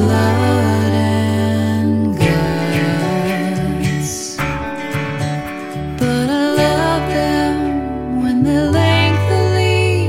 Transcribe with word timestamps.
blood 0.00 0.92
and 0.94 2.16
guts, 2.16 4.08
but 6.00 6.26
I 6.30 6.44
love 6.62 7.04
them 7.18 8.22
when 8.22 8.36
they're 8.42 8.70
lengthily. 8.70 10.08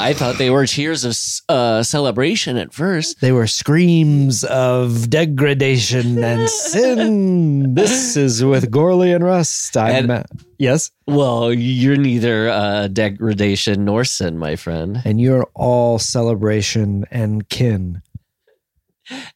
I 0.11 0.13
thought 0.13 0.37
they 0.37 0.49
were 0.49 0.65
cheers 0.65 1.05
of 1.05 1.15
uh, 1.47 1.83
celebration 1.83 2.57
at 2.57 2.73
first. 2.73 3.21
They 3.21 3.31
were 3.31 3.47
screams 3.47 4.43
of 4.43 5.09
degradation 5.09 6.21
and 6.21 6.49
sin. 6.49 7.73
This 7.75 8.17
is 8.17 8.43
with 8.43 8.69
Gourley 8.69 9.15
and 9.15 9.23
Rust. 9.23 9.77
I'm 9.77 10.09
And- 10.11 10.25
Yes. 10.59 10.91
Well, 11.07 11.53
you're 11.53 11.95
neither 11.95 12.49
uh, 12.49 12.87
degradation 12.89 13.85
nor 13.85 14.03
sin, 14.03 14.37
my 14.37 14.57
friend. 14.57 15.01
And 15.05 15.21
you're 15.21 15.47
all 15.55 15.97
celebration 15.97 17.05
and 17.09 17.47
kin. 17.47 18.01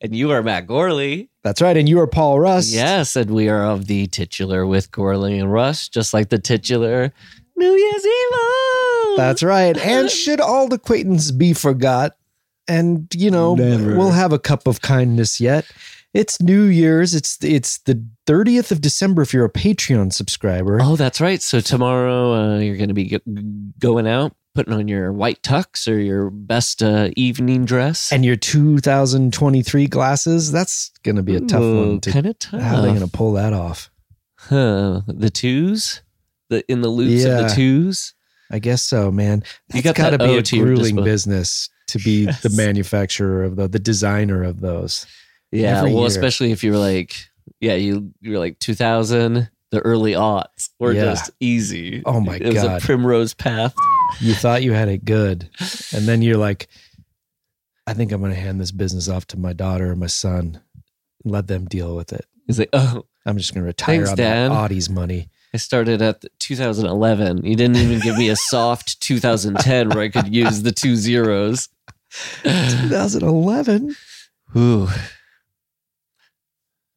And 0.02 0.14
you 0.14 0.32
are 0.32 0.44
Matt 0.44 0.68
Gourley. 0.68 1.30
That's 1.42 1.62
right. 1.62 1.78
And 1.78 1.88
you 1.88 2.02
are 2.02 2.08
Paul 2.08 2.42
Rust. 2.42 2.74
Yes, 2.74 3.16
and 3.16 3.32
we 3.32 3.48
are 3.48 3.64
of 3.64 3.88
the 3.88 4.08
titular 4.08 4.66
with 4.66 4.92
Gourley 4.92 5.40
and 5.40 5.50
Rust, 5.54 5.94
just 5.94 6.14
like 6.14 6.28
the 6.28 6.38
titular 6.40 7.14
New 7.56 7.72
Year's 7.74 8.06
Eve. 8.06 9.18
That's 9.18 9.44
right. 9.44 9.78
And 9.78 10.10
should 10.12 10.42
old 10.42 10.74
acquaintance 10.74 11.32
be 11.32 11.54
forgot? 11.54 12.18
And 12.68 13.08
you 13.14 13.30
know, 13.32 13.56
Never. 13.56 13.96
we'll 13.96 14.12
have 14.12 14.34
a 14.34 14.40
cup 14.40 14.68
of 14.68 14.82
kindness 14.82 15.40
yet. 15.40 15.66
It's 16.14 16.42
New 16.42 16.64
Year's. 16.64 17.14
It's 17.14 17.38
it's 17.44 17.80
the 17.80 18.04
30th 18.26 18.72
of 18.72 18.82
December 18.82 19.22
if 19.22 19.34
you're 19.34 19.46
a 19.46 19.52
Patreon 19.52 20.14
subscriber. 20.14 20.80
Oh, 20.82 20.96
that's 20.96 21.20
right. 21.20 21.42
So 21.42 21.60
tomorrow 21.60 22.34
uh, 22.34 22.60
you're 22.60 22.78
going 22.78 22.88
to 22.88 22.94
be 22.94 23.10
go- 23.10 23.20
going 23.80 24.08
out, 24.08 24.34
putting 24.56 24.74
on 24.74 24.88
your 24.88 25.12
white 25.12 25.42
tux 25.44 25.92
or 25.92 26.00
your 26.00 26.30
best 26.30 26.82
uh, 26.82 27.10
evening 27.18 27.66
dress. 27.66 28.12
And 28.14 28.24
your 28.24 28.38
2023 28.38 29.88
glasses, 29.88 30.52
that's 30.52 30.90
going 31.04 31.18
to 31.18 31.24
be 31.24 31.36
a 31.36 31.42
tough 31.42 31.62
one 31.62 32.00
to 32.00 32.12
kind 32.12 32.26
of 32.26 32.40
tough. 32.40 32.62
How 32.62 32.78
are 32.78 32.82
they 32.82 32.88
going 32.88 33.02
to 33.02 33.08
pull 33.08 33.34
that 33.34 33.52
off? 33.54 33.92
Huh. 34.38 35.02
The 35.08 35.30
twos, 35.30 36.02
the 36.50 36.64
in 36.72 36.82
the 36.82 36.90
loops 36.90 37.24
of 37.26 37.38
the 37.38 37.48
twos. 37.56 38.14
I 38.52 38.60
guess 38.60 38.84
so, 38.84 39.12
man. 39.12 39.44
You 39.74 39.82
got 39.82 39.96
got 39.96 40.12
to 40.12 40.18
be 40.20 40.26
O 40.26 40.38
a 40.38 40.42
grueling 40.44 41.04
business 41.04 41.70
to 41.88 42.00
be 42.00 42.26
the 42.44 42.54
manufacturer 42.56 43.44
of 43.44 43.56
the, 43.56 43.68
the 43.68 43.80
designer 43.80 44.44
of 44.44 44.62
those. 44.62 45.08
Yeah, 45.52 45.80
Every 45.80 45.92
well, 45.94 46.02
year. 46.02 46.08
especially 46.08 46.52
if 46.52 46.64
you 46.64 46.72
were 46.72 46.78
like, 46.78 47.16
yeah, 47.60 47.74
you 47.76 48.12
you 48.22 48.32
were 48.34 48.40
like 48.40 48.60
2000, 48.60 49.50
the 49.72 49.80
early 49.80 50.12
aughts 50.14 50.70
were 50.80 50.92
Yeah. 50.94 51.06
just 51.06 51.32
easy. 51.40 52.04
Oh 52.06 52.20
my 52.20 52.38
god, 52.40 52.48
it 52.48 52.54
was 52.54 52.64
a 52.64 52.80
primrose 52.86 53.34
path. 53.34 53.74
You 54.22 54.34
thought 54.36 54.62
you 54.64 54.74
had 54.74 54.90
it 54.90 55.06
good, 55.06 55.50
and 55.94 56.08
then 56.08 56.22
you're 56.22 56.38
like, 56.38 56.68
I 57.88 57.94
think 57.94 58.12
I'm 58.12 58.20
going 58.22 58.34
to 58.34 58.40
hand 58.40 58.60
this 58.62 58.72
business 58.72 59.10
off 59.10 59.26
to 59.28 59.38
my 59.38 59.54
daughter 59.54 59.92
and 59.92 60.00
my 60.00 60.08
son, 60.08 60.62
and 61.24 61.34
let 61.34 61.48
them 61.48 61.66
deal 61.66 61.96
with 61.96 62.14
it. 62.14 62.26
He's 62.48 62.60
like, 62.60 62.70
oh, 62.74 63.06
I'm 63.26 63.38
just 63.38 63.54
going 63.54 63.64
to 63.64 63.68
retire 63.68 63.98
Thanks, 64.06 64.12
on 64.12 64.18
Dad. 64.18 64.52
that 64.52 64.56
Audie's 64.56 64.90
money. 64.90 65.30
I 65.56 65.58
started 65.58 66.02
at 66.02 66.20
the 66.20 66.28
2011. 66.40 67.46
You 67.46 67.56
didn't 67.56 67.78
even 67.78 68.02
give 68.02 68.18
me 68.18 68.28
a 68.28 68.36
soft 68.36 69.00
2010 69.00 69.88
where 69.92 70.00
I 70.04 70.10
could 70.10 70.36
use 70.36 70.64
the 70.64 70.74
two 70.74 70.98
zeros. 70.98 71.70
2011. 72.44 73.96
Ooh. 74.58 74.90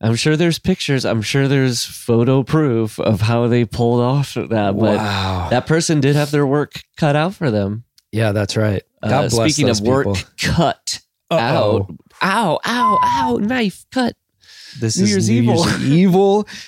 I'm 0.01 0.17
sure 0.17 0.37
there's 0.37 0.59
pictures. 0.59 1.05
I'm 1.05 1.23
sure 1.23 1.47
there's 1.47 1.85
photo 1.85 2.43
proof 2.43 2.99
of 2.99 3.21
how 3.21 3.47
they 3.47 3.65
pulled 3.65 4.01
off 4.01 4.35
that. 4.35 4.49
But 4.77 4.97
wow. 4.97 5.47
that 5.51 5.69
person 5.69 6.01
did 6.01 6.17
have 6.17 6.33
their 6.33 6.45
work 6.47 6.83
cut 6.97 7.15
out 7.15 7.35
for 7.35 7.53
them. 7.53 7.85
yeah, 8.11 8.33
that's 8.33 8.57
right. 8.57 8.83
God 9.05 9.27
Uh, 9.27 9.29
bless 9.29 9.55
speaking 9.55 9.71
of 9.71 9.81
work 9.83 10.07
people. 10.17 10.31
cut 10.41 11.01
Uh-oh. 11.31 11.39
out. 11.39 11.91
Ow, 12.23 12.59
ow, 12.65 12.99
ow, 13.05 13.37
knife 13.41 13.87
cut. 13.93 14.17
This 14.81 14.99
New 14.99 15.05
is 15.05 15.11
Year's 15.11 15.29
New 15.29 15.43
Evil. 15.43 15.65
Year's 15.65 15.85
Evil. 15.85 16.49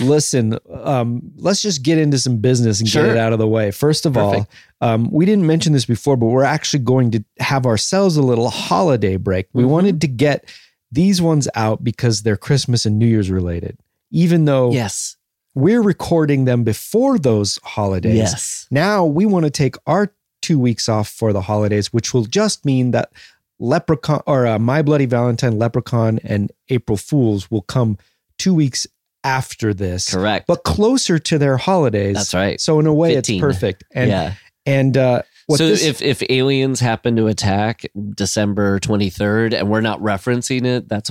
Listen, 0.00 0.58
um, 0.82 1.20
let's 1.36 1.60
just 1.62 1.82
get 1.82 1.98
into 1.98 2.18
some 2.18 2.38
business 2.38 2.80
and 2.80 2.88
get 2.90 3.04
it 3.06 3.16
out 3.16 3.32
of 3.32 3.38
the 3.38 3.46
way. 3.48 3.70
First 3.70 4.06
of 4.06 4.14
Perfect. 4.14 4.46
all, 4.80 4.88
um, 4.88 5.10
we 5.10 5.24
didn't 5.26 5.46
mention 5.46 5.72
this 5.72 5.84
before, 5.84 6.16
but 6.16 6.26
we're 6.26 6.44
actually 6.44 6.82
going 6.84 7.10
to 7.12 7.24
have 7.40 7.66
ourselves 7.66 8.16
a 8.16 8.22
little 8.22 8.50
holiday 8.50 9.16
break. 9.16 9.48
We 9.52 9.64
Mhm. 9.64 9.68
wanted 9.68 10.00
to 10.02 10.06
get 10.08 10.48
these 10.92 11.20
ones 11.20 11.48
out 11.56 11.82
because 11.82 12.22
they're 12.22 12.36
Christmas 12.36 12.86
and 12.86 12.98
New 12.98 13.06
Year's 13.06 13.30
related, 13.30 13.78
even 14.12 14.44
though 14.44 14.70
Yes. 14.70 15.16
we're 15.54 15.82
recording 15.82 16.44
them 16.44 16.62
before 16.62 17.18
those 17.18 17.58
holidays. 17.64 18.16
Yes. 18.16 18.66
Now 18.70 19.04
we 19.04 19.26
want 19.26 19.44
to 19.44 19.50
take 19.50 19.74
our 19.86 20.12
two 20.40 20.58
weeks 20.58 20.88
off 20.88 21.08
for 21.08 21.32
the 21.32 21.40
holidays, 21.42 21.92
which 21.92 22.14
will 22.14 22.24
just 22.26 22.64
mean 22.64 22.92
that 22.92 23.10
Leprechaun 23.58 24.20
or 24.26 24.46
uh, 24.46 24.58
My 24.58 24.82
Bloody 24.82 25.06
Valentine, 25.06 25.58
Leprechaun, 25.58 26.20
and 26.22 26.52
April 26.68 26.96
Fools 26.98 27.50
will 27.50 27.62
come 27.62 27.96
two 28.38 28.52
weeks 28.54 28.86
after 29.24 29.74
this, 29.74 30.12
Correct. 30.12 30.46
but 30.46 30.62
closer 30.62 31.18
to 31.18 31.38
their 31.38 31.56
holidays. 31.56 32.14
That's 32.16 32.34
right. 32.34 32.60
So 32.60 32.78
in 32.78 32.86
a 32.86 32.94
way, 32.94 33.14
15. 33.14 33.36
it's 33.36 33.42
perfect. 33.42 33.84
And 33.92 34.10
yeah. 34.10 34.34
and 34.66 34.96
uh, 34.96 35.22
what 35.46 35.58
so 35.58 35.66
this, 35.66 35.84
if 35.84 36.02
if 36.02 36.22
aliens 36.28 36.80
happen 36.80 37.16
to 37.16 37.26
attack 37.26 37.86
December 38.14 38.78
23rd 38.80 39.54
and 39.54 39.70
we're 39.70 39.80
not 39.80 40.00
referencing 40.00 40.64
it, 40.64 40.88
that's 40.88 41.10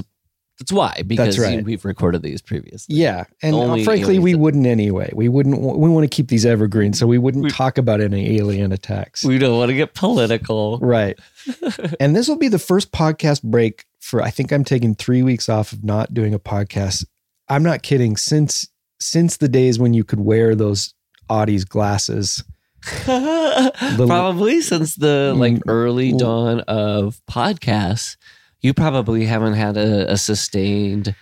that's 0.60 0.72
why 0.72 1.02
because 1.06 1.40
right. 1.40 1.64
we've 1.64 1.84
recorded 1.84 2.22
these 2.22 2.40
previously. 2.42 2.96
yeah, 2.96 3.24
and 3.42 3.56
uh, 3.56 3.60
Only 3.60 3.84
frankly, 3.84 4.20
we 4.20 4.36
wouldn't 4.36 4.68
anyway. 4.68 5.12
We 5.14 5.28
wouldn't. 5.28 5.60
We 5.60 5.90
want 5.90 6.10
to 6.10 6.16
keep 6.16 6.28
these 6.28 6.46
evergreen, 6.46 6.94
so 6.94 7.08
we 7.08 7.18
wouldn't 7.18 7.46
We- 7.46 7.50
talk 7.50 7.80
about 7.80 8.02
any 8.02 8.38
alien 8.38 8.72
attacks. 8.72 9.24
We 9.24 9.40
don't 9.40 9.58
want 9.58 9.70
to 9.70 9.76
get 9.76 9.96
political. 9.96 10.78
Right. 10.78 11.20
and 12.00 12.16
this 12.16 12.28
will 12.28 12.38
be 12.38 12.50
the 12.50 12.60
first 12.60 12.92
podcast 12.92 13.42
break 13.42 13.86
for 14.00 14.22
I 14.22 14.30
think 14.30 14.52
I'm 14.52 14.64
taking 14.64 14.96
3 14.96 15.24
weeks 15.24 15.50
off 15.50 15.74
of 15.74 15.84
not 15.84 16.14
doing 16.14 16.34
a 16.34 16.40
podcast. 16.40 17.06
I'm 17.50 17.64
not 17.64 17.84
kidding 17.84 18.18
since 18.18 18.68
since 19.00 19.38
the 19.38 19.50
days 19.50 19.78
when 19.80 19.94
you 19.94 20.04
could 20.04 20.20
wear 20.20 20.56
those 20.56 20.94
Audie's 21.30 21.66
glasses. 21.66 22.44
probably 23.06 24.62
since 24.62 24.96
the 24.96 25.34
like 25.38 25.54
Mm, 25.56 25.62
early 25.68 26.10
well- 26.12 26.20
dawn 26.20 26.60
of 26.62 27.22
podcasts, 27.30 28.18
you 28.62 28.74
probably 28.74 29.26
haven't 29.26 29.54
had 29.54 29.78
a, 29.78 30.12
a 30.14 30.18
sustained 30.18 31.16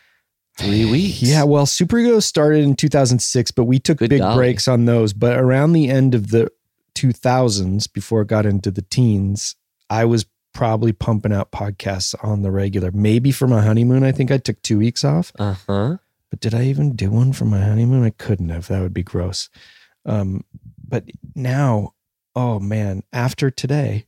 three 0.57 0.85
weeks. 0.91 1.21
Yeah, 1.21 1.43
well, 1.43 1.65
Super 1.65 1.97
Ego 1.99 2.19
started 2.19 2.63
in 2.63 2.75
2006, 2.75 3.51
but 3.51 3.65
we 3.65 3.79
took 3.79 3.97
Good 3.99 4.09
big 4.09 4.19
golly. 4.21 4.35
breaks 4.35 4.67
on 4.67 4.85
those. 4.85 5.13
But 5.13 5.37
around 5.39 5.73
the 5.73 5.89
end 5.89 6.13
of 6.15 6.29
the 6.31 6.49
2000s, 6.95 7.91
before 7.91 8.21
it 8.21 8.27
got 8.27 8.45
into 8.45 8.71
the 8.71 8.81
teens, 8.83 9.55
I 9.89 10.05
was 10.05 10.25
probably 10.53 10.91
pumping 10.93 11.31
out 11.33 11.51
podcasts 11.51 12.13
on 12.23 12.41
the 12.41 12.51
regular. 12.51 12.91
Maybe 12.91 13.31
for 13.31 13.47
my 13.47 13.61
honeymoon, 13.61 14.03
I 14.03 14.11
think 14.11 14.31
I 14.31 14.37
took 14.37 14.61
two 14.61 14.77
weeks 14.77 15.03
off. 15.03 15.31
Uh 15.39 15.55
huh. 15.67 15.97
But 16.31 16.39
did 16.39 16.55
I 16.55 16.63
even 16.63 16.95
do 16.95 17.11
one 17.11 17.33
for 17.33 17.45
my 17.45 17.61
honeymoon? 17.61 18.03
I 18.03 18.09
couldn't 18.11 18.49
have. 18.49 18.67
That 18.69 18.81
would 18.81 18.93
be 18.93 19.03
gross. 19.03 19.49
Um, 20.05 20.43
but 20.87 21.03
now, 21.35 21.93
oh 22.35 22.59
man, 22.59 23.03
after 23.13 23.51
today, 23.51 24.07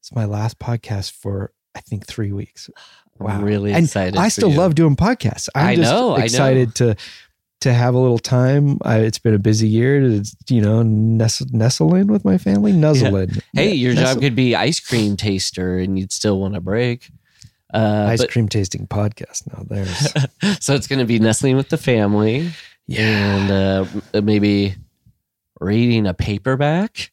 it's 0.00 0.14
my 0.14 0.24
last 0.24 0.58
podcast 0.58 1.10
for 1.10 1.52
I 1.74 1.80
think 1.80 2.06
three 2.06 2.32
weeks. 2.32 2.70
I'm 3.20 3.42
really 3.44 3.72
and 3.72 3.84
excited. 3.86 4.16
I 4.16 4.28
still 4.28 4.50
you. 4.50 4.58
love 4.58 4.74
doing 4.74 4.96
podcasts. 4.96 5.48
I'm 5.54 5.66
I 5.66 5.76
just 5.76 5.90
know, 5.90 6.14
I 6.14 6.18
know. 6.18 6.24
excited 6.24 6.74
to 6.76 6.96
to 7.62 7.72
have 7.72 7.94
a 7.94 7.98
little 7.98 8.18
time. 8.18 8.78
I, 8.82 8.98
it's 8.98 9.18
been 9.18 9.34
a 9.34 9.38
busy 9.38 9.66
year 9.68 10.00
to 10.00 10.22
you 10.48 10.60
know 10.60 10.82
nestle, 10.82 11.46
nestle 11.50 11.94
in 11.94 12.06
with 12.08 12.24
my 12.24 12.38
family, 12.38 12.72
nuzzle 12.72 13.16
in. 13.16 13.30
Hey, 13.54 13.72
your 13.74 13.94
Nestle- 13.94 14.14
job 14.14 14.22
could 14.22 14.36
be 14.36 14.54
ice 14.54 14.78
cream 14.80 15.16
taster, 15.16 15.78
and 15.78 15.98
you'd 15.98 16.12
still 16.12 16.38
want 16.38 16.56
a 16.56 16.60
break. 16.60 17.10
Uh, 17.76 18.06
ice 18.08 18.20
but- 18.22 18.30
cream 18.30 18.48
tasting 18.48 18.86
podcast. 18.86 19.46
Now 19.52 19.64
there's 19.68 20.12
so 20.64 20.74
it's 20.74 20.86
going 20.86 20.98
to 21.00 21.04
be 21.04 21.18
nestling 21.18 21.56
with 21.56 21.68
the 21.68 21.76
family, 21.76 22.50
and 22.96 23.50
uh, 23.50 24.20
maybe 24.22 24.76
reading 25.60 26.06
a 26.06 26.14
paperback. 26.14 27.10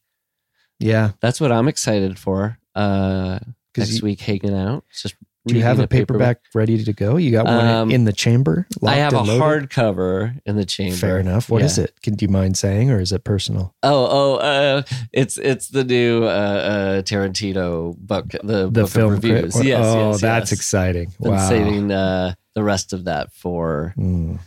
yeah. 0.80 1.12
That's 1.20 1.40
what 1.42 1.52
I'm 1.52 1.68
excited 1.68 2.18
for. 2.18 2.58
Uh, 2.76 3.40
next 3.78 3.96
you- 3.98 4.04
week, 4.04 4.22
hanging 4.22 4.56
out. 4.56 4.86
Just 4.92 5.16
Do 5.46 5.56
you 5.56 5.64
have 5.64 5.80
a 5.80 5.88
paperback 5.88 6.40
ready 6.54 6.82
to 6.84 6.94
go? 6.94 7.18
You 7.18 7.32
got 7.32 7.46
one 7.46 7.68
Um, 7.68 7.92
in 7.92 8.06
the 8.06 8.14
chamber. 8.14 8.66
I 8.86 8.96
have 8.96 9.12
a 9.14 9.24
hardcover 9.24 10.40
in 10.46 10.56
the 10.56 10.64
chamber. 10.66 10.96
Fair 10.96 11.20
enough. 11.20 11.50
What 11.50 11.62
is 11.62 11.78
Yeah. 11.78 11.86
it? 11.86 12.02
Can 12.02 12.16
do 12.16 12.26
you 12.26 12.32
mind 12.32 12.58
saying, 12.58 12.90
or 12.90 13.00
is 13.00 13.12
it 13.12 13.24
personal? 13.26 13.74
Oh, 13.84 14.08
oh, 14.10 14.36
uh, 14.38 14.82
it's 15.12 15.38
it's 15.38 15.68
the 15.68 15.84
new 15.84 16.24
uh, 16.24 16.28
uh, 16.28 17.02
Tarantino 17.02 17.96
book, 17.98 18.30
the, 18.44 18.70
The 18.70 18.84
book 18.84 18.90
film 18.90 19.14
of 19.14 19.24
reviews. 19.24 19.56
one? 19.56 19.66
Yes, 19.66 19.86
oh, 19.86 20.12
yes, 20.12 20.22
that's 20.22 20.52
yes. 20.52 20.60
exciting! 20.60 21.12
Been 21.22 21.32
Wow. 21.34 21.50
saving 21.50 21.92
uh, 21.92 22.34
the 22.56 22.64
rest 22.64 22.94
of 22.94 23.06
that 23.06 23.34
for 23.34 23.94
Mm. 23.98 24.40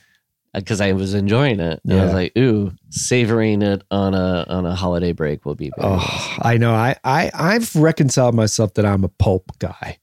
because 0.55 0.81
I 0.81 0.93
was 0.93 1.13
enjoying 1.13 1.61
it. 1.61 1.81
And 1.85 2.01
I 2.01 2.05
was 2.05 2.15
like, 2.15 2.33
ooh, 2.39 2.73
savoring 2.89 3.61
it 3.61 3.83
on 3.91 4.15
a 4.15 4.47
on 4.49 4.65
a 4.65 4.75
holiday 4.75 5.13
break 5.13 5.45
will 5.45 5.55
be 5.57 5.71
very 5.77 5.91
nice. 5.95 6.03
Oh, 6.09 6.37
I 6.41 6.57
know. 6.57 6.73
I, 6.75 6.97
I 7.05 7.31
I've 7.35 7.75
reconciled 7.77 8.35
myself 8.35 8.73
that 8.75 8.87
I'm 8.87 9.05
a 9.05 9.09
pulp 9.09 9.53
guy. 9.59 9.99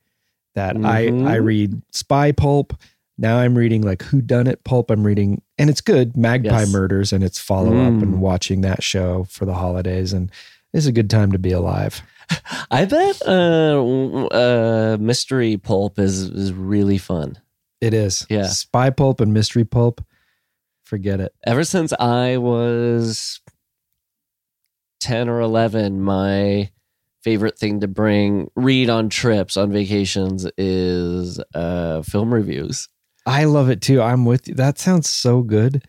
That 0.56 0.76
Mhm. 0.76 0.86
I 1.28 1.34
I 1.34 1.36
read 1.36 1.82
spy 1.92 2.32
pulp. 2.32 2.74
Now 3.18 3.38
I'm 3.38 3.56
reading 3.58 3.82
like 3.84 4.02
Who 4.04 4.22
Done 4.22 4.48
It 4.48 4.64
pulp. 4.64 4.90
I'm 4.92 5.04
reading, 5.06 5.42
and 5.58 5.70
it's 5.70 5.82
good. 5.82 6.18
Magpie 6.18 6.62
Yes. 6.62 6.72
Murders 6.72 7.14
and 7.14 7.24
its 7.24 7.40
follow 7.40 7.78
up, 7.78 7.94
Mm. 7.94 8.02
and 8.02 8.22
watching 8.22 8.62
that 8.62 8.82
show 8.84 9.26
for 9.30 9.46
the 9.46 9.54
holidays, 9.54 10.14
and 10.14 10.32
it's 10.74 10.86
a 10.88 10.92
good 10.92 11.10
time 11.10 11.32
to 11.32 11.40
be 11.40 11.52
alive. 11.52 12.02
I 12.72 12.86
bet 12.86 13.22
uh, 13.28 13.84
uh, 14.32 14.98
mystery 15.00 15.58
pulp 15.58 16.00
is 16.00 16.22
is 16.24 16.54
really 16.54 16.98
fun. 16.98 17.38
It 17.82 17.94
is. 17.94 18.26
Yeah. 18.30 18.48
Spy 18.48 18.90
pulp 18.90 19.20
and 19.22 19.34
mystery 19.34 19.66
pulp. 19.66 20.04
Forget 20.84 21.20
it. 21.20 21.34
Ever 21.46 21.64
since 21.64 21.94
I 21.94 22.38
was 22.38 23.42
ten 25.00 25.30
or 25.30 25.40
eleven, 25.42 26.02
my 26.02 26.70
favorite 27.24 27.58
thing 27.58 27.80
to 27.81 27.88
bring 27.88 28.50
read 28.56 28.90
on 28.90 29.10
trips 29.10 29.58
on 29.58 29.72
vacations 29.72 30.46
is 30.58 31.40
uh, 31.56 32.02
film 32.02 32.34
reviews. 32.34 32.90
I 33.25 33.46
love 33.46 33.70
it 33.70 33.81
too. 33.81 34.02
I'm 34.02 34.25
with 34.25 34.48
you. 34.48 34.54
That 34.56 34.78
sounds 34.78 35.10
so 35.10 35.42
good. 35.42 35.84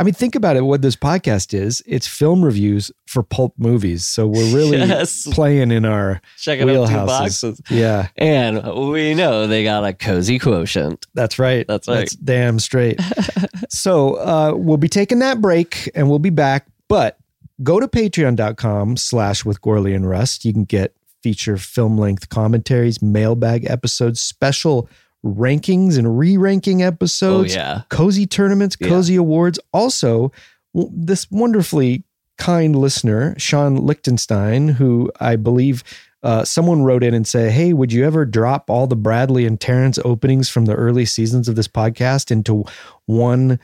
I 0.00 0.04
mean, 0.04 0.14
think 0.14 0.36
about 0.36 0.54
it. 0.54 0.60
What 0.60 0.80
this 0.80 0.94
podcast 0.94 1.52
is, 1.52 1.82
it's 1.84 2.06
film 2.06 2.44
reviews 2.44 2.92
for 3.08 3.24
pulp 3.24 3.54
movies. 3.58 4.06
So 4.06 4.28
we're 4.28 4.54
really 4.54 4.76
Yes. 4.86 5.26
playing 5.32 5.72
in 5.72 5.84
our 5.84 6.20
Checking 6.36 6.70
out 6.70 6.72
two 6.86 6.94
wheelhouses. 6.94 7.06
boxes. 7.06 7.60
Yeah, 7.68 8.06
And 8.16 8.62
we 8.92 9.14
know 9.14 9.48
they 9.48 9.64
got 9.64 9.84
a 9.84 9.92
cozy 9.92 10.38
quotient. 10.38 11.04
that's 11.14 11.40
right. 11.40 11.66
That's 11.66 11.88
right. 11.88 11.96
That's 11.96 12.14
damn 12.14 12.60
straight. 12.60 13.00
so 13.70 14.14
uh, 14.18 14.52
we'll 14.54 14.76
be 14.76 14.88
taking 14.88 15.18
that 15.18 15.40
break 15.40 15.90
and 15.96 16.08
we'll 16.08 16.20
be 16.20 16.30
back. 16.30 16.66
But 16.86 17.18
go 17.62 17.80
to 17.80 17.88
patreon.com 17.88 18.96
slash 18.96 19.44
with 19.44 19.60
Gourley 19.60 19.94
and 19.94 20.08
Rust. 20.08 20.44
You 20.44 20.52
can 20.52 20.64
get 20.64 20.94
feature 21.22 21.56
film 21.56 21.98
length 21.98 22.28
commentaries, 22.28 23.02
mailbag 23.02 23.64
episodes, 23.68 24.20
special 24.20 24.88
rankings 25.24 25.98
and 25.98 26.16
re-ranking 26.18 26.82
Oh 26.82 26.86
episodes. 26.86 27.54
yeah. 27.54 27.82
cozy 27.88 28.26
tournaments, 28.26 28.76
Yeah. 28.80 28.88
cozy 28.88 29.16
awards. 29.16 29.58
Also, 29.72 30.30
this 30.74 31.28
wonderfully 31.30 32.04
kind 32.36 32.76
listener, 32.76 33.34
Sean 33.36 33.74
Lichtenstein, 33.76 34.68
who 34.68 35.10
I 35.18 35.34
believe 35.34 35.82
uh, 36.22 36.44
someone 36.44 36.82
wrote 36.82 37.02
in 37.02 37.14
and 37.14 37.26
said, 37.26 37.50
Hey, 37.52 37.72
would 37.72 37.92
you 37.92 38.04
ever 38.04 38.24
drop 38.24 38.70
all 38.70 38.86
the 38.86 38.96
Bradley 38.96 39.44
and 39.44 39.60
Terrence 39.60 39.98
openings 40.04 40.48
from 40.48 40.64
the 40.66 40.74
early 40.74 41.04
seasons 41.04 41.48
of 41.48 41.56
this 41.56 41.68
podcast 41.68 42.30
into 42.30 42.64
one 43.06 43.58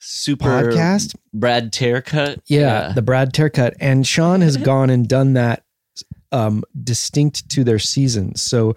Super 0.00 0.46
podcast? 0.46 1.14
Brad 1.32 1.72
tear 1.72 2.02
cut. 2.02 2.40
Yeah, 2.46 2.92
the 2.92 3.02
Brad 3.02 3.32
Tercut. 3.32 3.74
And 3.80 4.06
Sean 4.06 4.40
has 4.40 4.56
gone 4.58 4.90
and 4.90 5.06
done 5.06 5.34
that 5.34 5.62
um, 6.32 6.64
distinct 6.82 7.48
to 7.50 7.64
their 7.64 7.78
seasons. 7.78 8.42
So 8.42 8.76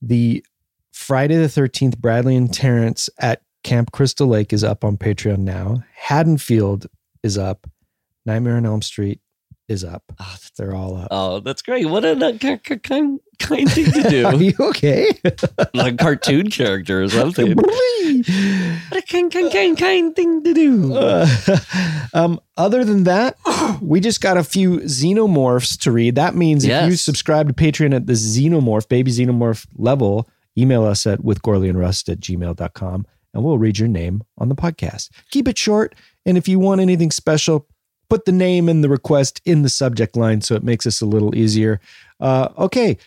the 0.00 0.44
Friday 0.92 1.36
the 1.36 1.46
13th, 1.46 1.98
Bradley 1.98 2.36
and 2.36 2.52
Terrence 2.52 3.08
at 3.18 3.42
Camp 3.64 3.92
Crystal 3.92 4.26
Lake 4.26 4.52
is 4.52 4.62
up 4.62 4.84
on 4.84 4.98
Patreon 4.98 5.38
now. 5.38 5.82
Haddonfield 5.94 6.86
is 7.22 7.38
up. 7.38 7.66
Nightmare 8.26 8.56
on 8.56 8.66
Elm 8.66 8.82
Street 8.82 9.20
is 9.68 9.84
up. 9.84 10.02
Oh, 10.20 10.36
They're 10.56 10.74
all 10.74 10.96
up. 10.96 11.08
Oh, 11.10 11.40
that's 11.40 11.62
great. 11.62 11.86
What 11.86 12.04
a, 12.04 12.36
ki- 12.38 12.58
ki- 12.58 12.78
kind, 12.78 13.20
kind 13.38 13.70
thing 13.70 13.90
to 13.92 14.10
do. 14.10 14.26
Are 14.26 14.34
you 14.34 14.52
okay? 14.60 15.08
like 15.74 15.98
cartoon 15.98 16.50
character 16.50 17.02
or 17.02 17.08
something. 17.08 17.54
What 17.56 17.66
a 18.98 19.02
kind, 19.08 19.32
kind, 19.32 19.52
kind, 19.52 19.78
kind 19.78 20.16
thing 20.16 20.42
to 20.44 20.52
do. 20.54 20.94
Uh, 20.94 21.26
um, 22.12 22.40
other 22.56 22.84
than 22.84 23.04
that, 23.04 23.36
we 23.80 24.00
just 24.00 24.20
got 24.20 24.36
a 24.36 24.44
few 24.44 24.78
xenomorphs 24.80 25.78
to 25.80 25.92
read. 25.92 26.16
That 26.16 26.34
means 26.34 26.64
if 26.64 26.88
you 26.90 26.96
subscribe 26.96 27.48
to 27.48 27.54
Patreon 27.54 27.94
at 27.94 28.06
the 28.06 28.14
xenomorph, 28.14 28.88
baby 28.88 29.10
xenomorph 29.10 29.66
level, 29.76 30.28
email 30.58 30.84
us 30.84 31.06
at 31.06 31.20
withgorleyandrust 31.20 32.10
at 32.10 32.20
gmail.com 32.20 33.06
and 33.34 33.44
we'll 33.44 33.58
read 33.58 33.78
your 33.78 33.88
name 33.88 34.22
on 34.38 34.48
the 34.48 34.54
podcast. 34.54 35.08
Keep 35.30 35.48
it 35.48 35.56
short. 35.56 35.94
And 36.26 36.36
if 36.36 36.48
you 36.48 36.58
want 36.58 36.80
anything 36.80 37.10
special, 37.10 37.66
put 38.12 38.26
the 38.26 38.32
name 38.32 38.68
and 38.68 38.84
the 38.84 38.90
request 38.90 39.40
in 39.46 39.62
the 39.62 39.70
subject 39.70 40.18
line 40.18 40.42
so 40.42 40.54
it 40.54 40.62
makes 40.62 40.86
us 40.86 41.00
a 41.00 41.06
little 41.06 41.34
easier. 41.34 41.80
Uh, 42.20 42.46
okay. 42.58 42.98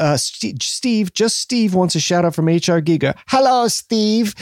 Uh, 0.00 0.16
St- 0.16 0.60
Steve, 0.60 1.14
just 1.14 1.38
Steve 1.38 1.74
wants 1.74 1.94
a 1.94 2.00
shout 2.00 2.24
out 2.24 2.34
from 2.34 2.46
HR 2.46 2.82
Giger. 2.82 3.14
Hello, 3.28 3.68
Steve. 3.68 4.34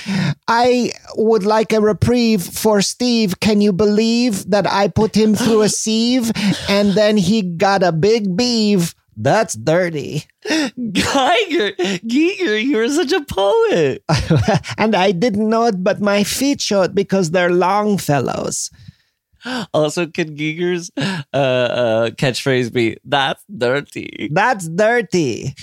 I 0.49 0.92
would 1.16 1.45
like 1.45 1.75
a 1.75 1.83
reprieve 1.83 2.42
for 2.42 2.80
Steve. 2.80 3.40
Can 3.40 3.61
you 3.61 3.75
believe 3.75 4.49
that 4.49 4.66
I 4.66 4.88
put 4.88 5.14
him 5.14 5.35
through 5.35 5.61
a 5.61 5.69
sieve 5.83 6.33
and 6.66 6.92
then 6.92 7.19
he 7.19 7.42
got 7.42 7.83
a 7.83 7.92
big 7.92 8.35
beeve? 8.35 8.95
That's 9.19 9.52
dirty. 9.52 10.25
Geiger, 10.49 11.73
Giger, 12.09 12.64
you're 12.64 12.88
such 12.88 13.12
a 13.12 13.21
poet. 13.21 14.02
and 14.78 14.97
I 14.97 15.12
didn't 15.12 15.47
know 15.47 15.66
it, 15.66 15.85
but 15.85 16.00
my 16.00 16.25
feet 16.25 16.62
showed 16.62 16.95
because 16.95 17.33
they're 17.33 17.52
long 17.52 17.99
fellows. 17.99 18.71
Also, 19.75 20.06
can 20.06 20.37
Giger's 20.37 20.90
uh, 20.97 21.23
uh, 21.32 22.11
catchphrase 22.11 22.73
be 22.73 22.99
"That's 23.04 23.44
dirty"? 23.44 24.28
That's 24.32 24.68
dirty. 24.68 25.54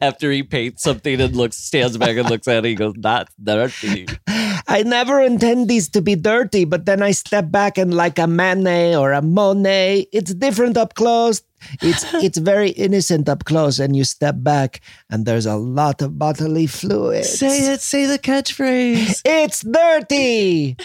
After 0.00 0.32
he 0.32 0.42
paints 0.42 0.82
something 0.82 1.20
and 1.20 1.36
looks, 1.36 1.56
stands 1.56 1.96
back 1.96 2.16
and 2.16 2.28
looks 2.28 2.48
at 2.48 2.64
it, 2.64 2.68
he 2.68 2.74
goes, 2.74 2.94
"That's 2.98 3.32
dirty." 3.42 4.06
I 4.68 4.82
never 4.82 5.22
intend 5.22 5.68
these 5.68 5.88
to 5.90 6.02
be 6.02 6.14
dirty, 6.14 6.64
but 6.64 6.84
then 6.84 7.02
I 7.02 7.12
step 7.12 7.50
back 7.50 7.78
and 7.78 7.94
like 7.94 8.18
a 8.18 8.26
Manet 8.26 8.96
or 8.96 9.12
a 9.12 9.22
Monet, 9.22 10.08
it's 10.12 10.34
different 10.34 10.76
up 10.76 10.94
close. 10.94 11.40
It's 11.80 12.04
it's 12.22 12.38
very 12.38 12.70
innocent 12.70 13.28
up 13.28 13.44
close, 13.44 13.78
and 13.78 13.96
you 13.96 14.04
step 14.04 14.36
back 14.38 14.80
and 15.10 15.24
there's 15.24 15.46
a 15.46 15.56
lot 15.56 16.02
of 16.02 16.18
bodily 16.18 16.66
fluid. 16.66 17.24
Say 17.24 17.72
it. 17.72 17.80
Say 17.80 18.04
the 18.04 18.18
catchphrase. 18.18 19.22
It's 19.24 19.62
dirty, 19.62 20.76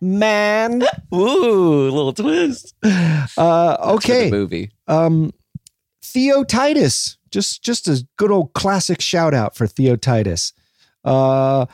man. 0.00 0.82
Ooh, 1.14 1.90
little 1.90 2.12
twist. 2.12 2.74
Uh, 2.82 3.76
okay. 3.94 4.30
movie. 4.30 4.70
Um, 4.86 5.32
Theo 6.02 6.44
Titus, 6.44 7.16
just 7.30 7.62
just 7.62 7.88
a 7.88 8.06
good 8.18 8.30
old 8.30 8.52
classic 8.52 9.00
shout 9.00 9.32
out 9.34 9.56
for 9.56 9.66
Theo 9.66 9.96
Titus. 9.96 10.52
Uh, 11.04 11.66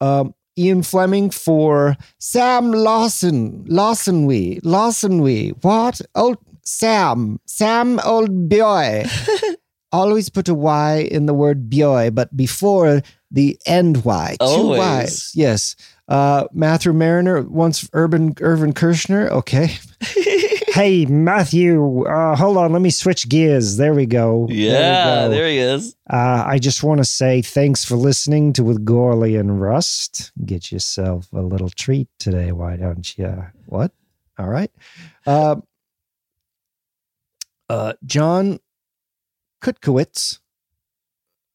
um, 0.00 0.34
Ian 0.58 0.82
Fleming 0.82 1.30
for 1.30 1.96
Sam 2.18 2.72
Lawson, 2.72 3.64
Lawson 3.68 4.26
we, 4.26 4.60
Lawson 4.62 5.20
we. 5.20 5.50
What? 5.60 6.00
Oh, 6.14 6.36
Sam. 6.64 7.40
Sam 7.46 8.00
old 8.04 8.48
boy. 8.48 9.04
Always 9.92 10.28
put 10.30 10.48
a 10.48 10.54
Y 10.54 11.08
in 11.10 11.26
the 11.26 11.34
word 11.34 11.70
boy, 11.70 12.10
but 12.10 12.34
before 12.36 13.02
the 13.30 13.58
end 13.66 14.04
Y. 14.04 14.36
Two 14.40 14.46
Always. 14.46 15.10
Ys. 15.10 15.32
Yes. 15.34 15.76
Uh, 16.08 16.46
Matthew 16.52 16.92
Mariner 16.92 17.42
wants 17.42 17.88
Urban 17.92 18.34
Irvin 18.40 18.72
Kershner. 18.72 19.28
Okay. 19.30 19.76
hey, 20.68 21.04
Matthew. 21.06 22.04
Uh, 22.06 22.36
hold 22.36 22.56
on. 22.56 22.72
Let 22.72 22.82
me 22.82 22.90
switch 22.90 23.28
gears. 23.28 23.76
There 23.76 23.92
we 23.92 24.06
go. 24.06 24.46
Yeah, 24.48 25.24
we 25.24 25.28
go. 25.28 25.30
there 25.30 25.48
he 25.48 25.58
is. 25.58 25.96
Uh, 26.08 26.44
I 26.46 26.58
just 26.58 26.84
want 26.84 26.98
to 26.98 27.04
say 27.04 27.42
thanks 27.42 27.84
for 27.84 27.96
listening 27.96 28.52
to 28.54 28.62
With 28.62 28.84
Gourley 28.84 29.38
and 29.38 29.60
Rust. 29.60 30.30
Get 30.44 30.70
yourself 30.70 31.26
a 31.32 31.42
little 31.42 31.70
treat 31.70 32.08
today. 32.18 32.52
Why 32.52 32.76
don't 32.76 33.18
you? 33.18 33.44
What? 33.66 33.90
All 34.38 34.48
right. 34.48 34.70
Uh, 35.26 35.56
uh, 37.68 37.94
John 38.04 38.60
Kutkowitz. 39.62 40.38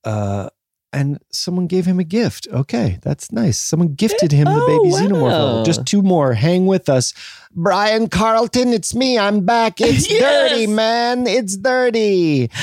Uh, 0.04 0.50
and 0.94 1.20
someone 1.32 1.68
gave 1.68 1.86
him 1.86 2.00
a 2.00 2.04
gift. 2.04 2.48
Okay, 2.52 3.00
that's 3.02 3.32
nice. 3.32 3.58
Someone 3.58 3.94
gifted 3.96 4.32
him 4.32 4.46
the 4.46 4.62
Oh, 4.62 4.68
baby 4.68 4.96
xenomorph. 4.96 5.22
wow. 5.22 5.46
level. 5.46 5.64
Just 5.64 5.86
two 5.86 6.02
more. 6.02 6.34
Hang 6.34 6.66
with 6.66 6.90
us. 6.90 7.14
Brian 7.56 8.10
Carlton, 8.10 8.74
it's 8.74 8.94
me. 8.94 9.18
I'm 9.18 9.46
back. 9.46 9.80
It's 9.82 10.10
Yes. 10.10 10.22
dirty, 10.52 10.68
man. 10.68 11.28
It's 11.28 11.56
dirty. 11.58 12.50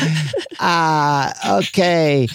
Ah, 0.61 1.59
okay. 1.59 2.27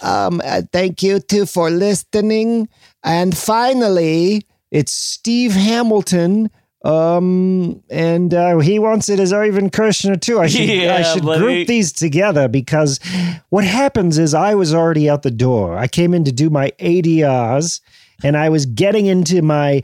Um, 0.00 0.40
uh, 0.44 0.62
thank 0.72 1.02
you 1.02 1.18
too 1.18 1.44
for 1.44 1.70
listening. 1.70 2.68
And 3.02 3.36
finally, 3.36 4.42
it's 4.70 4.92
Steve 4.92 5.52
Hamilton. 5.54 6.50
Um, 6.84 7.82
and 7.90 8.32
uh, 8.32 8.58
he 8.58 8.78
wants 8.78 9.08
it 9.08 9.18
as 9.18 9.32
Irvin 9.32 9.68
Kershner 9.70 10.20
too. 10.20 10.40
I 10.40 10.46
should 10.46 10.68
I 10.70 11.02
should 11.02 11.22
group 11.22 11.66
these 11.66 11.92
together 11.92 12.46
because 12.48 13.00
what 13.48 13.64
happens 13.64 14.16
is 14.18 14.32
I 14.34 14.54
was 14.54 14.72
already 14.72 15.10
out 15.10 15.22
the 15.22 15.30
door. 15.30 15.76
I 15.76 15.88
came 15.88 16.14
in 16.14 16.24
to 16.24 16.32
do 16.32 16.50
my 16.50 16.70
ADRs, 16.78 17.80
and 18.22 18.36
I 18.36 18.48
was 18.48 18.64
getting 18.66 19.06
into 19.06 19.42
my 19.42 19.82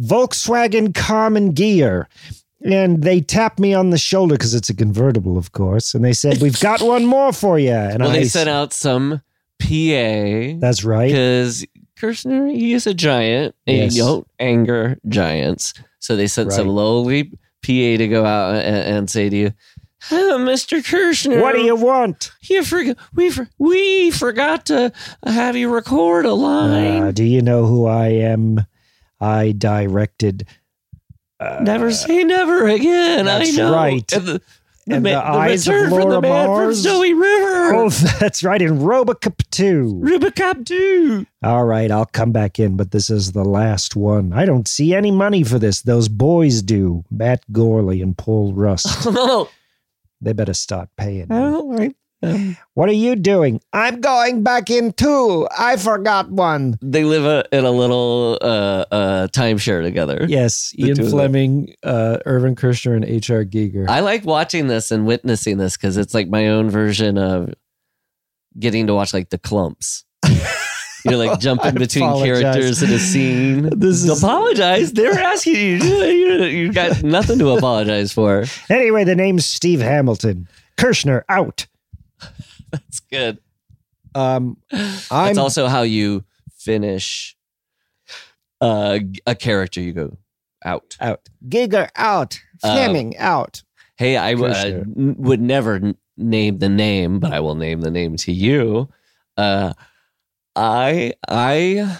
Volkswagen 0.00 0.88
Karmann 0.92 1.52
Ghia. 1.54 2.06
And 2.64 3.02
they 3.02 3.20
tapped 3.20 3.60
me 3.60 3.74
on 3.74 3.90
the 3.90 3.98
shoulder 3.98 4.34
because 4.34 4.54
it's 4.54 4.70
a 4.70 4.74
convertible, 4.74 5.38
of 5.38 5.52
course. 5.52 5.94
And 5.94 6.04
they 6.04 6.12
said, 6.12 6.38
"We've 6.42 6.58
got 6.60 6.82
one 6.82 7.04
more 7.06 7.32
for 7.32 7.58
you." 7.58 7.70
And 7.72 8.02
Well, 8.02 8.10
I 8.10 8.18
they 8.20 8.24
sent 8.24 8.48
out 8.48 8.72
some 8.72 9.22
PA 9.60 10.58
That's 10.58 10.82
right. 10.84 11.06
because 11.08 11.64
Kershner, 11.98 12.50
he 12.54 12.72
is 12.72 12.86
a 12.86 12.94
giant 12.94 13.54
and 13.66 13.76
Yes. 13.76 13.96
you 13.96 14.02
don't 14.02 14.26
anger 14.38 14.98
giants. 15.08 15.74
So 16.06 16.14
they 16.14 16.28
sent 16.28 16.52
some 16.52 16.68
Right. 16.68 16.72
lowly 16.74 17.24
PA 17.24 17.96
to 17.98 18.06
go 18.06 18.24
out 18.24 18.54
and, 18.54 18.96
and 18.96 19.10
say 19.10 19.28
to 19.28 19.36
you, 19.36 19.52
oh, 20.12 20.36
Mr. 20.38 20.78
Kershner. 20.78 21.42
What 21.42 21.56
do 21.56 21.62
you 21.62 21.74
want? 21.74 22.30
You 22.42 22.62
forgot 22.62 22.96
we 23.12 23.28
for, 23.28 23.48
we 23.58 24.12
forgot 24.12 24.66
to 24.66 24.92
have 25.26 25.56
you 25.56 25.68
record 25.74 26.24
a 26.24 26.32
line. 26.32 27.02
Uh, 27.02 27.10
do 27.10 27.24
you 27.24 27.42
know 27.42 27.66
who 27.66 27.86
I 27.86 28.06
am? 28.10 28.64
I 29.20 29.50
directed. 29.50 30.46
never 31.60 31.90
say 31.90 32.22
never 32.22 32.68
again. 32.68 33.26
uh, 33.26 33.38
that's 33.38 33.58
I 33.58 33.62
know. 33.62 33.72
right. 33.74 34.12
And 34.88 35.04
the, 35.04 35.10
the, 35.10 35.16
ma- 35.16 35.32
the 35.32 35.38
eyes 35.38 35.66
of 35.66 35.74
the 35.74 35.90
Laura 35.90 36.20
man 36.20 36.46
Mars. 36.46 36.64
from 36.66 36.74
Snowy 36.74 37.12
River. 37.14 37.74
Oh, 37.74 37.88
that's 38.20 38.44
right. 38.44 38.62
In 38.62 38.78
Robocop 38.78 39.42
2. 39.50 40.00
Rubicap 40.04 40.64
2. 40.64 41.26
All 41.42 41.64
right, 41.64 41.90
I'll 41.90 42.06
come 42.06 42.30
back 42.32 42.60
in, 42.60 42.76
but 42.76 42.92
this 42.92 43.10
is 43.10 43.32
the 43.32 43.44
last 43.44 43.96
one. 43.96 44.32
I 44.32 44.44
don't 44.44 44.68
see 44.68 44.94
any 44.94 45.10
money 45.10 45.42
for 45.42 45.58
this. 45.58 45.82
Those 45.82 46.08
boys 46.08 46.62
do. 46.62 47.04
Matt 47.10 47.42
Gourley 47.50 48.02
and 48.02 48.16
Paul 48.16 48.52
Rust. 48.54 48.86
Oh, 49.18 49.48
they 50.20 50.32
better 50.32 50.54
start 50.54 50.88
paying. 50.96 51.26
Don't 51.26 51.68
like 51.76 51.88
them. 51.90 51.94
What 52.74 52.88
are 52.88 52.92
you 52.92 53.14
doing? 53.14 53.60
I'm 53.72 54.00
going 54.00 54.42
back 54.42 54.70
in 54.70 54.92
too. 54.94 55.46
I 55.56 55.76
forgot 55.76 56.30
one. 56.30 56.76
They 56.82 57.04
live 57.04 57.24
a, 57.24 57.44
in 57.56 57.64
a 57.64 57.70
little 57.70 58.38
uh, 58.40 58.84
uh, 58.90 59.26
timeshare 59.28 59.82
together. 59.82 60.24
Yes, 60.28 60.72
The 60.76 60.86
Ian. 60.88 61.10
Fleming, 61.10 61.74
uh, 61.82 62.18
Irvin 62.26 62.56
Kershner, 62.56 62.96
and 62.96 63.04
H.R. 63.04 63.44
Giger. 63.44 63.88
I 63.88 64.00
like 64.00 64.24
watching 64.24 64.66
this 64.66 64.90
and 64.90 65.06
witnessing 65.06 65.58
this 65.58 65.76
because 65.76 65.96
it's 65.96 66.14
like 66.14 66.28
my 66.28 66.48
own 66.48 66.70
version 66.70 67.18
of 67.18 67.52
getting 68.58 68.86
to 68.88 68.94
watch 68.94 69.12
like 69.14 69.28
the 69.30 69.38
Klumps. 69.38 70.02
You're 71.04 71.18
like 71.18 71.38
jumping 71.38 71.74
between 71.74 72.02
apologize. 72.04 72.40
characters 72.42 72.82
in 72.82 72.90
a 72.90 72.98
scene. 72.98 73.70
This 73.78 74.02
is- 74.02 74.22
apologize. 74.22 74.92
They 74.92 75.04
were 75.06 75.12
asking 75.18 75.54
you. 75.54 75.78
to 75.78 75.84
do 75.84 76.02
it. 76.02 76.12
You, 76.14 76.44
you 76.46 76.72
got 76.72 77.02
nothing 77.04 77.38
to 77.38 77.50
apologize 77.50 78.12
for. 78.12 78.44
Anyway, 78.68 79.04
the 79.04 79.14
name's 79.14 79.46
Steve 79.46 79.80
Hamilton. 79.80 80.48
Kershner 80.76 81.22
out. 81.28 81.66
It's 82.88 83.00
good. 83.00 83.38
Um, 84.14 84.56
That's 84.70 85.10
I'm 85.12 85.38
also 85.38 85.66
how 85.68 85.82
you 85.82 86.24
finish 86.58 87.36
uh, 88.60 88.98
a 89.26 89.34
character. 89.34 89.80
You 89.80 89.92
go 89.92 90.18
out. 90.64 90.96
out. 91.00 91.28
Giger 91.48 91.88
out. 91.96 92.40
Uh, 92.62 92.74
Fleming 92.74 93.16
out. 93.18 93.62
Hey, 93.96 94.16
I 94.16 94.34
uh, 94.34 94.52
n- 94.54 95.14
would 95.18 95.40
never 95.40 95.76
n- 95.76 95.96
name 96.16 96.58
the 96.58 96.68
name, 96.68 97.20
but 97.20 97.32
I 97.32 97.40
will 97.40 97.54
name 97.54 97.80
the 97.80 97.90
name 97.90 98.16
to 98.16 98.32
you. 98.32 98.88
Uh, 99.36 99.72
I, 100.54 101.12
I, 101.28 101.98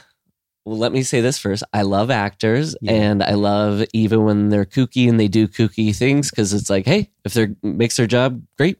well, 0.64 0.78
let 0.78 0.92
me 0.92 1.02
say 1.02 1.20
this 1.20 1.38
first. 1.38 1.62
I 1.72 1.82
love 1.82 2.10
actors, 2.10 2.74
Yeah. 2.80 2.92
and 2.92 3.22
I 3.22 3.32
love 3.34 3.84
even 3.92 4.24
when 4.24 4.48
they're 4.48 4.64
kooky 4.64 5.08
and 5.08 5.18
they 5.20 5.28
do 5.28 5.46
kooky 5.48 5.94
things 5.94 6.30
because 6.30 6.52
it's 6.52 6.68
like, 6.70 6.86
hey, 6.86 7.10
if 7.24 7.34
they 7.34 7.42
are 7.44 7.56
makes 7.62 7.96
their 7.96 8.06
job 8.06 8.42
great 8.58 8.78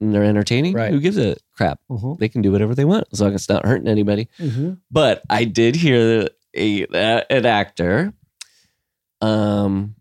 and 0.00 0.14
they're 0.14 0.24
entertaining, 0.24 0.74
Right. 0.74 0.90
who 0.92 1.00
gives 1.00 1.16
a 1.18 1.36
crap? 1.56 1.80
Mhm. 1.90 2.18
They 2.18 2.28
can 2.28 2.42
do 2.42 2.52
whatever 2.52 2.74
they 2.74 2.84
want 2.84 3.06
as 3.12 3.20
long 3.20 3.30
as 3.34 3.42
it's 3.42 3.48
not 3.48 3.64
hurting 3.64 3.88
anybody. 3.88 4.28
Mm-hmm. 4.38 4.74
But 4.90 5.22
I 5.30 5.44
did 5.44 5.76
hear 5.76 6.28
a, 6.54 6.86
an 7.30 7.46
actor 7.46 8.12
um 9.22 9.94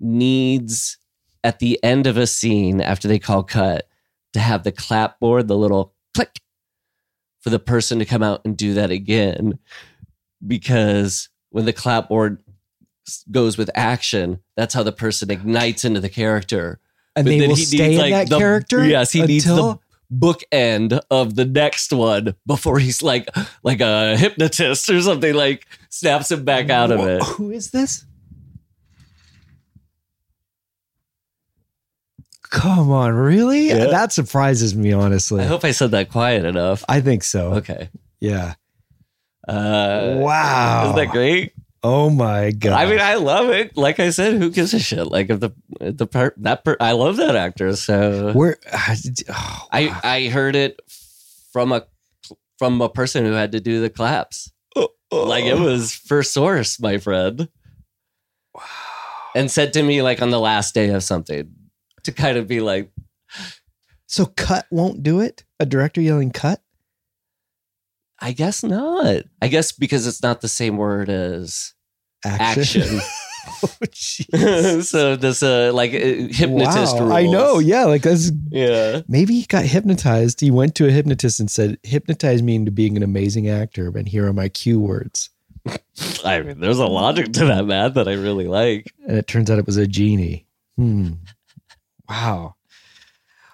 needs 0.00 0.98
at 1.44 1.58
the 1.60 1.82
end 1.84 2.06
of 2.06 2.16
a 2.16 2.26
scene 2.26 2.80
after 2.80 3.06
they 3.06 3.18
call 3.18 3.42
cut 3.42 3.86
to 4.32 4.40
have 4.40 4.64
the 4.64 4.72
clapboard, 4.72 5.46
the 5.46 5.56
little 5.56 5.94
click 6.14 6.40
for 7.40 7.50
the 7.50 7.58
person 7.58 7.98
to 7.98 8.04
come 8.04 8.22
out 8.22 8.40
and 8.44 8.56
do 8.56 8.74
that 8.74 8.90
again 8.90 9.58
because 10.44 11.28
when 11.50 11.64
the 11.66 11.72
clapboard 11.72 12.42
goes 13.30 13.56
with 13.56 13.70
action, 13.74 14.40
that's 14.56 14.74
how 14.74 14.82
the 14.82 14.92
person 14.92 15.30
ignites 15.30 15.84
into 15.84 16.00
the 16.00 16.08
character. 16.08 16.80
And 17.16 17.24
But 17.24 17.30
they 17.30 17.38
then 17.40 17.48
will 17.50 17.56
he 17.56 17.64
stay 17.64 17.88
needs, 17.88 17.94
in 17.94 18.00
like, 18.00 18.12
that 18.12 18.28
the- 18.28 18.38
character. 18.38 18.84
Yes, 18.84 19.12
he 19.12 19.22
needs 19.22 19.44
the 19.44 19.52
until- 19.52 19.80
bookend 20.12 21.00
of 21.10 21.34
the 21.34 21.44
next 21.44 21.92
one 21.92 22.34
before 22.46 22.78
he's 22.78 23.02
like 23.02 23.28
like 23.62 23.80
a 23.80 24.16
hypnotist 24.16 24.88
or 24.90 25.00
something 25.00 25.34
like 25.34 25.66
snaps 25.88 26.30
him 26.30 26.44
back 26.44 26.70
out 26.70 26.92
of 26.92 27.00
it. 27.00 27.22
Who 27.22 27.50
is 27.50 27.70
this? 27.70 28.04
Come 32.50 32.90
on, 32.92 33.12
really? 33.14 33.68
Yeah. 33.68 33.86
That 33.86 34.12
surprises 34.12 34.76
me, 34.76 34.92
honestly. 34.92 35.42
I 35.42 35.46
hope 35.46 35.64
I 35.64 35.72
said 35.72 35.90
that 35.92 36.10
quiet 36.10 36.44
enough. 36.44 36.84
I 36.88 37.00
think 37.00 37.24
so. 37.24 37.54
Okay. 37.54 37.88
Yeah. 38.20 38.54
Uh, 39.48 40.16
wow. 40.18 40.84
Isn't 40.84 40.96
that 40.96 41.08
great? 41.10 41.53
Oh 41.86 42.08
my 42.08 42.50
god. 42.50 42.72
I 42.72 42.90
mean, 42.90 42.98
I 42.98 43.16
love 43.16 43.50
it. 43.50 43.76
Like 43.76 44.00
I 44.00 44.08
said, 44.08 44.34
who 44.34 44.50
gives 44.50 44.72
a 44.72 44.78
shit? 44.78 45.06
Like 45.06 45.28
if 45.28 45.38
the 45.38 45.52
the 45.80 46.06
part 46.06 46.34
that 46.38 46.64
per, 46.64 46.78
I 46.80 46.92
love 46.92 47.18
that 47.18 47.36
actor. 47.36 47.76
So 47.76 48.32
We're. 48.34 48.56
oh, 48.72 49.66
I 49.70 50.00
I 50.02 50.28
heard 50.28 50.56
it 50.56 50.80
from 51.52 51.72
a 51.72 51.86
from 52.58 52.80
a 52.80 52.88
person 52.88 53.26
who 53.26 53.32
had 53.32 53.52
to 53.52 53.60
do 53.60 53.82
the 53.82 53.90
claps. 53.90 54.50
Like 55.12 55.44
it 55.44 55.58
was 55.58 55.94
first 55.94 56.32
source, 56.32 56.80
my 56.80 56.96
friend. 56.96 57.48
Wow. 58.54 58.62
And 59.36 59.50
said 59.50 59.74
to 59.74 59.82
me 59.82 60.00
like 60.00 60.22
on 60.22 60.30
the 60.30 60.40
last 60.40 60.74
day 60.74 60.88
of 60.88 61.02
something 61.02 61.52
to 62.04 62.12
kind 62.12 62.38
of 62.38 62.48
be 62.48 62.60
like, 62.60 62.90
so 64.06 64.24
cut 64.24 64.66
won't 64.70 65.02
do 65.02 65.20
it. 65.20 65.44
A 65.60 65.66
director 65.66 66.00
yelling 66.00 66.30
cut. 66.30 66.62
I 68.20 68.32
guess 68.32 68.62
not. 68.62 69.24
I 69.42 69.48
guess 69.48 69.70
because 69.70 70.06
it's 70.06 70.22
not 70.22 70.40
the 70.40 70.48
same 70.48 70.78
word 70.78 71.10
as 71.10 71.73
Action. 72.24 72.82
action. 72.82 73.00
oh, 73.62 73.68
jeez. 73.92 74.84
so 74.84 75.16
this 75.16 75.42
uh 75.42 75.70
like 75.74 75.92
uh, 75.92 76.28
hypnotist 76.30 76.94
wow. 76.96 77.00
rules. 77.00 77.12
I 77.12 77.22
know. 77.26 77.58
Yeah. 77.58 77.84
Like 77.84 78.02
that's 78.02 78.30
Yeah. 78.50 79.02
maybe 79.08 79.34
he 79.34 79.46
got 79.46 79.64
hypnotized. 79.64 80.40
He 80.40 80.50
went 80.50 80.74
to 80.76 80.86
a 80.86 80.90
hypnotist 80.90 81.40
and 81.40 81.50
said, 81.50 81.78
"Hypnotize 81.82 82.42
me 82.42 82.54
into 82.56 82.70
being 82.70 82.96
an 82.96 83.02
amazing 83.02 83.48
actor." 83.48 83.88
And 83.96 84.08
here 84.08 84.26
are 84.26 84.32
my 84.32 84.48
cue 84.48 84.80
words. 84.80 85.30
I 86.24 86.40
mean, 86.42 86.60
there's 86.60 86.78
a 86.78 86.86
logic 86.86 87.32
to 87.34 87.46
that, 87.46 87.64
man, 87.66 87.92
that 87.94 88.08
I 88.08 88.14
really 88.14 88.46
like. 88.48 88.92
and 89.06 89.16
it 89.16 89.26
turns 89.26 89.50
out 89.50 89.58
it 89.58 89.66
was 89.66 89.76
a 89.76 89.86
genie. 89.86 90.46
Hmm. 90.76 91.12
Wow. 92.08 92.56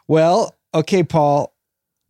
Well, 0.08 0.56
okay, 0.74 1.02
Paul. 1.04 1.54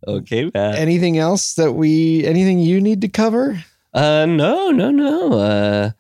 Okay, 0.07 0.51
man. 0.55 0.77
Anything 0.77 1.19
else 1.19 1.55
that 1.55 1.73
we? 1.73 2.25
Anything 2.25 2.59
you 2.61 2.81
need 2.81 3.03
to 3.03 3.09
cover? 3.09 3.63
Uh, 3.93 4.25
no, 4.27 4.71
no, 4.71 4.91
no. 4.91 5.33
Uh, 5.35 5.91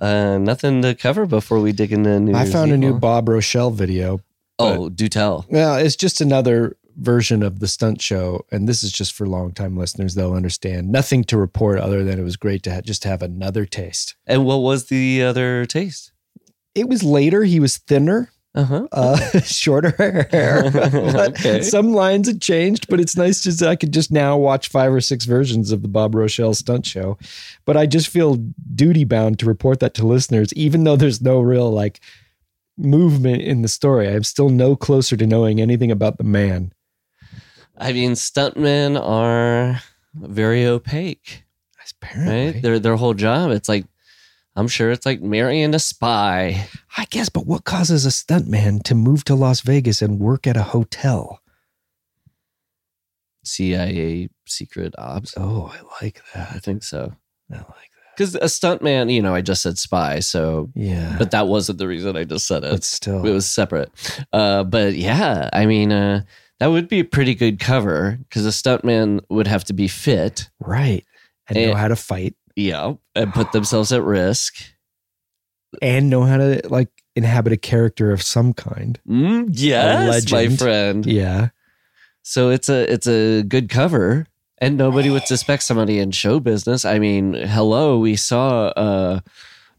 uh, 0.00 0.38
nothing 0.38 0.82
to 0.82 0.94
cover 0.94 1.26
before 1.26 1.60
we 1.60 1.72
dig 1.72 1.92
into 1.92 2.20
new. 2.20 2.34
I 2.34 2.46
found 2.46 2.72
a 2.72 2.76
new. 2.76 2.98
Bob 2.98 3.28
Rochelle 3.28 3.70
video. 3.70 4.20
Oh, 4.58 4.88
do 4.88 5.08
tell. 5.08 5.46
Well, 5.48 5.76
it's 5.76 5.96
just 5.96 6.20
another 6.20 6.76
version 6.96 7.44
of 7.44 7.60
the 7.60 7.68
stunt 7.68 8.02
show, 8.02 8.44
and 8.50 8.68
this 8.68 8.82
is 8.82 8.90
just 8.90 9.12
for 9.12 9.26
longtime 9.26 9.76
listeners. 9.76 10.14
They'll 10.14 10.34
understand. 10.34 10.90
Nothing 10.90 11.22
to 11.24 11.36
report 11.36 11.78
other 11.78 12.02
than 12.02 12.18
it 12.18 12.24
was 12.24 12.36
great 12.36 12.62
to 12.64 12.74
ha- 12.74 12.80
just 12.80 13.04
have 13.04 13.22
another 13.22 13.64
taste. 13.64 14.16
And 14.26 14.44
what 14.44 14.56
was 14.56 14.86
the 14.86 15.22
other 15.22 15.64
taste? 15.64 16.12
It 16.74 16.88
was 16.88 17.02
later. 17.02 17.44
He 17.44 17.60
was 17.60 17.78
thinner, 17.78 18.30
Uh-huh. 18.54 18.88
uh, 18.92 19.40
shorter 19.44 19.90
hair. 20.30 20.64
Okay. 21.28 21.62
Some 21.62 21.92
lines 21.92 22.26
had 22.26 22.40
changed, 22.40 22.88
but 22.88 22.98
it's 22.98 23.16
nice 23.16 23.42
just 23.42 23.62
I 23.62 23.76
could 23.76 23.92
just 23.92 24.10
now 24.10 24.36
watch 24.36 24.68
five 24.68 24.92
or 24.92 25.00
six 25.00 25.26
versions 25.26 25.70
of 25.70 25.82
the 25.82 25.88
Bob 25.88 26.14
Rochelle 26.14 26.54
stunt 26.54 26.86
show. 26.86 27.18
But 27.64 27.76
I 27.76 27.86
just 27.86 28.08
feel 28.08 28.36
duty 28.74 29.04
bound 29.04 29.38
to 29.40 29.46
report 29.46 29.80
that 29.80 29.94
to 29.94 30.06
listeners, 30.06 30.52
even 30.54 30.84
though 30.84 30.96
there's 30.96 31.20
no 31.22 31.40
real 31.40 31.70
like 31.70 32.00
movement 32.76 33.42
in 33.42 33.62
the 33.62 33.68
story. 33.68 34.08
I'm 34.08 34.24
still 34.24 34.48
no 34.48 34.74
closer 34.76 35.16
to 35.16 35.26
knowing 35.26 35.60
anything 35.60 35.90
about 35.90 36.18
the 36.18 36.24
man. 36.24 36.72
I 37.76 37.92
mean, 37.92 38.12
stuntmen 38.12 39.00
are 39.00 39.80
very 40.14 40.64
opaque, 40.66 41.44
Apparently. 42.02 42.52
right? 42.52 42.62
Their 42.62 42.78
their 42.78 42.96
whole 42.96 43.14
job. 43.14 43.50
It's 43.50 43.68
like 43.68 43.84
I'm 44.58 44.68
sure 44.68 44.90
it's 44.90 45.06
like 45.06 45.20
marrying 45.22 45.74
a 45.74 45.78
spy. 45.78 46.66
I 46.96 47.04
guess, 47.10 47.28
but 47.28 47.46
what 47.46 47.64
causes 47.64 48.04
a 48.04 48.08
stuntman 48.08 48.82
to 48.84 48.94
move 48.94 49.24
to 49.24 49.34
Las 49.34 49.60
Vegas 49.60 50.02
and 50.02 50.18
work 50.18 50.46
at 50.46 50.56
a 50.56 50.62
hotel? 50.62 51.40
CIA 53.44 54.28
secret 54.46 54.94
ops. 54.98 55.34
Oh, 55.36 55.72
I 55.72 56.04
like 56.04 56.20
that. 56.34 56.50
I 56.54 56.58
think 56.58 56.82
so. 56.82 57.12
I 57.50 57.54
like 57.56 57.64
that. 57.66 58.16
Because 58.16 58.34
a 58.34 58.40
stuntman, 58.40 59.12
you 59.12 59.22
know, 59.22 59.34
I 59.34 59.40
just 59.42 59.62
said 59.62 59.78
spy, 59.78 60.18
so 60.18 60.70
Yeah. 60.74 61.14
but 61.18 61.30
that 61.30 61.46
wasn't 61.46 61.78
the 61.78 61.86
reason 61.86 62.16
I 62.16 62.24
just 62.24 62.46
said 62.48 62.64
it. 62.64 62.72
but 62.72 62.84
still. 62.84 63.24
it 63.24 63.30
was 63.30 63.48
separate. 63.48 63.90
Uh, 64.32 64.64
but 64.64 64.94
yeah, 64.94 65.48
I 65.52 65.66
mean, 65.66 65.92
uh, 65.92 66.22
that 66.58 66.66
would 66.66 66.88
be 66.88 66.98
a 67.00 67.04
pretty 67.04 67.34
good 67.36 67.60
cover 67.60 68.18
because 68.28 68.44
a 68.44 68.50
stuntman 68.50 69.20
would 69.30 69.46
have 69.46 69.64
to 69.64 69.72
be 69.72 69.86
fit, 69.88 70.50
right. 70.60 71.04
And 71.48 71.56
know 71.56 71.74
how 71.76 71.88
to 71.88 71.96
fight 71.96 72.34
yeah, 72.58 72.94
and 73.14 73.32
put 73.32 73.52
themselves 73.52 73.92
at 73.92 74.02
risk. 74.02 74.56
and 75.82 76.08
know 76.10 76.24
how 76.24 76.38
to 76.38 76.60
like 76.68 76.88
inhabit 77.14 77.52
a 77.52 77.56
character 77.56 78.10
of 78.10 78.22
some 78.22 78.52
kind. 78.52 78.98
Mm, 79.08 79.48
yes, 79.52 80.30
my 80.32 80.48
friend. 80.48 81.04
Yeah. 81.06 81.50
So 82.22 82.50
it's 82.50 82.68
a 82.68 82.90
it's 82.92 83.06
a 83.06 83.42
good 83.42 83.68
cover, 83.68 84.26
and 84.58 84.76
nobody 84.76 85.10
would 85.10 85.26
suspect 85.26 85.62
somebody 85.62 85.98
in 85.98 86.10
show 86.10 86.40
business. 86.40 86.84
I 86.84 86.98
mean, 86.98 87.34
hello, 87.34 87.98
we 87.98 88.16
saw 88.16 88.68
uh, 88.68 89.20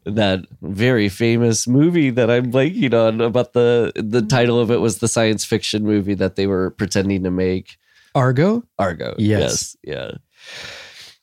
that 0.05 0.45
very 0.61 1.09
famous 1.09 1.67
movie 1.67 2.09
that 2.11 2.29
I'm 2.31 2.51
blanking 2.51 2.93
on 2.93 3.19
about 3.21 3.53
the 3.53 3.91
the 3.95 4.21
title 4.21 4.59
of 4.59 4.71
it 4.71 4.77
was 4.77 4.99
the 4.99 5.07
science 5.07 5.43
fiction 5.45 5.83
movie 5.83 6.15
that 6.15 6.35
they 6.35 6.47
were 6.47 6.71
pretending 6.71 7.23
to 7.23 7.31
make. 7.31 7.77
Argo? 8.15 8.63
Argo. 8.79 9.15
Yes. 9.17 9.75
Yeah. 9.83 10.11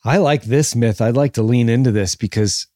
I 0.07 0.19
like 0.19 0.45
this 0.45 0.77
myth. 0.77 1.01
I'd 1.01 1.17
like 1.17 1.33
to 1.33 1.43
lean 1.43 1.69
into 1.69 1.91
this 1.91 2.15
because 2.15 2.69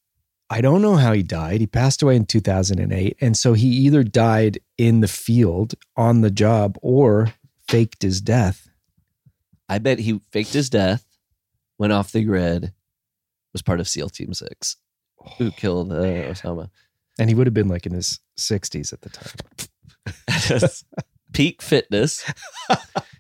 I 0.50 0.60
don't 0.60 0.82
know 0.82 0.96
how 0.96 1.12
he 1.12 1.22
died. 1.22 1.60
He 1.60 1.66
passed 1.68 2.02
away 2.02 2.16
in 2.16 2.26
2008. 2.26 3.16
And 3.20 3.36
so 3.36 3.52
he 3.52 3.68
either 3.68 4.02
died 4.02 4.58
in 4.76 5.00
the 5.00 5.06
field 5.06 5.74
on 5.96 6.22
the 6.22 6.30
job 6.32 6.76
or 6.82 7.32
faked 7.68 8.02
his 8.02 8.20
death. 8.20 8.68
I 9.68 9.78
bet 9.78 10.00
he 10.00 10.20
faked 10.32 10.52
his 10.52 10.68
death, 10.68 11.04
went 11.78 11.92
off 11.92 12.10
the 12.10 12.24
grid, 12.24 12.72
was 13.52 13.62
part 13.62 13.78
of 13.78 13.86
SEAL 13.86 14.08
Team 14.08 14.34
Six, 14.34 14.76
who 15.38 15.52
killed 15.52 15.92
uh, 15.92 16.02
Osama. 16.02 16.70
And 17.16 17.30
he 17.30 17.36
would 17.36 17.46
have 17.46 17.54
been 17.54 17.68
like 17.68 17.86
in 17.86 17.92
his 17.92 18.18
60s 18.40 18.92
at 18.92 19.02
the 19.02 19.10
time. 19.10 20.68
At 21.30 21.34
his 21.34 21.46
peak 21.46 21.62
fitness. 21.62 22.24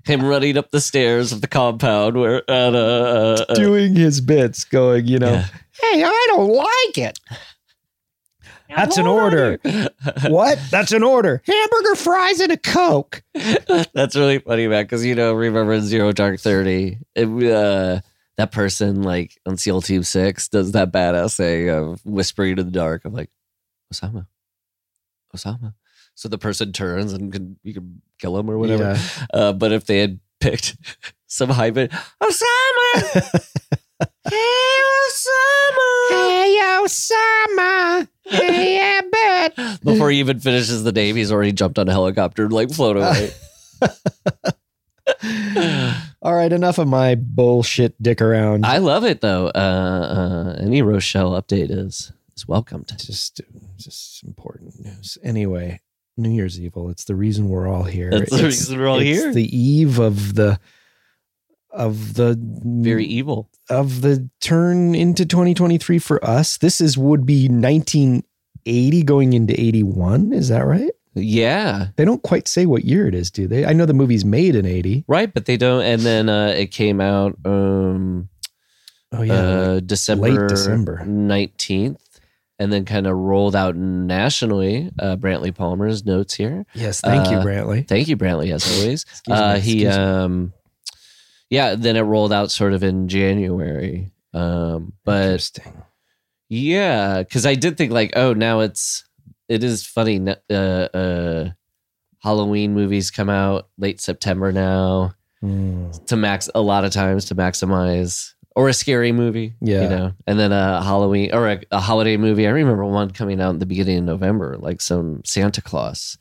Him 0.04 0.24
running 0.24 0.56
up 0.56 0.70
the 0.70 0.80
stairs 0.80 1.32
of 1.32 1.40
the 1.40 1.46
compound 1.46 2.16
where 2.16 2.38
at 2.50 2.74
uh, 2.74 3.44
uh, 3.48 3.54
Doing 3.54 3.94
his 3.94 4.20
bits, 4.20 4.64
going, 4.64 5.06
you 5.06 5.18
know, 5.18 5.32
Yeah. 5.32 5.46
hey, 5.80 6.02
I 6.04 6.24
don't 6.28 6.52
like 6.52 6.98
it. 6.98 7.18
That's 8.68 8.96
an 8.98 9.06
order. 9.06 9.58
what? 10.28 10.58
That's 10.70 10.92
an 10.92 11.02
order. 11.02 11.42
Hamburger 11.44 11.94
fries 11.96 12.38
and 12.40 12.52
a 12.52 12.56
Coke. 12.56 13.22
That's 13.94 14.14
really 14.14 14.38
funny, 14.38 14.68
man. 14.68 14.84
Because 14.84 15.04
you 15.04 15.14
know, 15.16 15.32
remember 15.34 15.72
in 15.72 15.82
Zero 15.82 16.12
Dark 16.12 16.38
Thirty, 16.38 16.98
it, 17.16 17.26
uh, 17.26 18.00
that 18.36 18.52
person 18.52 19.02
like 19.02 19.38
on 19.44 19.56
SEAL 19.56 19.82
Team 19.82 20.04
Six 20.04 20.46
does 20.48 20.70
that 20.72 20.92
badass 20.92 21.36
thing 21.36 21.68
of 21.68 22.00
whispering 22.06 22.58
in 22.58 22.64
the 22.64 22.70
dark 22.70 23.04
of 23.04 23.12
like 23.12 23.30
Osama, 23.92 24.26
Osama. 25.36 25.74
So 26.14 26.28
the 26.28 26.38
person 26.38 26.72
turns 26.72 27.12
and 27.12 27.32
can, 27.32 27.56
you 27.64 27.74
can 27.74 28.02
kill 28.20 28.38
him 28.38 28.50
or 28.50 28.58
whatever. 28.58 28.94
Yeah. 28.94 28.98
Uh, 29.32 29.52
but 29.52 29.72
if 29.72 29.86
they 29.86 29.98
had 29.98 30.20
picked 30.40 30.76
some 31.26 31.50
hype, 31.50 31.74
Osama, 31.74 32.92
hey 34.28 34.78
Osama, 35.06 36.10
Hey, 36.10 36.58
Osama. 36.82 38.08
Hey, 38.24 38.78
Abbott. 38.98 39.80
before 39.84 40.10
he 40.10 40.18
even 40.20 40.40
finishes 40.40 40.82
the 40.84 40.92
name, 40.92 41.16
he's 41.16 41.32
already 41.32 41.52
jumped 41.52 41.78
on 41.78 41.88
a 41.88 41.92
helicopter 41.92 42.44
and 42.44 42.52
like 42.52 42.70
float 42.70 42.96
away. 42.96 43.30
All 46.22 46.34
right, 46.34 46.52
enough 46.52 46.78
of 46.78 46.88
my 46.88 47.14
bullshit 47.14 48.00
dick 48.02 48.20
around. 48.20 48.66
I 48.66 48.78
love 48.78 49.04
it 49.04 49.20
though. 49.20 49.46
Uh, 49.48 50.54
uh, 50.58 50.62
any 50.62 50.82
Rochelle 50.82 51.40
update 51.40 51.70
is 51.70 52.12
is 52.36 52.46
welcomed. 52.46 52.92
just 52.98 53.40
just 53.76 54.22
important 54.24 54.78
news. 54.84 55.18
Anyway, 55.22 55.80
New 56.20 56.30
Year's 56.30 56.60
Evil. 56.60 56.90
It's 56.90 57.04
the 57.04 57.14
reason 57.16 57.48
we're 57.48 57.68
all 57.68 57.82
here. 57.84 58.10
That's 58.10 58.30
the 58.30 58.36
It's- 58.36 58.52
reason 58.52 58.78
we're 58.78 58.88
all 58.88 58.98
it's 59.00 59.08
here. 59.20 59.32
The 59.32 59.56
eve 59.56 59.98
of 59.98 60.34
the 60.34 60.58
of 61.72 62.14
the 62.14 62.36
Very 62.40 63.04
evil. 63.06 63.48
of 63.68 64.00
the 64.02 64.28
turn 64.40 64.94
into 64.94 65.24
2023 65.24 65.98
for 66.00 66.24
us. 66.24 66.58
This 66.58 66.80
is 66.80 66.98
would 66.98 67.24
be 67.24 67.48
1980 67.48 69.02
going 69.04 69.32
into 69.34 69.58
81. 69.60 70.32
Is 70.32 70.48
that 70.48 70.66
right? 70.66 70.90
Yeah, 71.14 71.88
They 71.96 72.04
don't 72.04 72.22
quite 72.22 72.46
say 72.46 72.66
what 72.66 72.84
year 72.84 73.06
it 73.08 73.14
is, 73.16 73.30
do 73.32 73.48
they? 73.48 73.64
I 73.66 73.72
know 73.72 73.84
the 73.84 73.92
movie's 73.94 74.24
made 74.24 74.54
in 74.54 74.64
80. 74.64 75.04
right. 75.08 75.32
But 75.32 75.46
they 75.46 75.56
don't. 75.56 75.82
And 75.82 76.02
then 76.02 76.28
uh, 76.28 76.54
it 76.56 76.70
came 76.70 77.00
out 77.00 77.36
um, 77.44 78.28
Oh 79.12 79.22
yeah, 79.22 79.34
uh, 79.34 79.80
December 79.80 80.46
December. 80.46 81.04
nineteenth, 81.04 82.00
and 82.60 82.72
then 82.72 82.84
kind 82.84 83.08
of 83.08 83.16
rolled 83.16 83.56
out 83.56 83.74
nationally. 83.74 84.90
Uh, 84.98 85.16
Brantley 85.16 85.52
Palmer's 85.52 86.04
notes 86.04 86.34
here. 86.34 86.64
yes. 86.74 87.00
Thank 87.00 87.28
you, 87.30 87.38
uh, 87.38 87.44
Brantley. 87.44 87.88
Thank 87.88 88.06
you, 88.06 88.16
Brantley, 88.16 88.52
as 88.54 88.64
always. 88.78 89.02
Excuse 89.02 89.26
me, 89.38 89.44
uh, 89.44 89.54
he, 89.58 89.84
excuse 89.86 89.96
me. 89.96 90.02
um, 90.04 90.52
yeah. 91.48 91.74
Then 91.74 91.96
it 91.96 92.02
rolled 92.02 92.32
out 92.32 92.50
sort 92.52 92.72
of 92.74 92.84
in 92.84 93.08
January. 93.08 94.12
Um, 94.34 94.92
but 95.04 95.24
Interesting. 95.24 95.82
Yeah, 96.48 97.22
because 97.22 97.46
I 97.46 97.54
did 97.54 97.76
think 97.76 97.92
like, 97.92 98.12
oh, 98.16 98.32
now 98.34 98.60
it's 98.60 99.04
it 99.48 99.64
is 99.64 99.84
funny. 99.86 100.20
Uh, 100.48 100.52
uh, 100.54 101.50
Halloween 102.22 102.74
movies 102.74 103.10
come 103.10 103.30
out 103.30 103.68
late 103.78 104.00
September 104.00 104.52
now 104.52 105.14
Hmm. 105.40 105.90
to 106.06 106.16
max 106.16 106.50
a 106.54 106.60
lot 106.60 106.84
of 106.84 106.92
times 106.92 107.24
to 107.26 107.34
maximize 107.34 108.34
or 108.56 108.68
a 108.68 108.72
scary 108.72 109.12
movie, 109.12 109.54
Yeah. 109.60 109.82
you 109.82 109.88
know, 109.88 110.12
and 110.26 110.38
then 110.38 110.52
a 110.52 110.82
Halloween 110.82 111.32
or 111.32 111.48
a, 111.48 111.60
a 111.70 111.80
holiday 111.80 112.16
movie. 112.16 112.46
I 112.46 112.50
remember 112.50 112.84
one 112.84 113.10
coming 113.10 113.40
out 113.40 113.50
in 113.50 113.58
the 113.58 113.66
beginning 113.66 113.98
of 113.98 114.04
November, 114.04 114.56
like 114.58 114.80
some 114.80 115.22
Santa 115.24 115.62
Claus 115.62 116.18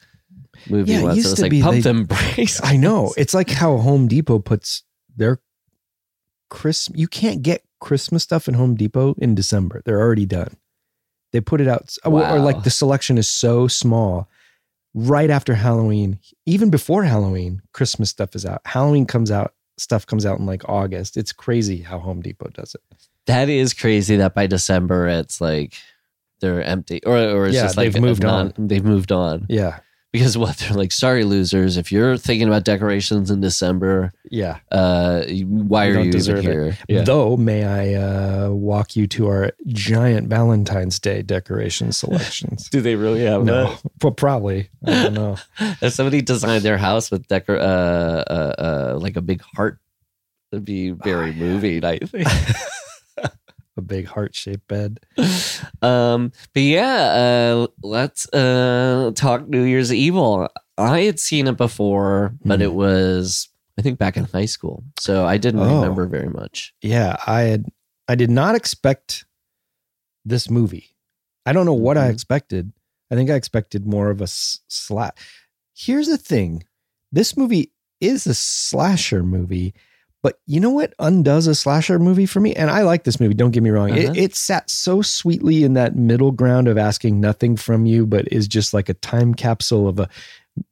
movie. 0.69 0.91
Yeah, 0.93 1.11
it 1.11 1.15
used 1.15 1.29
was 1.29 1.33
to 1.35 1.41
like 1.43 1.51
be 1.51 1.61
pump 1.61 1.75
they- 1.75 1.81
them 1.81 2.05
brakes. 2.05 2.61
I 2.63 2.77
know. 2.77 3.13
It's 3.17 3.33
like 3.33 3.49
how 3.49 3.77
Home 3.77 4.07
Depot 4.07 4.39
puts 4.39 4.83
their 5.17 5.39
Christmas. 6.49 6.97
You 6.99 7.07
can't 7.07 7.41
get 7.41 7.63
Christmas 7.79 8.23
stuff 8.23 8.47
in 8.47 8.53
Home 8.53 8.75
Depot 8.75 9.15
in 9.17 9.35
December. 9.35 9.81
They're 9.85 9.99
already 10.01 10.25
done. 10.25 10.55
They 11.31 11.41
put 11.41 11.61
it 11.61 11.67
out, 11.67 11.95
or, 12.03 12.25
or 12.27 12.39
like 12.39 12.63
the 12.63 12.71
selection 12.71 13.17
is 13.17 13.27
so 13.27 13.67
small. 13.67 14.27
Right 14.95 15.29
after 15.29 15.53
Halloween, 15.53 16.17
even 16.47 16.71
before 16.71 17.03
Halloween, 17.03 17.61
Christmas 17.73 18.09
stuff 18.09 18.33
is 18.35 18.43
out. 18.47 18.61
Halloween 18.65 19.05
comes 19.05 19.29
out, 19.29 19.53
stuff 19.79 20.05
comes 20.05 20.25
out 20.25 20.39
in 20.39 20.45
like 20.45 20.67
August. 20.69 21.17
It's 21.17 21.31
crazy 21.31 21.81
how 21.81 21.99
Home 21.99 22.21
Depot 22.21 22.49
does 22.53 22.75
it. 22.75 22.81
That 23.27 23.49
is 23.49 23.73
crazy. 23.73 24.15
That 24.17 24.33
by 24.33 24.47
December 24.47 25.07
it's 25.07 25.39
like 25.41 25.73
they're 26.41 26.61
empty, 26.63 27.01
or 27.05 27.17
or 27.17 27.45
it's 27.47 27.55
Yeah, 27.55 27.63
just 27.63 27.77
like 27.77 27.91
they've 27.93 28.01
moved 28.01 28.23
non- 28.23 28.53
They've 28.57 28.83
moved 28.83 29.11
on. 29.11 29.45
Yeah, 29.49 29.79
because 30.11 30.37
what 30.37 30.57
they're 30.57 30.75
like 30.77 30.91
sorry 30.91 31.23
losers 31.23 31.77
if 31.77 31.91
you're 31.91 32.17
thinking 32.17 32.47
about 32.47 32.63
decorations 32.63 33.29
in 33.29 33.41
december 33.41 34.11
yeah. 34.31 34.57
uh 34.71 35.23
why 35.45 35.85
You 35.85 35.91
are 35.91 35.93
don't 35.93 36.03
you 36.03 36.09
even 36.09 36.11
deserve 36.11 36.39
it. 36.39 36.43
here 36.43 36.77
yeah. 36.87 37.01
Though, 37.03 37.37
may 37.37 37.63
I 37.63 37.93
uh, 37.95 38.49
walk 38.51 38.95
you 38.95 39.07
to 39.07 39.27
our 39.27 39.51
giant 39.67 40.27
Valentine's 40.27 40.99
Day 40.99 41.21
decoration 41.21 41.91
selections? 41.91 42.69
do 42.71 42.81
they 42.81 42.95
really 42.95 43.21
have 43.21 43.43
No, 43.43 43.75
well, 44.01 44.11
probably. 44.11 44.69
I 44.85 45.03
don't 45.03 45.13
know. 45.13 45.37
if 45.81 45.93
somebody 45.93 46.21
designed 46.21 46.63
their 46.63 46.77
house 46.77 47.11
with 47.11 47.27
decor 47.27 47.57
uh, 47.57 47.61
uh 47.61 48.53
uh 48.59 48.97
like 48.99 49.15
a 49.15 49.21
big 49.21 49.41
heart 49.55 49.79
it'd 50.51 50.65
be 50.65 50.89
very 50.91 51.31
moving 51.33 51.83
i 51.85 51.97
think 51.99 52.27
A 53.79 53.81
big 53.81 54.05
heart 54.07 54.35
shaped 54.35 54.67
bed. 54.67 54.99
um 55.81 56.31
but 56.53 56.61
yeah 56.63 57.01
uh 57.23 57.67
let's 57.81 58.27
uh 58.33 59.11
talk 59.15 59.47
new 59.47 59.63
year's 59.63 59.93
evil 59.93 60.49
I 60.77 61.01
had 61.01 61.19
seen 61.19 61.47
it 61.47 61.57
before, 61.57 62.33
but 62.45 62.59
Hmm. 62.59 62.63
it 62.63 62.73
was 62.73 63.47
I 63.77 63.81
think 63.81 63.97
back 63.97 64.17
in 64.17 64.25
high 64.25 64.45
school, 64.45 64.83
so 64.99 65.25
I 65.25 65.37
didn't 65.37 65.61
Oh. 65.61 65.75
remember 65.81 66.05
very 66.07 66.29
much. 66.29 66.73
Yeah, 66.81 67.15
I 67.25 67.41
had 67.43 67.65
I 68.09 68.15
did 68.15 68.29
not 68.29 68.55
expect 68.55 69.25
this 70.25 70.49
movie. 70.49 70.95
I 71.45 71.53
don't 71.53 71.65
know 71.65 71.73
what 71.73 71.97
I 71.97 72.09
Mhm. 72.09 72.13
expected. 72.13 72.73
I 73.11 73.15
think 73.15 73.29
I 73.29 73.35
expected 73.35 73.87
more 73.87 74.09
of 74.09 74.19
a 74.19 74.23
s- 74.29 74.59
sla 74.69 75.11
Here's 75.73 76.07
the 76.07 76.17
thing. 76.17 76.63
This 77.11 77.37
movie 77.37 77.71
is 78.01 78.27
a 78.27 78.33
slasher 78.35 79.23
movie, 79.23 79.73
but 80.21 80.39
you 80.45 80.59
know 80.59 80.69
what 80.71 80.93
undoes 80.99 81.47
a 81.47 81.55
slasher 81.55 81.99
movie 81.99 82.25
for 82.25 82.39
me? 82.39 82.53
And 82.53 82.69
I 82.69 82.81
like 82.83 83.03
this 83.03 83.19
movie, 83.19 83.33
don't 83.33 83.51
get 83.51 83.63
me 83.63 83.69
wrong. 83.69 83.91
Uh-huh. 83.91 84.11
It, 84.11 84.17
it 84.17 84.35
sat 84.35 84.69
so 84.69 85.01
sweetly 85.01 85.63
in 85.63 85.73
that 85.73 85.95
middle 85.95 86.31
ground 86.31 86.67
of 86.67 86.77
asking 86.77 87.19
nothing 87.21 87.55
from 87.55 87.85
you, 87.85 88.05
but 88.05 88.27
is 88.31 88.47
just 88.47 88.73
like 88.73 88.89
a 88.89 88.93
time 88.95 89.33
capsule 89.33 89.87
of 89.87 89.99
a 89.99 90.09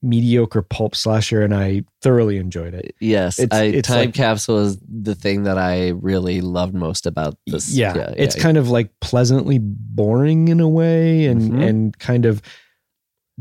mediocre 0.02 0.62
pulp 0.62 0.96
slasher, 0.96 1.42
and 1.42 1.56
I 1.56 1.84
thoroughly 2.02 2.38
enjoyed 2.38 2.74
it. 2.74 2.94
Yes, 3.00 3.40
It's- 3.40 3.58
I, 3.58 3.66
it's 3.66 3.88
time 3.88 3.98
like- 4.08 4.14
capsule 4.14 4.60
is 4.60 4.78
the 4.86 5.16
thing 5.16 5.44
that 5.44 5.58
I 5.58 5.90
really 5.90 6.42
loved 6.42 6.74
most 6.74 7.06
about 7.06 7.38
this. 7.48 7.74
yeah, 7.74 8.14
it's 8.18 8.36
yeah. 8.36 8.42
kind 8.44 8.58
of 8.58 8.70
like 8.70 8.90
pleasantly 9.00 9.60
boring 9.62 10.50
in 10.50 10.60
a 10.60 10.68
way 10.68 11.26
and 11.28 11.42
Mhm. 11.54 11.64
and 11.70 12.00
kind 12.00 12.26
of 12.26 12.42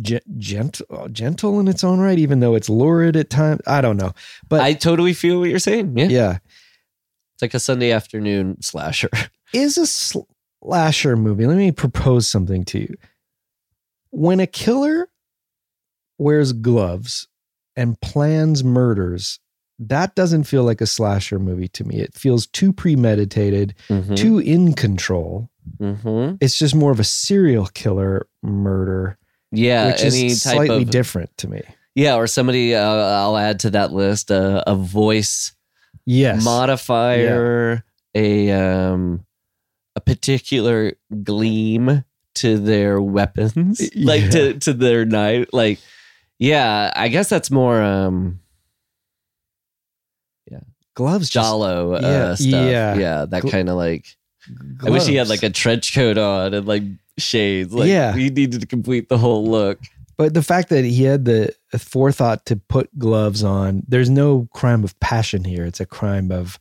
ge- 0.02 0.20
gentle 0.36 1.08
gentle 1.10 1.58
in 1.60 1.68
its 1.68 1.82
own 1.84 1.98
right 2.00 2.18
even 2.18 2.40
though 2.40 2.54
it's 2.54 2.68
lurid 2.68 3.16
at 3.16 3.30
times 3.30 3.60
i 3.66 3.80
don't 3.80 3.96
know 3.96 4.12
but 4.48 4.60
I 4.60 4.74
totally 4.74 5.12
feel 5.14 5.40
what 5.40 5.48
you're 5.48 5.58
saying. 5.58 5.96
Yeah. 5.96 6.06
yeah 6.08 6.38
it's 7.34 7.42
like 7.42 7.54
a 7.54 7.60
Sunday 7.60 7.90
afternoon 7.92 8.60
slasher. 8.62 9.10
is 9.52 9.76
a 9.78 9.86
slasher 9.86 11.16
movie 11.16 11.46
let 11.46 11.56
me 11.56 11.72
propose 11.72 12.28
something 12.28 12.64
to 12.66 12.80
you 12.80 12.94
when 14.10 14.40
a 14.40 14.46
killer 14.46 15.08
wears 16.18 16.52
gloves 16.52 17.28
and 17.76 18.00
plans 18.00 18.64
murders 18.64 19.38
that 19.78 20.14
doesn't 20.14 20.44
feel 20.44 20.62
like 20.64 20.80
a 20.80 20.86
slasher 20.86 21.38
movie 21.38 21.68
to 21.68 21.84
me 21.84 22.00
it 22.00 22.14
feels 22.14 22.46
too 22.46 22.72
premeditated 22.72 23.74
Mhm. 23.88 24.16
too 24.16 24.38
in 24.38 24.72
control 24.72 25.50
Mhm. 25.78 26.38
it's 26.40 26.58
just 26.58 26.74
more 26.74 26.92
of 26.92 27.00
a 27.00 27.04
serial 27.04 27.66
killer 27.66 28.26
murder 28.42 29.18
Yeah, 29.56 29.86
which 29.88 30.02
any 30.02 30.26
is 30.26 30.42
type 30.42 30.54
slightly 30.54 30.82
of 30.82 30.90
different 30.90 31.36
to 31.38 31.48
me. 31.48 31.62
yeah, 31.94 32.16
or 32.16 32.26
somebody. 32.26 32.74
Uh, 32.74 32.82
I'll 32.84 33.36
add 33.36 33.60
to 33.60 33.70
that 33.70 33.92
list 33.92 34.30
uh, 34.30 34.62
a 34.66 34.74
voice 34.74 35.52
Yes. 36.04 36.44
modifier, 36.44 37.84
a 38.14 38.50
um, 38.52 39.24
a 39.96 40.00
particular 40.00 40.92
gleam 41.24 42.04
to 42.36 42.58
their 42.58 43.00
weapons, 43.00 43.80
like 43.96 44.22
Yeah. 44.24 44.30
to 44.30 44.58
to 44.60 44.72
their 44.72 45.04
knife. 45.04 45.48
Like, 45.52 45.78
yeah, 46.38 46.92
I 46.94 47.08
guess 47.08 47.28
that's 47.28 47.50
more 47.50 47.80
um 47.82 48.40
yeah, 50.50 50.60
gloves 50.94 51.28
just 51.30 51.44
Giallo 51.44 51.94
uh, 51.94 52.00
Yeah, 52.02 52.34
stuff. 52.34 52.46
yeah. 52.70 52.94
yeah, 52.94 53.24
that 53.26 53.42
Gl- 53.42 53.50
kind 53.50 53.68
of 53.68 53.76
like. 53.76 54.06
I 54.84 54.90
wish 54.90 55.06
he 55.06 55.16
had 55.16 55.28
like 55.28 55.42
a 55.42 55.50
trench 55.50 55.92
coat 55.92 56.18
on 56.18 56.54
and 56.54 56.66
like 56.68 56.84
shades. 57.18 57.72
Like, 57.72 57.88
Yeah. 57.88 58.12
he 58.14 58.30
needed 58.30 58.60
to 58.60 58.66
complete 58.66 59.08
the 59.08 59.18
whole 59.18 59.46
look. 59.48 59.78
But 60.16 60.32
the 60.34 60.42
fact 60.42 60.70
that 60.70 60.84
he 60.84 61.02
had 61.04 61.24
the 61.26 61.54
forethought 61.78 62.46
to 62.46 62.56
put 62.56 62.96
gloves 62.98 63.42
on, 63.44 63.82
there's 63.86 64.08
no 64.08 64.48
crime 64.54 64.82
of 64.82 64.98
passion 65.00 65.44
here. 65.44 65.64
It's 65.66 65.80
a 65.80 65.86
crime 65.86 66.30
of 66.32 66.58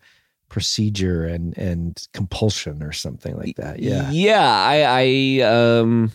procedure 0.50 1.26
and 1.26 1.58
and 1.58 2.08
compulsion 2.13 2.84
or 2.84 2.91
something 2.91 3.36
like 3.38 3.56
that. 3.58 3.80
Yeah. 3.80 4.10
Yeah, 4.12 4.41
I 4.41 5.41
I 5.41 5.41
um 5.48 6.12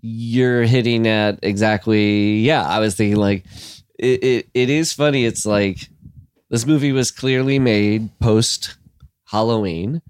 you're 0.00 0.62
hitting 0.62 1.06
at 1.06 1.38
exactly 1.42 2.38
yeah, 2.40 2.62
I 2.66 2.78
was 2.78 2.94
thinking 2.94 3.16
like 3.16 3.44
it 3.98 4.22
it, 4.22 4.48
it 4.54 4.70
is 4.70 4.92
funny. 4.92 5.24
It's 5.24 5.46
like 5.46 5.88
this 6.50 6.66
movie 6.66 6.92
was 6.92 7.10
clearly 7.10 7.58
made 7.58 8.10
post 8.20 8.76
Halloween. 9.24 10.02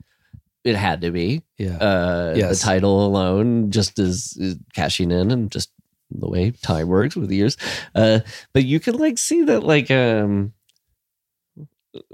It 0.67 0.77
had 0.77 1.01
to 1.03 1.11
be. 1.11 1.43
Yeah. 1.59 1.77
Uh 1.77 2.35
Yes. 2.37 2.59
the 2.61 2.65
title 2.65 3.07
alone 3.07 3.71
just 3.71 3.99
is, 3.99 4.37
is 4.39 4.57
cashing 4.75 5.11
in 5.11 5.31
and 5.31 5.51
just 5.51 5.71
the 6.11 6.29
way 6.29 6.51
time 6.51 6.89
works 6.89 7.17
with 7.17 7.31
years. 7.31 7.57
Uh 7.95 8.21
but 8.53 8.65
you 8.65 8.81
can 8.81 8.97
like 8.97 9.19
see 9.19 9.45
that 9.45 9.63
like 9.63 9.91
um 9.91 10.53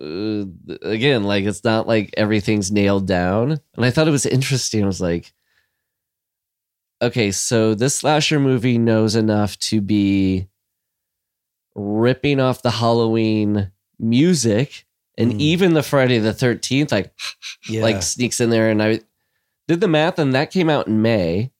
uh, 0.01 0.45
again, 0.83 1.25
like 1.25 1.45
it's 1.45 1.65
not 1.65 1.89
like 1.89 2.15
everything's 2.17 2.71
nailed 2.71 3.07
down. 3.07 3.59
And 3.75 3.85
I 3.85 3.91
thought 3.91 4.07
it 4.09 4.13
was 4.13 4.27
interesting. 4.27 4.85
I 4.85 4.87
was 4.87 5.01
like, 5.01 5.33
okay, 7.01 7.33
so 7.33 7.75
this 7.75 7.97
slasher 7.97 8.39
movie 8.39 8.79
knows 8.79 9.17
enough 9.17 9.59
to 9.59 9.81
be 9.81 10.47
ripping 11.75 12.39
off 12.39 12.63
the 12.63 12.71
Halloween 12.71 13.73
music 13.99 14.85
and 15.19 15.33
Mm. 15.35 15.41
even 15.41 15.75
the 15.75 15.83
Friday 15.83 16.19
the 16.19 16.33
13th, 16.35 16.91
like, 16.93 17.13
yeah. 17.69 17.83
like 17.83 18.03
sneaks 18.03 18.41
in 18.41 18.51
there. 18.51 18.71
And 18.71 18.83
I 18.83 19.01
did 19.69 19.81
the 19.81 19.89
math, 19.89 20.19
and 20.19 20.35
that 20.35 20.51
came 20.51 20.69
out 20.71 20.87
in 20.89 21.03
May, 21.03 21.51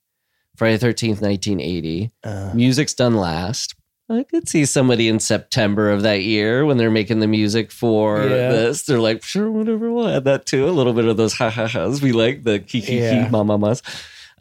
Friday 0.55 0.77
the 0.77 0.85
13th, 0.87 1.21
1980. 1.21 2.11
Uh, 2.23 2.51
Music's 2.53 2.93
done 2.93 3.15
last. 3.15 3.75
I 4.09 4.23
could 4.23 4.49
see 4.49 4.65
somebody 4.65 5.07
in 5.07 5.19
September 5.19 5.89
of 5.89 6.01
that 6.03 6.21
year 6.23 6.65
when 6.65 6.77
they're 6.77 6.91
making 6.91 7.19
the 7.19 7.27
music 7.27 7.71
for 7.71 8.21
Yeah. 8.23 8.51
this. 8.51 8.83
They're 8.83 8.99
like, 8.99 9.23
sure, 9.23 9.49
whatever, 9.49 9.91
we'll 9.91 10.09
add 10.09 10.25
that 10.25 10.45
too. 10.45 10.67
A 10.67 10.71
little 10.71 10.93
bit 10.93 11.05
of 11.05 11.15
those 11.17 11.33
ha 11.33 11.49
ha 11.49 11.67
ha's. 11.67 12.01
We 12.01 12.11
like 12.11 12.43
the 12.43 12.59
kiki 12.59 12.95
Yeah. 12.95 13.25
ki 13.25 13.29
ma 13.31 13.43
ma 13.43 13.57
mas. 13.57 13.81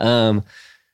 Um, 0.01 0.43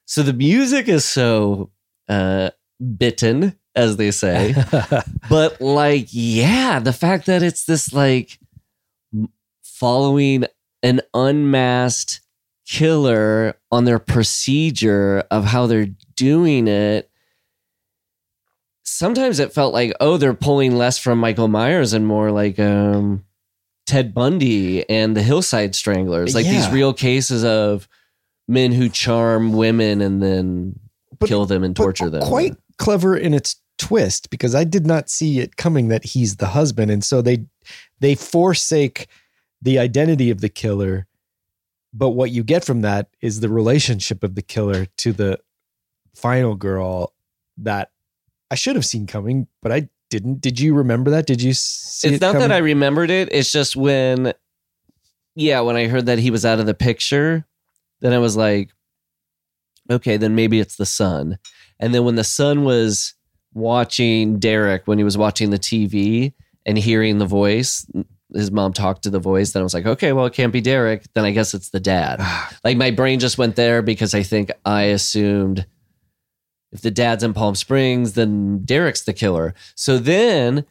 so 0.04 0.22
the 0.22 0.33
music 0.35 0.87
is 0.87 1.04
so 1.04 1.70
uh, 2.09 2.50
bitten, 2.98 3.58
as 3.74 3.96
they 3.96 4.11
say. 4.11 4.54
but 5.31 5.61
like, 5.61 6.09
yeah, 6.11 6.78
the 6.78 6.92
fact 6.92 7.26
that 7.26 7.42
it's 7.42 7.64
this 7.64 7.92
like 7.92 8.38
following 9.62 10.44
an 10.83 11.00
unmasked 11.14 12.20
killer 12.66 13.54
on 13.72 13.85
their 13.85 13.98
procedure 13.98 15.24
of 15.31 15.44
how 15.44 15.66
they're 15.66 15.88
doing 16.14 16.68
it. 16.68 17.11
Sometimes 18.85 19.38
it 19.38 19.52
felt 19.52 19.72
like, 19.72 19.92
oh, 20.00 20.16
they're 20.16 20.35
pulling 20.35 20.76
less 20.76 20.98
from 20.98 21.18
Michael 21.18 21.48
Myers 21.48 21.92
and 21.92 22.07
more 22.07 22.31
like 22.31 22.59
um, 22.59 23.24
Ted 23.87 24.12
Bundy 24.12 24.88
and 24.88 25.16
the 25.16 25.22
Hillside 25.22 25.74
Stranglers, 25.74 26.35
like 26.35 26.46
these 26.46 26.68
real 26.70 26.92
cases 26.92 27.44
of 27.44 27.88
men 28.46 28.72
who 28.72 28.88
charm 28.88 29.52
women 29.52 30.00
and 30.00 30.22
then 30.22 30.78
But- 31.18 31.28
kill 31.28 31.46
them 31.46 31.64
and 31.64 31.74
torture 31.74 32.11
them. 32.11 32.22
Quite 32.22 32.57
clever 32.78 33.16
in 33.16 33.35
its 33.35 33.57
twist 33.78 34.31
because 34.31 34.54
I 34.54 34.64
did 34.64 34.87
not 34.87 35.09
see 35.09 35.40
it 35.40 35.57
coming 35.57 35.88
that 35.88 36.04
he's 36.04 36.37
the 36.37 36.48
husband, 36.48 36.90
and 36.90 37.02
so 37.04 37.22
they 37.22 37.46
they 38.00 38.14
forsake 38.14 39.09
the 39.62 39.78
identity 39.78 40.31
of 40.31 40.40
the 40.40 40.48
killer. 40.48 41.07
But 41.92 42.11
what 42.11 42.31
you 42.31 42.44
get 42.44 42.64
from 42.64 42.83
that 42.83 43.09
is 43.20 43.40
the 43.40 43.48
relationship 43.48 44.22
of 44.22 44.35
the 44.35 44.42
killer 44.42 44.87
to 44.98 45.12
the 45.12 45.38
final 46.14 46.54
girl 46.54 47.14
that 47.57 47.90
I 48.50 48.54
should 48.54 48.76
have 48.76 48.85
seen 48.85 49.07
coming, 49.07 49.46
but 49.62 49.72
I 49.72 49.88
didn't. 50.11 50.40
Did 50.40 50.61
you 50.61 50.74
remember 50.74 51.11
that? 51.11 51.26
Did 51.26 51.42
you 51.42 51.52
see 51.54 52.09
it's 52.09 52.16
it 52.16 52.20
not 52.20 52.35
that? 52.35 52.52
I 52.52 52.59
remembered 52.59 53.11
it. 53.11 53.28
It's 53.33 53.52
just 53.52 53.76
when, 53.76 54.33
yeah, 55.35 55.61
when 55.61 55.76
I 55.76 55.87
heard 55.87 56.07
that 56.07 56.18
he 56.18 56.31
was 56.31 56.44
out 56.44 56.61
of 56.61 56.66
the 56.66 56.74
picture, 56.74 57.44
then 58.00 58.12
I 58.12 58.18
was 58.18 58.37
like, 58.37 58.70
okay, 59.90 60.16
then 60.16 60.35
maybe 60.35 60.61
it's 60.61 60.77
the 60.77 60.87
son. 60.87 61.38
And 61.81 61.94
then 61.94 62.05
when 62.05 62.16
the 62.16 62.24
son 62.24 62.64
was 62.64 63.14
watching 63.55 64.38
Derek, 64.38 64.87
when 64.87 64.98
he 64.98 65.05
was 65.05 65.18
watching 65.18 65.51
the 65.51 65.59
TV 65.59 66.33
and 66.66 66.79
hearing 66.79 67.18
the 67.18 67.27
voice, 67.27 67.87
his 68.35 68.51
mom 68.51 68.72
talked 68.72 69.03
to 69.05 69.11
the 69.11 69.18
voice, 69.18 69.53
then 69.53 69.61
I 69.61 69.64
was 69.64 69.74
like, 69.74 69.87
okay, 69.87 70.12
well, 70.12 70.27
it 70.27 70.35
can't 70.35 70.53
be 70.53 70.61
Derek. 70.61 71.05
Then 71.14 71.24
I 71.24 71.31
guess 71.31 71.55
it's 71.55 71.70
the 71.70 71.81
dad. 71.81 72.18
Ah. 72.20 72.53
like 72.64 72.77
my 72.77 72.90
brain 72.90 73.20
just 73.20 73.38
went 73.38 73.57
there 73.57 73.83
because 73.83 74.14
I 74.14 74.22
think 74.22 74.51
I 74.64 74.83
assumed 74.85 75.66
if 76.72 76.83
the 76.83 76.90
dad's 76.90 77.24
in 77.24 77.33
Palm 77.33 77.55
Springs, 77.55 78.12
then 78.12 78.64
Derek's 78.64 79.05
the 79.05 79.14
killer. 79.14 79.55
So 79.74 79.98
then 79.98 80.66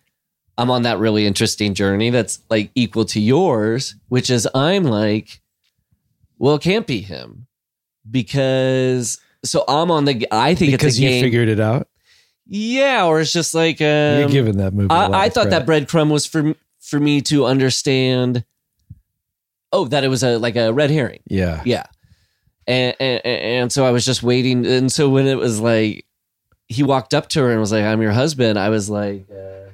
I'm 0.57 0.69
on 0.69 0.83
that 0.83 0.99
really 0.99 1.25
interesting 1.25 1.73
journey 1.73 2.11
that's 2.11 2.39
like 2.49 2.69
equal 2.75 3.05
to 3.05 3.19
yours, 3.19 3.95
which 4.09 4.29
is 4.29 4.47
I'm 4.53 4.83
like, 4.83 5.41
well, 6.37 6.55
it 6.55 6.61
can't 6.61 6.85
be 6.85 7.01
him 7.01 7.46
because 8.09 9.19
so 9.43 9.63
I'm 9.67 9.91
on 9.91 10.05
the. 10.05 10.27
I 10.31 10.55
think 10.55 10.71
because 10.71 10.95
it's 10.95 10.99
a 10.99 11.01
you 11.03 11.09
game. 11.09 11.23
figured 11.23 11.49
it 11.49 11.59
out. 11.59 11.87
yeah, 12.45 13.05
or 13.05 13.21
it's 13.21 13.31
just 13.31 13.53
like 13.53 13.81
um, 13.81 14.19
You're 14.19 14.29
giving 14.29 14.57
that 14.57 14.73
movie. 14.73 14.89
I, 14.89 15.25
I 15.25 15.29
thought 15.29 15.49
that 15.49 15.65
breadcrumb 15.65 16.11
was 16.11 16.25
for 16.25 16.53
for 16.79 16.99
me 16.99 17.21
to 17.21 17.45
understand. 17.45 18.43
Oh, 19.73 19.85
that 19.85 20.03
it 20.03 20.07
was 20.07 20.23
a 20.23 20.37
like 20.37 20.55
a 20.55 20.71
red 20.71 20.89
herring. 20.91 21.21
Yeah. 21.27 21.61
Yeah. 21.65 21.85
And, 22.65 22.95
and 22.99 23.25
and 23.25 23.71
so 23.71 23.85
I 23.85 23.91
was 23.91 24.05
just 24.05 24.23
waiting. 24.23 24.65
And 24.65 24.91
so 24.91 25.09
when 25.09 25.27
it 25.27 25.37
was 25.37 25.59
like 25.59 26.05
he 26.67 26.83
walked 26.83 27.13
up 27.13 27.29
to 27.29 27.41
her 27.41 27.51
and 27.51 27.59
was 27.59 27.71
like, 27.71 27.83
"I'm 27.83 28.01
your 28.01 28.11
husband," 28.11 28.57
I 28.59 28.69
was 28.69 28.89
like, 28.89 29.27
uh, 29.31 29.66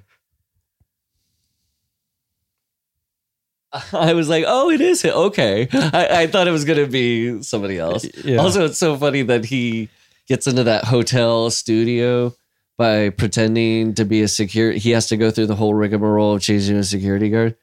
I 3.93 4.13
was 4.13 4.29
like, 4.29 4.45
"Oh, 4.47 4.69
it 4.69 4.81
is 4.81 5.01
him." 5.01 5.13
Okay, 5.13 5.67
I, 5.73 6.07
I 6.23 6.27
thought 6.27 6.47
it 6.47 6.51
was 6.51 6.65
gonna 6.65 6.87
be 6.87 7.41
somebody 7.41 7.77
else. 7.77 8.05
Yeah. 8.23 8.37
Also, 8.37 8.65
it's 8.65 8.77
so 8.77 8.95
funny 8.97 9.21
that 9.23 9.45
he 9.45 9.89
gets 10.27 10.47
into 10.47 10.63
that 10.65 10.85
hotel 10.85 11.49
studio 11.49 12.33
by 12.77 13.09
pretending 13.09 13.93
to 13.95 14.05
be 14.05 14.21
a 14.21 14.27
security. 14.27 14.79
He 14.79 14.91
has 14.91 15.07
to 15.07 15.17
go 15.17 15.31
through 15.31 15.47
the 15.47 15.55
whole 15.55 15.73
rigmarole 15.73 16.33
of 16.35 16.41
changing 16.41 16.77
a 16.77 16.83
security 16.83 17.29
guard. 17.29 17.55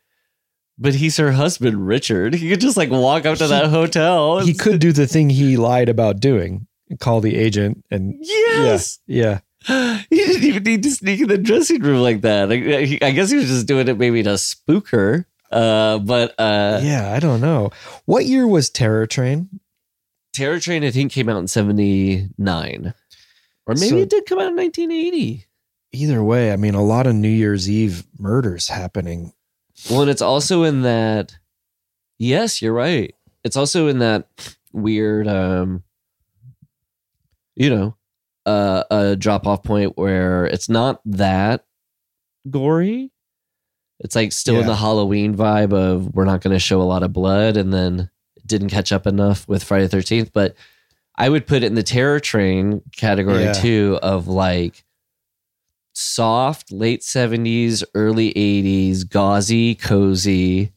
But 0.79 0.95
he's 0.95 1.17
her 1.19 1.33
husband, 1.33 1.87
Richard. 1.87 2.35
He 2.35 2.49
could 2.49 2.61
just 2.61 2.77
like 2.77 2.91
walk 2.91 3.27
up 3.27 3.37
to 3.39 3.47
that 3.49 3.67
hotel. 3.67 4.39
He 4.41 4.55
could 4.55 4.81
do 4.81 4.93
the 4.93 5.07
thing 5.07 5.29
he 5.31 5.57
lied 5.59 5.89
about 5.91 6.21
doing, 6.21 6.67
call 7.01 7.21
the 7.21 7.37
agent, 7.37 7.85
and 7.91 8.15
Yes. 8.21 8.99
yeah, 9.07 9.41
He 9.67 10.17
didn't 10.17 10.45
even 10.45 10.63
need 10.63 10.83
to 10.85 10.91
sneak 10.91 11.21
in 11.21 11.29
the 11.29 11.37
dressing 11.37 11.83
room 11.83 12.01
like 12.01 12.23
that. 12.23 12.51
I, 12.51 12.99
I 13.07 13.11
guess 13.11 13.31
he 13.31 13.37
was 13.37 13.49
just 13.49 13.67
doing 13.67 13.89
it 13.89 13.99
maybe 13.99 14.23
to 14.23 14.39
spook 14.39 14.89
her. 14.89 15.27
Uh, 15.51 15.99
but 15.99 16.35
uh, 16.39 16.81
yeah. 16.83 17.13
I 17.13 17.19
don't 17.21 17.41
know. 17.41 17.71
What 18.05 18.27
year 18.27 18.47
was 18.47 18.71
Terror 18.71 19.07
Train? 19.07 19.61
Terror 20.33 20.61
Train, 20.61 20.85
I 20.85 20.91
think, 20.91 21.11
came 21.13 21.29
out 21.29 21.39
in 21.39 21.49
79. 21.49 22.95
Or 23.67 23.75
maybe 23.75 23.89
So- 23.89 23.97
it 23.99 24.11
did 24.11 24.27
come 24.27 24.39
out 24.39 24.49
in 24.51 24.57
1980. 24.57 25.47
Either 25.93 26.23
way, 26.23 26.53
I 26.53 26.57
mean, 26.57 26.75
a 26.75 26.85
lot 26.85 27.09
of 27.09 27.17
New 27.17 27.29
Year's 27.29 27.69
Eve 27.69 28.05
murders 28.17 28.69
happening. 28.69 29.33
Well, 29.91 30.03
and 30.03 30.11
it's 30.11 30.23
also 30.23 30.63
in 30.63 30.83
that. 30.83 31.37
Yes, 32.17 32.63
you're 32.63 32.73
right. 32.73 33.13
It's 33.43 33.57
also 33.57 33.89
in 33.89 33.99
that 33.99 34.29
weird, 34.73 35.27
um, 35.27 35.83
you 37.57 37.71
know, 37.71 37.97
uh, 38.47 38.85
a 38.91 39.17
drop 39.17 39.47
off 39.49 39.65
point 39.65 39.97
where 39.97 40.47
it's 40.47 40.69
not 40.69 41.01
that 41.07 41.65
gory. 42.49 43.11
It's 44.01 44.17
like 44.17 44.33
still 44.33 44.57
in 44.61 44.67
the 44.67 44.77
Halloween 44.77 45.37
vibe 45.37 45.73
of 45.73 46.15
we're 46.15 46.25
not 46.25 46.41
going 46.41 46.55
to 46.55 46.59
show 46.59 46.81
a 46.81 46.85
lot 46.85 47.03
of 47.03 47.13
blood, 47.13 47.57
and 47.57 47.73
then 47.73 48.11
it 48.37 48.47
didn't 48.47 48.71
catch 48.71 48.93
up 48.93 49.07
enough 49.07 49.47
with 49.47 49.63
Friday 49.63 49.85
the 49.85 49.89
Thirteenth. 49.91 50.33
But 50.33 50.55
I 51.17 51.29
would 51.29 51.47
put 51.47 51.63
it 51.63 51.67
in 51.67 51.75
the 51.75 51.83
Terror 51.83 52.19
Train 52.19 52.81
category 52.97 53.45
Yeah. 53.45 53.53
too 53.53 53.99
of 54.03 54.27
like 54.27 54.85
soft 55.93 56.73
late 56.73 57.01
70s 57.03 57.83
early 57.95 58.33
80s 58.33 59.09
gauzy 59.09 59.75
cozy 59.75 60.73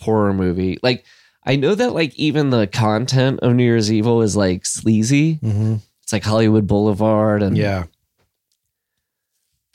horror 0.00 0.32
movie 0.32 0.78
like 0.82 1.04
i 1.44 1.56
know 1.56 1.74
that 1.74 1.92
like 1.92 2.14
even 2.14 2.50
the 2.50 2.68
content 2.68 3.40
of 3.40 3.54
new 3.54 3.64
year's 3.64 3.92
evil 3.92 4.22
is 4.22 4.36
like 4.36 4.64
sleazy 4.64 5.36
Mm-hmm. 5.42 5.74
it's 6.02 6.12
like 6.12 6.22
hollywood 6.22 6.66
boulevard 6.68 7.42
and 7.42 7.58
Yeah, 7.58 7.84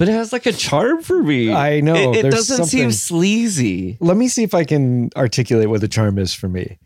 but 0.03 0.09
it 0.09 0.13
has 0.17 0.33
like 0.33 0.45
a 0.45 0.51
charm 0.51 1.01
for 1.01 1.23
me 1.23 1.51
I 1.53 1.79
know. 1.79 2.13
it, 2.13 2.25
it 2.25 2.29
doesn't 2.31 2.65
seem 2.65 2.91
sleazy 2.91 3.97
let 4.01 4.17
me 4.17 4.27
see 4.27 4.43
if 4.43 4.53
I 4.53 4.63
can 4.65 5.09
articulate 5.15 5.69
what 5.69 5.81
the 5.81 5.87
charm 5.87 6.19
is 6.19 6.33
for 6.33 6.49
me. 6.49 6.77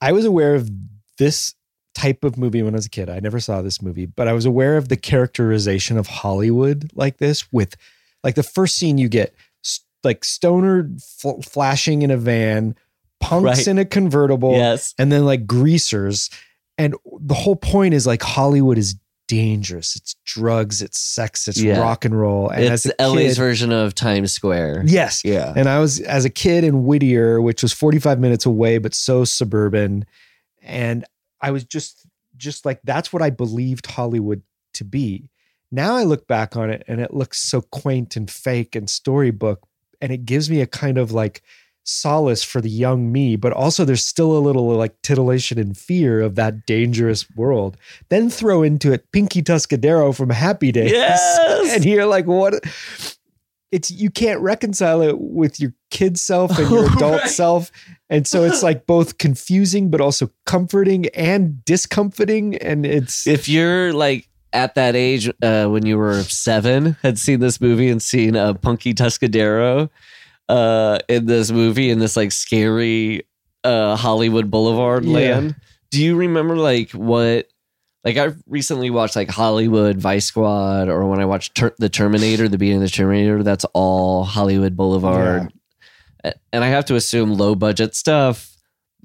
I 0.00 0.12
was 0.12 0.24
aware 0.24 0.54
of 0.54 0.70
this 1.18 1.54
type 1.94 2.24
of 2.24 2.38
movie 2.38 2.62
when 2.62 2.74
I 2.74 2.78
was 2.78 2.86
a 2.86 2.90
kid. 2.90 3.10
I 3.10 3.20
never 3.20 3.38
saw 3.38 3.60
this 3.62 3.82
movie, 3.82 4.06
but 4.06 4.26
I 4.28 4.32
was 4.32 4.46
aware 4.46 4.76
of 4.78 4.88
the 4.88 4.96
characterization 4.96 5.98
of 5.98 6.06
Hollywood 6.06 6.90
like 6.94 7.18
this 7.18 7.52
with 7.52 7.76
like 8.24 8.34
the 8.34 8.42
first 8.42 8.76
scene 8.78 8.96
you 8.98 9.08
get 9.08 9.34
like 10.02 10.24
stoner 10.24 10.88
fl- 11.18 11.40
flashing 11.42 12.02
in 12.02 12.10
a 12.10 12.16
van, 12.16 12.74
punks 13.20 13.44
Right. 13.44 13.68
in 13.68 13.78
a 13.78 13.84
convertible, 13.84 14.52
yes 14.52 14.94
and 14.98 15.12
then 15.12 15.24
like 15.24 15.46
greasers. 15.46 16.30
And 16.78 16.96
the 17.20 17.34
whole 17.34 17.54
point 17.56 17.92
is 17.94 18.06
like 18.06 18.22
Hollywood 18.22 18.78
is 18.78 18.96
dangerous. 19.36 19.96
It's 19.96 20.14
drugs, 20.26 20.82
it's 20.82 20.98
sex, 20.98 21.48
it's 21.48 21.58
Yeah. 21.60 21.80
rock 21.80 22.04
and 22.04 22.18
roll. 22.18 22.50
And 22.50 22.64
it's 22.64 22.84
as 22.86 22.92
la's 23.14 23.34
kid- 23.34 23.36
version 23.38 23.72
of 23.72 23.94
times 23.94 24.32
square 24.32 24.82
Yes. 24.86 25.22
yeah 25.24 25.54
And 25.56 25.68
I 25.68 25.78
was 25.78 26.00
as 26.00 26.26
a 26.26 26.30
kid 26.30 26.64
in 26.64 26.84
Whittier, 26.84 27.40
which 27.40 27.62
was 27.62 27.72
45 27.72 28.20
minutes 28.20 28.44
away, 28.44 28.76
but 28.76 28.94
so 28.94 29.24
suburban. 29.24 30.04
And 30.62 31.04
I 31.40 31.50
was 31.50 31.64
just 31.64 32.06
just 32.36 32.66
like 32.66 32.80
that's 32.84 33.12
what 33.12 33.22
I 33.22 33.30
believed 33.30 33.86
Hollywood 33.86 34.42
to 34.74 34.84
be. 34.84 35.30
Now 35.70 35.94
I 35.96 36.02
look 36.04 36.26
back 36.26 36.54
on 36.56 36.68
it 36.70 36.82
and 36.86 37.00
it 37.00 37.14
looks 37.14 37.38
so 37.40 37.62
quaint 37.62 38.16
and 38.16 38.30
fake 38.30 38.76
and 38.76 38.90
storybook. 38.90 39.66
And 40.02 40.12
it 40.12 40.26
gives 40.26 40.50
me 40.50 40.60
a 40.60 40.66
kind 40.66 40.98
of 40.98 41.12
like 41.12 41.40
solace 41.84 42.42
for 42.44 42.60
the 42.60 42.70
young 42.70 43.10
me, 43.12 43.36
but 43.36 43.52
also 43.52 43.84
there's 43.84 44.04
still 44.04 44.36
a 44.36 44.40
little 44.40 44.66
like 44.76 45.00
titillation 45.02 45.58
and 45.58 45.76
fear 45.76 46.20
of 46.20 46.34
that 46.36 46.64
dangerous 46.66 47.28
world. 47.36 47.76
Then 48.08 48.30
throw 48.30 48.62
into 48.62 48.92
it 48.92 49.10
Pinky 49.12 49.42
Tuscadero 49.42 50.14
from 50.14 50.30
Happy 50.30 50.72
Days. 50.72 50.92
Yes! 50.92 51.72
And 51.74 51.84
you're 51.84 52.06
like, 52.06 52.26
what? 52.26 52.54
It's 53.70 53.90
you 53.90 54.10
can't 54.10 54.40
reconcile 54.40 55.00
it 55.00 55.18
with 55.18 55.58
your 55.58 55.72
kid 55.90 56.18
self 56.18 56.58
and 56.58 56.68
your 56.70 56.84
adult 56.96 57.22
Right. 57.22 57.30
self. 57.30 57.72
And 58.10 58.26
so 58.26 58.44
it's 58.44 58.62
like 58.62 58.86
both 58.86 59.16
confusing 59.16 59.90
but 59.90 60.00
also 60.02 60.30
comforting 60.44 61.06
and 61.14 61.64
discomforting. 61.64 62.56
And 62.58 62.84
it's 62.84 63.26
if 63.26 63.48
you're 63.48 63.94
like 63.94 64.28
at 64.52 64.74
that 64.74 64.94
age 64.94 65.30
uh, 65.42 65.66
when 65.68 65.86
you 65.86 65.96
were 65.96 66.22
seven, 66.24 66.96
had 67.02 67.18
seen 67.18 67.40
this 67.40 67.58
movie 67.62 67.88
and 67.88 68.02
seen 68.02 68.36
a 68.36 68.52
Punky 68.52 68.92
Tuscadero 68.92 69.88
uh, 70.48 70.98
in 71.08 71.26
this 71.26 71.50
movie 71.50 71.90
in 71.90 71.98
this 71.98 72.16
like 72.16 72.32
scary 72.32 73.22
uh, 73.64 73.96
Hollywood 73.96 74.50
Boulevard 74.50 75.04
Yeah. 75.04 75.12
land. 75.14 75.56
Do 75.90 76.02
you 76.02 76.16
remember 76.16 76.56
like 76.56 76.90
what? 76.92 77.48
Like 78.04 78.16
I 78.16 78.30
recently 78.46 78.90
watched 78.90 79.14
like 79.14 79.30
Hollywood 79.30 79.98
Vice 79.98 80.24
Squad, 80.24 80.88
or 80.88 81.06
when 81.06 81.20
I 81.20 81.24
watched 81.24 81.54
Ter- 81.54 81.74
the 81.78 81.88
Terminator, 81.88 82.48
the 82.48 82.58
beginning 82.58 82.82
of 82.82 82.88
the 82.88 82.94
Terminator. 82.96 83.42
That's 83.44 83.64
all 83.74 84.24
Hollywood 84.24 84.76
Boulevard, 84.76 85.52
A- 86.24 86.34
and 86.52 86.64
I 86.64 86.68
have 86.68 86.84
to 86.86 86.96
assume 86.96 87.34
low 87.34 87.54
budget 87.54 87.94
stuff. 87.94 88.48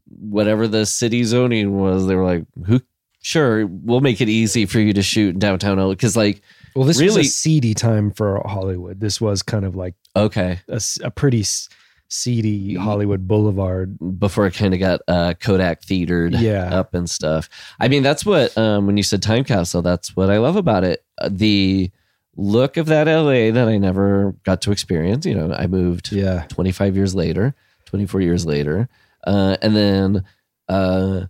Whatever 0.10 0.68
the 0.68 0.86
city 0.86 1.24
zoning 1.26 1.78
was, 1.78 2.08
they 2.08 2.16
were 2.16 2.26
like, 2.26 2.46
"Who 2.66 2.82
sure, 3.22 3.68
we'll 3.68 4.00
make 4.00 4.22
it 4.22 4.30
easy 4.30 4.66
for 4.66 4.80
you 4.80 4.94
to 4.94 5.04
shoot 5.04 5.34
in 5.34 5.40
downtown. 5.40 5.90
Because 5.90 6.16
like, 6.18 6.42
well, 6.78 6.86
this 6.88 7.00
really- 7.00 7.18
was 7.18 7.28
a 7.28 7.30
seedy 7.30 7.74
time 7.74 8.12
for 8.12 8.42
Hollywood. 8.46 9.00
This 9.00 9.20
was 9.20 9.42
kind 9.44 9.66
of 9.66 9.76
like 9.76 9.96
okay, 10.16 10.60
a 11.04 11.12
pretty 11.12 11.44
seedy 12.10 12.76
Hollywood 12.76 13.28
Boulevard. 13.28 13.98
before 14.20 14.48
it 14.48 14.54
kind 14.54 14.74
of 14.74 14.80
got 14.80 15.02
uh, 15.08 15.34
Kodak 15.40 15.84
theatered 15.84 16.34
Yeah. 16.34 16.64
up 16.80 16.94
and 16.94 17.10
stuff. 17.10 17.50
I 17.80 17.88
mean, 17.90 18.02
that's 18.04 18.26
what 18.26 18.58
um, 18.58 18.88
when 18.88 18.96
you 18.98 19.04
said 19.04 19.22
time 19.22 19.44
Castle, 19.44 19.82
that's 19.82 20.16
what 20.16 20.30
I 20.30 20.38
love 20.38 20.56
about 20.56 20.84
it. 20.84 21.04
Uh, 21.20 21.30
the 21.32 21.92
look 22.38 22.78
of 22.78 22.86
that 22.86 23.08
LA 23.08 23.52
that 23.52 23.68
I 23.68 23.78
never 23.78 24.36
got 24.44 24.62
to 24.62 24.72
experience. 24.72 25.26
You 25.26 25.36
know, 25.36 25.54
I 25.54 25.68
moved 25.68 26.12
Yeah. 26.12 26.46
25 26.50 26.96
years 26.96 27.14
later, 27.16 27.56
24 27.86 28.22
years 28.22 28.46
later. 28.46 28.88
Uh, 29.26 29.58
and 29.62 29.76
then 29.76 30.24
uh, 30.70 31.26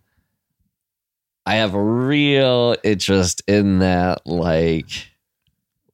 I 1.45 1.55
have 1.55 1.73
a 1.73 1.81
real 1.81 2.75
interest 2.83 3.41
in 3.47 3.79
that, 3.79 4.27
like, 4.27 4.89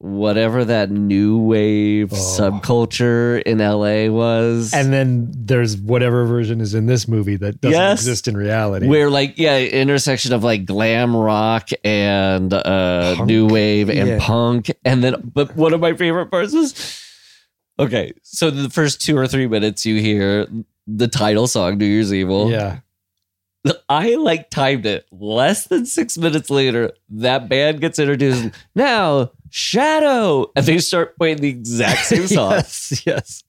whatever 0.03 0.65
that 0.65 0.91
new 0.91 1.39
wave 1.39 2.11
Oh. 2.11 2.15
subculture 2.17 3.41
in 3.43 3.59
LA 3.59 4.09
was. 4.09 4.73
And 4.73 4.91
then 4.91 5.31
there's 5.33 5.77
whatever 5.77 6.25
version 6.25 6.59
is 6.59 6.73
in 6.75 6.87
this 6.87 7.07
movie 7.07 7.37
that 7.37 7.61
doesn't 7.61 7.71
Yes. 7.79 7.99
exist 8.01 8.27
in 8.27 8.35
reality. 8.35 8.85
where 8.87 9.09
like 9.09 9.37
yeah 9.37 9.57
intersection 9.59 10.33
of 10.33 10.43
like 10.43 10.65
glam 10.65 11.15
rock 11.15 11.69
and 11.85 12.53
uh 12.53 13.13
Punk. 13.15 13.27
new 13.29 13.47
wave 13.47 13.89
and 13.89 14.09
Yeah. 14.09 14.17
punk 14.19 14.71
and 14.83 15.01
then 15.01 15.15
but 15.33 15.55
one 15.55 15.73
of 15.73 15.79
my 15.79 15.93
favorite 15.95 16.29
parts 16.29 16.51
was 16.53 17.01
okay 17.79 18.11
so 18.23 18.51
the 18.51 18.69
first 18.69 18.99
two 19.01 19.17
or 19.17 19.25
three 19.25 19.47
minutes 19.47 19.85
you 19.85 20.01
hear 20.01 20.47
the 20.85 21.07
title 21.07 21.47
song 21.47 21.77
new 21.77 21.85
year's 21.85 22.13
evil 22.13 22.51
yeah. 22.51 22.79
i 23.87 24.15
like 24.15 24.49
timed 24.49 24.85
it 24.85 25.05
less 25.11 25.65
than 25.67 25.85
six 25.85 26.17
minutes 26.17 26.49
later 26.49 26.91
that 27.09 27.47
band 27.47 27.79
gets 27.79 27.99
introduced 27.99 28.49
now 28.75 29.31
shadow 29.55 30.51
and 30.55 30.65
they 30.65 30.79
start 30.79 31.15
playing 31.17 31.37
the 31.37 31.47
exact 31.49 32.05
same 32.05 32.25
song 32.27 32.51
yes. 32.53 33.03
Yes. 33.05 33.43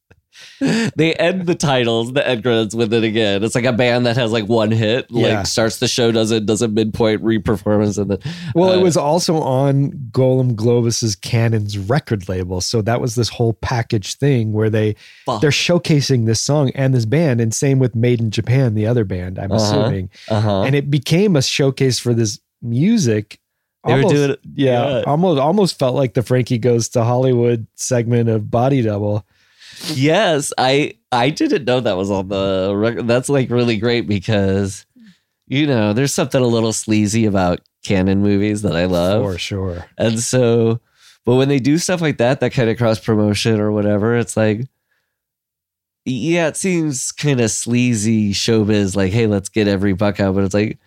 they 0.60 1.14
end 1.14 1.46
the 1.46 1.54
titles, 1.54 2.12
the 2.12 2.26
end 2.26 2.42
credits 2.42 2.74
with 2.74 2.92
it 2.92 3.02
again. 3.04 3.42
It's 3.42 3.54
like 3.54 3.64
a 3.64 3.72
band 3.72 4.04
that 4.04 4.16
has 4.16 4.30
like 4.30 4.46
one 4.46 4.70
hit, 4.70 5.06
Yeah. 5.08 5.38
like 5.38 5.46
starts 5.46 5.78
the 5.78 5.88
show, 5.88 6.12
does 6.12 6.30
it, 6.30 6.44
does 6.44 6.60
a 6.60 6.68
midpoint 6.68 7.22
re-performance, 7.22 7.96
and 7.96 8.10
then 8.10 8.18
Well, 8.54 8.72
it 8.72 8.78
uh, 8.78 8.82
was 8.82 8.96
also 8.96 9.36
on 9.40 10.08
Golan 10.12 10.54
Globus's 10.54 11.16
Cannon's 11.16 11.78
record 11.78 12.28
label. 12.28 12.60
So 12.60 12.82
that 12.82 13.00
was 13.00 13.14
this 13.14 13.30
whole 13.30 13.54
package 13.54 14.16
thing 14.16 14.52
where 14.52 14.68
they 14.70 14.96
Fuck. 15.24 15.40
they're 15.40 15.50
showcasing 15.50 16.26
this 16.26 16.40
song 16.42 16.70
and 16.74 16.92
this 16.92 17.06
band, 17.06 17.40
and 17.40 17.54
same 17.54 17.78
with 17.78 17.94
Made 17.94 18.20
in 18.20 18.30
Japan, 18.30 18.74
the 18.74 18.86
other 18.86 19.04
band, 19.04 19.38
I'm 19.38 19.50
Uh-huh. 19.52 19.62
assuming. 19.64 20.10
uh-huh. 20.28 20.62
And 20.62 20.74
it 20.74 20.90
became 20.90 21.36
a 21.36 21.42
showcase 21.42 21.98
for 21.98 22.12
this 22.12 22.38
music. 22.60 23.38
They 23.86 23.92
were 23.92 23.98
Almost- 24.02 24.14
doing 24.14 24.36
yeah, 24.54 24.98
yeah. 24.98 25.02
almost 25.06 25.40
almost 25.40 25.78
felt 25.78 25.94
like 25.94 26.14
the 26.14 26.22
Frankie 26.22 26.58
Goes 26.58 26.88
to 26.90 27.04
Hollywood 27.04 27.66
segment 27.74 28.28
of 28.30 28.50
Body 28.50 28.80
Double. 28.82 29.26
yes, 29.92 30.52
I 30.56 30.94
I 31.12 31.30
didn't 31.30 31.64
know 31.66 31.80
that 31.80 31.96
was 31.96 32.10
on 32.10 32.28
the 32.28 32.72
record. 32.74 33.06
That's 33.08 33.28
like 33.28 33.50
really 33.50 33.76
great 33.76 34.06
because 34.08 34.86
you 35.46 35.66
know 35.66 35.92
there's 35.92 36.14
something 36.14 36.40
a 36.40 36.46
little 36.46 36.72
sleazy 36.72 37.26
about 37.26 37.60
Cannon 37.82 38.22
movies 38.22 38.62
that 38.62 38.74
I 38.74 38.86
love. 38.86 39.22
For 39.22 39.38
sure. 39.38 39.84
And 39.98 40.18
so, 40.18 40.80
but 41.26 41.34
when 41.34 41.48
they 41.48 41.58
do 41.58 41.76
stuff 41.76 42.00
like 42.00 42.16
that, 42.18 42.40
that 42.40 42.52
kind 42.52 42.70
of 42.70 42.78
cross 42.78 42.98
promotion 42.98 43.60
or 43.60 43.70
whatever, 43.70 44.16
it's 44.16 44.36
like, 44.38 44.62
yeah, 46.06 46.46
it 46.48 46.56
seems 46.56 47.12
kind 47.12 47.40
of 47.42 47.50
sleazy 47.50 48.32
showbiz, 48.32 48.96
like, 48.96 49.12
hey, 49.12 49.26
let's 49.26 49.50
get 49.50 49.68
every 49.68 49.92
buck 49.92 50.18
out. 50.20 50.34
But 50.34 50.44
it's 50.44 50.54
like, 50.54 50.78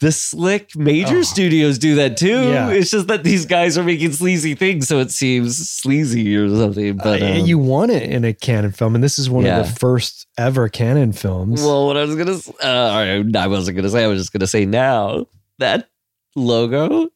the 0.00 0.12
slick 0.12 0.76
major 0.76 1.18
Oh. 1.18 1.22
studios 1.22 1.76
do 1.78 1.96
that 1.96 2.16
too. 2.16 2.50
Yeah. 2.50 2.70
It's 2.70 2.90
just 2.92 3.08
that 3.08 3.24
these 3.24 3.46
guys 3.46 3.76
are 3.76 3.82
making 3.82 4.12
sleazy 4.12 4.54
things, 4.54 4.86
so 4.86 5.00
it 5.00 5.10
seems 5.10 5.56
sleazy 5.68 6.36
or 6.36 6.48
something. 6.48 6.96
But 6.98 7.20
Uh, 7.22 7.26
um, 7.40 7.46
you 7.46 7.58
want 7.58 7.90
it 7.90 8.04
in 8.04 8.24
a 8.24 8.32
Cannon 8.32 8.70
film, 8.72 8.94
and 8.94 9.02
this 9.02 9.18
is 9.18 9.28
one 9.28 9.44
Yeah. 9.44 9.58
of 9.60 9.66
the 9.66 9.72
first 9.80 10.26
ever 10.38 10.68
Cannon 10.68 11.12
films. 11.12 11.60
Well, 11.62 11.86
what 11.86 11.96
I 11.96 12.04
was 12.04 12.14
gonna, 12.14 12.38
uh, 12.62 13.36
I 13.36 13.46
wasn't 13.48 13.76
gonna 13.76 13.88
say. 13.90 14.04
I 14.04 14.06
was 14.06 14.20
just 14.20 14.32
gonna 14.32 14.46
say 14.46 14.64
now 14.66 15.26
that 15.58 15.88
logo. 16.36 17.08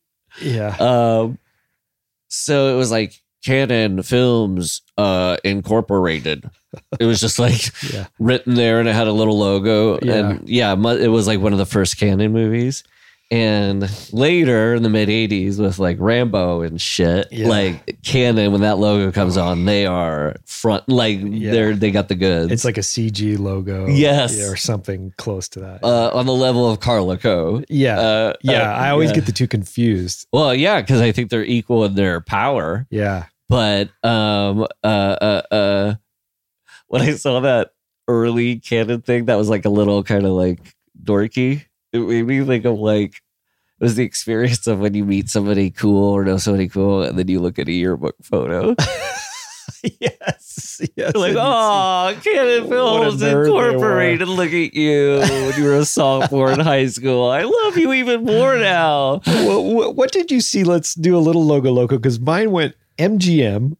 yeah, 0.43 0.75
Um, 0.81 1.39
so 2.29 2.75
it 2.75 2.77
was 2.77 2.91
like 2.91 3.15
Cannon 3.45 4.03
Films 4.03 4.83
uh, 4.99 5.37
Incorporated. 5.45 6.51
It 7.01 7.05
was 7.05 7.21
just 7.21 7.39
like 7.39 7.61
yeah, 7.93 8.07
written 8.19 8.55
there, 8.55 8.81
and 8.81 8.89
it 8.89 8.95
had 8.95 9.07
a 9.09 9.13
little 9.13 9.39
logo. 9.39 9.99
Yeah. 10.03 10.31
And 10.31 10.49
yeah, 10.49 10.73
it 10.73 11.09
was 11.09 11.27
like 11.27 11.41
one 11.41 11.53
of 11.53 11.59
the 11.59 11.67
first 11.67 11.99
Cannon 11.99 12.33
movies. 12.33 12.85
And 13.31 13.89
later 14.13 14.75
in 14.75 14.83
the 14.83 14.91
mid 14.91 15.09
'80s, 15.09 15.59
with 15.59 15.79
like 15.79 15.97
Rambo 15.99 16.61
and 16.61 16.79
shit, 16.79 17.29
Yeah. 17.33 17.49
like 17.49 18.03
Cannon, 18.03 18.53
when 18.53 18.61
that 18.61 18.77
logo 18.77 19.11
comes 19.11 19.39
on, 19.39 19.65
they 19.65 19.87
are 19.87 20.37
front, 20.45 20.87
like 20.87 21.19
they're 21.23 21.75
they 21.75 21.91
got 21.91 22.09
the 22.09 22.15
goods. 22.15 22.53
it's 22.53 22.65
like 22.67 22.77
a 22.77 22.83
CG 22.83 23.39
logo, 23.39 23.87
Yes. 23.89 24.39
or 24.47 24.57
something 24.57 25.15
close 25.17 25.49
to 25.51 25.61
that. 25.61 25.83
uh, 25.83 26.11
on 26.13 26.27
the 26.27 26.35
level 26.35 26.71
of 26.71 26.81
Carolco. 26.81 27.65
yeah, 27.71 27.99
Uh, 27.99 28.33
yeah. 28.43 28.71
uh, 28.71 28.75
I 28.75 28.91
always 28.91 29.13
get 29.13 29.25
the 29.25 29.33
two 29.33 29.49
confused. 29.49 30.27
Well, 30.31 30.55
yeah, 30.55 30.83
because 30.83 31.01
I 31.01 31.11
think 31.13 31.31
they're 31.31 31.43
equal 31.43 31.87
in 31.87 31.95
their 31.95 32.21
power. 32.21 32.87
Yeah, 32.91 33.25
But 33.49 33.89
um, 34.05 34.67
uh, 34.85 34.87
uh, 34.87 35.43
uh, 35.51 35.95
when 36.93 37.03
I 37.03 37.13
saw 37.15 37.41
that 37.41 37.73
early 38.07 38.57
cannon 38.61 39.01
thing, 39.01 39.25
that 39.25 39.37
was 39.37 39.49
like 39.49 39.65
a 39.65 39.71
little 39.71 40.03
kind 40.03 40.27
of 40.27 40.33
like 40.33 40.61
dorky. 41.03 41.65
It 41.93 42.01
made 42.01 42.27
me 42.27 42.45
think 42.45 42.67
of 42.67 42.79
like 42.79 43.15
it 43.15 43.85
was 43.85 43.97
the 43.97 44.05
experience 44.05 44.67
of 44.67 44.79
when 44.81 44.93
you 44.93 45.05
meet 45.05 45.31
somebody 45.31 45.71
cool 45.71 46.11
or 46.11 46.23
know 46.23 46.37
somebody 46.37 46.69
cool, 46.69 47.03
and 47.03 47.19
then 47.19 47.29
you 47.29 47.41
look 47.41 47.59
at 47.59 47.67
a 47.67 47.73
yearbook 47.73 48.17
photo. 48.23 48.77
yes, 50.01 50.81
yes. 50.97 51.15
Like, 51.15 51.35
and 51.35 51.35
you 51.35 51.35
see- 51.35 51.39
oh, 51.41 52.17
Cannon 52.23 52.69
Films. 52.69 53.23
Incorporated. 53.23 54.29
Look 54.29 54.53
at 54.53 54.75
you 54.75 55.19
when 55.21 55.57
you 55.57 55.65
were 55.65 55.77
a 55.77 55.85
sophomore 55.85 56.53
in 56.53 56.61
high 56.61 56.87
school. 56.87 57.31
I 57.31 57.43
love 57.43 57.79
you 57.79 57.93
even 57.95 58.25
more 58.25 58.59
now. 58.59 59.21
what, 59.25 59.65
what, 59.65 59.97
what 59.97 60.13
did 60.13 60.31
you 60.31 60.41
see? 60.41 60.63
Let's 60.63 60.95
do 60.95 61.17
a 61.17 61.21
little 61.21 61.45
logo 61.45 61.73
loco 61.73 61.97
because 61.97 62.21
mine 62.21 62.51
went 62.51 62.75
MGM. 62.99 63.77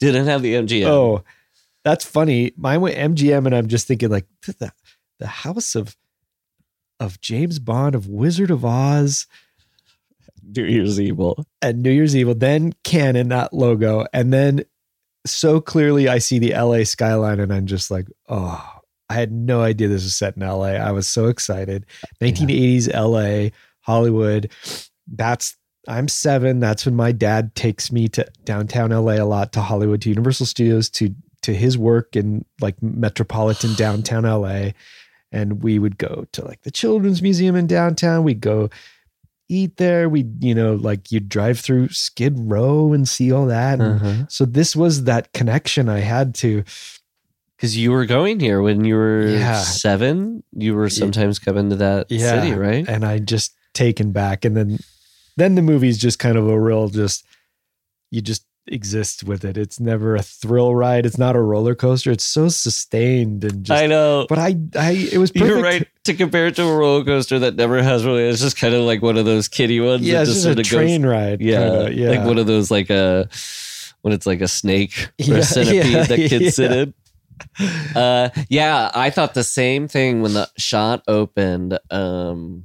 Didn't 0.00 0.26
have 0.26 0.42
the 0.42 0.54
MGM. 0.54 0.86
Oh, 0.86 1.24
that's 1.84 2.04
funny. 2.04 2.52
Mine 2.56 2.80
went 2.80 2.96
MGM, 2.96 3.46
and 3.46 3.54
I'm 3.54 3.68
just 3.68 3.86
thinking 3.86 4.10
like 4.10 4.26
the 4.42 4.72
the 5.18 5.26
house 5.26 5.74
of 5.74 5.96
of 7.00 7.20
James 7.20 7.58
Bond 7.58 7.94
of 7.94 8.08
Wizard 8.08 8.50
of 8.50 8.64
Oz 8.64 9.26
New 10.42 10.64
Year's 10.64 11.00
Evil. 11.00 11.46
and 11.60 11.82
New 11.82 11.90
Year's 11.90 12.16
Evil. 12.16 12.34
Then 12.34 12.72
Cannon 12.84 13.28
that 13.28 13.52
logo, 13.52 14.06
and 14.12 14.32
then 14.32 14.64
so 15.26 15.60
clearly 15.60 16.08
I 16.08 16.18
see 16.18 16.38
the 16.38 16.54
LA 16.54 16.84
skyline, 16.84 17.40
and 17.40 17.52
I'm 17.52 17.66
just 17.66 17.90
like, 17.90 18.08
oh. 18.28 18.78
I 19.10 19.16
had 19.16 19.30
no 19.30 19.60
idea 19.60 19.88
this 19.88 20.04
was 20.04 20.16
set 20.16 20.38
in 20.38 20.42
LA. 20.42 20.68
I 20.68 20.90
was 20.90 21.06
so 21.06 21.26
excited. 21.26 21.84
1980s 22.22 22.88
LA, 22.94 23.50
Hollywood. 23.80 24.50
That's 25.06 25.54
I'm 25.86 26.08
seven. 26.08 26.60
That's 26.60 26.86
when 26.86 26.94
my 26.94 27.12
dad 27.12 27.54
takes 27.54 27.92
me 27.92 28.08
to 28.08 28.26
downtown 28.44 28.90
LA 28.90 29.14
a 29.14 29.26
lot 29.26 29.52
to 29.52 29.60
Hollywood, 29.60 30.00
to 30.02 30.08
Universal 30.08 30.46
Studios, 30.46 30.88
to 30.90 31.14
to 31.42 31.54
his 31.54 31.76
work 31.78 32.16
in 32.16 32.44
like 32.60 32.80
metropolitan 32.82 33.74
downtown 33.76 34.24
LA. 34.24 34.70
And 35.30 35.62
we 35.62 35.78
would 35.78 35.96
go 35.98 36.26
to 36.32 36.44
like 36.44 36.62
the 36.62 36.70
Children's 36.70 37.22
Museum 37.22 37.56
in 37.56 37.66
downtown. 37.66 38.22
We'd 38.22 38.40
go 38.40 38.68
eat 39.48 39.76
there. 39.78 40.08
We'd, 40.08 40.42
you 40.44 40.54
know, 40.54 40.74
like 40.74 41.10
you'd 41.10 41.28
drive 41.28 41.58
through 41.58 41.88
Skid 41.88 42.34
Row 42.38 42.92
and 42.92 43.08
see 43.08 43.32
all 43.32 43.46
that. 43.46 43.80
And 43.80 44.00
Uh-huh. 44.00 44.26
so 44.28 44.44
this 44.44 44.76
was 44.76 45.04
that 45.04 45.32
connection 45.32 45.88
I 45.88 46.00
had 46.00 46.34
to 46.36 46.64
Because 47.56 47.76
you 47.78 47.92
were 47.92 48.06
going 48.06 48.40
here 48.40 48.60
when 48.60 48.84
you 48.84 48.96
were 48.96 49.28
Yeah. 49.28 49.62
seven. 49.62 50.42
You 50.52 50.74
were 50.74 50.90
sometimes 50.90 51.38
coming 51.38 51.70
to 51.70 51.76
that 51.76 52.10
city, 52.10 52.54
right? 52.54 52.86
And 52.88 53.04
I 53.04 53.18
just 53.18 53.52
taken 53.72 54.10
back. 54.12 54.44
And 54.44 54.56
then 54.56 54.78
then 55.36 55.54
the 55.54 55.62
movie's 55.62 55.96
just 55.96 56.18
kind 56.18 56.36
of 56.36 56.46
a 56.48 56.60
real 56.60 56.88
just 56.88 57.24
you 58.10 58.20
just 58.20 58.44
exist 58.66 59.24
with 59.24 59.44
it. 59.44 59.56
It's 59.56 59.80
never 59.80 60.14
a 60.14 60.22
thrill 60.22 60.74
ride. 60.74 61.06
It's 61.06 61.18
not 61.18 61.36
a 61.36 61.40
roller 61.40 61.74
coaster. 61.74 62.10
It's 62.10 62.24
so 62.24 62.48
sustained 62.48 63.44
and 63.44 63.64
just 63.64 63.82
I 63.82 63.86
know. 63.86 64.26
but 64.28 64.38
I 64.38 64.56
I 64.76 65.08
it 65.12 65.18
was 65.18 65.30
perfect. 65.30 65.48
You're 65.48 65.62
right 65.62 65.86
to 66.04 66.14
compare 66.14 66.46
it 66.46 66.56
to 66.56 66.62
a 66.62 66.76
roller 66.76 67.04
coaster 67.04 67.38
that 67.40 67.56
never 67.56 67.82
has 67.82 68.04
really. 68.04 68.24
It's 68.24 68.40
just 68.40 68.56
kind 68.56 68.74
of 68.74 68.82
like 68.82 69.02
one 69.02 69.16
of 69.16 69.24
those 69.24 69.48
kiddie 69.48 69.80
ones. 69.80 70.02
Yeah, 70.02 70.14
that 70.14 70.22
it's 70.22 70.30
just 70.30 70.40
a 70.46 70.48
sorta 70.50 70.62
train 70.62 71.04
ride. 71.04 71.40
Yeah, 71.40 71.68
kinda, 71.68 71.94
yeah. 71.94 72.08
like 72.10 72.24
one 72.24 72.38
of 72.38 72.46
those 72.46 72.70
like 72.70 72.90
a 72.90 73.28
when 74.02 74.12
it's 74.12 74.26
like 74.26 74.40
a 74.40 74.48
snake 74.48 75.10
or 75.20 75.24
Yeah, 75.24 75.36
a 75.36 75.42
centipede 75.42 75.92
yeah, 75.92 76.04
that 76.04 76.28
kids 76.28 76.56
sit 76.56 76.72
in. 76.72 76.94
Uh, 77.96 78.28
yeah, 78.48 78.90
I 78.94 79.10
thought 79.10 79.34
the 79.34 79.42
same 79.44 79.88
thing 79.88 80.22
when 80.22 80.34
the 80.34 80.48
shot 80.56 81.02
opened. 81.08 81.78
Um, 81.90 82.64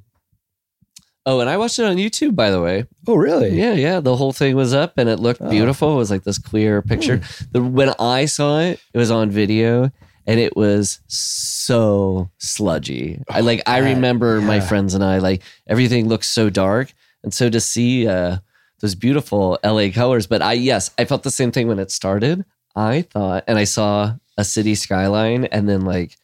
oh, 1.27 1.39
and 1.41 1.49
I 1.49 1.57
watched 1.57 1.77
it 1.77 1.85
on 1.85 1.97
YouTube, 1.97 2.33
by 2.35 2.49
the 2.49 2.61
way. 2.61 2.85
oh 3.07 3.15
really? 3.15 3.51
Yeah, 3.59 3.73
yeah. 3.73 3.99
The 3.99 4.15
whole 4.15 4.33
thing 4.33 4.55
was 4.55 4.73
up 4.73 4.97
and 4.97 5.07
it 5.09 5.19
looked 5.19 5.41
Oh. 5.41 5.49
beautiful. 5.49 5.93
It 5.93 5.97
was 5.97 6.09
like 6.09 6.23
this 6.23 6.39
clear 6.39 6.81
picture. 6.81 7.21
The, 7.51 7.61
when 7.61 7.93
I 7.99 8.25
saw 8.25 8.59
it, 8.61 8.79
it 8.93 8.97
was 8.97 9.11
on 9.11 9.29
video 9.29 9.91
and 10.25 10.39
it 10.39 10.55
was 10.57 10.99
so 11.07 12.29
sludgy. 12.37 13.21
I 13.29 13.41
like 13.41 13.61
I 13.67 13.81
that- 13.81 13.93
remember 13.95 14.41
my 14.41 14.59
friends 14.59 14.93
and 14.93 15.03
I 15.03 15.19
like 15.19 15.41
everything 15.67 16.07
looked 16.07 16.25
so 16.25 16.49
dark. 16.49 16.93
And 17.23 17.33
so 17.33 17.49
to 17.49 17.59
see 17.59 18.07
uh 18.07 18.37
those 18.79 18.95
beautiful 18.95 19.57
LA 19.63 19.89
colors, 19.91 20.27
but 20.27 20.41
I 20.41 20.53
yes, 20.53 20.91
I 20.99 21.05
felt 21.05 21.23
the 21.23 21.31
same 21.31 21.51
thing 21.51 21.67
when 21.67 21.79
it 21.79 21.91
started. 21.91 22.45
I 22.75 23.01
thought 23.03 23.43
and 23.47 23.57
I 23.57 23.63
saw 23.65 24.13
a 24.37 24.43
city 24.43 24.75
skyline 24.75 25.45
and 25.45 25.67
then 25.67 25.81
like 25.81 26.15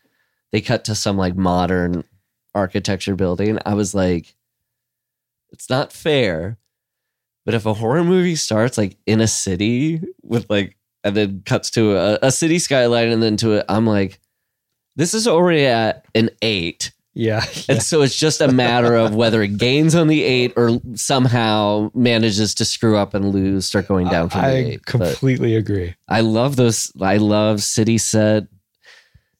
they 0.51 0.61
cut 0.61 0.85
to 0.85 0.95
some 0.95 1.17
like 1.17 1.35
modern 1.35 2.03
architecture 2.53 3.15
building. 3.15 3.57
I 3.65 3.73
was 3.73 3.95
like 3.95 4.35
it's 5.53 5.69
not 5.69 5.93
fair. 5.93 6.57
But 7.45 7.53
if 7.53 7.65
a 7.65 7.73
horror 7.73 8.03
movie 8.03 8.35
starts 8.35 8.77
like 8.77 8.97
in 9.05 9.21
a 9.21 9.27
city 9.27 10.01
with 10.21 10.49
like, 10.49 10.75
and 11.03 11.15
then 11.15 11.43
cuts 11.45 11.69
to 11.71 11.95
a, 11.97 12.19
a 12.21 12.31
city 12.31 12.59
skyline 12.59 13.09
and 13.09 13.21
then 13.21 13.37
to 13.37 13.53
it, 13.53 13.65
I'm 13.69 13.85
like, 13.85 14.19
this 14.95 15.13
is 15.13 15.27
already 15.27 15.65
at 15.65 16.05
an 16.15 16.29
eight. 16.41 16.91
Yeah. 17.13 17.45
And 17.69 17.83
so 17.83 18.01
it's 18.01 18.15
just 18.15 18.41
a 18.41 18.51
matter 18.51 18.95
of 18.95 19.13
whether 19.13 19.41
it 19.43 19.57
gains 19.57 19.93
on 19.93 20.07
the 20.07 20.23
eight 20.23 20.53
or 20.55 20.79
somehow 20.95 21.91
manages 21.93 22.55
to 22.55 22.65
screw 22.65 22.97
up 22.97 23.13
and 23.13 23.31
lose, 23.31 23.67
start 23.67 23.87
going 23.87 24.07
down 24.07 24.29
from 24.29 24.41
the 24.41 24.47
I 24.47 24.51
eight. 24.51 24.81
But 24.85 24.85
completely 24.85 25.55
agree. 25.55 25.93
I 26.07 26.21
love 26.21 26.55
those. 26.55 26.91
I 26.99 27.17
love 27.17 27.61
city 27.61 27.99
set, 27.99 28.47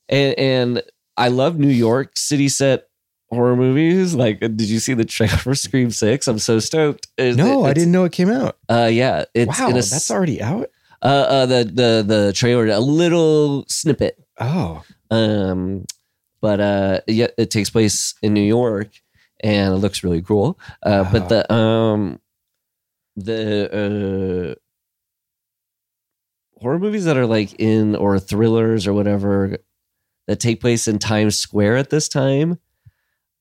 and, 0.08 0.38
and 0.38 0.84
I 1.17 1.30
love 1.30 1.58
New 1.58 1.69
York 1.69 2.15
city 2.15 2.49
set 2.49 2.89
horror 3.34 3.56
movies. 3.56 4.15
Like, 4.15 4.39
did 4.39 4.62
you 4.62 4.80
see 4.80 4.93
the 4.93 5.06
trailer 5.06 5.38
for 5.38 5.56
Scream 5.56 5.91
Six? 5.91 6.28
I'm 6.28 6.39
so 6.39 6.60
stoked. 6.60 7.08
It- 7.17 7.36
No, 7.36 7.65
I 7.65 7.74
didn't 7.74 7.91
know 7.91 8.04
it 8.06 8.12
came 8.12 8.30
out. 8.32 8.58
Uh, 8.69 8.89
yeah, 8.91 9.26
it's 9.34 9.60
wow, 9.60 9.67
in 9.69 9.74
a, 9.74 9.82
that's 9.82 10.12
already 10.12 10.41
out. 10.41 10.69
uh, 11.02 11.06
uh, 11.06 11.46
the 11.46 11.63
the 11.65 12.04
the 12.08 12.34
trailer, 12.34 12.67
a 12.67 12.80
little 12.80 13.65
snippet. 13.67 14.17
Oh, 14.39 14.84
Um, 15.12 15.86
but 16.41 16.60
uh, 16.60 17.02
yeah, 17.08 17.28
it 17.38 17.52
takes 17.52 17.69
place 17.69 18.15
in 18.22 18.34
New 18.34 18.41
York, 18.41 18.89
and 19.41 19.74
it 19.74 19.78
looks 19.78 20.04
really 20.04 20.22
cool. 20.22 20.60
Uh, 20.84 21.10
but 21.12 21.30
the 21.30 21.54
um, 21.54 22.19
the 23.15 24.56
uh, 24.58 24.60
horror 26.62 26.80
movies 26.80 27.06
that 27.06 27.17
are 27.17 27.26
like 27.26 27.54
in 27.60 27.96
or 27.96 28.19
thrillers 28.19 28.88
or 28.88 28.93
whatever 28.93 29.58
that 30.28 30.39
take 30.39 30.62
place 30.62 30.88
in 30.88 31.00
Times 31.00 31.38
Square 31.38 31.78
at 31.78 31.89
this 31.89 32.08
time, 32.08 32.60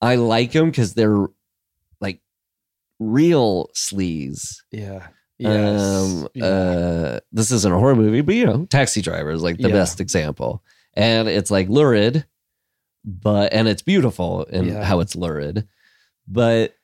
I 0.03 0.17
like 0.17 0.53
them 0.53 0.71
because 0.71 0.93
they're 0.95 1.27
like 2.01 2.21
real 3.01 3.69
sleaze. 3.75 4.57
yeah. 4.71 5.07
Um, 5.45 6.29
uh, 6.41 7.19
this 7.33 7.51
isn't 7.51 7.73
a 7.73 7.77
horror 7.79 7.97
movie, 7.97 8.21
but 8.21 8.35
you 8.35 8.45
know, 8.47 8.65
Taxi 8.67 9.01
Driver 9.03 9.31
is 9.31 9.43
like 9.43 9.57
the 9.57 9.69
Yeah. 9.69 9.75
best 9.75 10.01
example. 10.01 10.63
And 10.95 11.27
it's 11.29 11.51
like 11.51 11.69
lurid, 11.69 12.27
but 13.05 13.53
and 13.53 13.67
it's 13.67 13.83
beautiful 13.83 14.45
in 14.45 14.67
Yeah. 14.67 14.85
how 14.85 15.01
it's 15.01 15.17
lurid. 15.17 15.67
But 16.29 16.77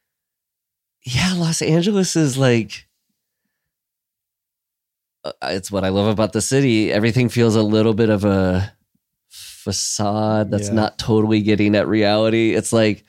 yeah, 1.05 1.34
Los 1.36 1.62
Angeles 1.62 2.16
is 2.16 2.36
like 2.38 2.88
uh, 5.24 5.32
it's 5.45 5.70
what 5.70 5.84
I 5.84 5.88
love 5.90 6.07
about 6.07 6.32
the 6.32 6.40
city. 6.40 6.93
Everything 6.93 7.28
feels 7.28 7.55
a 7.57 7.62
little 7.62 7.95
bit 7.95 8.09
of 8.11 8.24
a 8.24 8.72
facade 9.59 10.50
that's 10.50 10.68
Yeah. 10.68 10.74
not 10.74 10.98
totally 10.98 11.40
getting 11.42 11.74
at 11.74 11.88
reality. 11.88 12.54
It's 12.54 12.72
like 12.72 13.04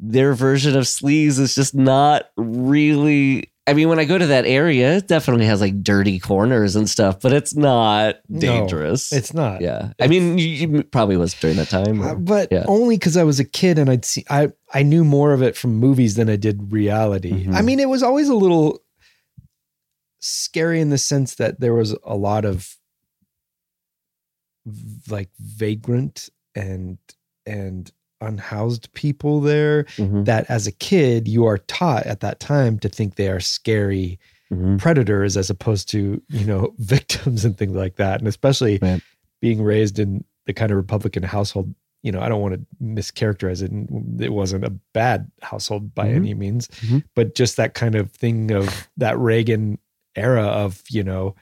their 0.00 0.34
version 0.34 0.76
of 0.76 0.84
sleaze 0.84 1.38
is 1.38 1.54
just 1.54 1.74
not 1.74 2.30
really 2.36 3.48
I 3.64 3.74
mean, 3.74 3.88
when 3.88 4.00
I 4.00 4.04
go 4.04 4.18
to 4.18 4.26
that 4.26 4.44
area, 4.44 4.96
it 4.96 5.06
definitely 5.06 5.46
has 5.46 5.60
like 5.60 5.84
dirty 5.84 6.18
corners 6.18 6.74
and 6.74 6.90
stuff, 6.90 7.20
but 7.20 7.32
it's 7.32 7.54
not 7.54 8.16
No, 8.28 8.40
dangerous. 8.40 9.12
It's 9.12 9.32
not. 9.32 9.60
yeah. 9.60 9.92
I 10.00 10.08
mean, 10.08 10.36
you, 10.36 10.46
you 10.48 10.82
probably 10.82 11.16
was 11.16 11.32
during 11.34 11.56
that 11.58 11.68
time. 11.68 12.02
Uh, 12.02 12.08
or- 12.14 12.16
but 12.16 12.48
Yeah. 12.50 12.64
only 12.66 12.96
because 12.96 13.16
I 13.16 13.22
was 13.22 13.38
a 13.38 13.44
kid 13.44 13.78
and 13.78 13.88
I'd 13.88 14.04
see 14.04 14.24
I 14.28 14.48
I 14.74 14.82
knew 14.82 15.04
more 15.04 15.32
of 15.32 15.42
it 15.42 15.56
from 15.56 15.76
movies 15.76 16.16
than 16.16 16.28
I 16.28 16.34
did 16.34 16.72
reality. 16.72 17.46
Mhm. 17.46 17.54
I 17.54 17.62
mean, 17.62 17.78
it 17.78 17.88
was 17.88 18.02
always 18.02 18.28
a 18.28 18.34
little 18.34 18.82
scary 20.20 20.80
in 20.80 20.90
the 20.90 20.98
sense 20.98 21.36
that 21.36 21.60
there 21.60 21.74
was 21.74 21.94
a 22.04 22.16
lot 22.16 22.44
of 22.44 22.76
like 25.08 25.30
vagrant 25.40 26.28
and 26.54 26.98
and 27.46 27.90
unhoused 28.20 28.92
people 28.92 29.40
there 29.40 29.84
Mhm, 29.96 30.24
that 30.26 30.48
as 30.48 30.66
a 30.68 30.72
kid 30.72 31.26
you 31.26 31.44
are 31.46 31.58
taught 31.58 32.06
at 32.06 32.20
that 32.20 32.38
time 32.38 32.78
to 32.78 32.88
think 32.88 33.16
they 33.16 33.28
are 33.28 33.40
scary 33.40 34.18
mhm. 34.52 34.78
predators 34.78 35.36
as 35.36 35.50
opposed 35.50 35.88
to 35.90 36.22
you 36.28 36.44
know 36.44 36.72
victims 36.78 37.44
and 37.44 37.58
things 37.58 37.74
like 37.74 37.96
that 37.96 38.20
and 38.20 38.28
especially 38.28 38.78
Right. 38.80 39.02
being 39.40 39.62
raised 39.62 39.98
in 39.98 40.24
the 40.46 40.52
kind 40.52 40.70
of 40.70 40.76
republican 40.76 41.24
household 41.24 41.74
you 42.04 42.12
know 42.12 42.20
i 42.20 42.28
don't 42.28 42.40
want 42.42 42.54
to 42.54 42.66
mischaracterize 42.80 43.60
it 43.62 43.72
and 43.72 44.20
it 44.20 44.32
wasn't 44.32 44.64
a 44.64 44.70
bad 44.92 45.28
household 45.40 45.92
by 45.92 46.06
Mhm. 46.06 46.16
any 46.16 46.34
means 46.34 46.68
Mhm. 46.82 47.02
but 47.16 47.34
just 47.34 47.56
that 47.56 47.74
kind 47.74 47.96
of 47.96 48.12
thing 48.12 48.52
of 48.52 48.88
that 48.96 49.18
reagan 49.18 49.78
era 50.14 50.44
of 50.44 50.80
you 50.90 51.02
know 51.02 51.34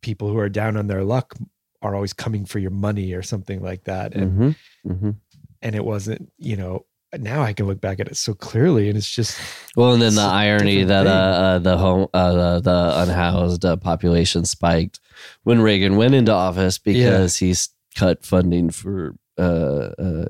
people 0.00 0.28
who 0.28 0.38
are 0.38 0.48
down 0.48 0.76
on 0.76 0.86
their 0.86 1.02
luck 1.02 1.34
are 1.82 1.94
always 1.94 2.12
coming 2.12 2.44
for 2.44 2.58
your 2.58 2.70
money 2.70 3.12
or 3.12 3.22
something 3.22 3.62
like 3.62 3.84
that. 3.84 4.14
And 4.14 4.32
Mhm, 4.38 4.56
mhm. 4.86 5.16
and 5.62 5.74
it 5.74 5.84
wasn't 5.84 6.30
you 6.38 6.56
know 6.56 6.84
now 7.16 7.40
i 7.40 7.52
can 7.52 7.66
look 7.66 7.80
back 7.80 7.98
at 7.98 8.08
it 8.08 8.16
so 8.16 8.34
clearly 8.34 8.88
and 8.88 8.98
it's 8.98 9.08
just 9.10 9.38
Well, 9.76 9.92
and 9.94 10.02
then 10.02 10.14
the 10.16 10.20
irony 10.22 10.84
that 10.84 11.06
uh, 11.06 11.10
uh, 11.10 11.58
the 11.60 11.78
home, 11.78 12.08
uh, 12.12 12.32
the, 12.32 12.60
the 12.60 12.92
unhoused 13.02 13.64
uh, 13.64 13.76
population 13.76 14.44
spiked 14.44 15.00
when 15.44 15.60
Reagan 15.62 15.96
went 15.96 16.14
into 16.14 16.32
office 16.32 16.78
because 16.78 17.36
he's 17.36 17.70
cut 17.94 18.24
funding 18.24 18.70
for 18.70 19.14
uh, 19.38 19.90
uh, 19.98 20.24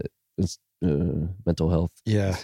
mental 0.82 1.70
health, 1.70 1.92
Yeah, 2.05 2.36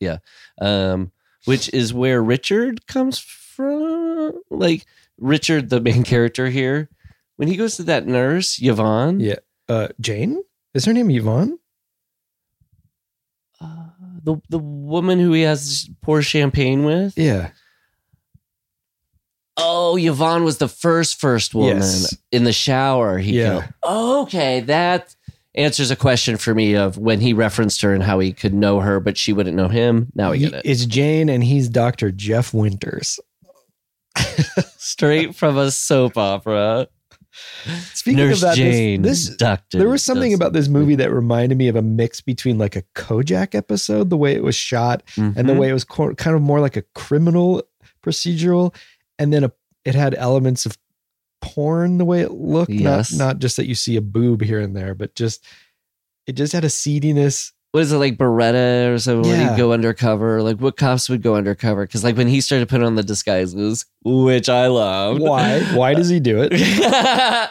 yeah. 0.00 0.18
Um, 0.60 1.12
which 1.44 1.68
is 1.72 1.92
where 1.92 2.22
Richard 2.22 2.86
comes 2.86 3.18
from. 3.18 4.40
Like 4.50 4.86
Richard, 5.18 5.68
the 5.70 5.80
main 5.80 6.02
character 6.04 6.48
here, 6.48 6.88
when 7.36 7.48
he 7.48 7.56
goes 7.56 7.76
to 7.76 7.82
that 7.84 8.06
nurse 8.06 8.58
Yvonne, 8.62 9.20
Yeah. 9.20 9.36
uh 9.68 9.88
jane 10.00 10.42
is 10.74 10.84
her 10.84 10.92
name 10.92 11.10
yvonne 11.10 11.58
uh, 13.60 13.88
the 14.22 14.36
the 14.48 14.58
woman 14.58 15.18
who 15.20 15.32
he 15.32 15.42
has 15.42 15.88
pours 16.02 16.26
champagne 16.26 16.84
with. 16.84 17.16
yeah 17.18 17.50
Oh, 19.56 19.96
Yvonne 19.96 20.42
was 20.42 20.58
the 20.58 20.66
first 20.66 21.20
first 21.20 21.54
woman 21.54 21.76
Yes. 21.76 22.16
in 22.32 22.42
the 22.42 22.52
shower. 22.52 23.18
He 23.18 23.38
Yeah. 23.38 23.50
killed. 23.60 23.64
Oh, 23.84 24.22
okay, 24.22 24.58
that 24.62 25.14
answers 25.54 25.92
a 25.92 25.96
question 25.96 26.36
for 26.36 26.52
me 26.56 26.74
of 26.74 26.98
when 26.98 27.20
he 27.20 27.32
referenced 27.32 27.80
her 27.82 27.94
and 27.94 28.02
how 28.02 28.18
he 28.18 28.32
could 28.32 28.52
know 28.52 28.80
her, 28.80 28.98
but 28.98 29.16
she 29.16 29.32
wouldn't 29.32 29.56
know 29.56 29.68
him. 29.68 30.08
Now 30.16 30.32
we 30.32 30.40
get 30.40 30.54
it. 30.54 30.62
it's 30.64 30.84
jane 30.86 31.28
and 31.28 31.44
he's 31.44 31.68
dr 31.68 32.10
jeff 32.12 32.52
winters 32.52 33.20
Straight 34.76 35.36
from 35.36 35.56
a 35.56 35.70
soap 35.70 36.18
opera. 36.18 36.88
speaking 37.94 38.18
Nurse 38.26 38.36
of 38.36 38.40
that 38.42 38.56
this- 38.56 38.74
Jane, 38.76 39.02
this, 39.02 39.28
Doctor. 39.36 39.78
there 39.78 39.88
was 39.88 40.02
something 40.02 40.34
about 40.34 40.52
this 40.52 40.68
movie 40.68 40.94
that 40.96 41.10
reminded 41.12 41.58
me 41.58 41.68
of 41.68 41.76
a 41.76 41.82
mix 41.82 42.20
between 42.20 42.58
like 42.58 42.76
a 42.76 42.82
kojak 42.94 43.54
episode 43.54 44.10
the 44.10 44.16
way 44.16 44.34
it 44.34 44.42
was 44.42 44.54
shot 44.54 45.02
and 45.16 45.34
the 45.36 45.52
Mhm. 45.54 45.58
way 45.58 45.68
it 45.70 45.72
was 45.72 45.84
co- 45.84 46.14
kind 46.14 46.36
of 46.36 46.42
more 46.42 46.60
like 46.60 46.76
a 46.76 46.82
criminal 46.94 47.62
procedural 48.02 48.74
and 49.18 49.32
then 49.32 49.44
a, 49.44 49.52
it 49.84 49.94
had 49.94 50.14
elements 50.14 50.66
of 50.66 50.76
porn 51.40 51.98
the 51.98 52.04
way 52.04 52.20
it 52.20 52.30
looked 52.32 52.70
Yes. 52.72 53.12
not 53.12 53.24
not 53.26 53.38
just 53.38 53.56
that 53.56 53.66
you 53.66 53.74
see 53.74 53.96
a 53.96 54.00
boob 54.00 54.40
here 54.42 54.60
and 54.60 54.74
there 54.76 54.94
but 54.94 55.14
just 55.14 55.44
it 56.26 56.32
just 56.36 56.52
had 56.52 56.64
a 56.64 56.68
seediness 56.70 57.52
was 57.74 57.92
it 57.92 57.98
like 57.98 58.16
Baretta 58.16 58.94
or 58.94 58.98
something? 58.98 59.30
When 59.30 59.48
he'd 59.50 59.58
go 59.58 59.72
undercover, 59.72 60.40
like 60.42 60.58
what 60.58 60.76
cops 60.78 61.08
would 61.10 61.20
go 61.22 61.34
undercover? 61.34 61.84
Because 61.84 62.02
like 62.04 62.16
when 62.16 62.28
he 62.28 62.40
started 62.40 62.68
putting 62.68 62.86
on 62.86 62.94
the 62.94 63.02
disguises, 63.02 63.84
which 64.04 64.48
I 64.48 64.68
loved. 64.68 65.20
why 65.20 65.60
why 65.74 65.92
does 65.94 66.08
he 66.08 66.20
do 66.20 66.40
it 66.42 66.52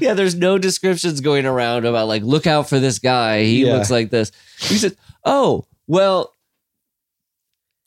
yeah, 0.00 0.14
there's 0.14 0.34
no 0.36 0.58
descriptions 0.58 1.20
going 1.20 1.46
around 1.46 1.84
about 1.86 2.06
like, 2.06 2.22
look 2.22 2.46
out 2.46 2.68
for 2.68 2.78
this 2.78 2.98
guy. 3.00 3.42
He 3.42 3.66
Yeah. 3.66 3.72
looks 3.74 3.90
like 3.90 4.10
this. 4.10 4.30
He 4.60 4.76
said, 4.76 4.96
Oh, 5.24 5.64
well, 5.88 6.32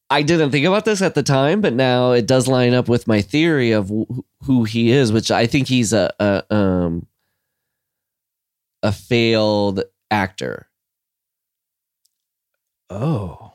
I 0.09 0.21
didn't 0.23 0.51
think 0.51 0.65
about 0.65 0.83
this 0.85 1.01
at 1.01 1.15
the 1.15 1.23
time, 1.23 1.61
but 1.61 1.73
now 1.73 2.11
it 2.13 2.25
does 2.25 2.47
line 2.47 2.73
up 2.73 2.89
with 2.89 3.07
my 3.07 3.21
theory 3.21 3.71
of 3.71 3.89
wh- 3.89 4.19
who 4.45 4.63
he 4.63 4.89
is, 4.91 5.11
which 5.11 5.29
I 5.31 5.45
think 5.47 5.67
he's 5.67 5.93
a, 5.93 6.11
a 6.19 6.43
um 6.53 7.05
a 8.83 8.91
failed 8.91 9.83
actor. 10.09 10.67
Oh 12.89 13.53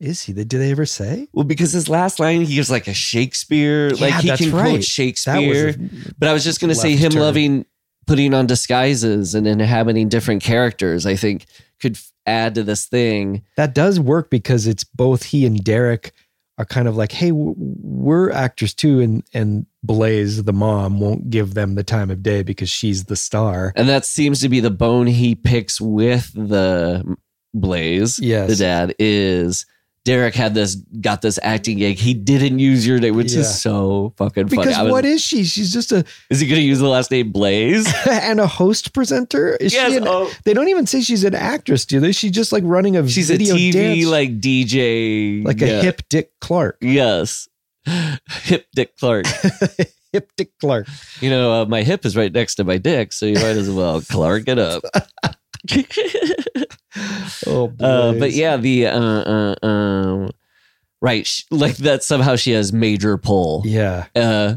is 0.00 0.22
he 0.22 0.32
did 0.32 0.48
they 0.50 0.70
ever 0.70 0.86
say 0.86 1.28
Well, 1.32 1.44
because 1.44 1.72
his 1.72 1.88
last 1.88 2.18
line, 2.20 2.42
he 2.42 2.58
was 2.58 2.70
like 2.70 2.88
a 2.88 2.94
Shakespeare, 2.94 3.92
Yeah, 3.94 4.06
like 4.06 4.14
he 4.22 4.36
can 4.36 4.52
right. 4.52 4.70
quote 4.70 4.84
Shakespeare. 4.84 5.74
But 6.18 6.28
I 6.28 6.32
was 6.32 6.44
just 6.44 6.60
going 6.60 6.68
to 6.70 6.74
say 6.74 6.96
him 6.96 7.12
turn. 7.12 7.22
loving 7.22 7.66
putting 8.06 8.34
on 8.34 8.46
disguises 8.46 9.34
and 9.34 9.46
inhabiting 9.46 10.08
different 10.08 10.42
characters. 10.42 11.06
I 11.06 11.16
think 11.16 11.46
could 11.80 11.98
add 12.26 12.54
to 12.56 12.62
this 12.62 12.86
thing. 12.86 13.42
that 13.56 13.74
does 13.74 14.00
work 14.00 14.30
because 14.30 14.66
it's 14.66 14.84
both 14.84 15.22
he 15.24 15.46
and 15.46 15.62
Derek 15.62 16.12
are 16.56 16.64
kind 16.64 16.86
of 16.86 16.96
like, 16.96 17.12
hey, 17.12 17.32
we're 17.32 18.30
actors 18.30 18.74
too, 18.74 19.00
and 19.00 19.22
and 19.32 19.66
Blaze, 19.82 20.44
the 20.44 20.52
mom, 20.52 21.00
won't 21.00 21.30
give 21.30 21.54
them 21.54 21.74
the 21.74 21.84
time 21.84 22.10
of 22.10 22.22
day 22.22 22.42
because 22.42 22.70
she's 22.70 23.04
the 23.04 23.16
star. 23.16 23.72
And 23.76 23.88
that 23.88 24.04
seems 24.04 24.40
to 24.40 24.48
be 24.48 24.60
the 24.60 24.70
bone 24.70 25.06
he 25.06 25.34
picks 25.34 25.80
with 25.80 26.32
the 26.32 27.16
Blaze, 27.54 28.18
Yes. 28.18 28.48
the 28.50 28.56
dad, 28.56 28.94
is 28.98 29.64
Derek 30.04 30.34
had 30.34 30.52
this, 30.52 30.74
got 31.00 31.22
this 31.22 31.38
acting 31.42 31.78
gig. 31.78 31.96
He 31.96 32.12
didn't 32.12 32.58
use 32.58 32.86
your 32.86 32.98
name, 32.98 33.14
which 33.16 33.32
Yeah. 33.32 33.40
is 33.40 33.58
so 33.62 34.12
fucking 34.18 34.48
funny. 34.48 34.62
Because 34.64 34.82
was- 34.82 34.92
what 34.92 35.04
is 35.06 35.22
she? 35.22 35.44
She's 35.44 35.72
just 35.72 35.92
a 35.92 36.04
is 36.30 36.40
he 36.40 36.46
going 36.46 36.60
to 36.60 36.66
use 36.66 36.78
the 36.78 36.88
last 36.88 37.10
name 37.10 37.32
Blaze? 37.32 37.86
and 38.10 38.38
a 38.38 38.46
host 38.46 38.92
presenter. 38.92 39.56
Is 39.56 39.72
Yes, 39.72 39.92
she? 39.92 39.96
An, 39.96 40.04
oh. 40.06 40.30
They 40.44 40.52
don't 40.52 40.68
even 40.68 40.86
say 40.86 41.00
she's 41.00 41.24
an 41.24 41.34
actress, 41.34 41.86
do 41.86 42.00
they? 42.00 42.12
She's 42.12 42.32
just 42.32 42.52
like 42.52 42.64
running 42.66 42.98
a 42.98 43.08
She's 43.08 43.30
a 43.30 43.38
TV 43.38 43.72
dance, 43.72 44.04
like 44.06 44.40
DJ, 44.40 45.42
like 45.42 45.62
a 45.62 45.80
hip 45.80 46.02
Dick 46.10 46.32
Clark, 46.40 46.76
Yes. 46.82 47.48
Hip 48.44 48.66
Dick 48.74 48.96
Clark. 48.98 49.26
hip 50.12 50.30
Dick 50.36 50.50
Clark. 50.60 50.86
You 51.20 51.30
know, 51.30 51.62
uh, 51.62 51.64
my 51.66 51.82
hip 51.82 52.04
is 52.04 52.14
right 52.16 52.32
next 52.32 52.54
to 52.56 52.64
my 52.64 52.76
dick, 52.78 53.12
so 53.12 53.24
you 53.26 53.34
might 53.36 53.56
as 53.56 53.70
well 53.70 54.00
Clark 54.02 54.48
it 54.48 54.58
up. 54.58 54.82
Oh, 57.46 57.72
uh, 57.80 58.12
but 58.14 58.32
yeah, 58.32 58.56
the 58.56 58.86
uh, 58.86 59.54
uh, 59.62 59.66
um, 59.66 60.30
right, 61.00 61.26
sh- 61.26 61.42
like 61.50 61.76
that. 61.78 62.02
Somehow 62.02 62.36
she 62.36 62.52
has 62.52 62.72
major 62.72 63.18
pull. 63.18 63.62
yeah, 63.66 64.06
Uh, 64.14 64.56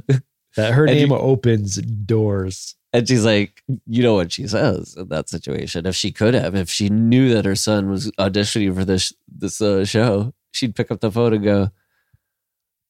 that 0.56 0.74
her 0.74 0.86
name 0.86 1.10
you- 1.10 1.16
opens 1.18 1.76
doors. 1.78 2.76
and 2.94 3.08
she's 3.08 3.26
like, 3.26 3.62
you 3.86 4.02
know 4.04 4.14
what 4.14 4.32
she 4.32 4.48
says 4.48 4.96
in 4.98 5.10
that 5.10 5.30
situation. 5.30 5.86
If 5.86 5.96
she 5.96 6.12
could 6.12 6.34
have, 6.34 6.56
if 6.56 6.70
she 6.70 6.90
knew 6.90 7.34
that 7.34 7.46
her 7.46 7.56
son 7.56 7.90
was 7.90 8.12
auditioning 8.20 8.74
for 8.76 8.86
this 8.86 9.14
this 9.28 9.60
uh, 9.62 9.84
show, 9.86 10.34
she'd 10.52 10.76
pick 10.76 10.90
up 10.92 11.00
the 11.02 11.12
phone 11.12 11.34
and 11.34 11.44
go, 11.44 11.70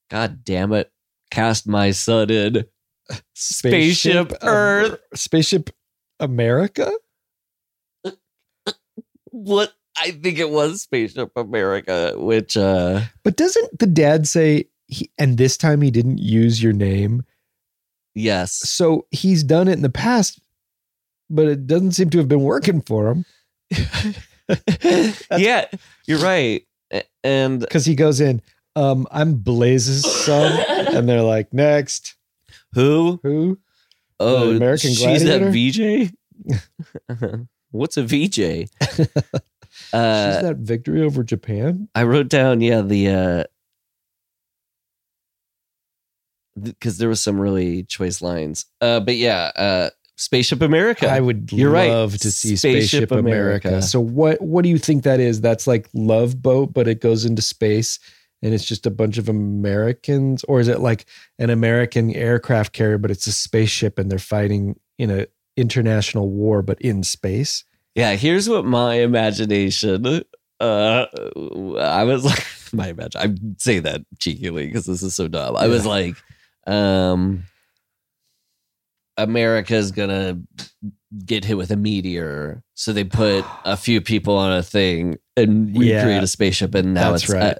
"God 0.09 0.43
damn 0.43 0.71
it, 0.73 0.91
cast 1.31 1.67
my 1.67 1.91
son 1.91 2.29
in." 2.29 2.65
Spaceship 3.33 4.33
Earth. 4.41 4.99
Spaceship 5.15 5.69
America. 6.19 6.91
What 9.43 9.73
I 9.99 10.11
think 10.11 10.39
it 10.39 10.49
was 10.49 10.81
Spaceship 10.81 11.31
America, 11.35 12.13
which 12.17 12.57
uh 12.57 13.01
But 13.23 13.37
doesn't 13.37 13.79
the 13.79 13.87
dad 13.87 14.27
say, 14.27 14.65
he, 14.87 15.11
and 15.17 15.37
this 15.37 15.57
time 15.57 15.81
he 15.81 15.91
didn't 15.91 16.17
use 16.19 16.61
your 16.61 16.73
name? 16.73 17.23
yes. 18.15 18.53
So 18.53 19.05
he's 19.11 19.43
done 19.43 19.67
it 19.67 19.73
in 19.73 19.83
the 19.83 19.89
past, 19.89 20.39
but 21.29 21.47
it 21.47 21.67
doesn't 21.67 21.91
seem 21.91 22.09
to 22.11 22.17
have 22.17 22.27
been 22.27 22.41
working 22.41 22.81
for 22.81 23.09
him 23.11 23.25
yeah, 25.37 25.65
you're 26.05 26.19
right. 26.19 26.63
And 27.23 27.59
because 27.59 27.85
he 27.85 27.95
goes 27.95 28.21
in, 28.21 28.41
um, 28.75 29.07
I'm 29.11 29.35
Blaze's 29.35 30.09
son. 30.09 30.63
and 30.95 31.07
they're 31.07 31.21
like, 31.21 31.53
next. 31.53 32.15
who? 32.73 33.19
Who? 33.23 33.59
Oh, 34.19 34.55
American 34.55 34.91
she's 34.93 35.23
that 35.25 35.39
Gladiator? 35.51 36.09
VJ. 37.09 37.37
What's 37.77 37.97
a 37.97 38.03
VJ? 38.03 38.35
She's 38.81 39.93
Uh, 39.93 40.41
that 40.41 40.57
victory 40.57 41.01
over 41.01 41.23
Japan? 41.23 41.87
I 41.95 42.03
wrote 42.03 42.27
down, 42.29 42.61
yeah, 42.61 42.81
the 42.81 43.09
uh 43.09 43.43
because 46.61 46.97
there 46.97 47.09
was 47.09 47.21
some 47.21 47.39
really 47.39 47.83
choice 47.83 48.21
lines. 48.21 48.65
Uh, 48.81 48.99
but 48.99 49.15
yeah, 49.15 49.51
uh, 49.55 49.89
Spaceship 50.15 50.61
America. 50.63 51.07
I 51.07 51.19
would 51.19 51.51
You're 51.51 51.69
right. 51.69 51.89
love 51.91 52.17
to 52.17 52.31
see 52.31 52.55
Spaceship 52.55 53.09
Spaceship, 53.09 53.11
America. 53.11 53.67
America. 53.67 53.85
So 53.85 53.99
what 53.99 54.41
what 54.41 54.63
do 54.63 54.69
you 54.69 54.79
think 54.79 55.03
that 55.03 55.19
is? 55.19 55.41
That's 55.41 55.67
like 55.67 55.87
Love 55.93 56.41
Boat, 56.41 56.73
but 56.73 56.87
it 56.87 57.01
goes 57.01 57.23
into 57.25 57.41
space 57.43 57.99
and 58.41 58.53
it's 58.53 58.65
just 58.65 58.85
a 58.85 58.91
bunch 58.91 59.17
of 59.17 59.29
Americans, 59.29 60.43
or 60.45 60.59
is 60.59 60.67
it 60.67 60.79
like 60.79 61.05
an 61.39 61.49
American 61.49 62.13
aircraft 62.15 62.73
carrier, 62.73 62.97
but 62.97 63.11
it's 63.11 63.27
a 63.27 63.31
spaceship 63.31 63.97
and 63.99 64.11
they're 64.11 64.19
fighting 64.19 64.79
in 64.97 65.09
an 65.09 65.25
international 65.55 66.29
war, 66.29 66.61
but 66.61 66.79
in 66.81 67.03
space? 67.03 67.63
Yeah, 67.97 68.15
here's 68.15 68.47
what 68.47 68.63
my 68.63 68.93
imagination. 68.99 70.21
Uh, 70.59 71.05
I 71.79 72.03
was 72.03 72.23
like, 72.23 72.45
my 72.73 72.89
imagine. 72.89 73.19
I 73.21 73.35
say 73.57 73.79
that 73.79 74.01
cheekily 74.19 74.67
because 74.67 74.85
this 74.85 75.01
is 75.01 75.15
so 75.15 75.27
dumb. 75.27 75.57
I 75.57 75.67
was 75.67 75.83
like, 75.85 76.15
um, 76.67 77.43
America's 79.17 79.91
gonna 79.91 80.39
get 81.25 81.43
hit 81.43 81.57
with 81.57 81.71
a 81.71 81.75
meteor, 81.75 82.61
so 82.75 82.93
they 82.93 83.03
put 83.03 83.43
a 83.65 83.75
few 83.77 83.99
people 83.99 84.37
on 84.37 84.51
a 84.53 84.61
thing 84.61 85.17
and 85.35 85.75
Yeah. 85.75 85.97
recreate 85.97 86.23
a 86.23 86.27
spaceship, 86.27 86.75
and 86.75 86.93
now 86.93 87.11
That's 87.11 87.23
it's 87.23 87.33
right. 87.33 87.57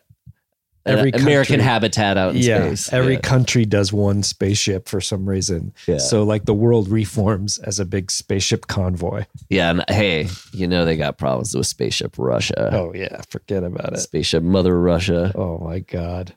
Every 0.88 1.12
American 1.12 1.56
country- 1.58 1.64
habitat 1.64 2.18
out 2.18 2.36
in 2.36 2.42
yeah, 2.42 2.68
space. 2.68 2.94
every 2.94 3.14
yeah. 3.14 3.20
country 3.22 3.66
does 3.66 3.92
one 3.94 4.24
spaceship 4.24 4.88
for 4.88 5.02
some 5.02 5.28
reason. 5.28 5.74
Yeah. 5.88 5.98
So 6.00 6.24
like 6.24 6.46
the 6.46 6.54
world 6.54 6.88
reforms 6.90 7.58
as 7.60 7.80
a 7.80 7.86
big 7.86 8.10
spaceship 8.12 8.68
convoy. 8.68 9.26
yeah, 9.50 9.70
and 9.72 9.84
hey, 9.90 10.28
you 10.54 10.68
know 10.68 10.86
they 10.86 10.98
got 10.98 11.18
problems 11.18 11.56
with 11.56 11.68
spaceship 11.68 12.16
Russia, 12.18 12.70
Oh 12.74 12.94
yeah, 12.94 13.22
forget 13.30 13.64
about 13.64 13.94
it. 13.94 14.00
spaceship 14.00 14.44
Mother 14.44 14.80
Russia. 14.80 15.32
Oh 15.36 15.58
my 15.60 15.80
god. 15.80 16.34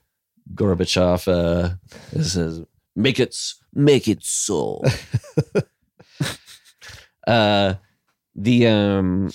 Gorbachev 0.55 1.29
uh 1.29 1.75
this 2.13 2.35
is 2.37 2.61
make 2.97 3.21
it 3.21 3.37
make 3.73 4.09
it 4.09 4.25
so. 4.25 4.83
uh 7.27 7.75
the 8.35 8.67
um 8.67 9.31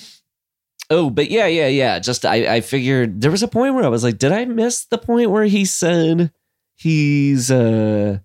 oh 0.89 1.09
but 1.09 1.29
yeah 1.31 1.47
yeah 1.47 1.67
yeah 1.67 1.99
just 1.99 2.25
I 2.25 2.55
I 2.55 2.61
figured 2.61 3.21
there 3.21 3.31
was 3.31 3.43
a 3.43 3.47
point 3.47 3.73
where 3.75 3.83
I 3.83 3.88
was 3.89 4.03
like 4.03 4.17
did 4.17 4.31
I 4.31 4.45
miss 4.45 4.86
the 4.86 4.97
point 4.97 5.31
where 5.31 5.45
he 5.45 5.65
said 5.65 6.31
he's 6.75 7.49
uh 7.49 8.19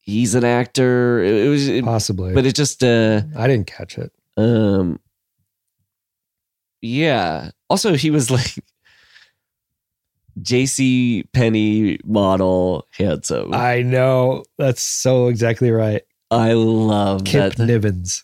he's 0.00 0.34
an 0.34 0.44
actor 0.44 1.22
it, 1.22 1.46
it 1.46 1.48
was 1.48 1.68
it- 1.68 1.84
Possibly. 1.84 2.32
but 2.34 2.46
it 2.46 2.54
just 2.54 2.82
uh 2.82 3.22
I 3.36 3.46
didn't 3.46 3.66
catch 3.68 3.96
it. 3.98 4.12
um 4.36 4.98
yeah. 6.82 7.50
Also 7.68 7.94
he 7.94 8.10
was 8.10 8.30
like 8.30 8.54
JC 10.40 11.24
Penney 11.32 11.98
model 12.04 12.86
handsome. 12.96 13.52
I, 13.52 13.74
I 13.74 13.82
know. 13.82 14.44
That's 14.58 14.80
so 14.82 15.28
exactly 15.28 15.70
right. 15.70 16.02
I 16.30 16.52
love 16.54 17.24
Kip 17.24 17.54
that. 17.54 17.68
Nivens. 17.68 18.22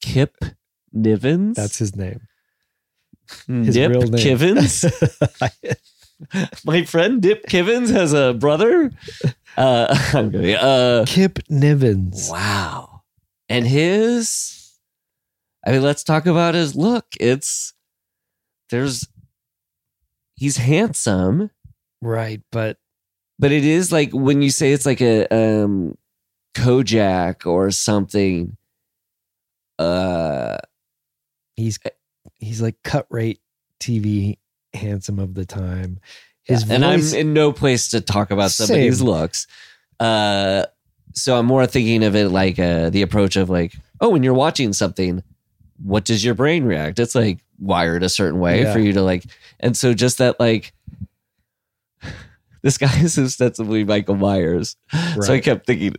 Kip 0.00 0.36
Nivens? 0.94 1.54
That's 1.54 1.78
his 1.78 1.96
name. 1.96 2.20
his 3.46 3.76
Nip 3.76 3.90
real 3.90 4.02
name. 4.02 4.12
Kivens. 4.38 4.84
My 6.64 6.84
friend 6.84 7.20
Dip 7.20 7.46
Kivens 7.46 7.90
has 7.90 8.12
a 8.12 8.34
brother. 8.34 8.90
Uh 9.56 9.86
I'm 10.14 10.30
kidding. 10.30 10.54
Uh 10.56 11.04
Kip 11.06 11.38
Nivens. 11.50 12.30
wow. 12.30 13.02
And 13.48 13.66
his 13.66 14.72
I 15.66 15.72
mean 15.72 15.82
let's 15.82 16.04
talk 16.04 16.26
about 16.26 16.54
his 16.54 16.74
look. 16.76 17.06
It's 17.20 17.74
there's 18.70 19.06
he's 20.36 20.56
handsome. 20.56 21.50
Right, 22.00 22.42
but 22.52 22.78
but 23.38 23.50
it 23.52 23.64
is 23.64 23.90
like 23.90 24.10
when 24.12 24.40
you 24.42 24.50
say 24.50 24.72
it's 24.72 24.86
like 24.86 25.00
a 25.00 25.26
um 25.34 25.96
Kojak 26.54 27.46
or 27.46 27.70
something. 27.70 28.56
Uh, 29.78 30.58
he's 31.56 31.78
he's 32.38 32.60
like 32.62 32.76
cut 32.82 33.06
rate 33.10 33.40
TV 33.80 34.38
handsome 34.72 35.18
of 35.18 35.34
the 35.34 35.44
time. 35.44 36.00
His 36.42 36.68
and 36.70 36.84
I'm 36.84 37.00
in 37.14 37.32
no 37.32 37.52
place 37.52 37.88
to 37.90 38.00
talk 38.00 38.30
about 38.30 38.50
somebody's 38.50 38.98
Same. 38.98 39.06
looks. 39.08 39.46
Uh, 39.98 40.66
so 41.14 41.38
I'm 41.38 41.46
more 41.46 41.66
thinking 41.66 42.04
of 42.04 42.14
it 42.16 42.28
like 42.28 42.58
uh, 42.58 42.90
the 42.90 43.02
approach 43.02 43.36
of 43.36 43.48
like, 43.48 43.74
oh, 44.00 44.10
when 44.10 44.22
you're 44.22 44.34
watching 44.34 44.72
something, 44.72 45.22
what 45.82 46.04
does 46.04 46.24
your 46.24 46.34
brain 46.34 46.64
react? 46.64 46.98
It's 46.98 47.14
like 47.14 47.38
wired 47.58 48.02
a 48.02 48.08
certain 48.08 48.40
way 48.40 48.62
Yeah. 48.62 48.72
for 48.72 48.78
you 48.80 48.92
to 48.94 49.02
like, 49.02 49.24
and 49.60 49.76
so 49.76 49.94
just 49.94 50.18
that 50.18 50.38
like. 50.40 50.72
This 52.62 52.78
guy 52.78 52.98
is 53.00 53.18
ostensibly 53.18 53.84
Michael 53.84 54.14
Myers. 54.14 54.76
So 55.20 55.34
I 55.34 55.40
kept 55.40 55.66
thinking, 55.66 55.96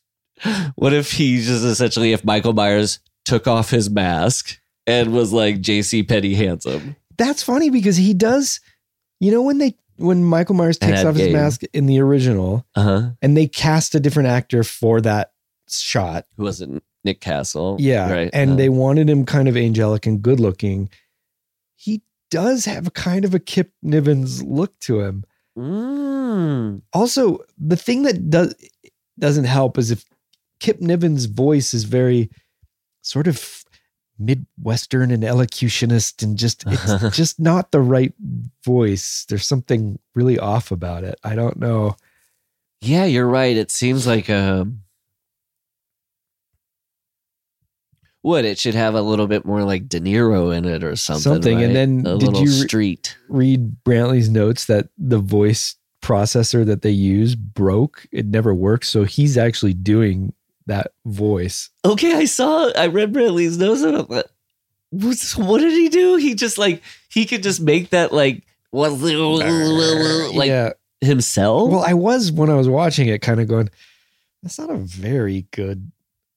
what 0.74 0.94
if 0.94 1.12
he's 1.12 1.46
just 1.46 1.64
essentially, 1.66 2.14
if 2.14 2.24
Michael 2.24 2.54
Myers 2.54 2.98
took 3.26 3.46
off 3.46 3.68
his 3.70 3.90
mask 3.90 4.58
and 4.86 5.12
was 5.12 5.32
like 5.34 5.60
JC 5.60 6.06
Petty 6.08 6.34
handsome? 6.34 6.96
that's 7.18 7.42
funny 7.42 7.68
because 7.70 7.96
he 7.98 8.14
does. 8.14 8.60
You 9.20 9.30
know 9.32 9.42
when 9.42 9.58
they 9.58 9.74
when 9.98 10.22
Michael 10.24 10.54
Myers 10.54 10.78
takes 10.78 11.04
off 11.04 11.14
his 11.16 11.26
game. 11.28 11.32
mask 11.34 11.62
in 11.74 11.86
the 11.86 12.00
original, 12.00 12.64
Uh 12.74 12.82
huh. 12.82 13.02
and 13.22 13.36
they 13.36 13.46
cast 13.46 13.94
a 13.94 14.00
different 14.00 14.28
actor 14.28 14.62
for 14.62 15.00
that 15.02 15.32
shot. 15.70 16.26
Who 16.36 16.44
was 16.44 16.60
it? 16.60 16.68
Nick 17.04 17.20
Castle. 17.20 17.76
Yeah, 17.80 18.10
Right. 18.12 18.30
and 18.32 18.52
Uh, 18.52 18.56
they 18.56 18.68
wanted 18.68 19.08
him 19.08 19.24
kind 19.24 19.48
of 19.48 19.56
angelic 19.56 20.06
and 20.06 20.20
good 20.20 20.38
looking. 20.40 20.90
He 21.76 22.02
does 22.30 22.64
have 22.64 22.86
a 22.88 22.90
kind 22.90 23.24
of 23.24 23.32
a 23.34 23.38
Kip 23.38 23.72
Nivens 23.84 24.42
look 24.44 24.78
to 24.80 25.00
him. 25.00 25.24
Mm. 25.58 26.82
also 26.92 27.38
the 27.58 27.76
thing 27.76 28.02
that 28.02 28.28
does 28.28 28.54
doesn't 29.18 29.44
help 29.44 29.78
is 29.78 29.90
if 29.90 30.04
Kip 30.60 30.80
Niven's 30.80 31.24
voice 31.26 31.72
is 31.72 31.84
very 31.84 32.30
sort 33.06 33.26
of 33.26 33.64
midwestern 34.18 35.10
and 35.10 35.22
elocutionist 35.22 36.22
and 36.22 36.38
just 36.38 36.64
it's 36.66 37.16
just 37.16 37.38
not 37.38 37.70
the 37.70 37.80
right 37.80 38.14
voice 38.64 39.26
there's 39.28 39.46
something 39.46 39.98
really 40.14 40.38
off 40.38 40.70
about 40.70 41.04
it 41.04 41.18
i 41.22 41.34
don't 41.34 41.58
know 41.58 41.94
Yeah, 42.80 43.04
you're 43.04 43.26
right. 43.28 43.56
It 43.56 43.70
seems 43.70 44.06
like 44.06 44.28
um 44.30 44.82
what 48.22 48.44
it 48.44 48.58
should 48.58 48.74
have 48.74 48.94
a 48.94 49.02
little 49.02 49.26
bit 49.26 49.44
more 49.44 49.62
like 49.62 49.88
De 49.88 50.00
Niro 50.00 50.56
in 50.56 50.64
it 50.64 50.82
or 50.82 50.96
something. 50.96 51.22
Something, 51.22 51.62
and 51.62 51.76
then 51.76 52.00
a 52.00 52.18
did 52.18 52.28
little 52.28 52.42
you 52.42 52.50
re- 52.50 52.66
street. 52.66 53.16
read 53.28 53.76
brantley's 53.84 54.28
notes 54.28 54.66
that 54.66 54.88
the 54.98 55.18
voice 55.18 55.76
processor 56.02 56.64
that 56.66 56.82
they 56.82 56.90
use 56.90 57.34
broke 57.34 58.06
it 58.12 58.26
never 58.26 58.54
works 58.54 58.88
so 58.88 59.02
he's 59.02 59.36
actually 59.36 59.74
doing 59.74 60.32
that 60.66 60.92
voice 61.04 61.70
Okay, 61.84 62.12
I 62.14 62.24
saw. 62.24 62.70
I 62.76 62.86
read 62.88 63.12
Bradley's 63.12 63.56
notes 63.58 63.82
about 63.82 64.08
that. 64.10 64.26
What's- 64.90 65.36
What 65.36 65.60
did 65.60 65.72
he 65.72 65.88
do? 65.88 66.16
He 66.16 66.34
just 66.34 66.58
like 66.58 66.82
he 67.08 67.24
could 67.26 67.42
just 67.42 67.60
make 67.60 67.90
that 67.90 68.12
like 68.12 68.42
like 70.32 70.48
yeah 70.48 70.70
himself. 71.00 71.70
Well, 71.70 71.84
I 71.86 71.94
was 71.94 72.32
when 72.32 72.50
I 72.50 72.54
was 72.54 72.68
watching 72.68 73.08
it, 73.08 73.22
kind 73.22 73.40
of 73.40 73.48
going, 73.48 73.68
"That's 74.42 74.58
not 74.58 74.70
a 74.70 74.76
very 74.76 75.46
good 75.52 75.90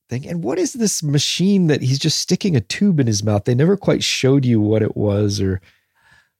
thing." 0.10 0.28
And 0.28 0.44
what 0.44 0.60
is 0.60 0.74
this 0.74 1.02
machine 1.04 1.68
that 1.68 1.82
he's 1.82 2.00
just 2.00 2.20
sticking 2.20 2.56
a 2.56 2.62
tube 2.62 3.00
in 3.00 3.08
his 3.08 3.24
mouth? 3.24 3.46
They 3.46 3.56
never 3.56 3.78
quite 3.78 4.04
showed 4.04 4.46
you 4.46 4.60
what 4.62 4.82
it 4.82 4.96
was, 4.98 5.40
or 5.42 5.62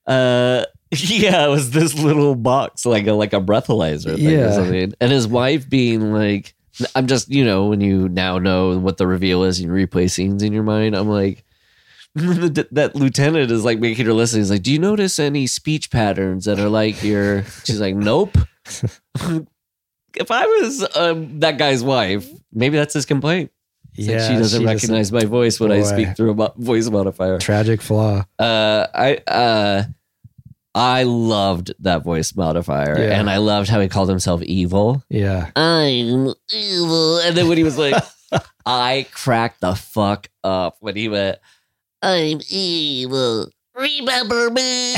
Uh, 0.06 0.66
yeah, 0.92 1.46
it 1.46 1.50
was 1.50 1.72
this 1.72 1.94
little 1.98 2.36
box, 2.36 2.86
like 2.86 3.08
a 3.08 3.14
like 3.14 3.34
a 3.34 3.42
breathalyzer 3.42 4.16
thing 4.16 4.28
or 4.28 4.32
Yeah. 4.32 4.52
something. 4.52 4.94
And 5.02 5.12
his 5.12 5.28
wife 5.28 5.70
being 5.70 6.12
like, 6.14 6.54
I'm 6.96 7.08
just, 7.08 7.30
you 7.30 7.44
know, 7.46 7.66
when 7.66 7.82
you 7.82 8.10
now 8.10 8.38
know 8.38 8.78
what 8.78 8.98
the 8.98 9.08
reveal 9.08 9.44
is 9.44 9.60
and 9.60 9.68
you 9.68 9.88
replay 9.88 10.10
scenes 10.10 10.44
in 10.44 10.54
your 10.54 10.64
mind, 10.64 10.96
I'm 10.96 11.10
like, 11.10 11.44
that 12.16 12.92
lieutenant 12.96 13.52
is 13.52 13.64
like 13.64 13.80
making 13.80 14.06
her 14.06 14.14
listen. 14.14 14.40
He's 14.40 14.52
like, 14.52 14.64
Do 14.64 14.72
you 14.72 14.80
notice 14.80 15.20
any 15.20 15.48
speech 15.48 15.92
patterns 15.92 16.46
that 16.46 16.60
are 16.60 16.70
like 16.70 17.04
your? 17.04 17.44
She's 17.66 17.80
like, 17.80 17.96
Nope. 17.96 18.38
if 20.16 20.32
I 20.32 20.46
was 20.46 20.88
um, 20.96 21.40
that 21.40 21.58
guy's 21.58 21.84
wife, 21.84 22.28
maybe 22.52 22.78
that's 22.78 22.94
his 22.94 23.06
complaint. 23.06 23.52
It's 23.96 24.08
like 24.08 24.22
she 24.22 24.38
doesn't 24.38 24.66
recognize 24.66 25.12
my 25.12 25.26
voice 25.26 25.60
when 25.60 25.72
I 25.72 25.82
speak 25.82 26.16
through 26.16 26.32
a 26.32 26.36
mo- 26.36 26.54
voice 26.56 26.90
modifier. 26.90 27.38
tragic 27.38 27.82
flaw. 27.82 28.26
Uh, 28.38 28.88
I 28.94 29.16
uh, 29.28 29.84
I 30.80 31.04
loved 31.04 31.74
that 31.80 32.04
voice 32.04 32.34
modifier, 32.36 32.98
Yeah. 32.98 33.20
and 33.20 33.30
I 33.30 33.38
loved 33.38 33.70
how 33.70 33.80
he 33.82 33.88
called 33.90 34.10
himself 34.10 34.42
evil. 34.44 35.04
Yeah, 35.10 35.52
I'm 35.56 36.34
evil, 36.54 37.18
and 37.20 37.36
then 37.36 37.48
when 37.48 37.58
he 37.58 37.64
was 37.64 37.78
like, 37.78 38.02
I 38.66 39.06
cracked 39.12 39.62
the 39.62 39.76
fuck 39.76 40.30
up 40.44 40.78
when 40.80 40.96
he 40.96 41.10
went, 41.10 41.38
"I'm 42.02 42.40
evil." 42.50 43.50
Remember 43.76 44.50
me? 44.52 44.96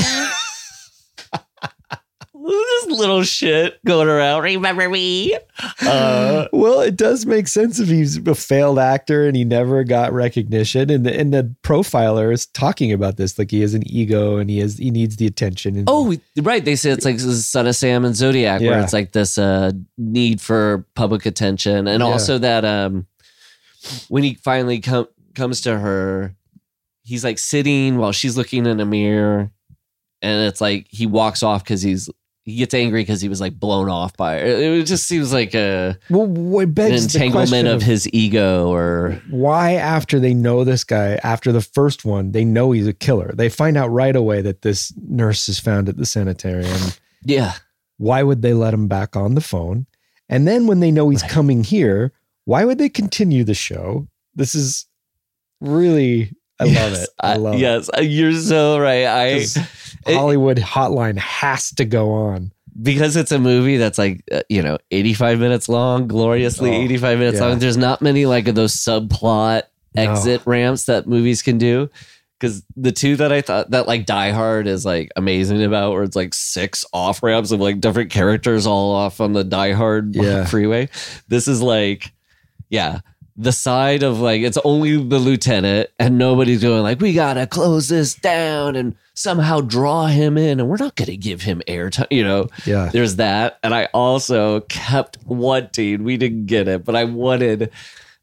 This 2.50 2.86
little 2.98 3.22
shit 3.22 3.82
going 3.84 4.08
around. 4.08 4.42
Remember 4.42 4.88
me? 4.88 5.36
Uh, 5.80 6.48
well, 6.52 6.80
it 6.80 6.96
does 6.96 7.24
make 7.26 7.46
sense 7.48 7.78
if 7.78 7.88
he's 7.88 8.16
a 8.26 8.34
failed 8.34 8.78
actor 8.78 9.26
and 9.26 9.36
he 9.36 9.44
never 9.44 9.84
got 9.84 10.12
recognition, 10.12 10.90
and 10.90 11.06
the, 11.06 11.18
and 11.18 11.32
the 11.32 11.54
profiler 11.62 12.32
is 12.32 12.46
talking 12.46 12.92
about 12.92 13.16
this, 13.16 13.38
like 13.38 13.50
he 13.50 13.60
has 13.60 13.74
an 13.74 13.82
ego 13.86 14.38
and 14.38 14.50
he 14.50 14.58
has 14.58 14.78
he 14.78 14.90
needs 14.90 15.16
the 15.16 15.26
attention. 15.26 15.76
And, 15.76 15.84
Oh, 15.88 16.14
right. 16.42 16.64
They 16.64 16.76
say 16.76 16.90
it's 16.90 17.04
like 17.04 17.18
the 17.18 17.34
Son 17.34 17.66
of 17.66 17.76
Sam 17.76 18.04
and 18.04 18.16
Zodiac, 18.16 18.60
where 18.60 18.80
it's 18.80 18.92
like 18.92 19.12
this 19.12 19.38
uh, 19.38 19.72
need 19.96 20.40
for 20.40 20.86
public 20.94 21.26
attention, 21.26 21.86
and 21.86 22.00
Yeah. 22.00 22.06
also 22.06 22.38
that 22.38 22.64
um, 22.64 23.06
when 24.08 24.22
he 24.22 24.34
finally 24.34 24.80
com- 24.80 25.08
comes 25.34 25.60
to 25.62 25.78
her, 25.78 26.34
he's 27.04 27.24
like 27.24 27.38
sitting 27.38 27.98
while 27.98 28.12
she's 28.12 28.36
looking 28.36 28.66
in 28.66 28.80
a 28.80 28.86
mirror, 28.86 29.50
and 30.22 30.46
it's 30.46 30.60
like 30.60 30.86
he 30.90 31.06
walks 31.06 31.42
off 31.42 31.64
because 31.64 31.82
he's 31.82 32.08
he 32.44 32.56
gets 32.56 32.74
angry 32.74 33.02
because 33.02 33.20
he 33.20 33.28
was 33.28 33.40
like 33.40 33.58
blown 33.58 33.88
off 33.88 34.16
by 34.16 34.36
it. 34.38 34.46
It 34.46 34.86
just 34.86 35.06
seems 35.06 35.32
like 35.32 35.54
a 35.54 35.96
Well, 36.10 36.24
an 36.24 36.92
entanglement 36.92 37.32
question 37.32 37.66
of 37.66 37.82
his 37.82 38.08
ego 38.12 38.68
or 38.68 39.22
why 39.30 39.74
after 39.74 40.18
they 40.18 40.34
know 40.34 40.64
this 40.64 40.82
guy 40.84 41.20
after 41.22 41.52
the 41.52 41.60
first 41.60 42.04
one 42.04 42.32
they 42.32 42.44
know 42.44 42.72
he's 42.72 42.86
a 42.86 42.92
killer. 42.92 43.32
They 43.34 43.48
find 43.48 43.76
out 43.76 43.88
right 43.88 44.16
away 44.16 44.42
that 44.42 44.62
this 44.62 44.92
nurse 45.08 45.48
is 45.48 45.60
found 45.60 45.88
at 45.88 45.96
the 45.96 46.06
sanitarium. 46.06 46.80
Yeah. 47.24 47.52
why 47.98 48.22
would 48.24 48.42
they 48.42 48.54
let 48.54 48.74
him 48.74 48.88
back 48.88 49.14
on 49.14 49.36
the 49.36 49.40
phone? 49.40 49.86
And 50.28 50.48
then 50.48 50.66
when 50.66 50.80
they 50.80 50.90
know 50.90 51.08
he's 51.10 51.22
coming 51.22 51.62
here 51.62 52.12
why 52.44 52.64
would 52.64 52.78
they 52.78 52.88
continue 52.88 53.44
the 53.44 53.54
show? 53.54 54.08
This 54.34 54.54
is 54.54 54.86
really 55.60 56.32
i 56.62 56.72
love 56.82 56.92
it 56.94 57.08
i 57.20 57.36
love 57.36 57.54
it 57.54 57.58
yes, 57.60 57.90
you're 58.00 58.32
so 58.32 58.78
right. 58.78 59.04
I 59.06 59.26
it 59.26 59.56
hollywood 60.06 60.58
hotline 60.58 61.18
has 61.18 61.70
to 61.72 61.84
go 61.84 62.12
on 62.12 62.52
because 62.82 63.16
it's 63.16 63.32
a 63.32 63.38
movie 63.38 63.76
that's 63.76 63.98
like 63.98 64.22
uh, 64.32 64.40
you 64.48 64.62
know 64.62 64.78
85 64.90 65.38
minutes 65.38 65.68
long 65.68 66.06
gloriously 66.08 66.70
Oh, 66.70 66.82
85 66.82 67.18
minutes 67.18 67.38
yeah. 67.38 67.46
long 67.46 67.58
there's 67.58 67.76
not 67.76 68.00
many 68.02 68.24
like 68.26 68.48
of 68.48 68.54
those 68.54 68.74
subplot 68.74 69.64
No. 69.94 70.02
exit 70.10 70.42
ramps 70.46 70.84
that 70.86 71.06
movies 71.06 71.42
can 71.42 71.58
do 71.58 71.90
because 72.40 72.62
the 72.76 72.90
two 72.90 73.14
that 73.16 73.30
i 73.30 73.40
thought 73.42 73.70
that 73.70 73.86
like 73.86 74.06
die 74.06 74.30
hard 74.30 74.66
is 74.66 74.84
like 74.86 75.10
amazing 75.16 75.62
about 75.62 75.92
where 75.92 76.02
it's 76.02 76.16
like 76.16 76.32
six 76.34 76.84
off 76.92 77.22
ramps 77.22 77.50
of 77.52 77.60
like 77.60 77.78
different 77.80 78.10
characters 78.10 78.66
all 78.66 78.92
off 78.94 79.20
on 79.20 79.32
the 79.34 79.44
die 79.44 79.72
hard 79.72 80.16
Yeah. 80.16 80.46
freeway 80.46 80.88
this 81.28 81.46
is 81.46 81.60
like 81.62 82.10
yeah 82.70 83.00
the 83.42 83.52
side 83.52 84.02
of 84.02 84.20
like 84.20 84.42
it's 84.42 84.58
only 84.64 84.96
the 84.96 85.18
lieutenant 85.18 85.90
and 85.98 86.16
nobody's 86.18 86.62
going 86.62 86.82
like 86.82 87.00
we 87.00 87.12
gotta 87.12 87.46
close 87.46 87.88
this 87.88 88.14
down 88.14 88.76
and 88.76 88.94
somehow 89.14 89.60
draw 89.60 90.06
him 90.06 90.38
in. 90.38 90.60
And 90.60 90.68
we're 90.68 90.76
not 90.76 90.94
gonna 90.96 91.16
give 91.16 91.42
him 91.42 91.60
airtime 91.66 92.06
you 92.10 92.24
know? 92.24 92.48
Yeah. 92.64 92.88
There's 92.92 93.16
that. 93.16 93.58
And 93.62 93.74
i 93.74 93.86
also 93.92 94.60
kept 94.62 95.18
wanting 95.26 96.04
we 96.04 96.16
didn't 96.16 96.46
get 96.46 96.68
it 96.68 96.84
but 96.84 96.94
i 96.96 97.04
wanted 97.04 97.70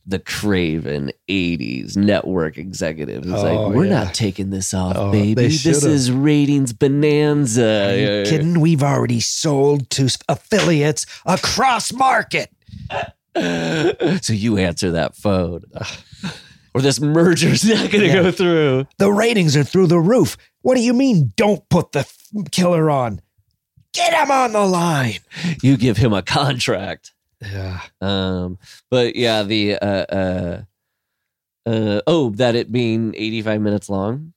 the 0.08 0.20
craven 0.20 1.12
80s 1.30 1.96
network 1.96 2.58
executives. 2.58 3.28
It's 3.28 3.38
Oh, 3.38 3.44
like 3.68 3.76
we're 3.76 3.86
yeah. 3.86 4.06
not 4.06 4.14
taking 4.16 4.50
this 4.50 4.74
off 4.74 4.96
Oh, 4.98 5.12
baby. 5.12 5.36
This 5.50 5.66
is 5.66 6.12
ratings 6.12 6.74
bonanza. 6.74 7.90
Are 7.92 7.96
you 8.24 8.26
kidding? 8.30 8.60
We've 8.60 8.82
already 8.82 9.20
sold 9.20 9.88
to 9.92 10.10
affiliates 10.28 11.06
across 11.28 11.94
market. 11.94 12.50
so 14.22 14.34
you 14.34 14.58
answer 14.58 14.92
that 14.92 15.16
phone 15.16 15.64
or 16.74 16.82
this 16.82 17.00
merger's 17.00 17.64
not 17.68 17.90
gonna 17.92 18.06
Yeah. 18.06 18.14
go 18.24 18.32
through 18.32 18.88
The 18.98 19.12
ratings 19.12 19.56
are 19.58 19.64
through 19.64 19.88
the 19.88 20.00
roof. 20.00 20.38
What 20.62 20.76
do 20.76 20.82
you 20.82 20.94
mean, 20.94 21.34
don't 21.38 21.68
put 21.70 21.92
the 21.94 22.00
f- 22.00 22.18
killer 22.52 22.90
on? 22.90 23.22
Get 23.94 24.14
him 24.14 24.30
on 24.32 24.52
the 24.54 24.66
line. 24.66 25.20
you 25.64 25.78
give 25.78 25.98
him 25.98 26.14
a 26.14 26.22
contract 26.22 27.12
Yeah. 27.42 27.80
Um, 28.02 28.58
but 28.92 29.16
yeah, 29.16 29.44
the 29.44 29.76
uh, 29.76 30.06
uh, 30.06 30.62
uh, 31.66 32.02
oh, 32.08 32.30
that 32.32 32.56
it 32.56 32.72
being 32.72 33.14
85 33.16 33.62
minutes 33.62 33.90
long. 33.90 34.34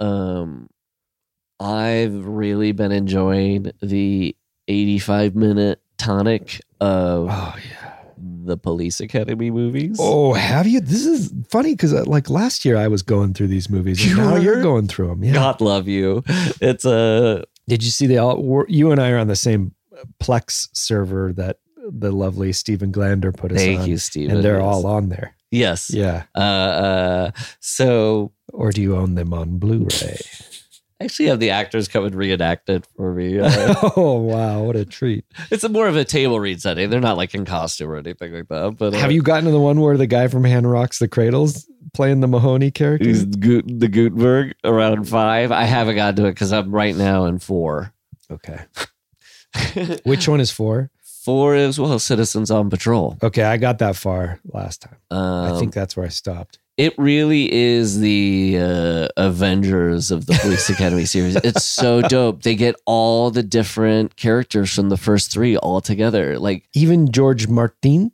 Um, 0.00 0.68
I've 1.60 2.26
really 2.26 2.72
been 2.72 2.90
enjoying 2.92 3.70
the 3.82 4.34
85 4.66 5.34
minute 5.34 5.80
tonic 5.98 6.60
of 6.80 7.28
Oh, 7.30 7.54
yeah. 7.70 7.79
The 8.22 8.56
Police 8.56 9.00
Academy 9.00 9.50
movies. 9.50 9.96
Oh, 10.00 10.32
have 10.34 10.66
you? 10.66 10.80
This 10.80 11.06
is 11.06 11.32
funny 11.50 11.74
because 11.74 11.92
like 12.06 12.28
last 12.30 12.64
year 12.64 12.76
I 12.76 12.88
was 12.88 13.02
going 13.02 13.34
through 13.34 13.48
these 13.48 13.68
movies 13.70 14.00
and 14.02 14.10
You 14.10 14.16
now 14.16 14.36
you're 14.36 14.62
going 14.62 14.86
through 14.88 15.08
them. 15.08 15.24
Yeah. 15.24 15.32
God 15.34 15.60
love 15.60 15.88
you. 15.88 16.22
It's 16.60 16.84
a 16.84 17.44
Did 17.68 17.82
you 17.82 17.90
see 17.90 18.06
they 18.06 18.18
all, 18.18 18.64
you 18.68 18.90
and 18.92 19.00
I 19.00 19.10
are 19.10 19.18
on 19.18 19.28
the 19.28 19.36
same 19.36 19.74
Plex 20.22 20.68
server 20.72 21.32
that 21.34 21.58
the 21.76 22.10
lovely 22.12 22.52
Stephen 22.52 22.92
Glander 22.92 23.36
put 23.36 23.52
us 23.52 23.58
thank 23.58 23.80
on. 23.80 23.88
you, 23.88 23.96
Steven. 23.98 24.36
And 24.36 24.44
they're 24.44 24.58
Yes. 24.58 24.64
all 24.64 24.86
on 24.86 25.08
there. 25.08 25.34
yes. 25.50 25.90
Yeah. 25.92 26.24
Uh, 26.34 26.38
uh, 26.38 27.30
so 27.60 28.32
Or 28.52 28.70
do 28.72 28.80
you 28.82 28.96
own 28.96 29.14
them 29.14 29.32
on 29.32 29.58
Blu-ray? 29.58 30.18
I 30.20 30.49
actually 31.00 31.28
have 31.28 31.40
the 31.40 31.50
actors 31.50 31.88
come 31.88 32.04
and 32.04 32.14
reenact 32.14 32.68
it 32.68 32.86
for 32.96 33.12
me. 33.12 33.38
Uh, 33.38 33.74
oh, 33.96 34.20
wow. 34.20 34.62
What 34.62 34.76
a 34.76 34.84
treat. 34.84 35.24
it's 35.50 35.64
a 35.64 35.68
more 35.68 35.88
of 35.88 35.96
a 35.96 36.04
table 36.04 36.38
read 36.40 36.60
setting. 36.60 36.90
They're 36.90 37.00
not 37.00 37.16
like 37.16 37.34
in 37.34 37.44
costume 37.44 37.90
or 37.90 37.96
anything 37.96 38.32
like 38.32 38.48
that. 38.48 38.76
But 38.78 38.94
uh, 38.94 38.98
Have 38.98 39.12
you 39.12 39.22
gotten 39.22 39.44
to 39.46 39.50
the 39.50 39.60
one 39.60 39.80
where 39.80 39.96
the 39.96 40.06
guy 40.06 40.28
from 40.28 40.44
Hand 40.44 40.70
Rocks 40.70 40.98
the 40.98 41.08
Cradles 41.08 41.66
playing 41.94 42.20
the 42.20 42.28
Mahoney 42.28 42.70
character? 42.70 43.06
Who's 43.06 43.24
Gut- 43.24 43.64
the 43.66 43.88
Guttenberg 43.88 44.54
around 44.64 45.08
five? 45.08 45.52
I 45.52 45.64
haven't 45.64 45.96
gotten 45.96 46.16
to 46.16 46.26
it 46.26 46.32
because 46.32 46.52
I'm 46.52 46.70
right 46.70 46.94
now 46.94 47.24
in 47.24 47.38
four. 47.38 47.92
Okay. 48.30 48.60
Which 50.04 50.28
one 50.28 50.40
is 50.40 50.50
four? 50.50 50.90
Four 51.22 51.54
is 51.54 51.78
well, 51.78 51.98
Citizens 51.98 52.50
on 52.50 52.70
Patrol. 52.70 53.18
Okay, 53.22 53.42
I 53.42 53.58
got 53.58 53.78
that 53.80 53.94
far 53.94 54.40
last 54.54 54.80
time. 54.80 54.96
Um, 55.10 55.54
I 55.54 55.58
think 55.58 55.74
that's 55.74 55.94
where 55.94 56.06
I 56.06 56.08
stopped. 56.08 56.58
It 56.76 56.94
really 56.98 57.52
is 57.52 58.00
the 58.00 58.58
uh, 58.58 59.08
Avengers 59.16 60.10
of 60.10 60.26
the 60.26 60.34
Police 60.40 60.68
Academy 60.70 61.04
series. 61.04 61.36
It's 61.36 61.64
so 61.64 62.00
dope. 62.02 62.42
They 62.42 62.54
get 62.54 62.74
all 62.86 63.30
the 63.30 63.42
different 63.42 64.16
characters 64.16 64.74
from 64.74 64.88
the 64.88 64.96
first 64.96 65.30
three 65.30 65.56
all 65.56 65.80
together. 65.80 66.38
Like, 66.38 66.68
Even 66.72 67.12
George 67.12 67.48
Martin. 67.48 68.12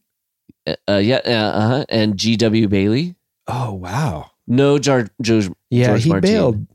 uh, 0.88 0.96
yeah, 0.96 1.20
uh, 1.24 1.30
uh-huh. 1.30 1.84
and 1.88 2.16
G.W. 2.16 2.68
Bailey. 2.68 3.14
Oh 3.46 3.72
wow. 3.74 4.32
No, 4.48 4.78
Jar- 4.78 5.08
George. 5.22 5.48
Yeah, 5.70 5.88
George 5.88 6.02
he 6.04 6.10
Martin. 6.10 6.30
bailed. 6.30 6.66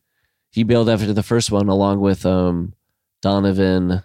He 0.51 0.63
bailed 0.63 0.89
after 0.89 1.11
the 1.13 1.23
first 1.23 1.51
one, 1.51 1.67
along 1.67 1.99
with 1.99 2.25
um, 2.25 2.73
Donovan. 3.21 4.03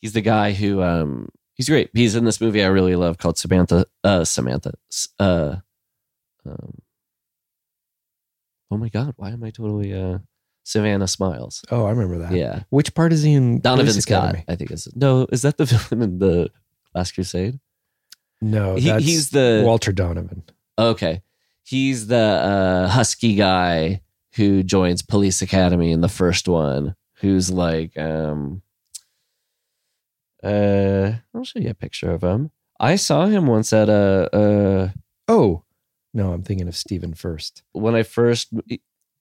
He's 0.00 0.12
the 0.12 0.20
guy 0.20 0.52
who 0.52 0.82
um, 0.82 1.28
he's 1.54 1.68
great. 1.68 1.90
He's 1.92 2.14
in 2.14 2.24
this 2.24 2.40
movie 2.40 2.62
I 2.62 2.68
really 2.68 2.96
love 2.96 3.18
called 3.18 3.38
Samantha. 3.38 3.86
Uh, 4.04 4.24
Samantha. 4.24 4.72
Uh, 5.18 5.56
um, 6.48 6.78
oh 8.70 8.76
my 8.76 8.88
God! 8.88 9.14
Why 9.16 9.30
am 9.30 9.42
I 9.44 9.50
totally 9.50 9.92
uh, 9.94 10.18
Savannah 10.64 11.08
Smiles? 11.08 11.62
Oh, 11.70 11.84
I 11.86 11.90
remember 11.90 12.18
that. 12.18 12.32
Yeah, 12.32 12.62
Which 12.70 12.94
part 12.94 13.12
is 13.12 13.22
he 13.22 13.34
in? 13.34 13.60
Donovan 13.60 13.86
Police 13.86 14.02
Scott. 14.02 14.24
Academy? 14.30 14.44
I 14.48 14.56
think 14.56 14.70
is 14.70 14.88
no. 14.94 15.26
Is 15.32 15.42
that 15.42 15.56
the 15.58 15.64
villain 15.88 16.02
in 16.02 16.18
the 16.18 16.50
Last 16.94 17.12
Crusade? 17.14 17.58
No, 18.40 18.76
He- 18.76 18.90
he's 19.00 19.30
the- 19.30 19.62
Walter 19.64 19.92
Donovan. 19.92 20.42
Okay. 20.78 21.22
He's 21.64 22.06
the 22.06 22.16
uh, 22.16 22.88
husky 22.88 23.34
guy 23.34 24.00
who 24.36 24.62
joins 24.62 25.02
Police 25.02 25.42
Academy 25.42 25.90
in 25.92 26.00
the 26.00 26.08
first 26.08 26.46
one, 26.48 26.94
who's 27.16 27.50
like, 27.50 27.96
um, 27.98 28.62
uh, 30.42 31.12
I'll 31.34 31.44
show 31.44 31.58
you 31.58 31.70
a 31.70 31.74
picture 31.74 32.10
of 32.12 32.22
him. 32.22 32.50
I 32.80 32.96
saw 32.96 33.26
him 33.26 33.46
once 33.48 33.72
at 33.72 33.88
a, 33.88 34.30
uh, 34.34 34.88
Oh, 35.26 35.64
no, 36.14 36.32
I'm 36.32 36.42
thinking 36.42 36.68
of 36.68 36.76
Stephen 36.76 37.14
Furst. 37.14 37.62
when 37.72 37.94
I 37.94 38.02
first, 38.02 38.52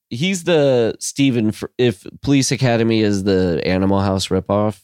he's 0.09 0.43
the 0.45 0.95
Stephen. 0.99 1.53
If 1.77 2.05
Police 2.21 2.51
Academy 2.51 3.01
is 3.01 3.23
the 3.23 3.61
Animal 3.65 4.01
House 4.01 4.27
ripoff, 4.27 4.83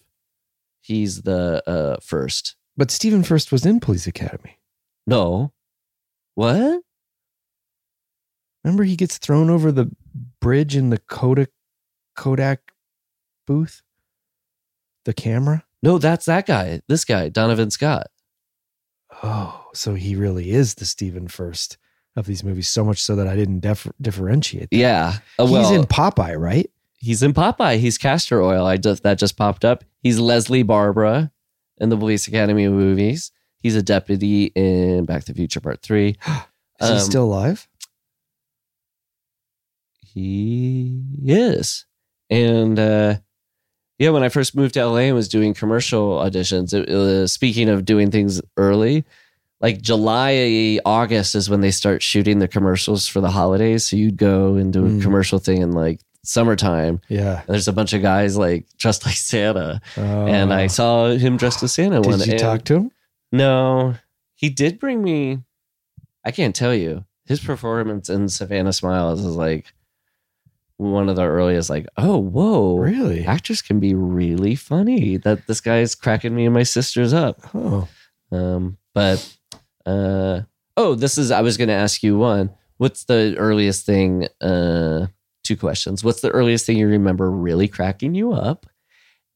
he's 0.82 1.22
the 1.22 1.64
uh, 1.68 1.98
first. 2.02 2.56
But 2.76 2.92
Stephen 2.92 3.24
Furst 3.24 3.52
was 3.52 3.66
in 3.66 3.80
Police 3.80 4.08
Academy. 4.08 4.60
No. 5.06 5.54
What? 6.36 6.82
Remember, 8.64 8.84
he 8.84 8.96
gets 8.96 9.18
thrown 9.18 9.50
over 9.50 9.72
the 9.72 9.92
bridge 10.40 10.76
in 10.76 10.90
the 10.90 10.98
Kodak 10.98 11.50
Kodak 12.16 12.74
booth. 13.46 13.82
The 15.06 15.14
camera. 15.14 15.66
No, 15.82 15.98
that's 15.98 16.26
that 16.26 16.46
guy. 16.46 16.82
This 16.88 17.04
guy, 17.04 17.28
Donovan 17.30 17.72
Scott. 17.72 18.08
Oh, 19.22 19.68
so 19.74 19.96
he 19.96 20.16
really 20.16 20.52
is 20.52 20.76
the 20.76 20.86
Stephen 20.86 21.28
Furst 21.28 21.78
of 22.16 22.26
these 22.26 22.44
movies. 22.44 22.68
So 22.68 22.84
much 22.84 23.02
so 23.02 23.16
that 23.16 23.28
I 23.28 23.36
didn't 23.36 23.60
dif- 23.62 23.92
differentiate. 24.02 24.70
them. 24.70 24.80
Yeah. 24.80 25.14
Uh, 25.40 25.46
well, 25.50 25.62
He's 25.68 25.78
in 25.78 25.86
Popeye, 25.86 26.38
right? 26.40 26.70
He's 26.98 27.22
in 27.24 27.34
Popeye. 27.34 27.80
He's 27.80 27.98
Castor 27.98 28.42
Oyl. 28.42 28.66
I 28.66 28.78
just 28.78 29.04
that 29.04 29.18
just 29.20 29.36
popped 29.38 29.66
up. 29.66 29.84
He's 30.02 30.20
Leslie 30.20 30.64
Barbara 30.64 31.32
in 31.78 31.90
the 31.90 31.98
Police 31.98 32.28
Academy 32.28 32.68
movies. 32.68 33.32
He's 33.58 33.76
a 33.76 33.82
deputy 33.82 34.46
in 34.56 35.06
Back 35.06 35.24
to 35.26 35.34
the 35.34 35.38
Future 35.38 35.60
Part 35.60 35.82
Three. 35.82 36.18
Is 36.82 36.90
he 36.90 36.94
Um, 36.96 37.00
still 37.00 37.24
alive? 37.26 37.68
He 40.02 41.02
is. 41.26 41.86
And 42.30 42.78
uh, 42.80 43.16
yeah, 44.00 44.10
when 44.10 44.24
I 44.24 44.30
first 44.30 44.56
moved 44.56 44.74
to 44.76 44.86
LA 44.86 44.98
and 45.00 45.16
was 45.16 45.28
doing 45.30 45.54
commercial 45.54 46.20
auditions, 46.20 46.74
it, 46.74 46.90
uh, 46.90 47.28
speaking 47.28 47.70
of 47.70 47.86
doing 47.86 48.12
things 48.12 48.42
early, 48.58 49.06
like 49.64 49.82
July, 49.82 50.80
August 50.86 51.34
is 51.34 51.50
when 51.50 51.62
they 51.62 51.72
start 51.72 52.04
shooting 52.04 52.38
the 52.38 52.48
commercials 52.48 53.08
for 53.08 53.20
the 53.22 53.32
holidays. 53.32 53.88
So 53.88 53.96
you'd 53.96 54.18
go 54.18 54.56
and 54.56 54.72
do 54.72 54.86
a 54.86 54.90
Mm. 54.90 55.02
commercial 55.02 55.40
thing 55.40 55.62
in 55.64 55.72
like 55.72 56.02
summertime. 56.24 57.02
Yeah. 57.10 57.40
And 57.40 57.48
there's 57.48 57.68
a 57.68 57.74
bunch 57.74 57.94
of 57.94 58.02
guys 58.04 58.38
like 58.38 58.66
dressed 58.78 59.06
like 59.06 59.16
Santa. 59.16 59.82
Oh. 59.98 60.28
and 60.28 60.54
I 60.54 60.68
saw 60.68 61.10
him 61.12 61.38
dressed 61.38 61.64
as 61.64 61.74
Santa 61.74 62.02
one. 62.02 62.20
Did 62.20 62.28
you 62.28 62.34
and- 62.34 62.42
talk 62.42 62.64
to 62.66 62.76
him? 62.76 62.92
No, 63.32 63.96
he 64.36 64.50
did 64.50 64.80
bring 64.80 65.02
me. 65.04 65.40
I 66.24 66.30
can't 66.32 66.56
tell 66.56 66.76
you 66.76 67.06
his 67.26 67.40
performance 67.40 68.10
in 68.10 68.30
Savannah 68.30 68.74
Smiles 68.74 69.22
is 69.26 69.36
like 69.36 69.74
one 70.78 71.08
of 71.10 71.16
the 71.16 71.24
earliest 71.24 71.70
like, 71.70 71.88
oh, 71.98 72.18
whoa. 72.18 72.78
Really? 72.78 73.26
Actors 73.26 73.62
can 73.62 73.80
be 73.80 73.94
really 73.94 74.56
funny. 74.56 75.18
That 75.18 75.48
this 75.48 75.62
guy's 75.62 75.96
cracking 75.96 76.36
me 76.36 76.46
and 76.46 76.54
my 76.54 76.64
sisters 76.64 77.14
up. 77.14 77.40
Oh, 77.56 77.88
Um, 78.32 78.78
but 78.94 79.36
uh 79.86 80.42
oh, 80.78 80.96
this 80.96 81.18
is 81.18 81.32
I 81.32 81.42
was 81.42 81.58
gonna 81.58 81.74
ask 81.74 82.04
you 82.04 82.18
one. 82.18 82.52
What's 82.78 83.06
the 83.06 83.36
earliest 83.38 83.86
thing? 83.86 84.28
Uh 84.42 85.08
two 85.44 85.58
questions. 85.58 86.04
What's 86.04 86.22
the 86.22 86.30
earliest 86.32 86.66
thing 86.66 86.78
you 86.78 86.88
remember 86.88 87.30
really 87.30 87.68
cracking 87.68 88.16
you 88.16 88.34
up? 88.34 88.66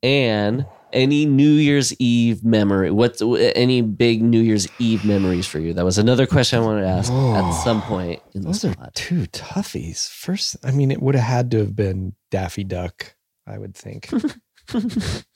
And 0.04 0.66
any 0.94 1.26
New 1.26 1.52
Year's 1.52 1.94
Eve 2.00 2.46
memory? 2.46 2.92
What's 2.92 3.22
any 3.22 3.82
big 3.82 4.22
New 4.22 4.40
Year's 4.40 4.68
Eve 4.80 5.04
memories 5.04 5.46
for 5.46 5.60
you? 5.60 5.74
That 5.74 5.84
was 5.84 5.98
another 5.98 6.26
question 6.26 6.60
I 6.60 6.66
wanted 6.66 6.82
to 6.82 6.88
ask 6.88 7.12
Oh, 7.12 7.36
at 7.36 7.52
some 7.64 7.82
point 7.82 8.22
in 8.34 8.42
the 8.42 8.48
those 8.48 8.64
are 8.64 8.72
spot. 8.72 8.96
two 8.96 9.24
toughies. 9.28 10.08
First, 10.10 10.56
I 10.64 10.72
mean, 10.72 10.92
it 10.92 11.02
would 11.02 11.16
have 11.16 11.26
had 11.26 11.52
to 11.52 11.58
have 11.58 11.76
been 11.76 12.14
Daffy 12.32 12.64
Duck. 12.64 13.16
I 13.46 13.58
would 13.58 13.76
think. 13.76 14.10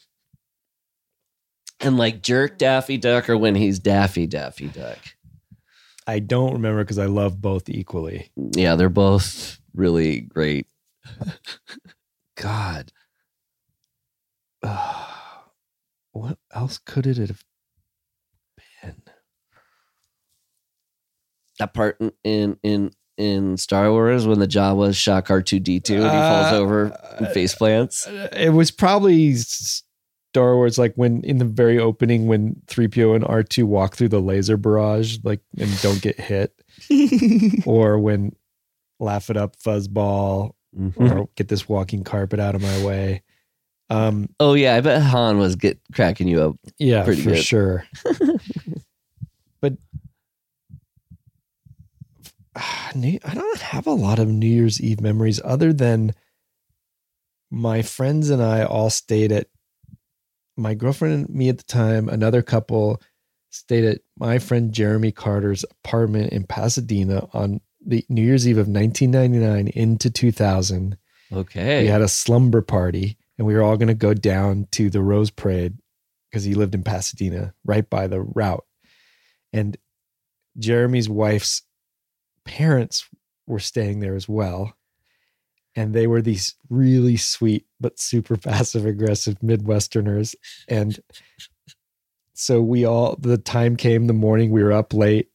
And 1.81 1.97
like 1.97 2.21
jerk 2.21 2.57
Daffy 2.57 2.97
Duck 2.97 3.29
or 3.29 3.37
when 3.37 3.55
he's 3.55 3.79
Daffy 3.79 4.27
Daffy 4.27 4.67
Duck. 4.67 4.99
I 6.07 6.19
don't 6.19 6.53
remember 6.53 6.83
because 6.83 6.99
I 6.99 7.05
love 7.05 7.41
both 7.41 7.69
equally. 7.69 8.31
Yeah, 8.35 8.75
they're 8.75 8.89
both 8.89 9.59
really 9.73 10.21
great. 10.21 10.67
God. 12.35 12.91
Uh, 14.63 15.05
what 16.11 16.37
else 16.53 16.77
could 16.77 17.07
it 17.07 17.17
have 17.17 17.43
been? 18.81 19.01
that 21.59 21.73
part 21.75 22.01
in 22.23 22.57
in 22.63 22.91
in, 23.17 23.55
Star 23.57 23.91
Wars 23.91 24.25
when 24.25 24.39
the 24.39 24.47
Jawas 24.47 24.95
shock 24.95 25.29
R 25.29 25.43
two 25.43 25.59
D 25.59 25.79
two 25.79 25.95
and 25.95 26.03
he 26.03 26.09
falls 26.09 26.51
Uh, 26.51 26.57
over 26.57 26.85
and 27.17 27.27
face 27.27 27.53
plants. 27.53 28.07
It 28.07 28.51
was 28.51 28.71
probably 28.71 29.35
Star 30.31 30.55
Wars, 30.55 30.77
like 30.77 30.93
when 30.95 31.21
in 31.25 31.39
the 31.39 31.45
very 31.45 31.77
opening, 31.77 32.25
when 32.27 32.55
3PO 32.67 33.15
and 33.15 33.23
R2 33.25 33.65
walk 33.65 33.97
through 33.97 34.07
the 34.09 34.21
laser 34.21 34.55
barrage, 34.55 35.17
like, 35.23 35.41
and 35.59 35.69
don't 35.81 36.01
get 36.01 36.17
hit, 36.17 36.53
or 37.65 37.99
when 37.99 38.33
Laugh 38.99 39.29
It 39.29 39.35
Up 39.37 39.57
Fuzzball, 39.57 40.51
Mhm. 40.77 40.93
or 41.21 41.27
get 41.35 41.49
this 41.49 41.67
walking 41.67 42.05
carpet 42.05 42.39
out 42.39 42.55
of 42.55 42.61
my 42.61 42.85
way. 42.85 43.23
Um, 43.89 44.29
Oh 44.39 44.53
yeah, 44.53 44.75
I 44.75 44.79
bet 44.79 45.01
Han 45.01 45.37
was 45.37 45.57
get 45.57 45.77
cracking 45.93 46.29
you 46.29 46.41
up. 46.41 46.55
yeah, 46.77 47.03
Pretty 47.03 47.23
for 47.23 47.31
good. 47.31 47.43
sure. 47.43 47.85
but 49.59 49.73
ah, 52.55 52.91
New- 52.95 53.19
I 53.25 53.33
don't 53.33 53.59
have 53.59 53.85
a 53.85 53.91
lot 53.91 54.19
of 54.19 54.29
New 54.29 54.47
Year's 54.47 54.79
Eve 54.79 55.01
memories 55.01 55.41
other 55.43 55.73
than 55.73 56.13
my 57.49 57.81
friends 57.81 58.29
and 58.29 58.41
I 58.41 58.63
all 58.63 58.89
stayed 58.89 59.33
at 59.33 59.47
my 60.61 60.73
girlfriend 60.73 61.27
and 61.27 61.35
me 61.35 61.49
at 61.49 61.57
the 61.57 61.63
time, 61.63 62.07
another 62.09 62.41
couple 62.41 63.01
stayed 63.49 63.83
at 63.83 64.01
my 64.17 64.39
friend 64.39 64.71
Jeremy 64.71 65.11
Carter's 65.11 65.65
apartment 65.83 66.31
in 66.31 66.45
Pasadena 66.45 67.27
on 67.33 67.59
the 67.85 68.05
New 68.09 68.21
Year's 68.21 68.47
Eve 68.47 68.57
of 68.57 68.67
1999 68.67 69.67
into 69.69 70.09
2000 70.09 70.97
Okay. 71.33 71.81
we 71.83 71.87
had 71.87 72.01
a 72.01 72.07
slumber 72.07 72.61
party 72.61 73.17
and 73.37 73.47
we 73.47 73.53
were 73.53 73.61
all 73.63 73.77
going 73.77 73.87
to 73.87 73.93
go 73.93 74.13
down 74.13 74.67
to 74.71 74.89
the 74.89 75.01
rose 75.01 75.31
parade 75.31 75.77
because 76.29 76.43
he 76.43 76.53
lived 76.53 76.75
in 76.75 76.83
pasadena 76.83 77.53
right 77.65 77.89
by 77.89 78.07
the 78.07 78.21
route. 78.21 78.65
And 79.53 79.77
jeremy's 80.59 81.07
wife's 81.09 81.63
parents 82.45 83.07
were 83.47 83.59
staying 83.59 83.99
there 84.01 84.15
as 84.15 84.27
well 84.27 84.73
and 85.75 85.93
they 85.93 86.07
were 86.07 86.21
these 86.21 86.55
really 86.69 87.17
sweet 87.17 87.65
but 87.79 87.99
super 87.99 88.37
passive 88.37 88.85
aggressive 88.85 89.39
midwesterners 89.39 90.35
and 90.67 90.99
so 92.33 92.61
we 92.61 92.85
all 92.85 93.15
the 93.19 93.37
time 93.37 93.75
came 93.75 94.07
the 94.07 94.13
morning 94.13 94.51
we 94.51 94.63
were 94.63 94.73
up 94.73 94.93
late 94.93 95.29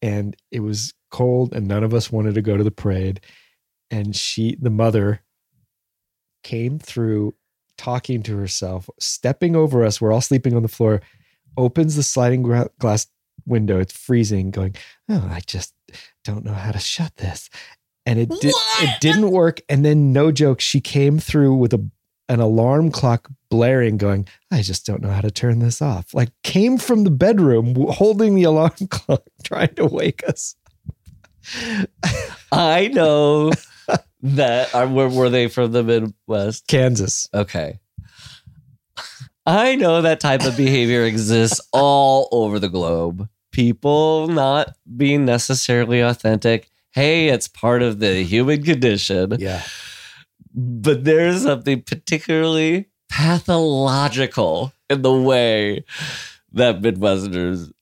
and 0.00 0.36
it 0.50 0.60
was 0.60 0.94
cold 1.10 1.54
and 1.54 1.66
none 1.66 1.84
of 1.84 1.94
us 1.94 2.10
wanted 2.10 2.34
to 2.34 2.42
go 2.42 2.56
to 2.56 2.64
the 2.64 2.70
parade 2.70 3.20
and 3.90 4.16
she 4.16 4.56
the 4.60 4.70
mother 4.70 5.20
came 6.42 6.78
through 6.78 7.34
talking 7.82 8.22
to 8.22 8.36
herself, 8.36 8.88
stepping 9.00 9.56
over 9.56 9.84
us. 9.84 10.00
We're 10.00 10.12
all 10.12 10.20
sleeping 10.20 10.54
on 10.54 10.62
the 10.62 10.68
floor, 10.68 11.00
opens 11.56 11.96
the 11.96 12.02
sliding 12.02 12.42
glass 12.78 13.06
window. 13.46 13.80
It's 13.80 13.96
freezing, 13.96 14.50
going, 14.50 14.76
Oh, 15.08 15.28
I 15.30 15.40
just 15.46 15.74
don't 16.24 16.44
know 16.44 16.52
how 16.52 16.72
to 16.72 16.78
shut 16.78 17.16
this. 17.16 17.50
And 18.04 18.18
it 18.18 18.28
did 18.40 18.52
it 18.80 19.00
didn't 19.00 19.30
work. 19.30 19.60
And 19.68 19.84
then 19.84 20.12
no 20.12 20.32
joke, 20.32 20.60
she 20.60 20.80
came 20.80 21.18
through 21.18 21.54
with 21.54 21.72
a 21.72 21.90
an 22.28 22.40
alarm 22.40 22.90
clock 22.90 23.28
blaring, 23.50 23.98
going, 23.98 24.26
I 24.50 24.62
just 24.62 24.86
don't 24.86 25.02
know 25.02 25.10
how 25.10 25.20
to 25.20 25.30
turn 25.30 25.58
this 25.58 25.82
off. 25.82 26.14
Like 26.14 26.30
came 26.42 26.78
from 26.78 27.04
the 27.04 27.10
bedroom 27.10 27.74
holding 27.90 28.34
the 28.34 28.44
alarm 28.44 28.72
clock, 28.90 29.22
trying 29.44 29.74
to 29.74 29.86
wake 29.86 30.22
us. 30.26 30.56
I 32.50 32.88
know 32.88 33.52
that. 34.22 34.74
Are, 34.74 34.88
were, 34.88 35.08
were 35.08 35.30
they 35.30 35.48
from 35.48 35.72
the 35.72 35.82
Midwest? 35.82 36.66
Kansas. 36.66 37.28
Okay. 37.34 37.80
I 39.44 39.74
know 39.74 40.02
that 40.02 40.20
type 40.20 40.44
of 40.44 40.56
behavior 40.56 41.04
exists 41.04 41.60
all 41.72 42.28
over 42.30 42.58
the 42.58 42.68
globe. 42.68 43.28
People 43.50 44.28
not 44.28 44.74
being 44.96 45.24
necessarily 45.24 46.00
authentic. 46.00 46.70
Hey, 46.92 47.28
it's 47.28 47.48
part 47.48 47.82
of 47.82 47.98
the 48.00 48.22
human 48.22 48.62
condition. 48.62 49.36
Yeah. 49.38 49.62
but 50.54 51.04
there's 51.04 51.42
something 51.42 51.80
particularly 51.82 52.90
pathological 53.08 54.72
in 54.90 55.02
the 55.02 55.12
way 55.12 55.84
that 56.52 56.82
Midwesterners 56.82 57.72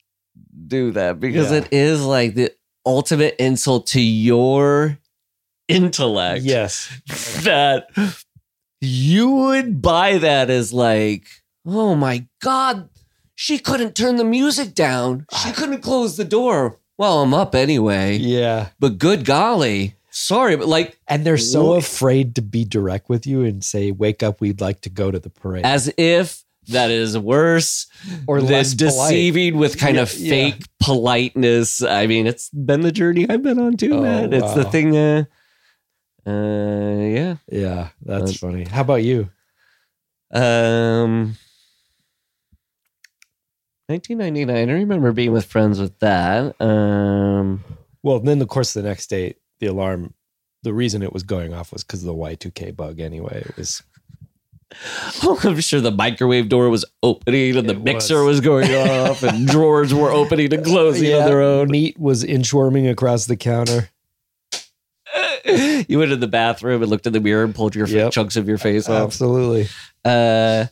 do 0.66 0.92
that 0.92 1.18
because 1.18 1.50
Yeah. 1.50 1.58
it 1.58 1.68
is 1.72 2.02
like 2.04 2.34
the 2.34 2.52
ultimate 2.86 3.34
insult 3.38 3.86
to 3.88 4.00
your 4.00 4.98
intellect 5.68 6.44
Yes. 6.44 6.88
that 7.44 7.88
you 8.80 9.30
would 9.30 9.82
buy 9.82 10.18
that 10.18 10.50
as 10.50 10.72
like, 10.72 11.26
oh 11.66 11.94
my 11.94 12.26
God, 12.40 12.88
she 13.34 13.58
couldn't 13.58 13.94
turn 13.96 14.16
the 14.16 14.24
music 14.24 14.74
down. 14.74 15.26
She 15.42 15.52
couldn't 15.52 15.80
close 15.82 16.16
the 16.16 16.24
door. 16.24 16.78
Well, 17.00 17.22
I'm 17.22 17.32
up 17.32 17.54
anyway. 17.54 18.18
Yeah. 18.18 18.68
But 18.78 18.98
good 18.98 19.24
golly. 19.24 19.94
Sorry, 20.10 20.54
but 20.56 20.68
like 20.68 20.98
And 21.08 21.24
they're 21.24 21.38
so 21.38 21.68
Wha- 21.70 21.76
afraid 21.78 22.34
to 22.34 22.42
be 22.42 22.66
direct 22.66 23.08
with 23.08 23.26
you 23.26 23.42
and 23.42 23.64
say, 23.64 23.90
"Wake 23.90 24.22
up, 24.22 24.42
we'd 24.42 24.60
like 24.60 24.82
to 24.82 24.90
go 24.90 25.10
to 25.10 25.18
the 25.18 25.30
parade." 25.30 25.64
as 25.64 25.90
if 25.96 26.44
that 26.68 26.90
is 26.90 27.16
worse 27.16 27.86
Or 28.26 28.42
than 28.42 28.50
less 28.50 28.74
polite. 28.74 29.08
deceiving 29.08 29.56
with 29.56 29.78
kind 29.78 29.96
Yeah, 29.96 30.02
of 30.02 30.14
yeah. 30.18 30.30
fake 30.30 30.62
politeness. 30.78 31.82
I 31.82 32.06
mean, 32.06 32.26
it's 32.26 32.50
been 32.50 32.82
the 32.82 32.92
journey 32.92 33.26
I've 33.26 33.42
been 33.42 33.58
on 33.58 33.78
too, 33.78 33.94
Oh, 33.94 34.02
man. 34.02 34.32
It's 34.34 34.52
the 34.52 34.64
thing. 34.64 34.94
Uh, 34.94 35.24
uh, 36.26 36.98
yeah. 37.16 37.36
yeah, 37.50 37.88
that's 38.04 38.36
funny. 38.36 38.64
How 38.64 38.82
about 38.82 39.02
you? 39.04 39.30
Um, 40.32 41.36
1999. 43.90 44.70
I 44.70 44.72
remember 44.72 45.12
being 45.12 45.32
with 45.32 45.44
friends 45.46 45.80
with 45.80 45.98
that. 45.98 46.60
Um, 46.60 47.64
Well, 48.02 48.20
then 48.20 48.40
of 48.40 48.48
course 48.48 48.72
the 48.72 48.82
next 48.82 49.08
day, 49.08 49.34
the 49.58 49.66
alarm. 49.66 50.14
The 50.62 50.72
reason 50.74 51.02
it 51.02 51.12
was 51.12 51.22
going 51.22 51.54
off 51.54 51.72
was 51.72 51.82
because 51.84 52.00
of 52.02 52.06
the 52.06 52.14
Y2K 52.14 52.76
bug. 52.76 53.00
Anyway, 53.00 53.42
it 53.48 53.56
was 53.56 53.82
I'm 55.44 55.58
sure 55.60 55.80
the 55.80 55.90
microwave 55.90 56.48
door 56.48 56.68
was 56.68 56.84
opening 57.02 57.56
and 57.56 57.68
the 57.68 57.72
It 57.74 57.82
mixer 57.82 58.22
was. 58.22 58.36
was, 58.36 58.40
going 58.40 58.70
off 58.74 59.22
and 59.22 59.48
drawers 59.54 59.92
were 59.92 60.10
opening 60.12 60.52
and 60.54 60.64
closing 60.64 61.12
on 61.14 61.24
their 61.24 61.40
own. 61.42 61.68
Meat 61.70 61.98
was 61.98 62.22
inchworming 62.24 62.88
across 62.90 63.26
the 63.26 63.36
counter. 63.36 63.88
you 65.88 65.98
went 65.98 66.12
in 66.12 66.20
the 66.20 66.28
bathroom 66.30 66.82
and 66.82 66.90
looked 66.90 67.06
in 67.06 67.12
the 67.12 67.20
mirror 67.20 67.42
and 67.42 67.54
pulled 67.54 67.74
your 67.74 67.86
Yep. 67.88 68.12
chunks 68.12 68.36
of 68.36 68.46
your 68.46 68.58
face 68.58 68.88
off. 68.88 69.02
Absolutely. 69.06 69.66
Uh, 70.04 70.66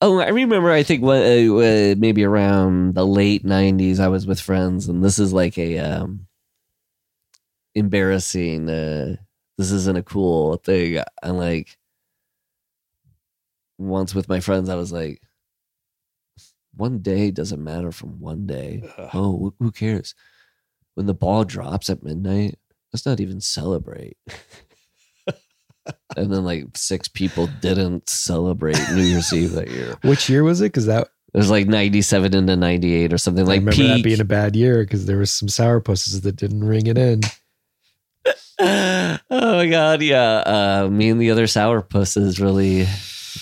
oh, 0.00 0.18
I 0.20 0.28
remember. 0.28 0.70
I 0.70 0.82
think 0.82 1.02
what, 1.02 1.22
uh, 1.22 1.56
uh, 1.56 1.94
maybe 1.98 2.24
around 2.24 2.94
the 2.94 3.06
late 3.06 3.44
'90s, 3.44 4.00
I 4.00 4.08
was 4.08 4.26
with 4.26 4.40
friends, 4.40 4.88
and 4.88 5.04
this 5.04 5.18
is 5.18 5.32
like 5.32 5.58
a 5.58 5.78
um, 5.78 6.26
embarrassing. 7.74 8.68
Uh, 8.68 9.16
this 9.56 9.70
isn't 9.72 9.98
a 9.98 10.02
cool 10.02 10.56
thing. 10.56 11.02
And 11.22 11.38
like 11.38 11.76
once 13.78 14.14
with 14.14 14.28
my 14.28 14.40
friends, 14.40 14.68
I 14.68 14.74
was 14.76 14.92
like, 14.92 15.20
"One 16.74 17.00
day 17.00 17.30
doesn't 17.30 17.62
matter 17.62 17.92
from 17.92 18.20
one 18.20 18.46
day. 18.46 18.82
Oh, 19.14 19.54
who 19.58 19.70
cares? 19.72 20.14
When 20.94 21.06
the 21.06 21.14
ball 21.14 21.44
drops 21.44 21.90
at 21.90 22.02
midnight, 22.02 22.58
let's 22.92 23.06
not 23.06 23.20
even 23.20 23.40
celebrate." 23.40 24.16
and 26.16 26.32
then 26.32 26.44
like 26.44 26.66
six 26.76 27.08
people 27.08 27.48
didn't 27.60 28.08
celebrate 28.08 28.78
New 28.92 29.02
Year's 29.02 29.32
Eve 29.32 29.52
that 29.52 29.70
year. 29.70 29.96
Which 30.02 30.28
year 30.28 30.44
was 30.44 30.60
it? 30.60 30.66
Because 30.66 30.86
that 30.86 31.08
It 31.34 31.38
was 31.38 31.50
like 31.50 31.66
97 31.66 32.34
into 32.34 32.56
98 32.56 33.12
or 33.12 33.18
something 33.18 33.44
I 33.44 33.46
like 33.46 33.58
remember 33.60 33.76
peak. 33.76 33.88
that 33.88 34.04
being 34.04 34.20
a 34.20 34.24
bad 34.24 34.56
year 34.56 34.84
because 34.84 35.06
there 35.06 35.18
was 35.18 35.30
some 35.30 35.48
sourpusses 35.48 36.22
that 36.22 36.36
didn't 36.36 36.64
ring 36.64 36.86
it 36.86 36.98
in. 36.98 37.20
oh 38.60 39.18
my 39.30 39.66
god, 39.68 40.02
yeah. 40.02 40.42
Uh, 40.44 40.88
me 40.90 41.08
and 41.10 41.20
the 41.20 41.30
other 41.30 41.46
sourpusses 41.46 42.40
really, 42.40 42.86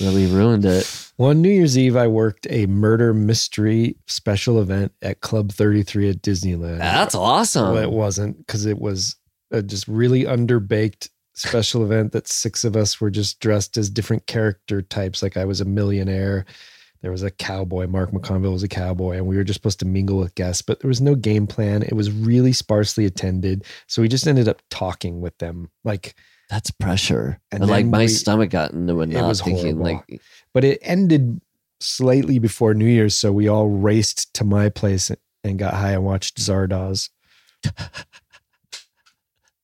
really 0.01 0.27
ruined 0.27 0.65
it. 0.65 1.11
Well, 1.19 1.31
on 1.31 1.41
New 1.41 1.49
Year's 1.49 1.79
Eve, 1.79 1.97
I 1.97 2.07
worked 2.09 2.47
a 2.51 2.67
murder 2.67 3.15
mystery 3.15 3.97
special 4.07 4.61
event 4.61 4.93
at 5.01 5.23
Club 5.23 5.51
33 5.51 6.11
at 6.11 6.23
Disneyland. 6.23 6.79
That's 6.79 7.15
awesome. 7.15 7.73
Well, 7.73 7.83
it 7.83 7.91
wasn't 7.91 8.37
because 8.39 8.67
it 8.67 8.79
was 8.79 9.17
a 9.51 9.63
just 9.63 9.89
really 9.89 10.25
underbaked 10.25 11.09
special 11.37 11.85
event 11.85 12.13
that 12.13 12.27
six 12.29 12.65
of 12.65 12.77
us 12.77 13.01
were 13.01 13.11
just 13.11 13.41
dressed 13.41 13.77
as 13.77 13.89
different 13.91 14.27
character 14.27 14.83
types. 14.83 15.23
Like 15.23 15.37
I 15.37 15.45
was 15.45 15.61
a 15.61 15.65
millionaire. 15.65 16.45
There 17.03 17.11
was 17.13 17.23
a 17.23 17.31
cowboy. 17.31 17.87
Mark 17.87 18.11
McConville 18.11 18.53
was 18.53 18.63
a 18.63 18.69
cowboy, 18.69 19.17
and 19.17 19.27
we 19.27 19.37
were 19.37 19.45
just 19.45 19.59
supposed 19.59 19.79
to 19.81 19.85
mingle 19.87 20.19
with 20.19 20.35
guests, 20.35 20.63
but 20.63 20.81
there 20.81 20.89
was 20.89 21.01
no 21.01 21.15
game 21.15 21.47
plan. 21.47 21.83
It 21.83 21.93
was 21.93 22.11
really 22.11 22.53
sparsely 22.53 23.05
attended. 23.05 23.65
So 23.87 24.01
we 24.03 24.09
just 24.09 24.27
ended 24.27 24.49
up 24.49 24.61
talking 24.71 25.21
with 25.21 25.37
them. 25.39 25.71
Like, 25.85 26.15
That's 26.49 26.71
pressure. 26.71 27.39
And 27.53 27.63
And, 27.63 27.71
like 27.71 27.87
my 27.87 27.99
we- 27.99 28.09
stomach 28.09 28.51
got 28.51 28.73
into 28.73 29.01
a 29.03 29.07
knot 29.07 29.25
It 29.25 29.27
was 29.29 29.43
thinking 29.43 29.77
horrible. 29.79 30.05
like 30.09 30.23
but 30.55 30.65
it 30.65 30.79
ended 30.83 31.41
slightly 31.81 32.39
before 32.39 32.73
New 32.73 32.87
Year's. 32.89 33.15
So 33.15 33.31
we 33.31 33.47
all 33.47 33.69
raced 33.69 34.33
to 34.35 34.45
my 34.45 34.69
place 34.71 35.11
and 35.45 35.59
got 35.59 35.75
high 35.75 35.93
and 35.93 36.03
watched 36.05 36.39
Zardoz. 36.39 37.11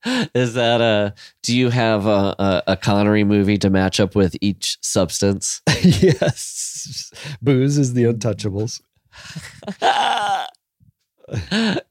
is 0.34 0.54
that 0.54 0.80
a 0.80 1.14
do 1.42 1.56
you 1.56 1.70
have 1.70 2.06
a, 2.06 2.34
a, 2.38 2.62
a 2.68 2.76
Connery 2.76 3.24
movie 3.24 3.58
to 3.58 3.70
match 3.70 4.00
up 4.00 4.14
with 4.14 4.36
each 4.40 4.78
substance? 4.82 5.62
yes. 5.82 7.10
Booze 7.40 7.78
is 7.78 7.94
the 7.94 8.04
Untouchables. 8.04 8.80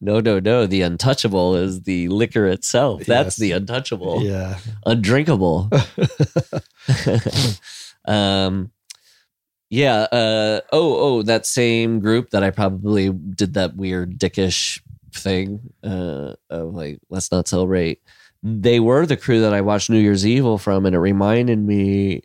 no, 0.01 0.19
no, 0.19 0.39
no. 0.39 0.65
The 0.67 0.81
untouchable 0.81 1.55
is 1.55 1.83
the 1.83 2.07
liquor 2.09 2.45
itself. 2.47 3.05
That's 3.05 3.25
Yes. 3.27 3.35
the 3.37 3.51
untouchable. 3.53 4.23
Yeah. 4.23 4.57
Undrinkable. 4.85 5.69
um 8.05 8.71
yeah, 9.69 10.01
uh 10.11 10.61
oh 10.71 10.95
oh 10.99 11.21
that 11.23 11.45
same 11.45 11.99
group 12.01 12.31
that 12.31 12.43
I 12.43 12.49
probably 12.49 13.09
did 13.09 13.53
that 13.53 13.75
weird 13.75 14.19
dickish 14.19 14.81
thing 15.13 15.73
uh 15.83 16.33
of 16.49 16.73
like 16.73 16.99
let's 17.09 17.31
not 17.31 17.47
celebrate. 17.47 18.01
They 18.43 18.79
were 18.79 19.05
the 19.05 19.17
crew 19.17 19.41
that 19.41 19.53
I 19.53 19.61
watched 19.61 19.89
New 19.89 19.99
Year's 19.99 20.25
Evil 20.25 20.57
from 20.57 20.85
and 20.85 20.95
it 20.95 20.99
reminded 20.99 21.59
me 21.59 22.23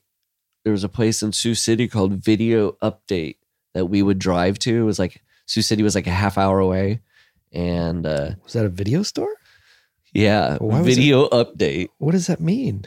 there 0.65 0.73
was 0.73 0.85
a 0.85 0.89
place 0.89 1.23
in 1.23 1.33
Sioux 1.33 1.55
City 1.55 1.89
called 1.89 2.15
Video 2.15 2.73
Update 2.83 3.37
that 3.75 3.87
we 3.87 4.03
would 4.03 4.19
drive 4.19 4.59
to. 4.61 4.81
It 4.81 4.85
was 4.85 4.99
like 4.99 5.23
Sioux 5.47 5.63
City 5.63 5.83
was 5.83 5.95
like 5.95 6.07
a 6.07 6.11
half 6.11 6.39
hour 6.39 6.59
away 6.59 7.01
and 7.53 8.07
uh 8.07 8.31
Was 8.45 8.55
that 8.55 8.65
a 8.67 8.71
video 8.71 9.03
store? 9.03 9.35
yeah, 10.13 10.57
was 10.61 10.81
it- 10.87 10.95
video 10.95 11.29
update 11.29 11.89
What 11.99 12.13
does 12.13 12.27
that 12.29 12.41
mean? 12.41 12.85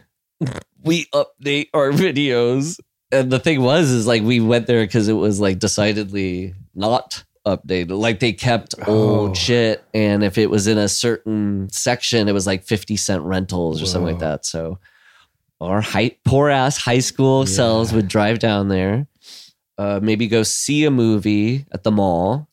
we 0.83 1.05
update 1.13 1.67
our 1.73 1.91
videos. 1.91 2.79
And 3.11 3.31
the 3.31 3.39
thing 3.39 3.61
was, 3.61 3.89
is 3.89 4.05
like 4.07 4.21
we 4.23 4.39
went 4.39 4.67
there 4.67 4.81
because 4.83 5.07
it 5.09 5.13
was 5.13 5.39
like 5.39 5.57
decidedly 5.59 6.53
not 6.75 7.23
updated. 7.55 7.97
Like 7.97 8.19
they 8.19 8.33
kept 8.33 8.75
old 8.87 9.31
Oh. 9.31 9.33
shit. 9.33 9.83
And 9.93 10.23
if 10.23 10.37
it 10.37 10.49
was 10.49 10.67
in 10.67 10.77
a 10.77 10.87
certain 10.87 11.67
section, 11.71 12.27
it 12.27 12.33
was 12.33 12.47
like 12.47 12.63
50 12.63 12.95
cent 12.97 13.23
rentals 13.23 13.81
or 13.81 13.85
something 13.85 14.11
like 14.13 14.19
that. 14.21 14.45
So 14.45 14.79
our 15.61 15.81
high, 15.81 16.11
poor 16.25 16.49
ass 16.49 16.77
high 16.77 16.99
school 16.99 17.41
Yeah. 17.47 17.53
selves 17.55 17.91
would 17.93 18.07
drive 18.07 18.39
down 18.39 18.69
there, 18.69 19.07
uh, 19.77 19.99
maybe 20.01 20.27
go 20.27 20.43
see 20.43 20.85
a 20.85 20.91
movie 20.91 21.65
at 21.71 21.83
the 21.83 21.91
mall. 21.91 22.47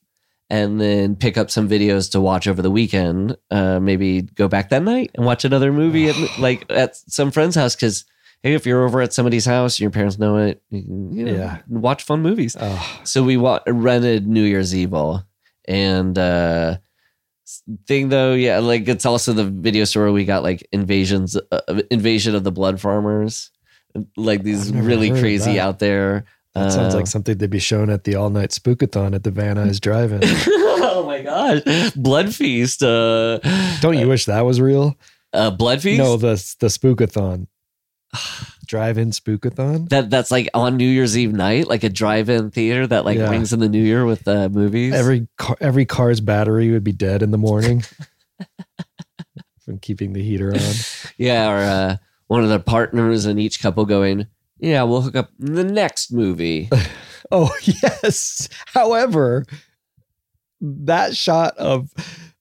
And 0.48 0.80
then 0.80 1.16
pick 1.16 1.36
up 1.36 1.50
some 1.50 1.68
videos 1.68 2.08
to 2.12 2.20
watch 2.20 2.46
over 2.46 2.62
the 2.62 2.70
weekend. 2.70 3.36
Uh, 3.50 3.80
maybe 3.80 4.22
go 4.22 4.46
back 4.46 4.68
that 4.70 4.84
night 4.84 5.10
and 5.16 5.26
watch 5.26 5.44
another 5.44 5.72
movie 5.72 6.08
at 6.08 6.14
like 6.38 6.64
at 6.70 6.94
some 6.96 7.32
friend's 7.32 7.56
house. 7.56 7.74
Because 7.74 8.04
hey, 8.42 8.54
if 8.54 8.64
you're 8.66 8.84
over 8.84 9.00
at 9.00 9.12
somebody's 9.12 9.44
house 9.44 9.80
your 9.80 9.90
parents 9.90 10.18
know 10.18 10.36
it, 10.38 10.62
you 10.70 10.84
know, 11.24 11.32
Yeah. 11.32 11.58
watch 11.68 12.02
fun 12.04 12.22
movies. 12.22 12.56
Oh, 12.60 13.00
So 13.04 13.22
we 13.24 13.36
wa- 13.36 13.60
rented 13.66 14.26
New 14.28 14.44
Year's 14.44 14.74
Evil, 14.74 15.24
and 15.66 16.16
uh, 16.18 16.78
thing 17.86 18.08
though, 18.08 18.34
yeah, 18.34 18.58
like 18.58 18.88
it's 18.88 19.06
also 19.06 19.32
the 19.32 19.44
video 19.44 19.84
store 19.84 20.10
we 20.12 20.24
got 20.24 20.42
like 20.42 20.66
invasions, 20.72 21.36
uh, 21.50 21.80
invasion 21.90 22.34
of 22.34 22.44
the 22.44 22.52
blood 22.52 22.80
farmers, 22.80 23.50
like 24.16 24.42
these 24.42 24.72
really 24.72 25.10
crazy 25.10 25.58
out 25.60 25.78
there. 25.78 26.24
that 26.54 26.72
sounds 26.72 26.94
Uh, 26.94 26.98
like 26.98 27.06
something 27.06 27.36
to 27.38 27.48
be 27.48 27.58
shown 27.58 27.90
at 27.90 28.04
the 28.04 28.14
all 28.14 28.30
night 28.30 28.50
spookathon 28.50 29.14
at 29.14 29.22
the 29.24 29.30
Van 29.30 29.56
Nuys 29.56 29.80
Drive 29.80 30.12
In. 30.12 30.20
oh 30.24 31.04
my 31.06 31.20
gosh, 31.22 31.90
Blood 31.94 32.34
Feast. 32.34 32.82
Uh, 32.82 33.38
Don't 33.80 33.98
you 33.98 34.08
wish 34.08 34.24
that 34.26 34.40
was 34.42 34.60
real? 34.60 34.96
uh, 35.32 35.50
Blood 35.50 35.82
Feast? 35.82 35.98
No, 35.98 36.16
the 36.16 36.34
the 36.60 36.68
spookathon. 36.68 37.46
Drive 38.66 38.98
in 38.98 39.10
spookathon? 39.10 39.88
that 39.90 40.10
that's 40.10 40.30
like 40.32 40.48
on 40.52 40.76
New 40.76 40.88
Year's 40.88 41.16
Eve 41.16 41.32
night, 41.32 41.68
like 41.68 41.84
a 41.84 41.88
drive-in 41.88 42.50
theater 42.50 42.84
that 42.86 43.04
like 43.04 43.16
Yeah. 43.18 43.30
rings 43.30 43.52
in 43.52 43.60
the 43.60 43.68
new 43.68 43.82
year 43.82 44.04
with 44.04 44.26
uh, 44.26 44.48
movies. 44.48 44.92
Every 44.94 45.28
car, 45.38 45.56
every 45.60 45.84
car's 45.84 46.20
battery 46.20 46.72
would 46.72 46.82
be 46.84 46.90
dead 46.92 47.22
in 47.22 47.30
the 47.30 47.38
morning 47.38 47.84
from 49.64 49.78
keeping 49.78 50.12
the 50.12 50.22
heater 50.22 50.52
on. 50.52 50.60
Yeah, 51.18 51.48
or 51.50 51.56
uh, 51.58 51.96
one 52.26 52.42
of 52.42 52.50
the 52.50 52.58
partners 52.60 53.24
in 53.24 53.38
each 53.38 53.60
couple 53.62 53.86
going, 53.86 54.26
"Yeah, 54.58 54.82
we'll 54.82 55.00
hook 55.02 55.16
up 55.16 55.30
in 55.40 55.54
the 55.54 55.64
next 55.64 56.12
movie." 56.12 56.68
Oh 57.32 57.50
yes. 57.60 58.48
However, 58.66 59.44
that 60.60 61.16
shot 61.16 61.56
of 61.58 61.90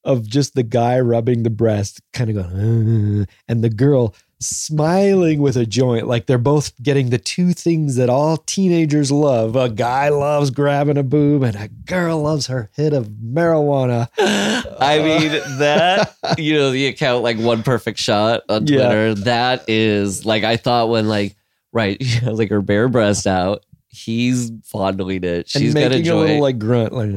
of 0.03 0.27
just 0.27 0.53
the 0.53 0.61
guy 0.61 0.99
rubbing 0.99 1.41
the 1.41 1.49
breast, 1.49 2.01
kind 2.13 2.29
of 2.29 2.35
going, 2.35 3.21
"Uh," 3.21 3.25
and 3.47 3.63
the 3.63 3.69
girl 3.71 4.13
smiling 4.39 5.41
with 5.41 5.57
a 5.57 5.65
joint, 5.65 6.07
like 6.07 6.25
they're 6.25 6.37
both 6.37 6.71
getting 6.81 7.09
the 7.09 7.17
two 7.17 7.53
things 7.53 7.95
that 7.95 8.09
all 8.09 8.37
teenagers 8.37 9.11
love. 9.11 9.55
A 9.55 9.69
guy 9.69 10.09
loves 10.09 10.49
grabbing 10.51 10.97
a 10.97 11.03
boob, 11.03 11.43
and 11.43 11.55
a 11.55 11.67
girl 11.67 12.21
loves 12.21 12.47
her 12.47 12.69
hit 12.75 12.93
of 12.93 13.07
marijuana. 13.07 14.09
I 14.17 14.99
mean 14.99 15.31
that 15.59 16.15
you 16.37 16.55
know 16.55 16.71
the 16.71 16.87
account 16.87 17.23
like 17.23 17.37
one 17.37 17.63
perfect 17.63 17.99
shot 17.99 18.41
on 18.49 18.67
Yeah. 18.67 18.77
Twitter. 18.85 19.13
That 19.15 19.65
is 19.67 20.25
like 20.25 20.43
I 20.43 20.57
thought 20.57 20.89
when 20.89 21.07
like 21.07 21.35
right, 21.71 21.97
she 22.01 22.19
has 22.19 22.37
like 22.39 22.49
her 22.49 22.61
bare 22.61 22.87
breast 22.87 23.27
out. 23.27 23.65
He's 23.95 24.51
fondling 24.63 25.23
it. 25.23 25.49
She's 25.49 25.73
and 25.73 25.83
got 25.83 25.91
a 25.91 25.95
making 25.97 26.11
a 26.11 26.15
little 26.15 26.41
like 26.41 26.59
grunt, 26.59 26.93
like. 26.93 27.09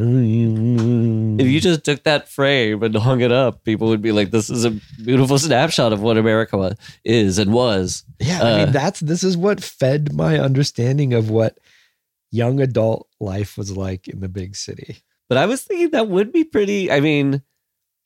if 1.41 1.47
you 1.47 1.61
just 1.61 1.85
took 1.85 2.05
that 2.05 2.29
frame 2.29 2.83
and 2.83 2.95
hung 2.97 3.21
it 3.21 3.33
up, 3.33 3.65
people 3.65 3.89
would 3.89 4.03
be 4.03 4.13
like, 4.13 4.31
"This 4.31 4.49
is 4.51 4.65
a 4.65 4.71
beautiful 5.05 5.39
snapshot 5.39 5.93
of 5.93 6.01
what 6.03 6.17
America 6.19 6.57
wa- 6.57 6.73
is 7.05 7.39
and 7.39 7.53
was." 7.53 8.05
Yeah, 8.21 8.43
I 8.43 8.51
Uh, 8.53 8.65
mean 8.65 8.73
that's 8.73 9.01
this 9.01 9.23
is 9.25 9.37
what 9.37 9.63
fed 9.63 10.13
my 10.15 10.39
understanding 10.39 11.13
of 11.15 11.31
what 11.31 11.59
young 12.31 12.61
adult 12.61 13.09
life 13.21 13.57
was 13.59 13.77
like 13.77 14.07
in 14.09 14.21
the 14.21 14.29
big 14.29 14.55
city. 14.57 14.99
But 15.29 15.39
I 15.39 15.47
was 15.47 15.63
thinking 15.63 15.91
that 15.91 16.09
would 16.09 16.33
be 16.33 16.45
pretty. 16.45 16.91
I 16.91 17.01
mean, 17.01 17.43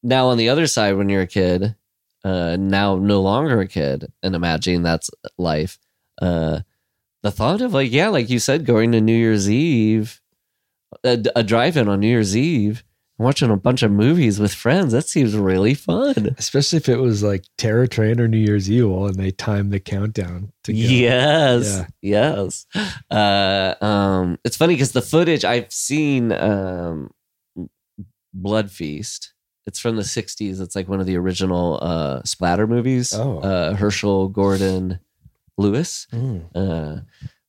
now 0.02 0.28
on 0.28 0.38
the 0.38 0.48
other 0.48 0.66
side, 0.66 0.96
when 0.96 1.08
you're 1.08 1.22
a 1.22 1.26
kid, 1.26 1.76
uh, 2.24 2.56
now 2.58 2.96
no 2.96 3.20
longer 3.22 3.60
a 3.60 3.68
kid, 3.68 4.10
and 4.22 4.34
imagining 4.34 4.82
that's 4.82 5.10
life. 5.38 5.78
Uh, 6.20 6.60
the 7.22 7.30
thought 7.30 7.60
of 7.60 7.72
like, 7.72 7.92
yeah, 7.92 8.08
like 8.08 8.30
you 8.30 8.38
said, 8.38 8.66
going 8.66 8.92
to 8.92 9.00
New 9.00 9.16
Year's 9.16 9.48
Eve, 9.48 10.20
a, 11.04 11.22
a 11.36 11.42
drive-in 11.42 11.88
on 11.88 12.00
New 12.00 12.08
Year's 12.08 12.36
Eve, 12.36 12.84
watching 13.18 13.50
a 13.50 13.56
bunch 13.56 13.82
of 13.82 13.90
movies 13.90 14.40
with 14.40 14.52
friends. 14.52 14.92
That 14.92 15.08
seems 15.08 15.36
really 15.36 15.74
fun. 15.74 16.34
Especially 16.38 16.78
if 16.78 16.88
it 16.88 16.96
was 16.96 17.22
like 17.22 17.44
Terror 17.56 17.86
Train 17.86 18.20
or 18.20 18.28
New 18.28 18.38
Year's 18.38 18.70
Evil 18.70 19.06
and 19.06 19.16
they 19.16 19.30
timed 19.30 19.72
the 19.72 19.80
countdown 19.80 20.52
to 20.64 20.72
go. 20.72 20.78
Yes, 20.78 21.84
yes. 22.00 22.66
Uh, 23.10 23.74
um, 23.80 24.38
it's 24.44 24.56
funny 24.56 24.74
because 24.74 24.92
the 24.92 25.02
footage 25.02 25.44
I've 25.44 25.72
seen, 25.72 26.32
um, 26.32 27.10
Blood 28.34 28.70
Feast. 28.70 29.34
It's 29.64 29.78
from 29.78 29.94
the 29.94 30.02
'60s. 30.02 30.60
It's 30.60 30.74
like 30.74 30.88
one 30.88 30.98
of 30.98 31.06
the 31.06 31.16
original 31.16 31.78
uh, 31.80 32.22
splatter 32.24 32.66
movies. 32.66 33.14
Oh. 33.14 33.38
Uh, 33.38 33.74
Herschell 33.74 34.26
Gordon 34.28 34.98
Lewis. 35.58 36.06
Mm. 36.12 36.48
Uh, 36.54 37.00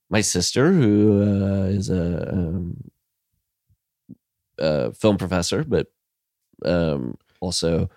my 0.10 0.22
sister, 0.22 0.72
who 0.72 1.22
uh, 1.22 1.64
is 1.66 1.90
a, 1.90 2.32
um, 2.34 2.92
a 4.60 4.94
film 4.94 5.18
professor, 5.18 5.64
but 5.64 5.88
um, 6.66 7.18
also 7.42 7.90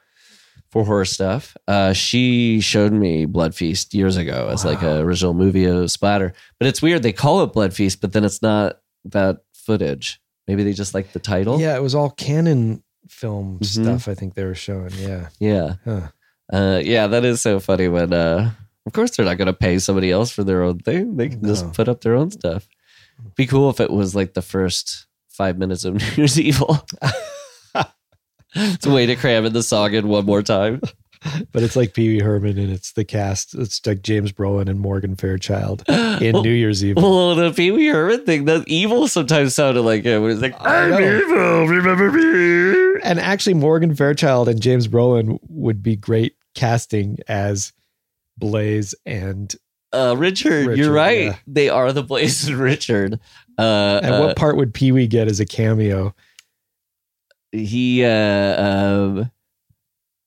for 0.71 0.85
horror 0.85 1.05
stuff. 1.05 1.57
Uh, 1.69 1.93
she 1.93 2.61
showed 2.61 2.93
me 2.93 3.27
Blood 3.27 3.55
Feast 3.55 3.95
years 3.95 4.17
ago 4.17 4.49
as 4.51 4.65
like 4.65 4.83
a 4.83 4.99
original 5.01 5.35
movie 5.35 5.65
of 5.67 5.91
splatter. 5.91 6.33
But 6.59 6.69
it's 6.69 6.83
weird 6.83 7.03
they 7.03 7.13
call 7.13 7.43
it 7.43 7.53
Blood 7.53 7.75
Feast, 7.75 8.01
but 8.01 8.13
then 8.13 8.25
it's 8.25 8.43
not 8.43 8.81
that 9.05 9.39
footage. 9.55 10.21
Maybe 10.49 10.63
they 10.65 10.73
just 10.73 10.95
like 10.95 11.13
the 11.13 11.19
title. 11.19 11.61
Yeah, 11.61 11.77
it 11.77 11.83
was 11.83 11.95
all 11.95 12.11
cannon 12.11 12.83
film 13.09 13.59
Mhm. 13.61 13.65
stuff 13.67 14.09
I 14.09 14.15
think 14.15 14.35
they 14.35 14.45
were 14.45 14.55
showing. 14.55 14.91
Yeah. 14.99 15.29
yeah, 15.39 15.75
Huh. 15.85 16.09
uh, 16.53 16.81
yeah. 16.83 17.07
That 17.09 17.25
is 17.25 17.41
so 17.41 17.61
funny 17.61 17.89
when. 17.89 18.13
Of 18.87 18.93
course, 18.93 19.17
they're 19.17 19.27
not 19.27 19.37
going 19.39 19.47
to 19.47 19.53
pay 19.53 19.79
somebody 19.79 20.11
else 20.11 20.31
for 20.31 20.45
their 20.45 20.63
own 20.63 20.79
thing. 20.79 21.17
They 21.17 21.29
can 21.29 21.41
No. 21.43 21.49
just 21.49 21.73
put 21.73 21.89
up 21.89 22.01
their 22.03 22.15
own 22.15 22.31
stuff. 22.31 22.69
Be 23.35 23.47
cool 23.47 23.69
if 23.71 23.81
it 23.81 23.91
was 23.91 24.15
like 24.15 24.35
the 24.35 24.43
first 24.43 25.07
five 25.29 25.59
minutes 25.59 25.85
of 25.85 25.95
New 26.01 26.07
Year's 26.17 26.39
Evil. 26.41 26.87
it's 28.55 28.87
a 28.87 28.91
way 28.91 29.07
to 29.07 29.17
cram 29.17 29.45
in 29.45 29.53
the 29.53 29.63
song 29.63 29.93
in 29.95 30.09
one 30.09 30.25
more 30.25 30.43
time. 30.43 30.81
but 31.53 31.63
it's 31.63 31.75
like 31.77 31.95
Pee 31.95 32.09
Wee 32.09 32.21
Herman 32.21 32.59
and 32.59 32.71
it's 32.71 32.93
the 32.93 33.05
cast. 33.05 33.55
It's 33.55 33.85
like 33.87 34.03
James 34.03 34.33
Brolin 34.33 34.69
and 34.69 34.79
Morgan 34.79 35.17
Fairchild 35.17 35.83
in 35.89 36.33
Well- 36.35 36.43
New 36.45 36.53
Year's 36.53 36.85
Eve. 36.85 36.97
Well, 36.97 37.35
the 37.35 37.53
Pee 37.53 37.71
Wee 37.73 37.87
Herman 37.89 38.25
thing, 38.25 38.45
the 38.45 38.63
evil 38.67 39.09
sometimes 39.09 39.55
sounded 39.55 39.83
like 39.83 40.05
him. 40.05 40.23
It 40.23 40.27
was 40.27 40.41
like, 40.43 40.55
I'm 40.61 40.93
evil, 40.93 41.67
remember 41.67 42.13
me? 42.13 43.01
and 43.03 43.19
actually, 43.19 43.55
Morgan 43.55 43.95
Fairchild 43.95 44.49
and 44.49 44.61
James 44.61 44.89
Brolin 44.89 45.39
would 45.49 45.83
be 45.83 45.97
great 45.97 46.35
casting 46.55 47.19
as 47.29 47.73
Blaze 48.39 48.95
and. 49.05 49.55
Uh, 49.93 50.15
Richard, 50.19 50.67
Richard, 50.67 50.79
you're 50.79 50.93
right. 50.93 51.25
yeah. 51.27 51.37
They 51.47 51.69
are 51.69 51.93
the 51.93 52.03
Blaze 52.03 52.49
and 52.49 52.59
Richard. 52.59 53.19
Uh, 53.59 54.01
And 54.03 54.15
uh, 54.15 54.21
what 54.21 54.37
part 54.37 54.57
would 54.57 54.75
Pee 54.75 54.93
Wee 54.93 55.07
get 55.07 55.29
as 55.29 55.41
a 55.41 55.47
cameo? 55.47 56.15
he 57.53 58.05
uh 58.05 58.63
um 58.63 59.31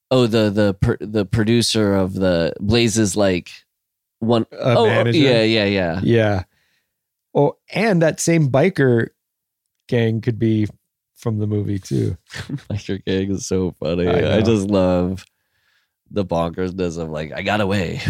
oh 0.10 0.26
the 0.26 0.49
the 0.49 0.74
pr- 0.74 0.95
the 1.05 1.26
producer 1.26 1.93
of 1.93 2.14
the 2.16 2.53
Blaze's 2.60 3.16
like 3.16 3.51
one 4.20 4.45
A 4.51 4.78
oh 4.78 4.86
manager? 4.88 5.18
yeah 5.20 5.43
yeah 5.43 5.66
yeah 5.66 5.99
Yeah. 6.03 6.43
Oh, 7.36 7.57
and 7.72 8.01
that 8.01 8.20
same 8.20 8.49
biker 8.49 9.10
gang 9.88 10.22
could 10.22 10.39
be 10.39 10.68
from 11.16 11.38
the 11.38 11.45
movie 11.45 11.78
too. 11.78 12.18
Biker 12.72 13.03
gang 13.05 13.30
is 13.32 13.45
so 13.45 13.72
funny. 13.80 14.07
I 14.07 14.38
I, 14.38 14.41
just 14.41 14.68
love 14.68 15.26
the 16.12 16.26
bonkersness 16.26 16.97
of 16.97 17.10
like 17.10 17.32
I 17.32 17.41
got 17.43 17.62
away 17.62 18.01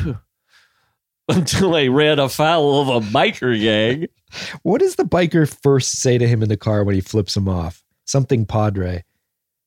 until 1.30 1.76
I 1.76 1.88
ran 1.88 2.20
afoul 2.20 2.82
of 2.82 3.04
a 3.04 3.08
biker 3.08 3.60
gang. 3.60 4.08
What 4.62 4.80
does 4.80 4.96
the 4.96 5.06
biker 5.06 5.52
first 5.64 6.02
say 6.02 6.20
to 6.20 6.28
him 6.28 6.44
in 6.44 6.50
the 6.50 6.56
car 6.58 6.84
when 6.84 6.94
he 6.94 7.02
flips 7.02 7.36
him 7.36 7.50
off? 7.50 7.82
Something 8.06 8.46
Padre. 8.46 9.04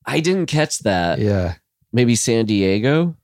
I 0.07 0.20
didn't 0.20 0.47
catch 0.47 0.78
that. 0.80 1.18
Yeah. 1.18 1.55
Maybe 1.93 2.14
San 2.14 2.47
Diego. 2.47 3.16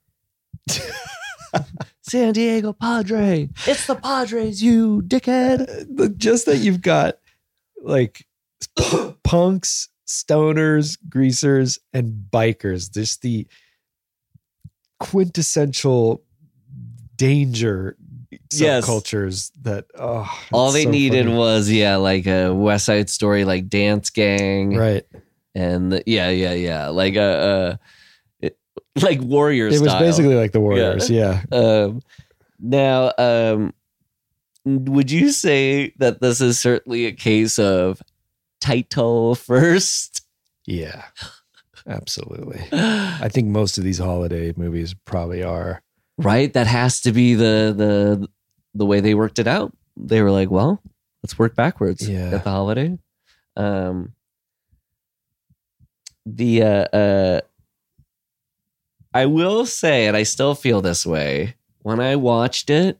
San 2.02 2.32
Diego 2.32 2.72
Padre. 2.72 3.50
It's 3.66 3.86
the 3.86 3.94
Padres, 3.94 4.60
you 4.60 5.02
dickhead. 5.06 5.60
Uh, 5.62 5.84
the- 5.88 6.08
Just 6.08 6.46
that 6.46 6.56
you've 6.58 6.82
got 6.82 7.18
like 7.82 8.26
punks, 9.22 9.88
stoners, 10.08 10.98
greasers, 11.08 11.78
and 11.92 12.26
bikers. 12.32 12.92
Just 12.92 13.22
the 13.22 13.46
quintessential 15.00 16.22
danger 17.16 17.96
Yes. 18.52 18.84
subcultures 18.86 19.50
that 19.62 19.86
oh 19.98 20.26
All 20.52 20.70
they 20.72 20.84
so 20.84 20.90
needed 20.90 21.24
funny. 21.26 21.36
was 21.36 21.70
yeah, 21.70 21.96
like 21.96 22.26
a 22.26 22.50
West 22.54 22.86
Side 22.86 23.08
Story, 23.10 23.44
like 23.44 23.68
dance 23.68 24.10
gang, 24.10 24.74
right. 24.76 25.04
and 25.54 26.02
yeah, 26.06 26.28
yeah, 26.30 26.52
yeah, 26.52 26.88
like 26.88 27.14
a, 27.16 27.20
uh 27.22 27.76
it, 28.40 28.58
like 29.02 29.20
warrior. 29.20 29.66
It 29.68 29.80
was 29.80 29.90
style. 29.90 30.00
basically 30.00 30.34
like 30.34 30.52
the 30.52 30.60
Warriors. 30.60 31.10
Yeah. 31.10 31.42
Um, 31.52 32.00
now, 32.60 33.12
um, 33.18 33.72
would 34.64 35.10
you 35.10 35.30
say 35.32 35.92
that 35.98 36.20
this 36.20 36.40
is 36.40 36.58
certainly 36.58 37.06
a 37.06 37.12
case 37.12 37.58
of 37.58 38.02
title 38.60 39.34
first? 39.34 40.22
Yeah. 40.66 41.04
Absolutely. 41.88 42.62
I 42.72 43.28
think 43.30 43.48
most 43.48 43.78
of 43.78 43.84
these 43.84 43.98
holiday 43.98 44.52
movies 44.56 44.94
probably 45.06 45.42
are. 45.42 45.82
right? 46.18 46.52
That 46.52 46.66
has 46.66 47.00
to 47.02 47.12
be 47.12 47.34
the 47.34 47.72
the 47.76 48.28
the 48.74 48.84
way 48.86 49.00
they 49.00 49.14
worked 49.14 49.38
it 49.38 49.46
out. 49.46 49.72
They 49.96 50.20
were 50.22 50.30
like, 50.30 50.50
well, 50.50 50.82
let's 51.22 51.38
work 51.38 51.54
backwards 51.56 52.06
Yeah. 52.08 52.26
at 52.34 52.44
the 52.44 52.50
holiday. 52.50 52.98
Um, 53.56 54.12
the 56.26 56.62
uh, 56.62 56.66
uh, 56.96 57.40
I 59.14 59.26
will 59.26 59.64
say, 59.66 60.06
and 60.06 60.16
I 60.16 60.22
still 60.24 60.54
feel 60.54 60.80
this 60.82 61.06
way 61.06 61.54
when 61.82 62.00
I 62.00 62.16
watched 62.16 62.68
it 62.70 62.98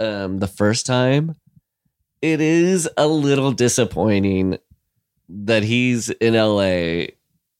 um, 0.00 0.38
the 0.38 0.46
first 0.48 0.86
time. 0.86 1.36
It 2.22 2.40
is 2.40 2.88
a 2.96 3.06
little 3.08 3.50
disappointing 3.52 4.58
that 5.28 5.64
he's 5.64 6.08
in 6.08 6.34
LA 6.34 7.06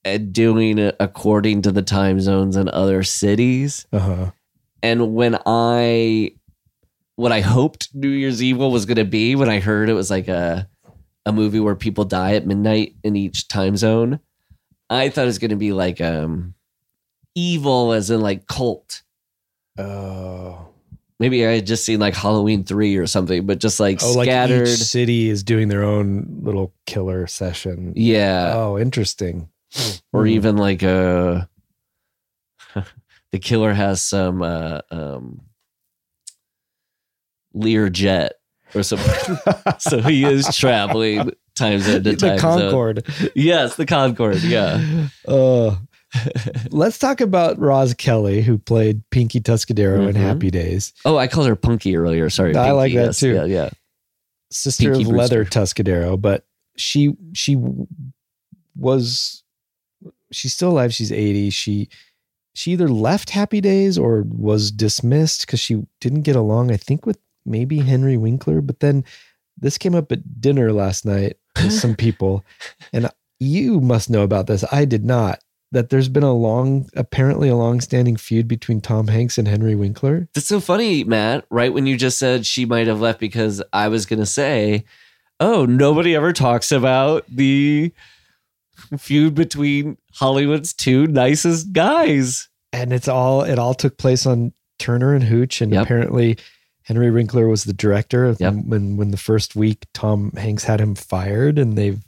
and 0.05 0.33
doing 0.33 0.77
it 0.79 0.95
according 0.99 1.61
to 1.63 1.71
the 1.71 1.81
time 1.81 2.19
zones 2.19 2.55
in 2.57 2.67
other 2.69 3.03
cities. 3.03 3.85
Uh 3.93 3.99
huh. 3.99 4.31
And 4.81 5.13
when 5.15 5.37
I 5.45 6.33
what 7.15 7.31
I 7.31 7.41
hoped 7.41 7.89
New 7.93 8.09
Year's 8.09 8.41
Evil 8.43 8.71
was 8.71 8.85
gonna 8.85 9.05
be, 9.05 9.35
when 9.35 9.49
I 9.49 9.59
heard 9.59 9.89
it 9.89 9.93
was 9.93 10.09
like 10.09 10.27
a 10.27 10.67
a 11.25 11.31
movie 11.31 11.59
where 11.59 11.75
people 11.75 12.03
die 12.03 12.33
at 12.35 12.45
midnight 12.45 12.95
in 13.03 13.15
each 13.15 13.47
time 13.47 13.77
zone, 13.77 14.19
I 14.89 15.09
thought 15.09 15.23
it 15.23 15.27
was 15.27 15.39
gonna 15.39 15.55
be 15.55 15.71
like 15.71 16.01
um 16.01 16.53
evil 17.35 17.93
as 17.93 18.09
in 18.09 18.19
like 18.21 18.45
cult. 18.47 19.03
Oh. 19.77 20.67
Maybe 21.19 21.45
I 21.47 21.51
had 21.51 21.65
just 21.65 21.85
seen 21.85 21.99
like 21.99 22.15
Halloween 22.15 22.63
three 22.65 22.97
or 22.97 23.07
something, 23.07 23.45
but 23.45 23.59
just 23.59 23.79
like 23.79 23.99
Oh, 24.03 24.11
like 24.13 24.25
scattered. 24.25 24.67
each 24.67 24.79
city 24.79 25.29
is 25.29 25.43
doing 25.43 25.69
their 25.69 25.83
own 25.83 26.39
little 26.41 26.73
killer 26.85 27.27
session. 27.27 27.93
yeah. 27.95 28.51
oh, 28.55 28.77
interesting. 28.77 29.47
Or 30.11 30.21
Hmm. 30.23 30.27
even 30.29 30.57
like 30.57 30.83
a 30.83 31.49
the 33.31 33.39
killer 33.39 33.73
has 33.73 34.01
some 34.01 34.41
uh 34.41 34.81
um 34.91 35.41
Lear 37.53 37.89
jet 37.89 38.33
or 38.73 38.81
something. 38.81 39.37
so 39.79 40.01
he 40.01 40.23
is 40.25 40.55
traveling 40.55 41.31
times 41.55 41.87
into 41.87 42.11
the 42.11 42.15
time 42.15 42.39
zone. 42.39 42.59
Concorde. 42.61 43.05
Yes, 43.35 43.75
the 43.75 43.85
Concorde. 43.85 44.41
Yeah. 44.41 45.07
Uh, 45.27 45.75
let's 46.69 46.97
talk 46.99 47.21
about 47.21 47.57
Roz 47.59 47.93
Kelly, 47.95 48.41
who 48.43 48.57
played 48.59 49.01
Pinky 49.09 49.39
Tuscadero 49.39 50.07
in 50.07 50.15
Mhm. 50.15 50.19
Happy 50.19 50.51
Days, 50.51 50.93
Oh, 51.05 51.17
I 51.17 51.27
called 51.27 51.47
her 51.47 51.55
Punky 51.55 51.95
earlier. 51.95 52.29
Sorry. 52.29 52.55
I 52.55 52.71
like 52.71 52.93
that 52.93 53.05
yes. 53.05 53.19
too. 53.19 53.33
Yeah, 53.33 53.45
yeah. 53.45 53.69
sister 54.51 54.91
Pinky 54.91 55.03
of 55.03 55.07
Leather 55.15 55.43
Brewster. 55.43 55.59
Tuscadero. 55.61 56.19
But 56.21 56.45
she 56.77 57.15
she 57.33 57.57
was 58.75 59.42
she's 60.33 60.53
still 60.53 60.71
alive. 60.71 60.93
She's 60.93 61.11
eighty. 61.11 61.49
She 61.49 61.89
she 62.55 62.71
either 62.71 62.87
left 62.87 63.31
Happy 63.31 63.61
Days 63.61 63.97
or 63.97 64.23
was 64.27 64.71
dismissed 64.71 65.45
because 65.45 65.59
she 65.59 65.83
didn't 65.99 66.21
get 66.21 66.35
along. 66.35 66.71
I 66.71 66.77
think 66.77 67.05
with 67.05 67.17
maybe 67.45 67.79
Henry 67.79 68.17
Winkler. 68.17 68.61
But 68.61 68.79
then 68.79 69.03
this 69.57 69.77
came 69.77 69.95
up 69.95 70.11
at 70.11 70.41
dinner 70.41 70.71
last 70.71 71.05
night 71.05 71.37
with 71.55 71.73
some 71.79 71.95
people, 71.95 72.43
and 72.91 73.09
you 73.39 73.81
must 73.81 74.09
know 74.09 74.23
about 74.23 74.47
this. 74.47 74.63
I 74.71 74.85
did 74.85 75.05
not. 75.05 75.39
That 75.71 75.89
there's 75.89 76.09
been 76.09 76.21
a 76.21 76.33
long, 76.33 76.87
apparently 76.95 77.49
a 77.49 77.55
long-standing 77.55 78.17
feud 78.17 78.47
between 78.47 78.79
Tom 78.79 79.07
Hanks 79.07 79.39
and 79.39 79.47
Henry 79.47 79.73
Winkler. 79.73 80.27
That's 80.35 80.47
so 80.47 80.59
funny, 80.59 81.03
Matt. 81.03 81.45
Right 81.49 81.73
when 81.73 81.87
you 81.87 81.97
just 81.97 82.19
said 82.19 82.45
she 82.45 82.65
might 82.65 82.85
have 82.85 83.01
left 83.01 83.19
because 83.19 83.63
I 83.73 83.87
was 83.87 84.05
gonna 84.05 84.27
say, 84.27 84.85
oh, 85.39 85.65
nobody 85.65 86.15
ever 86.15 86.31
talks 86.31 86.71
about 86.71 87.25
the 87.27 87.91
feud 88.99 89.33
between 89.33 89.97
Hollywood's 90.15 90.73
two 90.73 91.07
nicest 91.07 91.73
guys. 91.73 92.49
and 92.71 92.91
it's 92.91 93.07
all 93.07 93.43
it 93.43 93.59
all 93.59 93.73
took 93.73 93.97
place 93.97 94.25
on 94.25 94.51
Turner 94.79 95.13
and 95.13 95.23
Hooch, 95.23 95.61
and 95.61 95.71
Yep. 95.71 95.83
apparently 95.83 96.37
Henry 96.83 97.11
Winkler 97.11 97.47
was 97.47 97.63
the 97.65 97.73
director. 97.73 98.35
Yep. 98.39 98.53
When 98.65 98.97
when 98.97 99.11
the 99.11 99.17
first 99.17 99.55
week 99.55 99.85
Tom 99.93 100.31
Hanks 100.31 100.63
had 100.63 100.81
him 100.81 100.95
fired, 100.95 101.57
and 101.59 101.77
they've 101.77 102.01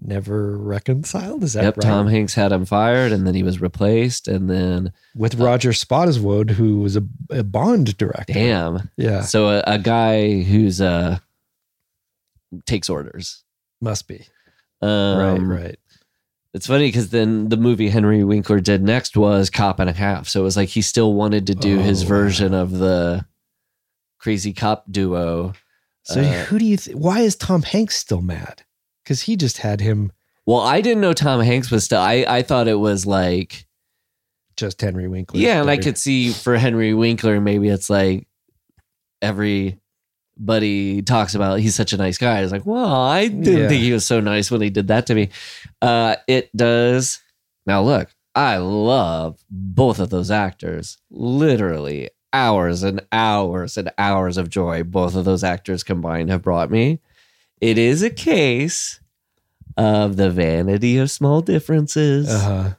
never 0.00 0.56
reconciled. 0.58 1.42
Is 1.44 1.52
that 1.52 1.62
yep, 1.62 1.76
right? 1.76 1.82
Tom 1.86 2.08
Hanks 2.08 2.34
had 2.34 2.50
him 2.52 2.64
fired, 2.64 3.12
and 3.12 3.26
then 3.26 3.34
he 3.34 3.42
was 3.44 3.60
replaced, 3.60 4.26
and 4.28 4.50
then 4.50 4.92
With 5.14 5.36
Roger 5.36 5.70
Spottiswoode, 5.70 6.50
who 6.50 6.80
was 6.80 6.96
a, 6.96 7.04
a 7.30 7.42
Bond 7.44 7.96
director. 7.96 8.32
damn. 8.32 8.90
Yeah, 8.96 9.22
So 9.22 9.48
a, 9.48 9.62
a 9.66 9.78
guy 9.78 10.42
who's 10.42 10.80
uh 10.80 11.18
takes 12.66 12.88
orders. 12.90 13.44
must 13.80 14.08
be 14.08 14.26
Um, 14.82 15.18
right. 15.18 15.62
Right. 15.62 15.78
It's 16.54 16.66
funny 16.66 16.88
because 16.88 17.10
then 17.10 17.50
the 17.50 17.56
movie 17.58 17.88
Henry 17.90 18.24
Winkler 18.24 18.60
did 18.60 18.82
next 18.82 19.16
was 19.16 19.50
Cop 19.50 19.78
and 19.80 19.90
a 19.90 19.92
Half. 19.92 20.28
So 20.28 20.40
it 20.40 20.44
was 20.44 20.56
like 20.56 20.70
he 20.70 20.80
still 20.82 21.12
wanted 21.14 21.46
to 21.48 21.54
do 21.54 21.78
his 21.78 22.00
Oh, 22.02 22.04
wow. 22.04 22.08
version 22.08 22.54
of 22.54 22.70
the 22.72 23.26
crazy 24.18 24.52
cop 24.52 24.84
duo. 24.90 25.52
So 26.04 26.20
Uh, 26.22 26.44
who 26.46 26.58
do 26.58 26.64
you? 26.64 26.76
Th- 26.78 26.96
why 26.96 27.20
is 27.20 27.36
Tom 27.36 27.62
Hanks 27.62 27.96
still 27.96 28.22
mad? 28.22 28.62
Because 29.04 29.22
he 29.22 29.36
just 29.36 29.58
had 29.58 29.80
him 29.82 30.10
Well, 30.46 30.60
I 30.60 30.80
didn't 30.80 31.02
know 31.02 31.12
Tom 31.12 31.40
Hanks 31.42 31.70
was 31.70 31.84
still. 31.84 32.00
I 32.00 32.24
I 32.26 32.42
thought 32.42 32.66
it 32.66 32.78
was 32.78 33.04
like 33.04 33.66
just 34.56 34.80
Henry 34.80 35.06
Winkler. 35.06 35.38
yeah, 35.40 35.60
and 35.60 35.70
I 35.70 35.76
could 35.76 35.98
see 35.98 36.30
for 36.30 36.56
Henry 36.56 36.94
Winkler 36.94 37.40
maybe 37.40 37.68
it's 37.68 37.90
like 37.90 38.26
everybody 40.38 41.02
talks 41.02 41.34
about 41.34 41.58
he's 41.60 41.74
such 41.74 41.92
a 41.92 41.96
nice 41.96 42.16
guy. 42.18 42.40
It's 42.42 42.52
like, 42.52 42.64
well, 42.66 42.94
I 42.94 43.26
didn't 43.28 43.44
Yeah. 43.62 43.68
think 43.68 43.82
he 43.82 43.92
was 43.92 44.06
so 44.06 44.20
nice 44.20 44.50
when 44.50 44.60
he 44.60 44.70
did 44.70 44.88
that 44.88 45.06
to 45.06 45.14
me. 45.14 45.30
Uh, 45.82 46.16
it 46.26 46.54
does. 46.56 47.20
Now 47.66 47.82
look, 47.82 48.14
I 48.34 48.58
love 48.58 49.40
both 49.50 49.98
of 49.98 50.10
those 50.10 50.30
actors. 50.30 50.98
Literally 51.10 52.10
hours 52.32 52.82
and 52.82 53.00
hours 53.10 53.76
and 53.76 53.90
hours 53.98 54.36
of 54.36 54.48
joy 54.50 54.82
both 54.82 55.16
of 55.16 55.24
those 55.24 55.42
actors 55.42 55.82
combined 55.82 56.30
have 56.30 56.42
brought 56.42 56.70
me. 56.70 57.00
It 57.60 57.78
is 57.78 58.02
a 58.02 58.10
case 58.10 59.00
of 59.76 60.16
the 60.16 60.30
vanity 60.30 60.98
of 60.98 61.10
small 61.10 61.40
differences. 61.40 62.28
Uh 62.28 62.38
huh. 62.38 62.74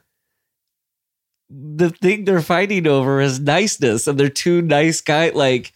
the 1.50 1.90
thing 1.90 2.24
they're 2.24 2.40
fighting 2.40 2.86
over 2.86 3.20
is 3.20 3.40
niceness, 3.40 4.06
and 4.06 4.18
they're 4.18 4.28
two 4.28 4.62
nice 4.62 5.00
guys. 5.00 5.34
Like 5.34 5.72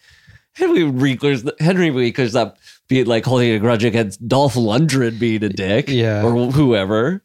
Henry 0.55 0.83
Winkler's 0.83 1.43
Henry 1.59 1.91
Winkler's 1.91 2.33
not 2.33 2.57
being 2.87 3.05
like 3.05 3.25
holding 3.25 3.51
a 3.53 3.59
grudge 3.59 3.83
against 3.83 4.25
Dolph 4.27 4.55
Lundgren 4.55 5.19
being 5.19 5.43
a 5.43 5.49
dick, 5.49 5.89
Yeah. 5.89 6.23
or 6.23 6.51
whoever. 6.51 7.21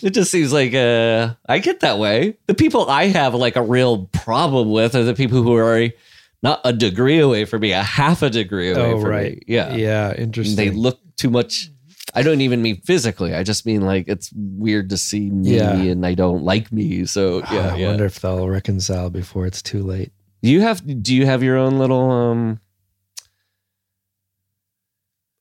It 0.00 0.10
just 0.10 0.30
seems 0.30 0.52
like 0.52 0.74
uh, 0.74 1.34
I 1.48 1.58
get 1.58 1.80
that 1.80 1.98
way. 1.98 2.36
The 2.46 2.54
people 2.54 2.88
I 2.88 3.06
have 3.06 3.34
like 3.34 3.56
a 3.56 3.62
real 3.62 4.06
problem 4.12 4.70
with 4.70 4.94
are 4.94 5.02
the 5.02 5.14
people 5.14 5.42
who 5.42 5.56
are 5.56 5.88
not 6.42 6.60
a 6.64 6.72
degree 6.72 7.18
away 7.18 7.44
from 7.44 7.60
me, 7.62 7.72
a 7.72 7.82
half 7.82 8.22
a 8.22 8.30
degree 8.30 8.70
away 8.70 8.92
Oh, 8.92 9.00
from 9.00 9.10
right. 9.10 9.32
me. 9.34 9.42
Yeah, 9.48 9.74
Yeah. 9.74 10.14
Interesting. 10.16 10.56
they 10.56 10.70
look 10.70 11.00
too 11.16 11.30
much. 11.30 11.68
I 12.14 12.22
don't 12.22 12.40
even 12.42 12.62
mean 12.62 12.80
physically. 12.82 13.34
I 13.34 13.42
just 13.42 13.64
mean 13.66 13.80
like 13.82 14.06
it's 14.06 14.30
weird 14.34 14.90
to 14.90 14.96
see 14.98 15.30
me 15.30 15.56
Yeah. 15.56 15.74
and 15.74 16.06
I 16.06 16.14
don't 16.14 16.44
like 16.44 16.70
me. 16.70 17.04
So 17.06 17.38
yeah, 17.50 17.70
I 17.74 17.76
yeah. 17.76 17.88
wonder 17.88 18.04
if 18.04 18.20
they'll 18.20 18.48
reconcile 18.48 19.10
before 19.10 19.46
it's 19.46 19.62
too 19.62 19.82
late. 19.82 20.12
Do 20.42 20.50
you 20.50 20.60
have 20.62 21.02
do 21.02 21.14
you 21.14 21.26
have 21.26 21.42
your 21.42 21.56
own 21.56 21.78
little 21.78 22.10
um 22.10 22.60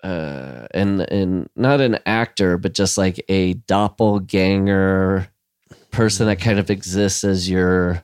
uh 0.03 0.67
and 0.71 1.01
and 1.11 1.49
not 1.55 1.79
an 1.81 1.99
actor 2.05 2.57
but 2.57 2.73
just 2.73 2.97
like 2.97 3.23
a 3.29 3.53
doppelganger 3.53 5.27
person 5.91 6.27
that 6.27 6.39
kind 6.39 6.57
of 6.59 6.69
exists 6.69 7.23
as 7.23 7.49
your 7.49 8.03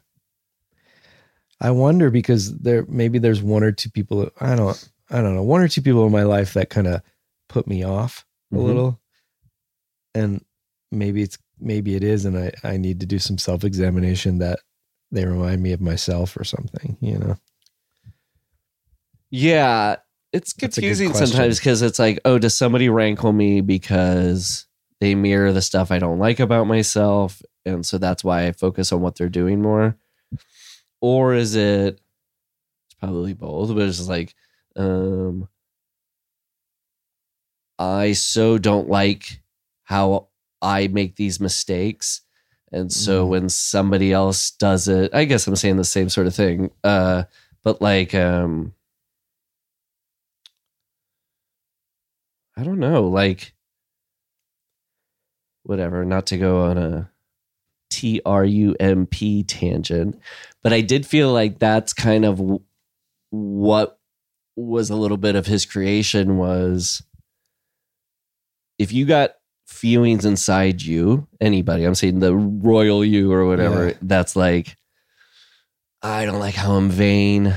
I 1.59 1.71
wonder 1.71 2.11
because 2.11 2.55
there 2.59 2.85
maybe 2.87 3.17
there's 3.19 3.41
one 3.41 3.63
or 3.63 3.71
two 3.71 3.89
people 3.89 4.29
I 4.39 4.55
don't 4.55 4.89
I 5.09 5.21
don't 5.21 5.35
know 5.35 5.43
one 5.43 5.61
or 5.61 5.67
two 5.67 5.81
people 5.81 6.05
in 6.05 6.11
my 6.11 6.23
life 6.23 6.53
that 6.53 6.69
kind 6.69 6.87
of 6.87 7.01
put 7.49 7.67
me 7.67 7.83
off 7.83 8.25
a 8.51 8.57
Mhm. 8.57 8.65
little, 8.65 8.99
and 10.13 10.43
maybe 10.91 11.21
it's 11.23 11.37
maybe 11.59 11.95
it 11.95 12.03
is, 12.03 12.25
and 12.25 12.37
I 12.37 12.51
I 12.63 12.77
need 12.77 12.99
to 12.99 13.05
do 13.05 13.17
some 13.19 13.37
self 13.37 13.63
examination 13.63 14.37
that 14.39 14.59
they 15.11 15.25
remind 15.25 15.61
me 15.63 15.71
of 15.71 15.81
myself 15.81 16.37
or 16.37 16.43
something. 16.43 16.97
You 17.01 17.17
know, 17.19 17.37
yeah 19.29 19.97
it's 20.33 20.53
That's 20.53 20.77
a 20.77 20.81
good 20.81 20.81
confusing 20.87 21.13
sometimes 21.13 21.59
because 21.59 21.81
it's 21.81 21.99
like 21.99 22.19
oh 22.25 22.37
does 22.39 22.55
somebody 22.55 22.89
rankle 22.89 23.33
me 23.33 23.61
because 23.61 24.65
they 24.99 25.15
mirror 25.15 25.51
the 25.51 25.61
stuff 25.61 25.91
i 25.91 25.99
don't 25.99 26.19
like 26.19 26.39
about 26.39 26.67
myself 26.67 27.41
and 27.65 27.85
so 27.85 27.97
that's 27.97 28.23
why 28.23 28.47
i 28.47 28.51
focus 28.51 28.91
on 28.91 29.01
what 29.01 29.15
they're 29.15 29.29
doing 29.29 29.61
more 29.61 29.97
or 31.01 31.33
is 31.33 31.55
it 31.55 31.99
it's 32.85 32.95
probably 32.99 33.33
both 33.33 33.69
but 33.69 33.87
it's 33.87 34.07
like 34.07 34.33
um 34.75 35.47
i 37.79 38.13
so 38.13 38.57
don't 38.57 38.89
like 38.89 39.41
how 39.83 40.27
i 40.61 40.87
make 40.87 41.15
these 41.15 41.39
mistakes 41.39 42.21
and 42.71 42.91
so 42.91 43.25
Mhm. 43.25 43.29
when 43.29 43.49
somebody 43.49 44.11
else 44.11 44.51
does 44.51 44.87
it 44.87 45.13
i 45.13 45.25
guess 45.25 45.47
i'm 45.47 45.55
saying 45.55 45.77
the 45.77 45.83
same 45.83 46.09
sort 46.09 46.27
of 46.27 46.35
thing 46.35 46.69
uh 46.83 47.23
but 47.63 47.81
like 47.81 48.13
um 48.15 48.73
i 52.57 52.63
don't 52.63 52.79
know 52.79 53.07
like 53.07 53.53
whatever 55.63 56.05
not 56.05 56.25
to 56.27 56.37
go 56.37 56.61
on 56.63 56.77
a 56.77 57.09
t-r-u-m-p 57.89 59.43
tangent 59.43 60.19
but 60.63 60.73
i 60.73 60.81
did 60.81 61.05
feel 61.05 61.31
like 61.31 61.59
that's 61.59 61.93
kind 61.93 62.25
of 62.25 62.37
w- 62.37 62.61
what 63.31 63.99
was 64.55 64.89
a 64.89 64.95
little 64.95 65.17
bit 65.17 65.35
of 65.35 65.45
his 65.45 65.65
creation 65.65 66.37
was 66.37 67.01
if 68.77 68.91
you 68.91 69.05
got 69.05 69.31
feelings 69.67 70.25
inside 70.25 70.81
you 70.81 71.27
anybody 71.39 71.83
i'm 71.83 71.93
saying 71.93 72.19
the 72.19 72.35
royal 72.35 73.03
you 73.05 73.31
or 73.31 73.45
whatever 73.45 73.89
Yeah. 73.89 73.93
that's 74.01 74.35
like 74.35 74.75
i 76.01 76.25
don't 76.25 76.39
like 76.39 76.55
how 76.55 76.73
i'm 76.73 76.89
vain 76.89 77.53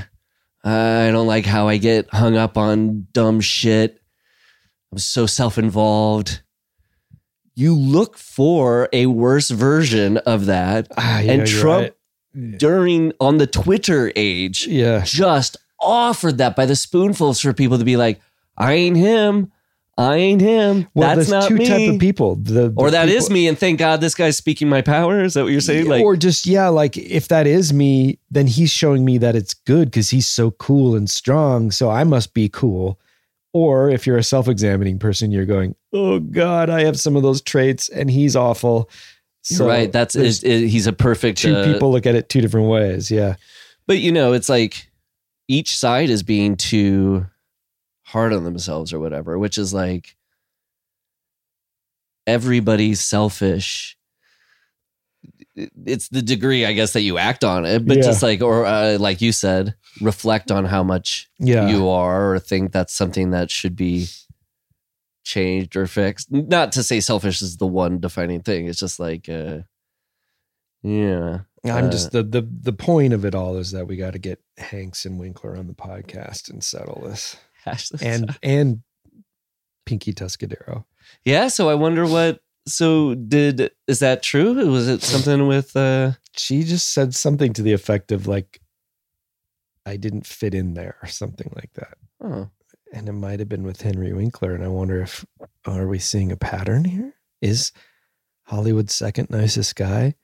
i 0.63 1.09
don't 1.11 1.27
like 1.27 1.45
how 1.45 1.67
i 1.67 1.77
get 1.77 2.13
hung 2.13 2.35
up 2.35 2.57
on 2.57 3.07
dumb 3.13 3.41
shit 3.41 3.99
i'm 4.91 4.97
so 4.97 5.25
self-involved 5.25 6.41
you 7.55 7.73
look 7.75 8.17
for 8.17 8.87
a 8.93 9.05
worse 9.07 9.49
version 9.49 10.17
of 10.17 10.45
that 10.45 10.87
ah, 10.97 11.19
you 11.19 11.31
and 11.31 11.47
trump 11.47 11.95
right. 12.35 12.57
during 12.57 13.13
on 13.19 13.37
the 13.37 13.47
twitter 13.47 14.11
age 14.15 14.67
yeah, 14.67 15.01
just 15.03 15.57
offered 15.83 16.37
that 16.37 16.55
by 16.55 16.65
the 16.65 16.75
spoonfuls 16.75 17.39
for 17.41 17.53
people 17.53 17.79
to 17.79 17.83
be 17.83 17.97
like, 17.97 18.21
I 18.55 18.73
ain't 18.73 18.97
him. 18.97 19.51
I 20.01 20.15
ain't 20.17 20.41
him. 20.41 20.87
well, 20.93 21.15
That's 21.15 21.29
there's 21.29 21.41
not 21.41 21.47
two 21.47 21.55
me. 21.55 21.67
type 21.67 21.93
of 21.93 21.99
people. 21.99 22.35
The, 22.35 22.69
the 22.69 22.73
or 22.75 22.91
that 22.91 23.07
is 23.09 23.25
people- 23.25 23.33
me. 23.33 23.47
And 23.47 23.57
thank 23.57 23.79
God 23.79 24.01
this 24.01 24.15
guy's 24.15 24.37
speaking 24.37 24.67
my 24.69 24.81
power. 24.81 25.23
Is 25.23 25.35
that 25.35 25.43
what 25.43 25.51
you're 25.51 25.61
saying? 25.61 25.87
Like, 25.87 26.03
or 26.03 26.15
just 26.15 26.45
yeah, 26.45 26.67
like 26.69 26.97
if 26.97 27.27
that 27.29 27.47
is 27.47 27.71
me, 27.73 28.19
then 28.29 28.47
he's 28.47 28.71
showing 28.71 29.05
me 29.05 29.17
that 29.19 29.35
it's 29.35 29.53
good 29.53 29.89
because 29.91 30.09
he's 30.09 30.27
so 30.27 30.51
cool 30.51 30.95
and 30.95 31.09
strong. 31.09 31.71
So 31.71 31.89
I 31.89 32.03
must 32.03 32.33
be 32.33 32.49
cool. 32.49 32.99
Or 33.53 33.89
if 33.89 34.07
you're 34.07 34.17
a 34.17 34.23
self-examining 34.23 34.97
person, 34.99 35.29
you're 35.31 35.45
going, 35.45 35.75
"Oh 35.91 36.19
God, 36.19 36.69
I 36.69 36.85
have 36.85 36.97
some 36.99 37.15
of 37.17 37.21
those 37.23 37.41
traits, 37.41 37.89
and 37.89 38.09
he's 38.09 38.35
awful." 38.35 38.89
you're 39.49 39.57
So 39.57 39.67
right. 39.67 39.91
That's 39.91 40.15
is, 40.15 40.41
is- 40.43 40.71
he's 40.71 40.87
a 40.87 40.93
perfect 40.93 41.39
two 41.39 41.53
uh, 41.55 41.65
people 41.65 41.91
look 41.91 42.05
at 42.05 42.15
it 42.15 42.29
two 42.29 42.39
different 42.41 42.69
ways. 42.69 43.11
Yeah, 43.11 43.35
But 43.87 43.97
you 43.99 44.11
know, 44.13 44.31
it's 44.33 44.47
like 44.47 44.89
each 45.49 45.75
side 45.75 46.09
is 46.09 46.23
being 46.23 46.55
too 46.55 47.25
hard 48.11 48.33
on 48.33 48.43
themselves 48.43 48.91
or 48.93 48.99
whatever, 48.99 49.37
which 49.39 49.57
is 49.57 49.73
like 49.73 50.15
everybody's 52.27 53.01
selfish. 53.01 53.97
It's 55.55 56.07
the 56.09 56.21
degree, 56.21 56.65
I 56.65 56.73
guess, 56.73 56.93
that 56.93 57.01
you 57.01 57.17
act 57.17 57.43
on 57.43 57.65
it, 57.65 57.85
but 57.85 57.97
Yeah. 57.97 58.03
just 58.03 58.23
like, 58.23 58.41
or 58.41 58.65
uh, 58.65 58.97
like 58.99 59.21
you 59.21 59.31
said, 59.31 59.75
reflect 60.01 60.51
on 60.51 60.65
how 60.65 60.83
much 60.83 61.29
yeah. 61.39 61.67
you 61.69 61.89
are, 61.89 62.33
or 62.33 62.39
think 62.39 62.71
that's 62.71 62.93
something 62.93 63.31
that 63.31 63.51
should 63.51 63.75
be 63.75 64.07
changed 65.23 65.75
or 65.75 65.87
fixed. 65.87 66.31
Not 66.31 66.71
to 66.73 66.83
say 66.83 66.99
selfish 66.99 67.41
is 67.41 67.57
the 67.57 67.67
one 67.67 67.99
defining 67.99 68.41
thing. 68.41 68.67
It's 68.67 68.79
just 68.79 68.99
like, 68.99 69.27
uh, 69.29 69.59
yeah, 70.83 71.39
I'm 71.65 71.87
uh, 71.87 71.91
just 71.91 72.11
the 72.11 72.23
the 72.23 72.41
the 72.41 72.73
point 72.73 73.13
of 73.13 73.25
it 73.25 73.35
all 73.35 73.57
is 73.57 73.71
that 73.71 73.87
we 73.87 73.97
got 73.97 74.13
to 74.13 74.19
get 74.19 74.41
Hanks 74.57 75.05
and 75.05 75.19
Winkler 75.19 75.55
on 75.57 75.67
the 75.67 75.73
podcast 75.73 76.49
and 76.49 76.63
settle 76.63 77.01
this, 77.05 77.35
and 78.01 78.37
and 78.43 78.81
Pinky 79.85 80.13
Tuscadero. 80.13 80.85
Yeah, 81.25 81.47
so 81.47 81.69
I 81.69 81.75
wonder 81.75 82.05
what. 82.05 82.41
So 82.67 83.15
did 83.15 83.71
is 83.87 83.99
that 83.99 84.21
true? 84.21 84.53
Was 84.69 84.87
it 84.87 85.01
something 85.01 85.47
with? 85.47 85.75
uh 85.75 86.13
She 86.35 86.63
just 86.63 86.93
said 86.93 87.15
something 87.15 87.53
to 87.53 87.61
the 87.61 87.73
effect 87.73 88.11
of 88.11 88.27
like, 88.27 88.61
"I 89.85 89.97
didn't 89.97 90.27
fit 90.27 90.53
in 90.53 90.75
there" 90.75 90.97
or 91.01 91.07
something 91.07 91.51
like 91.55 91.73
that. 91.73 91.97
Oh, 92.23 92.49
and 92.93 93.09
it 93.09 93.13
might 93.13 93.39
have 93.39 93.49
been 93.49 93.63
with 93.63 93.81
Henry 93.81 94.13
Winkler. 94.13 94.53
And 94.53 94.63
I 94.63 94.67
wonder 94.67 95.01
if 95.01 95.25
are 95.65 95.87
we 95.87 95.99
seeing 95.99 96.31
a 96.31 96.37
pattern 96.37 96.85
here? 96.85 97.15
Is 97.41 97.71
Hollywood's 98.43 98.93
second 98.93 99.29
nicest 99.29 99.75
guy 99.75 100.15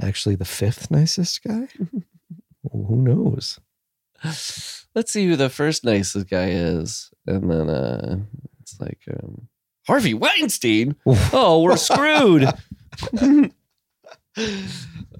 actually 0.00 0.34
the 0.34 0.44
fifth 0.44 0.90
nicest 0.90 1.42
guy? 1.42 1.68
well, 2.62 2.86
who 2.86 3.02
knows? 3.02 3.58
let's 4.94 5.12
see 5.12 5.26
who 5.26 5.36
the 5.36 5.50
first 5.50 5.84
nicest 5.84 6.28
guy 6.28 6.48
is, 6.50 7.10
and 7.26 7.50
then 7.50 7.68
uh 7.70 8.18
it's 8.60 8.80
like 8.80 9.00
um 9.10 9.48
Harvey 9.86 10.14
Weinstein. 10.14 10.96
Oh, 11.32 11.62
we're 11.62 11.76
screwed. 11.76 12.46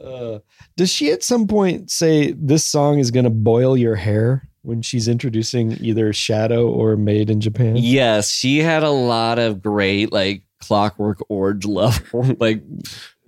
Uh, 0.03 0.39
does 0.77 0.91
she 0.91 1.13
at 1.13 1.23
some 1.23 1.47
point 1.47 1.91
say 1.91 2.33
this 2.33 2.65
song 2.65 2.99
is 2.99 3.11
going 3.11 3.25
to 3.25 3.31
boil 3.31 3.77
your 3.77 3.95
hair 3.95 4.49
when 4.63 4.81
she's 4.83 5.07
introducing 5.07 5.73
either 5.85 6.13
Shadow 6.13 6.67
or 6.69 6.97
Made 6.97 7.29
in 7.31 7.41
Japan? 7.41 7.77
yes, 7.77 8.31
she 8.31 8.59
had 8.59 8.83
a 8.83 8.91
lot 8.91 9.39
of 9.39 9.63
great 9.63 10.11
like 10.13 10.43
Clockwork 10.61 11.19
Orange 11.29 11.67
level 11.67 12.35
like 12.41 12.63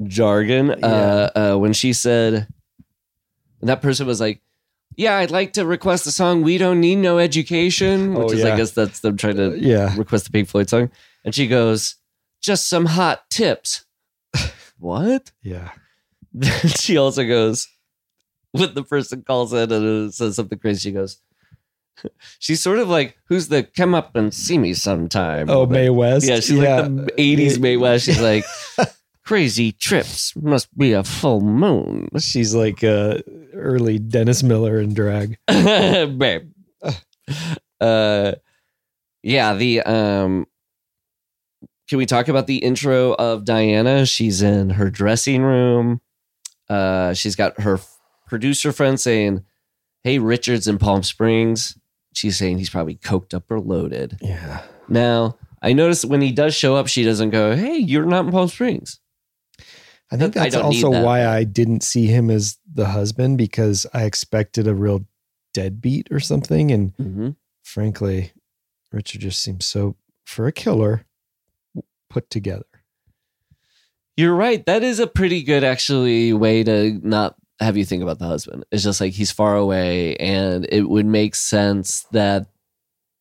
jargon. 0.05 0.70
Uh, 0.82 1.30
uh, 1.36 1.56
when 1.59 1.74
she 1.74 1.92
said, 1.92 2.48
and 3.60 3.68
that 3.68 3.82
person 3.82 4.06
was 4.06 4.20
like. 4.20 4.40
Yeah, 4.97 5.16
I'd 5.16 5.31
like 5.31 5.53
to 5.55 5.66
request 5.66 6.05
the 6.05 6.12
song 6.12 6.43
"We 6.43 6.59
Don't 6.59 6.81
Need 6.81 6.97
No 6.97 7.19
Education," 7.19 8.16
oh, 8.16 8.21
which 8.25 8.35
Oh, 8.35 8.39
is, 8.39 8.45
I 8.45 8.57
guess, 8.57 8.71
that's 8.73 9.01
them 9.01 9.16
trying 9.16 9.37
to 9.37 9.49
uh, 9.53 9.55
Yeah. 9.55 9.95
request 9.97 10.25
the 10.27 10.31
Pink 10.31 10.49
Floyd 10.49 10.69
song. 10.69 10.91
And 11.25 11.35
she 11.35 11.47
goes, 11.47 11.97
just 12.43 12.69
some 12.69 12.87
hot 12.87 13.29
tips. 13.31 13.85
what? 14.79 15.33
Yeah. 15.43 15.71
Then 16.37 16.69
she 16.69 16.97
also 16.97 17.25
goes, 17.25 17.69
when 18.53 18.75
the 18.75 18.83
person 18.83 19.23
calls 19.23 19.53
in 19.53 19.71
and 19.73 20.09
uh, 20.09 20.11
says 20.11 20.35
something 20.37 20.59
crazy, 20.59 20.89
she 20.91 20.93
goes, 20.93 21.21
she's 22.41 22.61
sort 22.62 22.79
of 22.81 22.89
like, 22.89 23.16
who's 23.29 23.49
the 23.49 23.62
come 23.62 23.95
up 23.95 24.16
and 24.16 24.35
see 24.35 24.59
me 24.59 24.75
sometime? 24.75 25.49
Oh, 25.49 25.61
woman." 25.61 25.75
Mae 25.75 25.91
West. 25.91 26.27
Yeah, 26.27 26.37
she's 26.41 26.53
like 26.59 26.85
the 26.85 27.12
80s 27.16 27.59
Mae 27.61 27.77
West. 27.77 28.05
She's 28.07 28.21
like, 28.21 28.45
crazy 29.24 29.72
trips 29.72 30.34
must 30.36 30.76
be 30.76 30.92
a 30.92 31.02
full 31.02 31.40
moon. 31.40 32.09
She's 32.18 32.55
like 32.55 32.84
uh, 32.84 33.18
early 33.55 33.98
Dennis 33.98 34.42
Miller 34.42 34.80
in 34.80 34.94
drag. 34.94 35.38
babe. 35.46 36.51
Uh, 37.80 38.32
yeah. 39.22 39.55
The 39.55 39.80
um, 39.82 40.46
can 41.88 41.98
we 41.98 42.06
talk 42.06 42.28
about 42.28 42.46
the 42.46 42.59
intro 42.59 43.14
of 43.14 43.44
Diana? 43.44 44.06
She's 44.06 44.42
in 44.42 44.70
her 44.70 44.90
dressing 44.90 45.42
room. 45.42 46.01
Uh, 46.68 47.12
she's 47.12 47.36
got 47.36 47.60
her 47.60 47.74
f- 47.74 47.98
producer 48.26 48.72
friend 48.72 48.98
saying, 48.98 49.44
"Hey, 50.02 50.18
Richard's 50.18 50.66
in 50.66 50.78
Palm 50.78 51.02
Springs." 51.02 51.78
She's 52.14 52.38
saying 52.38 52.59
he's 52.59 52.70
probably 52.70 52.94
coked 52.94 53.34
up 53.34 53.51
or 53.51 53.60
loaded. 53.60 54.18
Yeah. 54.22 54.62
Now, 54.88 55.36
I 55.60 55.72
noticed 55.72 56.05
when 56.05 56.20
he 56.20 56.30
does 56.30 56.55
show 56.55 56.76
up, 56.76 56.86
she 56.86 57.05
doesn't 57.05 57.30
go, 57.30 57.55
"Hey, 57.55 57.76
you're 57.76 58.06
not 58.06 58.26
in 58.26 58.32
Palm 58.32 58.48
Springs." 58.48 59.01
I 60.12 60.16
think 60.16 60.35
that's 60.35 60.55
don't 60.55 60.64
also 60.64 60.90
that. 60.93 61.05
why 61.05 61.26
I 61.26 61.44
didn't 61.44 61.82
see 61.82 62.06
him 62.06 62.31
as 62.31 62.59
the 62.72 62.86
husband 62.86 63.39
because 63.39 63.86
I 63.93 64.05
expected 64.05 64.66
a 64.68 64.74
real 64.74 65.05
deadbeat 65.52 66.09
or 66.10 66.20
something. 66.20 66.70
And 66.70 66.97
Mm-hmm. 66.97 67.31
frankly, 67.62 68.32
Richard 68.93 69.22
just 69.22 69.43
seems 69.43 69.66
so, 69.66 69.97
for 70.24 70.47
a 70.47 70.52
killer, 70.52 71.05
put 72.10 72.31
together. 72.31 72.66
You're 74.16 74.35
right. 74.36 74.64
That 74.66 74.85
is 74.85 75.01
a 75.01 75.06
pretty 75.09 75.43
good, 75.43 75.64
actually, 75.64 76.32
way 76.32 76.62
to 76.62 77.01
not 77.02 77.35
have 77.59 77.76
you 77.76 77.85
think 77.85 78.02
about 78.02 78.18
the 78.20 78.26
husband. 78.26 78.64
It's 78.70 78.85
just 78.85 79.01
like 79.01 79.12
he's 79.12 79.32
far 79.32 79.56
away, 79.56 80.14
and 80.16 80.66
it 80.70 80.82
would 80.89 81.06
make 81.06 81.35
sense 81.35 82.05
that 82.12 82.47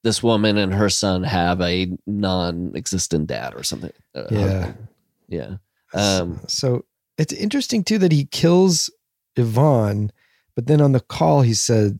this 0.03 0.21
woman 0.21 0.57
and 0.57 0.73
her 0.73 0.89
son 0.89 1.23
have 1.23 1.61
a 1.61 1.87
non-existent 2.05 3.25
dad 3.27 3.55
or 3.55 3.63
something. 3.63 3.93
Uh, 4.13 4.25
Yeah. 4.29 4.39
husband. 4.39 4.87
yeah. 5.29 5.55
Um, 5.93 6.41
so 6.47 6.85
it's 7.17 7.33
interesting 7.33 7.83
too 7.83 7.97
that 7.99 8.11
he 8.11 8.25
kills 8.25 8.89
Yvonne, 9.35 10.11
but 10.55 10.67
then 10.67 10.81
on 10.81 10.91
the 10.91 10.99
call 10.99 11.41
he 11.41 11.53
said, 11.53 11.99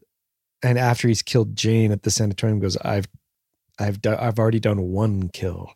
and 0.63 0.77
after 0.77 1.07
he's 1.07 1.21
killed 1.21 1.55
Jane 1.55 1.91
at 1.91 2.03
the 2.03 2.11
sanatorium, 2.11 2.59
goes, 2.59 2.77
"I've, 2.77 3.07
I've 3.79 4.01
done, 4.01 4.17
I've 4.19 4.39
already 4.39 4.59
done 4.59 4.81
one 4.81 5.29
kill." 5.29 5.73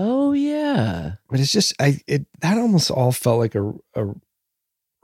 oh 0.00 0.32
yeah. 0.32 1.12
But 1.28 1.40
it's 1.40 1.52
just, 1.52 1.74
I, 1.80 2.00
it 2.06 2.26
that 2.40 2.58
almost 2.58 2.90
all 2.90 3.12
felt 3.12 3.38
like 3.38 3.54
a, 3.54 3.68
a 3.94 4.14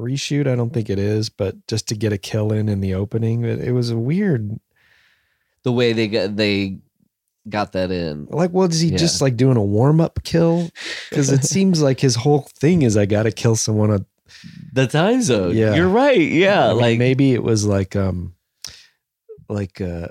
reshoot. 0.00 0.46
I 0.50 0.56
don't 0.56 0.72
think 0.72 0.90
it 0.90 0.98
is, 0.98 1.28
but 1.28 1.66
just 1.66 1.88
to 1.88 1.94
get 1.94 2.12
a 2.12 2.18
kill 2.18 2.52
in 2.52 2.68
in 2.68 2.80
the 2.80 2.94
opening, 2.94 3.44
it, 3.44 3.60
it 3.60 3.72
was 3.72 3.90
a 3.90 3.98
weird. 3.98 4.58
The 5.62 5.72
way 5.72 5.92
they 5.92 6.08
got 6.08 6.36
they 6.36 6.78
got 7.48 7.72
that 7.72 7.90
in. 7.90 8.26
Like, 8.30 8.50
well, 8.52 8.68
is 8.68 8.80
he 8.80 8.88
Yeah. 8.90 8.96
just 8.96 9.20
like 9.20 9.36
doing 9.36 9.56
a 9.56 9.62
warm 9.62 10.00
up 10.00 10.20
kill? 10.24 10.70
Because 11.10 11.30
it 11.30 11.44
seems 11.54 11.80
like 11.82 12.00
his 12.00 12.14
whole 12.16 12.48
thing 12.58 12.82
is 12.82 12.96
I 12.96 13.06
got 13.06 13.24
to 13.24 13.32
kill 13.32 13.56
someone 13.56 13.92
at 13.92 14.02
The 14.72 14.86
time 14.86 15.22
zone. 15.22 15.56
Yeah. 15.56 15.74
You're 15.74 15.88
right. 15.88 16.20
Yeah. 16.20 16.66
I 16.66 16.72
mean, 16.72 16.80
like 16.82 16.98
maybe 16.98 17.32
it 17.32 17.42
was 17.42 17.64
like 17.64 17.94
um 17.96 18.34
like 19.48 19.80
uh, 19.80 20.08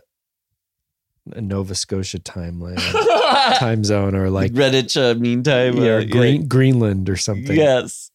a 1.34 1.42
Nova 1.42 1.76
Scotia 1.76 2.20
timeline 2.20 2.78
time 3.58 3.84
zone 3.84 4.16
or 4.16 4.30
like 4.30 4.54
Greenwich 4.54 4.96
uh, 4.96 5.16
meantime. 5.16 5.76
yeah, 5.78 5.96
uh, 5.96 5.98
or 5.98 6.06
Green, 6.06 6.48
Greenland 6.48 7.10
or 7.10 7.18
something. 7.18 7.56
Yes. 7.56 8.12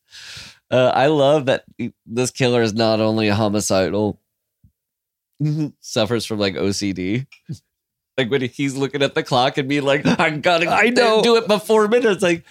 Uh, 0.71 0.93
I 0.95 1.09
love 1.09 1.47
that 1.47 1.65
this 2.07 2.31
killer 2.31 2.63
is 2.63 2.73
not 2.73 3.01
only 3.01 3.27
a 3.29 3.35
homicidal, 3.35 4.21
suffers 5.81 6.25
from 6.25 6.39
like 6.39 6.55
OCD. 6.55 7.27
Like 8.21 8.31
when 8.31 8.43
he's 8.43 8.77
looking 8.77 9.03
at 9.03 9.15
the 9.15 9.23
clock 9.23 9.57
and 9.57 9.67
being 9.69 9.85
like, 9.85 10.05
I 10.07 10.31
gotta 10.31 10.69
I 10.69 10.91
know. 10.91 11.23
do 11.23 11.37
it 11.37 11.49
before 11.49 11.89
minutes. 11.89 12.23
Like, 12.23 12.45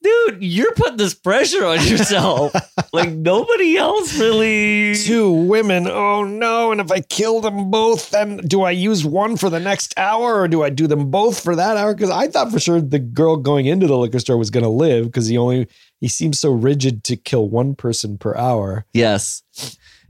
dude, 0.00 0.38
you're 0.40 0.72
putting 0.74 0.96
this 0.96 1.14
pressure 1.14 1.64
on 1.64 1.84
yourself. 1.84 2.54
like 2.92 3.10
nobody 3.10 3.76
else 3.76 4.16
really. 4.16 4.94
Two 4.94 5.28
women. 5.30 5.88
Oh 5.88 6.22
no! 6.22 6.70
And 6.70 6.80
if 6.80 6.92
I 6.92 7.00
kill 7.00 7.40
them 7.40 7.68
both, 7.68 8.10
then 8.10 8.36
do 8.38 8.62
I 8.62 8.70
use 8.70 9.04
one 9.04 9.36
for 9.36 9.50
the 9.50 9.58
next 9.58 9.92
hour, 9.98 10.40
or 10.40 10.46
do 10.46 10.62
I 10.62 10.70
do 10.70 10.86
them 10.86 11.10
both 11.10 11.42
for 11.42 11.56
that 11.56 11.76
hour? 11.76 11.94
Because 11.94 12.10
I 12.10 12.28
thought 12.28 12.52
for 12.52 12.60
sure 12.60 12.80
the 12.80 13.00
girl 13.00 13.36
going 13.36 13.66
into 13.66 13.88
the 13.88 13.98
liquor 13.98 14.20
store 14.20 14.36
was 14.36 14.50
going 14.50 14.64
to 14.64 14.70
live 14.70 15.06
because 15.06 15.26
he 15.26 15.36
only 15.36 15.66
he 16.00 16.06
seems 16.06 16.38
so 16.38 16.52
rigid 16.52 17.02
to 17.04 17.16
kill 17.16 17.48
one 17.48 17.74
person 17.74 18.18
per 18.18 18.36
hour. 18.36 18.86
Yes. 18.92 19.42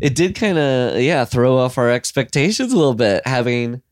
It 0.01 0.15
did 0.15 0.37
kind 0.37 0.59
of, 0.59 1.01
yeah, 1.01 1.25
throw 1.25 1.57
off 1.59 1.77
our 1.77 1.91
expectations 1.91 2.73
a 2.73 2.77
little 2.77 2.95
bit, 2.95 3.27
having 3.27 3.83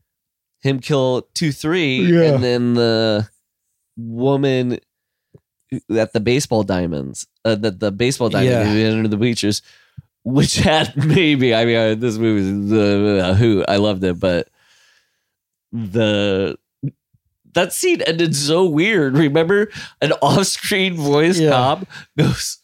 him 0.61 0.79
kill 0.79 1.27
two, 1.33 1.51
three, 1.51 1.97
Yeah. 2.01 2.33
and 2.33 2.43
then 2.43 2.73
the 2.73 3.29
woman 3.97 4.79
at 5.95 6.13
the 6.13 6.19
baseball 6.19 6.63
diamonds, 6.63 7.27
uh, 7.45 7.55
the, 7.55 7.71
the 7.71 7.91
baseball 7.91 8.29
diamond 8.29 8.51
Yeah. 8.51 8.63
who 8.73 8.79
entered 8.79 9.11
the 9.11 9.17
bleachers, 9.17 9.61
which 10.23 10.55
had 10.69 10.95
maybe, 10.95 11.53
I 11.53 11.65
mean, 11.65 11.75
uh, 11.77 11.95
this 11.95 12.17
movie 12.17 12.69
the 12.69 13.25
uh, 13.25 13.33
who 13.33 13.63
I 13.67 13.77
loved 13.77 14.03
it, 14.03 14.19
but 14.19 14.47
the 15.71 16.57
that 17.53 17.73
scene 17.73 18.01
ended 18.01 18.35
so 18.35 18.65
weird. 18.65 19.17
Remember, 19.17 19.69
an 20.01 20.11
off-screen 20.21 20.95
voice 20.95 21.39
Yeah. 21.39 21.49
cop 21.49 21.87
goes, 22.17 22.56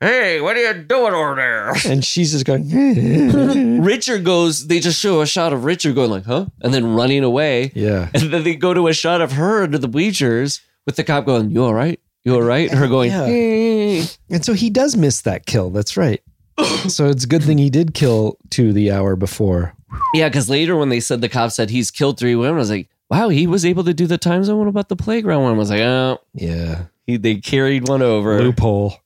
"Hey, 0.00 0.40
what 0.40 0.56
are 0.56 0.60
you 0.60 0.82
doing 0.82 1.14
over 1.14 1.34
there?" 1.36 1.72
And 1.86 2.04
she's 2.04 2.32
just 2.32 2.44
going, 2.44 2.68
Richard 3.82 4.24
goes, 4.24 4.66
they 4.66 4.80
just 4.80 5.00
show 5.00 5.20
a 5.20 5.26
shot 5.26 5.52
of 5.52 5.64
Richard 5.64 5.94
going 5.94 6.10
like, 6.10 6.24
huh? 6.24 6.46
And 6.62 6.72
then 6.74 6.94
running 6.94 7.24
away. 7.24 7.72
yeah. 7.74 8.08
And 8.14 8.32
then 8.32 8.44
they 8.44 8.54
go 8.56 8.74
to 8.74 8.88
a 8.88 8.92
shot 8.92 9.20
of 9.20 9.32
her 9.32 9.62
under 9.64 9.78
the 9.78 9.88
bleachers 9.88 10.60
with 10.86 10.96
the 10.96 11.04
cop 11.04 11.24
going, 11.26 11.50
You 11.50 11.64
all 11.64 11.74
right? 11.74 12.00
You 12.24 12.34
all 12.34 12.42
right? 12.42 12.68
And 12.70 12.78
her 12.78 12.88
going, 12.88 13.10
Yeah. 13.10 13.26
"Hey." 13.26 14.04
And 14.30 14.44
so 14.44 14.52
he 14.52 14.68
does 14.70 14.96
miss 14.96 15.22
that 15.22 15.46
kill. 15.46 15.70
That's 15.70 15.96
right. 15.96 16.20
so 16.88 17.06
it's 17.08 17.24
a 17.24 17.28
good 17.28 17.42
thing 17.42 17.58
he 17.58 17.70
did 17.70 17.94
kill 17.94 18.38
two 18.50 18.72
the 18.72 18.90
hour 18.90 19.14
before. 19.16 19.74
Yeah, 20.14 20.28
because 20.28 20.50
later 20.50 20.76
when 20.76 20.88
they 20.88 21.00
said 21.00 21.20
the 21.20 21.28
cop 21.28 21.50
said 21.52 21.70
he's 21.70 21.90
killed 21.90 22.18
three 22.18 22.34
women, 22.34 22.56
I 22.56 22.58
was 22.58 22.70
like, 22.70 22.88
wow, 23.08 23.28
he 23.28 23.46
was 23.46 23.64
able 23.64 23.84
to 23.84 23.94
do 23.94 24.06
the 24.06 24.18
time 24.18 24.42
zone. 24.44 24.58
What 24.58 24.68
about 24.68 24.88
the 24.88 24.96
playground 24.96 25.42
one? 25.44 25.54
I 25.54 25.56
was 25.56 25.70
like, 25.70 25.80
oh, 25.80 26.18
Yeah. 26.34 26.86
he, 27.06 27.16
they 27.16 27.36
carried 27.36 27.88
one 27.88 28.02
over. 28.02 28.42
Loophole. 28.42 28.96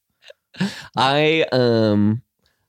I 0.97 1.47
um 1.53 2.23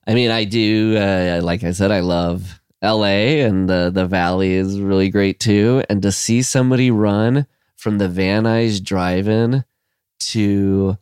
I 0.07 0.13
mean 0.13 0.31
I 0.31 0.43
do 0.43 0.97
uh, 0.97 1.41
like 1.43 1.63
I 1.63 1.71
said 1.71 1.91
I 1.91 1.99
love 2.01 2.59
LA 2.83 3.43
and 3.45 3.69
the 3.69 3.91
the 3.93 4.05
valley 4.05 4.53
is 4.53 4.79
really 4.79 5.09
great 5.09 5.39
too 5.39 5.83
and 5.89 6.01
to 6.01 6.11
see 6.11 6.41
somebody 6.41 6.91
run 6.91 7.45
from 7.77 7.97
the 7.97 8.09
Van 8.09 8.43
Nuys 8.43 8.83
drive-in 8.83 9.63
to 10.19 10.97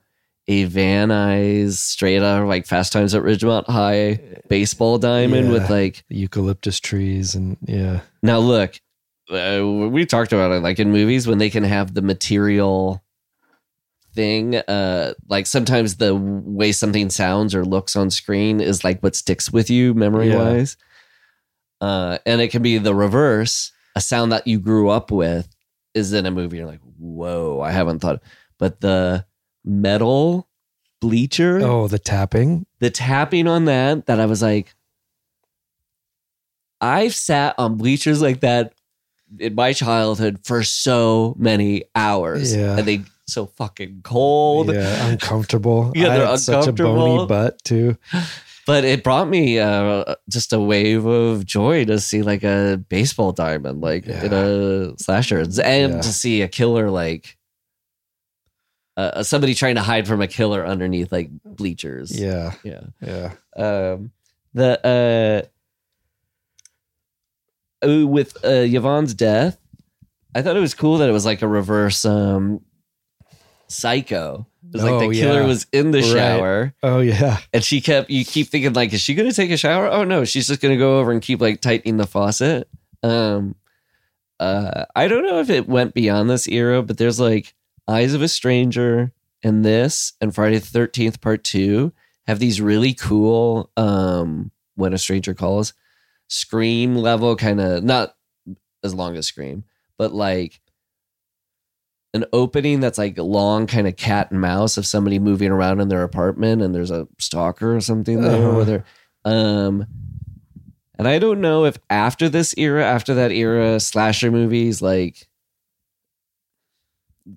a 0.48 0.64
Van 0.66 1.10
Nuys 1.10 1.74
straight 1.74 2.22
out 2.22 2.48
like 2.48 2.66
Fast 2.66 2.92
Times 2.92 3.14
at 3.14 3.24
Ridgemont 3.24 3.68
High 3.68 4.20
baseball 4.50 4.98
diamond 4.98 5.52
with 5.52 5.70
like 5.70 6.04
eucalyptus 6.10 6.80
trees 6.80 7.36
and 7.36 7.58
yeah. 7.66 8.02
now 8.24 8.40
look 8.40 8.80
uh, 9.30 9.62
we 9.64 10.06
talked 10.06 10.34
about 10.34 10.52
it 10.52 10.62
like 10.62 10.80
in 10.80 10.92
movies 10.92 11.28
when 11.28 11.38
they 11.38 11.50
can 11.50 11.64
have 11.64 11.94
the 11.94 12.02
material 12.02 13.04
thing 14.14 14.56
uh 14.56 15.14
like 15.28 15.46
sometimes 15.46 15.98
the 15.98 16.16
way 16.16 16.72
something 16.72 17.10
sounds 17.10 17.54
or 17.56 17.64
looks 17.64 17.96
on 17.96 18.10
screen 18.10 18.60
is 18.60 18.84
like 18.84 19.00
what 19.02 19.16
sticks 19.16 19.52
with 19.52 19.70
you 19.70 19.94
memory 19.94 20.36
wise 20.36 20.78
uh 21.82 22.18
and 22.26 22.42
it 22.42 22.50
can 22.50 22.62
be 22.62 22.78
the 22.78 22.94
reverse 22.96 23.72
a 23.96 24.02
sound 24.02 24.32
that 24.32 24.46
you 24.48 24.60
grew 24.60 24.90
up 24.90 25.12
with 25.12 25.48
is 25.94 26.12
in 26.14 26.26
a 26.26 26.32
movie 26.32 26.58
you're 26.58 26.66
like 26.66 26.82
whoa 26.98 27.62
i 27.62 27.72
haven't 27.72 28.00
thought 28.00 28.22
but 28.58 28.82
the 28.82 29.24
metal 29.64 30.48
bleacher 31.02 31.60
Oh, 31.62 31.88
the 31.88 32.00
tapping. 32.00 32.66
the 32.80 32.90
tapping 32.90 33.48
on 33.48 33.66
that 33.66 34.08
that 34.08 34.20
I 34.20 34.26
was 34.26 34.42
like, 34.42 34.76
I've 36.82 37.16
sat 37.16 37.56
on 37.58 37.76
bleachers 37.78 38.22
like 38.22 38.42
that 38.42 38.74
in 39.38 39.56
my 39.56 39.74
childhood 39.74 40.40
for 40.44 40.64
so 40.64 41.36
many 41.38 41.84
hours. 41.96 42.56
Yeah. 42.56 42.78
And 42.78 42.88
they 42.88 43.02
so 43.30 43.46
fucking 43.46 44.02
cold. 44.04 44.74
Yeah, 44.74 45.08
uncomfortable. 45.08 45.92
Yeah, 45.96 46.10
they're 46.18 46.26
had 46.28 46.40
such 46.40 46.68
a 46.68 46.74
bony 46.74 47.26
butt 47.28 47.64
too. 47.64 47.98
But 48.66 48.84
it 48.86 49.04
brought 49.04 49.28
me 49.28 49.58
uh, 49.58 50.16
just 50.30 50.54
a 50.54 50.60
wave 50.60 51.06
of 51.06 51.44
joy 51.46 51.86
to 51.86 52.00
see 52.00 52.22
like 52.22 52.44
a 52.44 52.78
baseball 52.90 53.32
diamond, 53.32 53.82
like 53.82 54.06
in 54.06 54.32
a 54.34 54.98
slasher, 55.00 55.40
and 55.40 55.54
Yeah. 55.94 56.02
to 56.02 56.14
see 56.14 56.42
a 56.44 56.48
killer 56.48 56.92
like 56.92 57.36
uh, 58.98 59.24
somebody 59.24 59.56
trying 59.56 59.76
to 59.76 59.82
hide 59.82 60.08
from 60.08 60.22
a 60.22 60.28
killer 60.28 60.66
underneath 60.66 61.12
like 61.12 61.30
bleachers. 61.46 62.12
Yeah, 62.20 62.54
yeah. 62.64 62.82
yeah. 63.02 63.32
um 63.56 64.12
the 64.54 65.48
uh 67.84 67.86
uh, 67.88 68.06
with 68.08 68.36
uh 68.44 68.50
Yvonne's 68.68 69.14
death 69.14 69.58
I 70.36 70.42
thought 70.42 70.58
it 70.58 70.62
was 70.62 70.74
cool 70.74 70.98
that 71.00 71.10
it 71.10 71.14
was 71.14 71.26
like 71.26 71.42
a 71.42 71.48
reverse 71.48 72.04
um 72.06 72.62
psycho 73.70 74.46
it 74.68 74.74
was 74.74 74.84
like 74.84 74.92
Oh, 74.94 75.00
the 75.10 75.16
killer 75.16 75.42
yeah. 75.42 75.48
was 75.48 75.68
in 75.72 75.92
the 75.92 76.00
Right. 76.00 76.08
shower 76.12 76.74
Oh 76.84 77.00
yeah. 77.00 77.38
and 77.54 77.64
she 77.64 77.82
kept 77.82 78.10
you 78.10 78.26
keep 78.26 78.48
thinking 78.48 78.74
like 78.74 78.92
is 78.94 79.02
she 79.02 79.14
gonna 79.16 79.32
take 79.32 79.52
a 79.52 79.58
shower 79.58 79.88
oh 79.88 80.04
no 80.04 80.26
she's 80.26 80.48
just 80.48 80.60
gonna 80.62 80.78
go 80.78 81.00
over 81.00 81.12
and 81.12 81.22
keep 81.22 81.40
like 81.40 81.62
tightening 81.62 81.98
the 81.98 82.08
faucet 82.08 82.68
um 83.04 83.56
uh 84.40 84.86
i 84.96 85.08
don't 85.08 85.24
know 85.24 85.40
if 85.40 85.50
it 85.50 85.68
went 85.68 85.94
beyond 85.94 86.30
this 86.30 86.48
era 86.48 86.82
but 86.82 86.98
there's 86.98 87.20
like 87.20 87.54
eyes 87.88 88.14
of 88.14 88.22
a 88.22 88.28
stranger 88.28 89.12
and 89.44 89.64
this 89.64 90.14
and 90.20 90.34
friday 90.34 90.58
the 90.58 90.80
13th 90.80 91.22
part 91.22 91.44
two 91.44 91.92
have 92.28 92.40
these 92.40 92.60
really 92.62 92.94
cool 92.94 93.70
um 93.78 94.50
when 94.76 94.94
a 94.94 94.98
stranger 94.98 95.34
calls 95.34 95.74
scream 96.28 96.96
level 96.96 97.36
kind 97.36 97.60
of 97.60 97.84
not 97.84 98.16
as 98.84 98.94
long 98.94 99.16
as 99.18 99.28
scream 99.28 99.64
but 99.98 100.14
like 100.14 100.60
an 102.14 102.26
opening 102.34 102.80
that's 102.80 102.98
like 102.98 103.18
long, 103.18 103.68
kind 103.68 103.88
of 103.88 103.96
cat 103.96 104.32
and 104.32 104.42
mouse 104.42 104.78
of 104.78 104.86
somebody 104.86 105.20
moving 105.20 105.52
around 105.52 105.80
in 105.80 105.90
their 105.90 106.04
apartment, 106.04 106.62
and 106.62 106.74
there's 106.74 106.92
a 106.92 107.08
stalker 107.20 107.76
or 107.76 107.82
something 107.82 108.22
there. 108.22 108.50
Uh-huh. 108.50 108.64
They're, 108.64 108.86
um, 109.26 109.86
and 110.98 111.08
I 111.08 111.20
don't 111.20 111.42
know 111.42 111.66
if 111.66 111.78
after 111.90 112.28
this 112.30 112.54
era, 112.58 112.84
after 112.84 113.14
that 113.16 113.32
era, 113.32 113.80
slasher 113.80 114.32
movies 114.32 114.82
like 114.82 115.28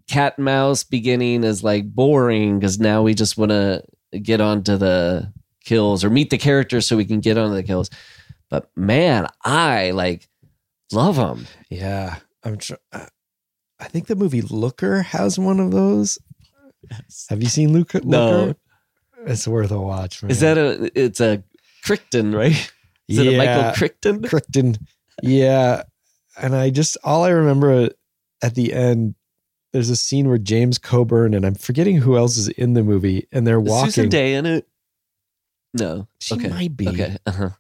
cat 0.09 0.35
and 0.37 0.45
mouse 0.45 0.85
beginning 0.85 1.45
is 1.45 1.63
like 1.63 1.93
boring 1.95 2.59
because 2.59 2.81
now 2.81 3.03
we 3.03 3.15
just 3.15 3.37
want 3.37 3.51
to 3.51 3.85
get 4.23 4.41
onto 4.41 4.77
the 4.77 5.33
kills 5.65 6.03
or 6.03 6.11
meet 6.11 6.31
the 6.31 6.39
characters 6.39 6.87
so 6.87 6.97
we 6.97 7.05
can 7.05 7.21
get 7.21 7.39
onto 7.39 7.55
the 7.55 7.63
kills. 7.63 7.91
But 8.49 8.71
man, 8.77 9.27
I 9.45 9.91
like 9.93 10.29
love 10.93 11.17
them. 11.17 11.47
Yeah, 11.71 12.17
I'm. 12.45 12.59
Tr- 12.59 12.75
uh, 12.93 13.07
I 13.83 13.87
think 13.89 14.07
the 14.07 14.17
movie 14.17 14.43
Looker 14.43 15.03
has 15.03 15.39
one 15.39 15.59
of 15.59 15.73
those. 15.73 16.19
Have 17.29 17.43
you 17.43 17.49
seen 17.49 17.73
Looker? 17.73 18.01
No. 18.05 18.31
Looker? 18.31 18.59
It's 19.27 19.47
worth 19.47 19.73
a 19.73 19.81
watch. 19.81 20.23
Man. 20.23 20.31
Is 20.31 20.41
that 20.41 20.57
a? 20.57 20.91
It's 20.95 21.21
a 21.21 21.43
Crichton, 21.85 22.33
right? 22.33 22.73
Is 23.09 23.19
it 23.19 23.27
a 23.27 23.37
Michael 23.37 23.73
Crichton? 23.73 24.23
Crichton. 24.23 24.77
Yeah. 25.23 25.83
And 26.41 26.55
I 26.55 26.71
just, 26.71 26.97
all 27.05 27.25
I 27.25 27.31
remember 27.31 27.91
at 28.41 28.55
the 28.55 28.73
end, 28.73 29.17
there's 29.73 29.91
a 29.91 29.97
scene 29.97 30.29
where 30.29 30.39
James 30.39 30.79
Coburn 30.79 31.35
and 31.35 31.45
I'm 31.45 31.55
forgetting 31.55 31.97
who 31.99 32.17
else 32.17 32.37
is 32.37 32.49
in 32.49 32.75
the 32.75 32.83
movie 32.83 33.27
and 33.33 33.47
they're 33.47 33.61
Is 33.61 33.69
walking. 33.69 33.91
Susan 33.91 34.11
Dey 34.11 34.35
in 34.35 34.47
it? 34.47 34.69
No. 35.75 36.07
She 36.21 36.37
okay. 36.37 36.49
might 36.49 36.77
be. 36.77 36.89
Okay. 36.89 37.17
Uh-huh. 37.27 37.51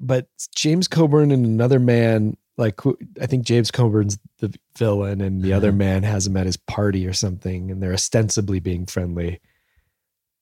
But 0.00 0.26
James 0.54 0.88
Coburn 0.88 1.30
and 1.30 1.44
another 1.44 1.78
man, 1.78 2.36
like 2.58 2.80
I 3.20 3.26
think 3.26 3.44
James 3.44 3.70
Coburn's 3.70 4.18
the 4.38 4.54
villain 4.76 5.20
and 5.20 5.42
the 5.42 5.52
other 5.52 5.68
Uh-huh. 5.68 5.76
man 5.76 6.02
has 6.02 6.26
him 6.26 6.36
at 6.36 6.46
his 6.46 6.56
party 6.56 7.06
or 7.06 7.12
something 7.12 7.70
and 7.70 7.82
they're 7.82 7.92
ostensibly 7.94 8.60
being 8.60 8.86
friendly. 8.86 9.40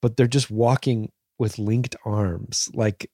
But 0.01 0.17
they're 0.17 0.27
just 0.27 0.51
walking 0.51 1.11
with 1.39 1.57
linked 1.59 1.95
arms 2.05 2.69
like 2.73 3.09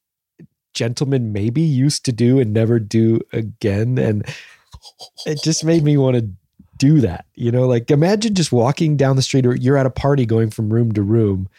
gentlemen 0.73 1.31
maybe 1.33 1.61
used 1.61 2.05
to 2.05 2.11
do 2.11 2.39
and 2.39 2.53
never 2.53 2.79
do 2.79 3.19
again. 3.33 3.97
And 3.97 4.25
it 5.25 5.41
just 5.43 5.63
made 5.63 5.83
me 5.83 5.97
want 5.97 6.17
to 6.17 6.29
do 6.77 7.01
that. 7.01 7.25
You 7.35 7.51
know, 7.51 7.67
like 7.67 7.89
imagine 7.89 8.35
just 8.35 8.51
walking 8.51 8.95
down 8.97 9.15
the 9.15 9.21
street 9.21 9.45
or 9.45 9.55
you're 9.55 9.77
at 9.77 9.85
a 9.85 9.91
party 9.91 10.25
going 10.25 10.49
from 10.51 10.71
room 10.71 10.91
to 10.93 11.01
room 11.01 11.49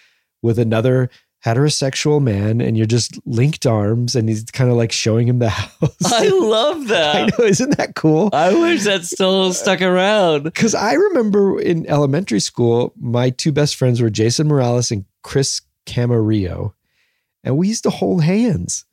with 0.43 0.59
another 0.59 1.11
heterosexual 1.45 2.21
man 2.21 2.61
and 2.61 2.77
you're 2.77 2.87
just 2.87 3.19
linked 3.25 3.65
arms 3.65 4.17
and 4.17 4.29
he's 4.29 4.45
kind 4.47 4.71
of 4.71 4.77
like 4.77 4.91
showing 4.93 5.29
him 5.29 5.39
the 5.39 5.49
house. 5.51 5.97
I 6.05 6.29
love 6.29 6.89
that. 6.89 7.17
I 7.17 7.25
know, 7.27 7.45
isn't 7.45 7.77
that 7.77 7.95
cool? 7.95 8.31
I 8.33 8.53
wish 8.53 8.85
that 8.85 9.05
still 9.05 9.53
stuck 9.53 9.81
around. 9.81 10.43
Because 10.43 10.75
I 10.75 10.95
remember 10.95 11.61
in 11.61 11.89
elementary 11.89 12.41
school, 12.41 12.93
my 12.99 13.31
two 13.31 13.53
best 13.53 13.77
friends 13.77 14.01
were 14.01 14.11
Jason 14.11 14.49
Morales 14.49 14.91
and 14.91 15.05
Chris 15.23 15.61
Camarillo, 15.87 16.73
and 17.45 17.57
we 17.57 17.69
used 17.69 17.85
to 17.85 17.91
hold 17.91 18.23
hands. 18.25 18.85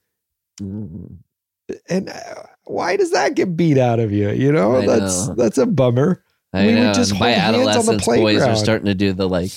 And 0.59 2.09
uh, 2.09 2.43
why 2.65 2.95
does 2.95 3.11
that 3.11 3.35
get 3.35 3.57
beat 3.57 3.77
out 3.77 3.99
of 3.99 4.11
you? 4.11 4.29
You 4.29 4.51
know, 4.51 4.77
I 4.77 4.85
that's 4.85 5.27
know. 5.27 5.33
that's 5.35 5.57
a 5.57 5.65
bummer. 5.65 6.23
I 6.53 6.67
We 6.67 6.73
would 6.75 6.81
know. 6.83 6.93
just 6.93 7.11
and 7.11 7.19
by 7.19 7.31
hold 7.33 7.41
hands 7.41 7.55
on 7.55 7.63
the 7.63 7.69
adolescence, 7.71 8.05
boys 8.05 8.41
are 8.43 8.55
starting 8.55 8.85
to 8.85 8.95
do 8.95 9.13
the 9.13 9.27
like 9.27 9.51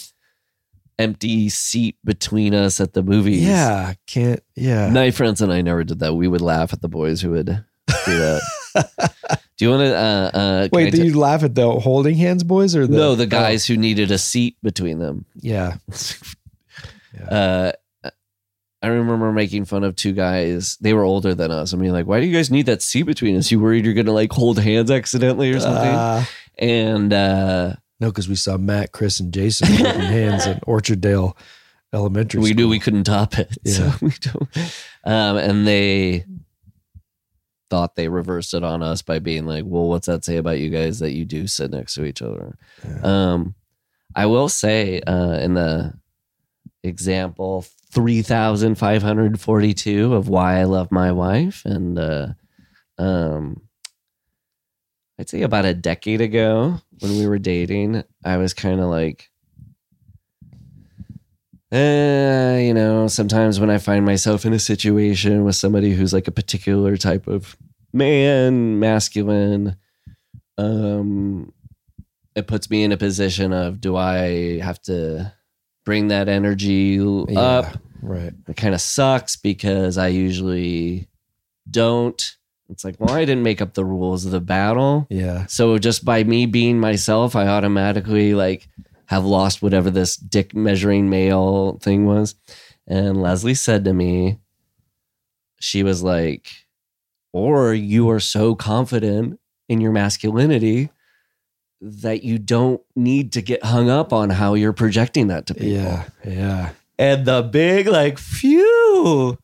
empty 0.98 1.48
seat 1.48 1.96
between 2.04 2.54
us 2.54 2.80
at 2.80 2.92
the 2.92 3.02
movies. 3.02 3.42
Yeah, 3.44 3.94
can't. 4.06 4.42
Yeah, 4.56 4.90
My 4.90 5.10
friends 5.10 5.40
and 5.40 5.52
I 5.52 5.62
never 5.62 5.84
did 5.84 6.00
that. 6.00 6.14
We 6.14 6.28
would 6.28 6.40
laugh 6.40 6.72
at 6.72 6.80
the 6.82 6.88
boys 6.88 7.20
who 7.20 7.30
would 7.30 7.46
do 7.46 7.54
that. 7.86 8.42
do 9.56 9.64
you 9.64 9.70
want 9.70 9.82
to? 9.82 9.94
Uh, 9.96 10.30
uh, 10.34 10.68
Wait, 10.72 10.92
do 10.92 10.98
t- 10.98 11.06
you 11.08 11.18
laugh 11.18 11.42
at 11.42 11.54
the 11.54 11.70
holding 11.70 12.16
hands 12.16 12.44
boys 12.44 12.74
or 12.76 12.86
the 12.86 12.96
no, 12.96 13.14
the 13.14 13.26
guys 13.26 13.66
who 13.66 13.76
needed 13.76 14.10
a 14.10 14.18
seat 14.18 14.56
between 14.62 14.98
them. 14.98 15.24
Oh, 15.28 15.40
yeah, 15.40 15.76
Uh, 17.28 17.72
I 18.80 18.86
remember 18.86 19.32
making 19.32 19.64
fun 19.64 19.82
of 19.82 19.96
two 19.96 20.12
guys. 20.12 20.76
They 20.80 20.94
were 20.94 21.02
older 21.02 21.34
than 21.34 21.50
us. 21.50 21.74
I 21.74 21.76
mean, 21.76 21.90
like, 21.92 22.06
why 22.06 22.20
do 22.20 22.26
you 22.26 22.36
guys 22.36 22.48
need 22.48 22.66
that 22.66 22.80
seat 22.80 23.02
between 23.04 23.36
us? 23.36 23.50
You 23.50 23.58
worried 23.58 23.84
you're 23.84 23.94
gonna 23.94 24.12
like 24.12 24.30
hold 24.30 24.58
hands 24.60 24.90
accidentally 24.90 25.50
or 25.50 25.58
something? 25.58 25.94
Uh, 25.94 26.24
and 26.58 27.12
uh, 27.12 27.72
no, 28.00 28.08
because 28.08 28.28
we 28.28 28.34
saw 28.36 28.56
Matt, 28.56 28.92
Chris, 28.92 29.20
and 29.20 29.32
Jason 29.32 29.68
holding 29.68 30.00
hands 30.00 30.46
at 30.46 30.62
Orchard 30.66 31.04
Elementary. 31.92 32.40
we 32.40 32.48
School. 32.50 32.56
knew 32.56 32.68
we 32.68 32.78
couldn't 32.78 33.04
top 33.04 33.38
it. 33.38 33.56
So 33.66 33.84
Yeah. 33.84 33.96
we 34.00 34.12
don't. 34.20 34.48
Um, 35.04 35.36
and 35.38 35.66
they 35.66 36.24
thought 37.70 37.96
they 37.96 38.08
reversed 38.08 38.54
it 38.54 38.62
on 38.62 38.82
us 38.82 39.02
by 39.02 39.18
being 39.18 39.44
like, 39.46 39.64
"Well, 39.66 39.84
what's 39.88 40.06
that 40.06 40.24
say 40.24 40.36
about 40.36 40.58
you 40.58 40.70
guys 40.70 40.98
that 41.00 41.12
you 41.12 41.24
do 41.24 41.46
sit 41.46 41.70
next 41.70 41.94
to 41.94 42.04
each 42.04 42.22
other?" 42.22 42.56
Um, 43.02 43.54
I 44.14 44.26
will 44.26 44.48
say 44.48 45.00
uh, 45.00 45.38
in 45.40 45.54
the 45.54 45.94
example 46.82 47.64
three 47.92 48.22
thousand 48.22 48.76
five 48.76 49.02
hundred 49.02 49.38
forty-two 49.40 50.14
of 50.14 50.28
why 50.28 50.60
I 50.60 50.64
love 50.64 50.90
my 50.92 51.12
wife, 51.12 51.62
and 51.64 51.98
uh, 51.98 52.28
um, 52.98 53.62
I'd 55.18 55.28
say 55.28 55.42
about 55.42 55.64
a 55.64 55.74
decade 55.74 56.20
ago 56.20 56.80
when 57.00 57.18
we 57.18 57.26
were 57.26 57.38
dating, 57.38 58.04
I 58.24 58.36
was 58.36 58.54
kind 58.54 58.80
of 58.80 58.88
like. 58.88 59.30
Uh, 61.70 62.56
you 62.60 62.72
know, 62.72 63.08
sometimes 63.08 63.60
when 63.60 63.68
I 63.68 63.76
find 63.76 64.06
myself 64.06 64.46
in 64.46 64.54
a 64.54 64.58
situation 64.58 65.44
with 65.44 65.54
somebody 65.56 65.92
who's 65.92 66.14
like 66.14 66.26
a 66.26 66.32
particular 66.32 66.96
type 66.96 67.26
of 67.26 67.56
man, 67.92 68.78
masculine, 68.78 69.76
um, 70.56 71.52
it 72.34 72.46
puts 72.46 72.70
me 72.70 72.84
in 72.84 72.92
a 72.92 72.96
position 72.96 73.52
of 73.52 73.82
do 73.82 73.96
I 73.96 74.60
have 74.60 74.80
to 74.82 75.30
bring 75.84 76.08
that 76.08 76.28
energy 76.28 76.98
Yeah, 77.28 77.38
up? 77.38 77.78
right. 78.00 78.32
It 78.48 78.56
kind 78.56 78.74
of 78.74 78.80
sucks 78.80 79.36
because 79.36 79.98
I 79.98 80.08
usually 80.08 81.08
don't. 81.70 82.36
It's 82.70 82.84
like, 82.84 82.96
well, 82.98 83.14
I 83.14 83.24
didn't 83.24 83.42
make 83.42 83.62
up 83.62 83.74
the 83.74 83.84
rules 83.84 84.26
of 84.26 84.32
the 84.32 84.40
battle. 84.40 85.06
Yeah, 85.08 85.46
So 85.46 85.78
just 85.78 86.04
by 86.04 86.24
me 86.24 86.46
being 86.46 86.78
myself, 86.78 87.34
I 87.34 87.46
automatically 87.46 88.34
like 88.34 88.68
have 89.06 89.24
lost 89.24 89.62
whatever 89.62 89.90
this 89.90 90.16
dick 90.16 90.54
measuring 90.54 91.08
male 91.08 91.78
thing 91.80 92.04
was. 92.04 92.34
And 92.86 93.22
Leslie 93.22 93.54
said 93.54 93.84
to 93.84 93.94
me, 93.94 94.38
she 95.60 95.82
was 95.82 96.02
like, 96.02 96.66
or 97.32 97.72
you 97.72 98.10
are 98.10 98.20
so 98.20 98.54
confident 98.54 99.40
in 99.68 99.80
your 99.80 99.92
masculinity 99.92 100.90
that 101.80 102.22
you 102.22 102.38
don't 102.38 102.80
need 102.96 103.32
to 103.32 103.42
get 103.42 103.64
hung 103.64 103.88
up 103.88 104.12
on 104.12 104.30
how 104.30 104.54
you're 104.54 104.72
projecting 104.72 105.28
that 105.28 105.46
to 105.46 105.54
people. 105.54 105.68
yeah, 105.68 106.04
yeah. 106.26 106.70
And 106.98 107.24
the 107.24 107.42
big 107.42 107.86
like 107.86 108.18
phew. 108.18 109.38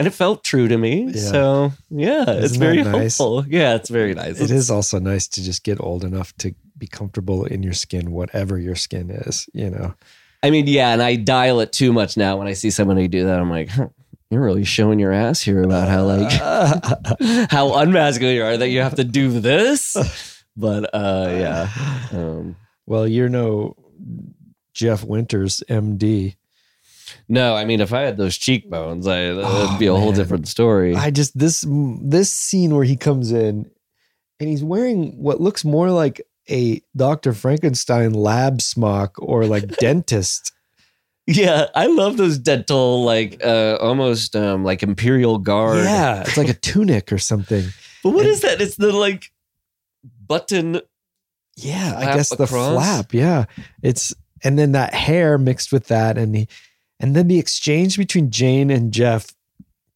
And 0.00 0.06
it 0.06 0.14
felt 0.14 0.42
true 0.42 0.66
to 0.66 0.78
me. 0.78 1.10
Yeah. 1.12 1.20
So 1.30 1.72
yeah, 1.90 2.24
it's 2.30 2.44
Isn't 2.52 2.60
very 2.60 2.82
nice? 2.82 3.18
helpful. 3.18 3.44
Yeah, 3.46 3.74
it's 3.74 3.90
very 3.90 4.14
nice. 4.14 4.40
It 4.40 4.44
It's- 4.44 4.50
is 4.50 4.70
also 4.70 4.98
nice 4.98 5.28
to 5.28 5.42
just 5.42 5.62
get 5.62 5.78
old 5.80 6.04
enough 6.04 6.34
to 6.38 6.54
be 6.78 6.86
comfortable 6.86 7.44
in 7.44 7.62
your 7.62 7.74
skin, 7.74 8.10
whatever 8.10 8.58
your 8.58 8.76
skin 8.76 9.10
is. 9.10 9.46
You 9.52 9.68
know. 9.70 9.94
I 10.42 10.48
mean, 10.50 10.66
yeah, 10.66 10.92
and 10.94 11.02
I 11.02 11.16
dial 11.16 11.60
it 11.60 11.70
too 11.70 11.92
much 11.92 12.16
now 12.16 12.38
when 12.38 12.48
I 12.48 12.54
see 12.54 12.70
somebody 12.70 13.08
do 13.08 13.24
that. 13.26 13.38
I'm 13.38 13.50
like, 13.50 13.68
huh, 13.68 13.88
you're 14.30 14.42
really 14.42 14.64
showing 14.64 14.98
your 14.98 15.12
ass 15.12 15.42
here 15.42 15.62
about 15.62 15.88
how 15.88 16.04
like 16.06 16.30
how 17.50 17.72
unmasculine 17.76 18.34
you 18.36 18.42
are 18.44 18.56
that 18.56 18.68
you 18.70 18.80
have 18.80 18.94
to 18.94 19.04
do 19.04 19.38
this. 19.40 19.96
But 20.56 20.88
uh 20.94 21.28
yeah. 21.30 21.68
Um 22.12 22.56
Well, 22.86 23.06
you're 23.06 23.28
no 23.28 23.76
Jeff 24.72 25.04
Winters, 25.04 25.62
MD. 25.68 26.36
No, 27.30 27.54
I 27.54 27.64
mean 27.64 27.80
if 27.80 27.92
I 27.94 28.02
had 28.02 28.16
those 28.18 28.36
cheekbones, 28.36 29.06
I 29.06 29.20
it'd 29.22 29.42
Oh, 29.42 29.76
be 29.78 29.86
a 29.86 29.94
whole 29.94 30.12
different 30.12 30.48
story. 30.48 30.94
I 30.94 31.10
just 31.10 31.38
this 31.38 31.64
this 32.02 32.34
scene 32.34 32.74
where 32.74 32.84
he 32.84 32.96
comes 32.96 33.32
in 33.32 33.70
and 34.38 34.48
he's 34.48 34.62
wearing 34.64 35.12
what 35.22 35.40
looks 35.40 35.64
more 35.64 35.90
like 35.90 36.20
a 36.50 36.82
Dr. 36.96 37.32
Frankenstein 37.32 38.12
lab 38.12 38.60
smock 38.60 39.14
or 39.18 39.46
like 39.46 39.66
dentist. 39.78 40.52
yeah, 41.26 41.66
I 41.76 41.86
love 41.86 42.16
those 42.16 42.36
dental 42.38 43.04
like 43.04 43.40
uh 43.44 43.76
almost 43.80 44.34
um 44.36 44.64
like 44.64 44.82
imperial 44.82 45.38
guard. 45.38 45.84
Yeah, 45.84 46.22
it's 46.22 46.36
like 46.36 46.48
a 46.48 46.54
tunic 46.68 47.12
or 47.12 47.18
something. 47.18 47.64
But 48.02 48.10
what 48.10 48.24
And- 48.26 48.30
is 48.34 48.40
that? 48.42 48.60
It's 48.60 48.76
the 48.76 48.92
like 48.92 49.30
button 50.26 50.80
Yeah, 51.56 51.94
I 51.96 52.04
guess 52.16 52.30
the 52.34 52.46
flap. 52.46 53.12
Yeah, 53.14 53.44
it's 53.82 54.14
and 54.42 54.58
then 54.58 54.72
that 54.72 54.94
hair 54.94 55.36
mixed 55.38 55.70
with 55.70 55.88
that, 55.88 56.16
and 56.18 56.34
the 56.34 56.48
and 57.00 57.16
then 57.16 57.28
the 57.28 57.38
exchange 57.38 57.96
between 57.96 58.30
Jane 58.30 58.70
and 58.70 58.92
Jeff. 58.92 59.26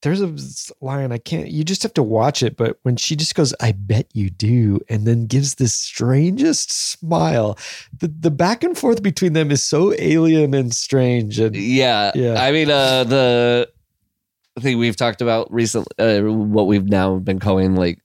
There's 0.02 0.20
a 0.20 0.36
line 0.82 1.12
I 1.12 1.18
can't. 1.18 1.48
You 1.48 1.64
just 1.64 1.82
have 1.82 1.94
to 1.94 2.02
watch 2.02 2.43
it. 2.43 2.59
But 2.59 2.78
when 2.82 2.97
she 2.97 3.16
just 3.16 3.35
goes, 3.35 3.55
"I 3.60 3.72
bet 3.72 4.06
you 4.12 4.28
do," 4.28 4.81
and 4.89 5.06
then 5.06 5.26
gives 5.26 5.55
this 5.55 5.74
strangest 5.74 6.70
smile, 6.72 7.56
the 7.98 8.09
the 8.09 8.31
back 8.31 8.64
and 8.64 8.76
forth 8.76 9.02
between 9.02 9.32
them 9.32 9.51
is 9.51 9.62
so 9.62 9.94
alien 9.98 10.52
and 10.52 10.74
strange. 10.74 11.39
And 11.39 11.56
Yeah. 11.56 12.12
Yeah. 12.14 12.43
I 12.43 12.52
mean, 12.52 12.70
uh, 12.70 13.05
the 13.05 13.70
thing 14.60 14.76
we've 14.78 14.97
talked 14.97 15.22
about 15.22 15.51
recently, 15.52 15.86
uh, 15.98 16.20
what 16.22 16.66
we've 16.66 16.89
now 16.89 17.16
been 17.16 17.39
calling 17.39 17.74
like 17.74 17.98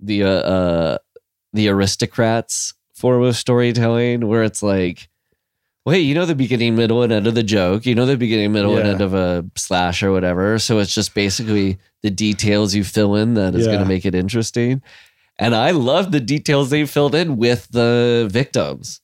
the 0.00 0.24
uh, 0.24 0.28
uh, 0.28 0.98
the 1.52 1.68
aristocrats 1.68 2.74
form 2.94 3.22
of 3.22 3.36
storytelling 3.36 4.26
where 4.26 4.42
it's 4.42 4.62
like, 4.62 5.08
wait, 5.84 6.00
you 6.00 6.14
know 6.14 6.24
the 6.26 6.34
beginning, 6.34 6.74
middle, 6.76 7.02
and 7.02 7.12
end 7.12 7.26
of 7.26 7.34
the 7.34 7.42
joke. 7.42 7.84
You 7.86 7.94
know 7.94 8.06
the 8.06 8.16
beginning, 8.16 8.52
middle, 8.52 8.76
and 8.78 8.88
end 8.88 9.00
of 9.00 9.14
a 9.14 9.44
slash 9.56 10.02
or 10.02 10.12
whatever. 10.12 10.58
So 10.58 10.78
it's 10.78 10.94
just 10.94 11.14
basically 11.14 11.78
the 12.02 12.10
details 12.10 12.74
you 12.74 12.84
fill 12.84 13.14
in 13.16 13.34
that 13.34 13.54
is 13.54 13.66
Yeah. 13.66 13.72
going 13.72 13.82
to 13.84 13.88
make 13.88 14.04
it 14.06 14.14
interesting. 14.14 14.82
And 15.38 15.54
I 15.54 15.72
love 15.72 16.12
the 16.12 16.20
details 16.20 16.70
they 16.70 16.86
filled 16.86 17.14
in 17.14 17.36
with 17.36 17.68
the 17.70 18.28
victims. 18.30 19.00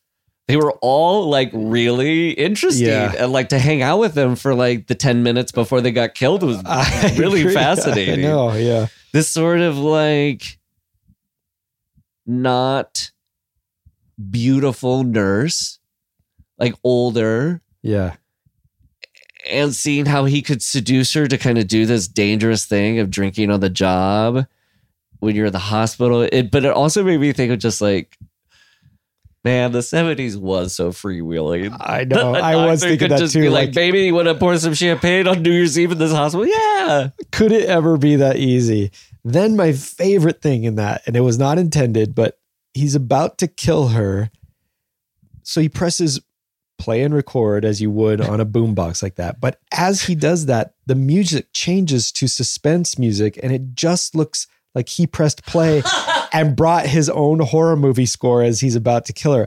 They 0.46 0.56
were 0.56 0.72
all 0.80 1.28
like 1.28 1.50
really 1.52 2.30
interesting, 2.30 2.86
Yeah. 2.86 3.12
and 3.18 3.32
like 3.32 3.50
to 3.50 3.58
hang 3.58 3.82
out 3.82 3.98
with 3.98 4.14
them 4.14 4.34
for 4.36 4.54
like 4.54 4.86
the 4.88 4.94
ten 4.96 5.22
minutes 5.22 5.52
before 5.52 5.80
they 5.80 5.92
got 5.92 6.14
killed 6.14 6.42
was 6.42 6.60
I 6.66 7.14
really 7.18 7.40
agree. 7.42 7.54
fascinating 7.62 8.24
I 8.24 8.28
know, 8.28 8.52
yeah. 8.54 8.86
this 9.12 9.28
sort 9.28 9.60
of 9.60 9.76
like 9.78 10.58
not 12.26 13.10
beautiful 14.30 15.02
nurse, 15.04 15.78
like 16.60 16.74
older, 16.84 17.60
Yeah. 17.82 18.14
and 19.50 19.74
seeing 19.74 20.06
how 20.06 20.26
he 20.26 20.42
could 20.42 20.62
seduce 20.62 21.12
her 21.14 21.26
to 21.26 21.38
kind 21.38 21.58
of 21.58 21.66
do 21.66 21.86
this 21.86 22.06
dangerous 22.06 22.66
thing 22.66 22.98
of 22.98 23.10
drinking 23.10 23.50
on 23.50 23.60
the 23.60 23.70
job 23.70 24.46
when 25.20 25.34
you're 25.34 25.46
in 25.46 25.52
the 25.52 25.58
hospital. 25.58 26.22
It, 26.22 26.50
but 26.50 26.64
it 26.64 26.72
also 26.72 27.02
made 27.02 27.18
me 27.20 27.32
think 27.32 27.50
of 27.50 27.58
just 27.58 27.80
like, 27.80 28.16
man, 29.42 29.72
the 29.72 29.78
70s 29.78 30.36
was 30.36 30.74
so 30.74 30.90
freewheeling. 30.90 31.74
I 31.80 32.04
know. 32.04 32.34
I 32.34 32.66
was 32.66 32.82
thinking 32.82 32.98
could 32.98 33.10
that 33.12 33.18
just 33.18 33.32
too. 33.32 33.40
Be 33.42 33.48
Like, 33.48 33.68
like, 33.68 33.74
baby, 33.74 34.00
you 34.02 34.14
want 34.14 34.28
to 34.28 34.34
pour 34.34 34.56
some 34.58 34.74
champagne 34.74 35.26
on 35.26 35.42
New 35.42 35.50
Year's 35.52 35.78
Eve 35.78 35.92
in 35.92 35.98
this 35.98 36.12
hospital? 36.12 36.46
Yeah. 36.46 37.08
could 37.32 37.50
it 37.52 37.66
ever 37.68 37.96
be 37.96 38.16
that 38.16 38.36
easy? 38.36 38.90
Then 39.24 39.56
my 39.56 39.72
favorite 39.72 40.42
thing 40.42 40.64
in 40.64 40.76
that, 40.76 41.02
and 41.06 41.16
it 41.16 41.20
was 41.20 41.38
not 41.38 41.58
intended, 41.58 42.14
but 42.14 42.38
he's 42.74 42.94
about 42.94 43.38
to 43.38 43.48
kill 43.48 43.88
her. 43.88 44.30
So 45.42 45.60
he 45.60 45.68
presses 45.68 46.20
play 46.80 47.02
and 47.02 47.14
record 47.14 47.64
as 47.64 47.80
you 47.80 47.90
would 47.90 48.20
on 48.20 48.40
a 48.40 48.46
boombox 48.46 49.02
like 49.02 49.16
that. 49.16 49.38
But 49.40 49.60
as 49.72 50.02
he 50.02 50.14
does 50.14 50.46
that, 50.46 50.74
the 50.86 50.94
music 50.94 51.48
changes 51.52 52.10
to 52.12 52.26
suspense 52.26 52.98
music 52.98 53.38
and 53.42 53.52
it 53.52 53.74
just 53.74 54.14
looks 54.14 54.46
like 54.74 54.88
he 54.88 55.06
pressed 55.06 55.44
play 55.44 55.82
and 56.32 56.56
brought 56.56 56.86
his 56.86 57.10
own 57.10 57.40
horror 57.40 57.76
movie 57.76 58.06
score 58.06 58.42
as 58.42 58.60
he's 58.60 58.76
about 58.76 59.04
to 59.06 59.12
kill 59.12 59.34
her. 59.34 59.46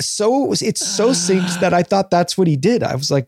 So 0.00 0.44
it 0.44 0.48
was, 0.48 0.60
it's 0.62 0.86
so 0.86 1.10
synced 1.10 1.60
that 1.60 1.72
I 1.72 1.82
thought 1.82 2.10
that's 2.10 2.36
what 2.36 2.46
he 2.46 2.56
did. 2.56 2.82
I 2.82 2.94
was 2.94 3.10
like, 3.10 3.26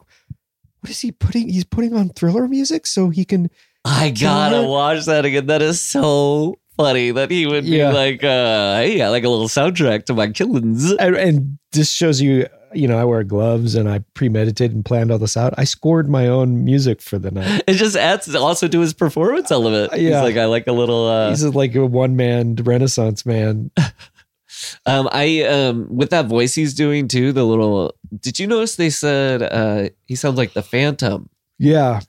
what 0.80 0.90
is 0.90 1.00
he 1.00 1.10
putting? 1.12 1.48
He's 1.48 1.64
putting 1.64 1.94
on 1.94 2.10
thriller 2.10 2.46
music 2.46 2.86
so 2.86 3.08
he 3.08 3.24
can 3.24 3.50
I 3.84 4.10
gotta 4.10 4.62
watch 4.68 5.06
that 5.06 5.24
again. 5.24 5.46
That 5.46 5.62
is 5.62 5.80
so 5.80 6.56
funny 6.76 7.10
that 7.12 7.30
he 7.30 7.46
would 7.46 7.64
be 7.64 7.70
Yeah. 7.78 7.90
like, 7.92 8.22
uh, 8.22 8.76
hey, 8.76 9.00
I 9.00 9.08
like 9.08 9.24
a 9.24 9.28
little 9.28 9.48
soundtrack 9.48 10.04
to 10.06 10.14
my 10.14 10.28
killings. 10.28 10.92
and, 10.92 11.16
and 11.16 11.58
this 11.72 11.90
shows 11.90 12.20
you 12.20 12.46
you 12.74 12.86
know 12.86 12.98
i 12.98 13.04
wear 13.04 13.22
gloves 13.24 13.74
and 13.74 13.88
i 13.88 13.98
premeditated 14.14 14.74
and 14.74 14.84
planned 14.84 15.10
all 15.10 15.18
this 15.18 15.36
out 15.36 15.54
i 15.56 15.64
scored 15.64 16.08
my 16.08 16.26
own 16.26 16.64
music 16.64 17.00
for 17.00 17.18
the 17.18 17.30
night 17.30 17.62
It 17.66 17.74
just 17.74 17.96
adds 17.96 18.34
also 18.34 18.68
to 18.68 18.80
his 18.80 18.92
performance 18.92 19.50
element. 19.50 19.92
He's 19.94 20.02
Yeah. 20.10 20.22
like, 20.22 20.36
I 20.36 20.44
like 20.46 20.66
a 20.66 20.72
little 20.72 21.06
uh 21.06 21.30
he's 21.30 21.42
like 21.44 21.74
a 21.74 21.86
one-man 21.86 22.56
renaissance 22.56 23.24
man 23.24 23.70
um 24.86 25.08
I 25.12 25.42
um 25.44 25.86
with 25.94 26.10
that 26.10 26.26
voice 26.26 26.54
he's 26.54 26.74
doing 26.74 27.08
too, 27.08 27.32
the 27.32 27.44
little 27.44 27.94
did 28.20 28.38
you 28.38 28.46
notice 28.46 28.76
they 28.76 28.90
said 28.90 29.42
uh 29.42 29.88
he 30.06 30.14
sounds 30.16 30.36
like 30.36 30.52
the 30.54 30.62
Phantom? 30.62 31.28
yeah 31.58 32.00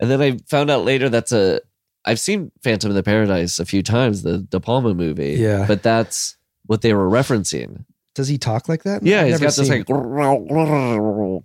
And 0.00 0.10
then 0.10 0.20
I 0.20 0.38
found 0.48 0.70
out 0.70 0.84
later 0.84 1.08
that's 1.08 1.32
a 1.32 1.60
I've 2.04 2.20
seen 2.20 2.50
Phantom 2.62 2.90
of 2.90 2.94
the 2.96 3.02
Paradise 3.02 3.58
a 3.58 3.64
few 3.64 3.82
times, 3.82 4.22
the 4.22 4.36
De 4.38 4.60
Palma 4.60 4.92
movie. 4.92 5.36
Yeah. 5.38 5.64
But 5.66 5.82
that's 5.82 6.36
what 6.66 6.82
they 6.82 6.92
were 6.92 7.08
referencing. 7.08 7.86
Does 8.14 8.28
he 8.28 8.38
talk 8.38 8.68
like 8.68 8.84
that 8.84 9.02
Yeah, 9.02 9.22
I've 9.22 9.26
he's 9.28 9.40
got 9.40 9.54
this 9.56 9.68
like 9.68 9.86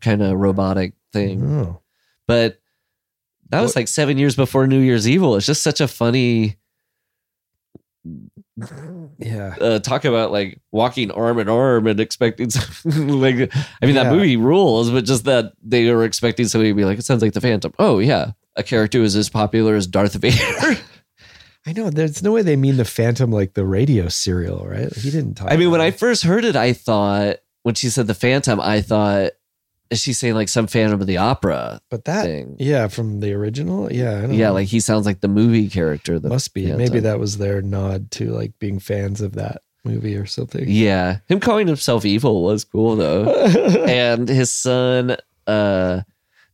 kind 0.02 0.22
of 0.22 0.38
robotic 0.40 0.94
thing. 1.14 1.44
oh. 1.44 1.82
But 2.28 2.60
that 3.50 3.62
was 3.62 3.72
What- 3.72 3.78
like 3.82 3.88
seven 3.88 4.18
years 4.18 4.36
before 4.36 4.68
New 4.68 4.80
Year's 4.80 5.08
Evil. 5.08 5.36
It's 5.36 5.46
just 5.48 5.64
such 5.64 5.82
a 5.82 5.88
funny 5.88 6.58
yeah 9.20 9.56
uh, 9.62 9.80
talk 9.80 10.04
about 10.04 10.32
like 10.32 10.60
walking 10.72 11.12
arm 11.12 11.40
in 11.40 11.48
arm 11.48 11.88
and 11.88 12.00
expecting 12.00 12.50
something 12.50 13.08
like 13.08 13.36
I 13.82 13.86
mean 13.86 13.96
Yeah. 13.96 14.04
that 14.04 14.14
movie 14.14 14.38
rules, 14.38 14.90
but 14.92 15.06
just 15.06 15.26
that 15.26 15.54
they 15.64 15.92
were 15.92 16.04
expecting 16.04 16.48
somebody 16.48 16.72
to 16.72 16.76
be 16.76 16.86
like, 16.86 17.00
it 17.00 17.06
sounds 17.06 17.22
like 17.22 17.34
the 17.34 17.42
Phantom. 17.42 17.74
Oh 17.80 18.00
yeah, 18.00 18.32
a 18.56 18.64
character 18.64 19.00
who 19.00 19.04
is 19.06 19.16
as 19.16 19.30
popular 19.30 19.76
as 19.76 19.88
Darth 19.88 20.14
Vader. 20.22 20.78
I 21.66 21.74
know 21.74 21.90
there's 21.90 22.24
no 22.24 22.32
way 22.32 22.42
they 22.42 22.56
mean 22.56 22.78
the 22.78 22.86
phantom 22.86 23.32
like 23.32 23.54
the 23.54 23.66
radio 23.66 24.08
serial 24.08 24.66
right 24.66 24.94
he 24.96 25.10
didn't 25.12 25.36
talk 25.36 25.52
I 25.52 25.58
mean, 25.58 25.72
when 25.72 25.82
I 25.82 25.92
first 25.92 26.24
heard 26.24 26.46
it, 26.46 26.56
I 26.56 26.74
thought 26.74 27.38
when 27.64 27.76
she 27.76 27.90
said 27.90 28.08
the 28.08 28.14
Phantom, 28.14 28.60
I 28.62 28.82
thought 28.82 29.32
is 29.90 30.00
she 30.02 30.14
saying 30.14 30.36
like 30.36 30.48
some 30.50 30.68
Phantom 30.68 31.02
of 31.02 31.08
the 31.08 31.18
Opera 31.18 31.82
but 31.90 32.06
that 32.06 32.24
thing? 32.26 32.56
yeah 32.60 32.88
from 32.88 33.20
the 33.20 33.34
original 33.34 33.92
yeah 33.92 34.18
I 34.18 34.22
don't 34.22 34.34
Yeah, 34.34 34.48
know. 34.50 34.54
like 34.54 34.68
he 34.68 34.80
sounds 34.80 35.06
like 35.06 35.20
the 35.22 35.28
movie 35.28 35.68
character. 35.70 36.20
The 36.20 36.30
must 36.30 36.54
be 36.54 36.62
Phantom. 36.64 36.78
maybe 36.78 37.00
that 37.02 37.20
was 37.20 37.38
their 37.40 37.62
nod 37.62 38.12
to 38.12 38.30
like 38.32 38.54
being 38.60 38.80
fans 38.80 39.20
of 39.22 39.34
that 39.34 39.64
movie 39.84 40.16
or 40.16 40.26
something 40.28 40.66
Yeah, 40.68 41.18
him 41.28 41.40
calling 41.40 41.68
himself 41.68 42.06
evil 42.06 42.44
was 42.44 42.64
cool 42.64 42.96
though. 42.96 43.26
and 43.88 44.30
his 44.30 44.52
son 44.52 45.18
uh 45.48 46.02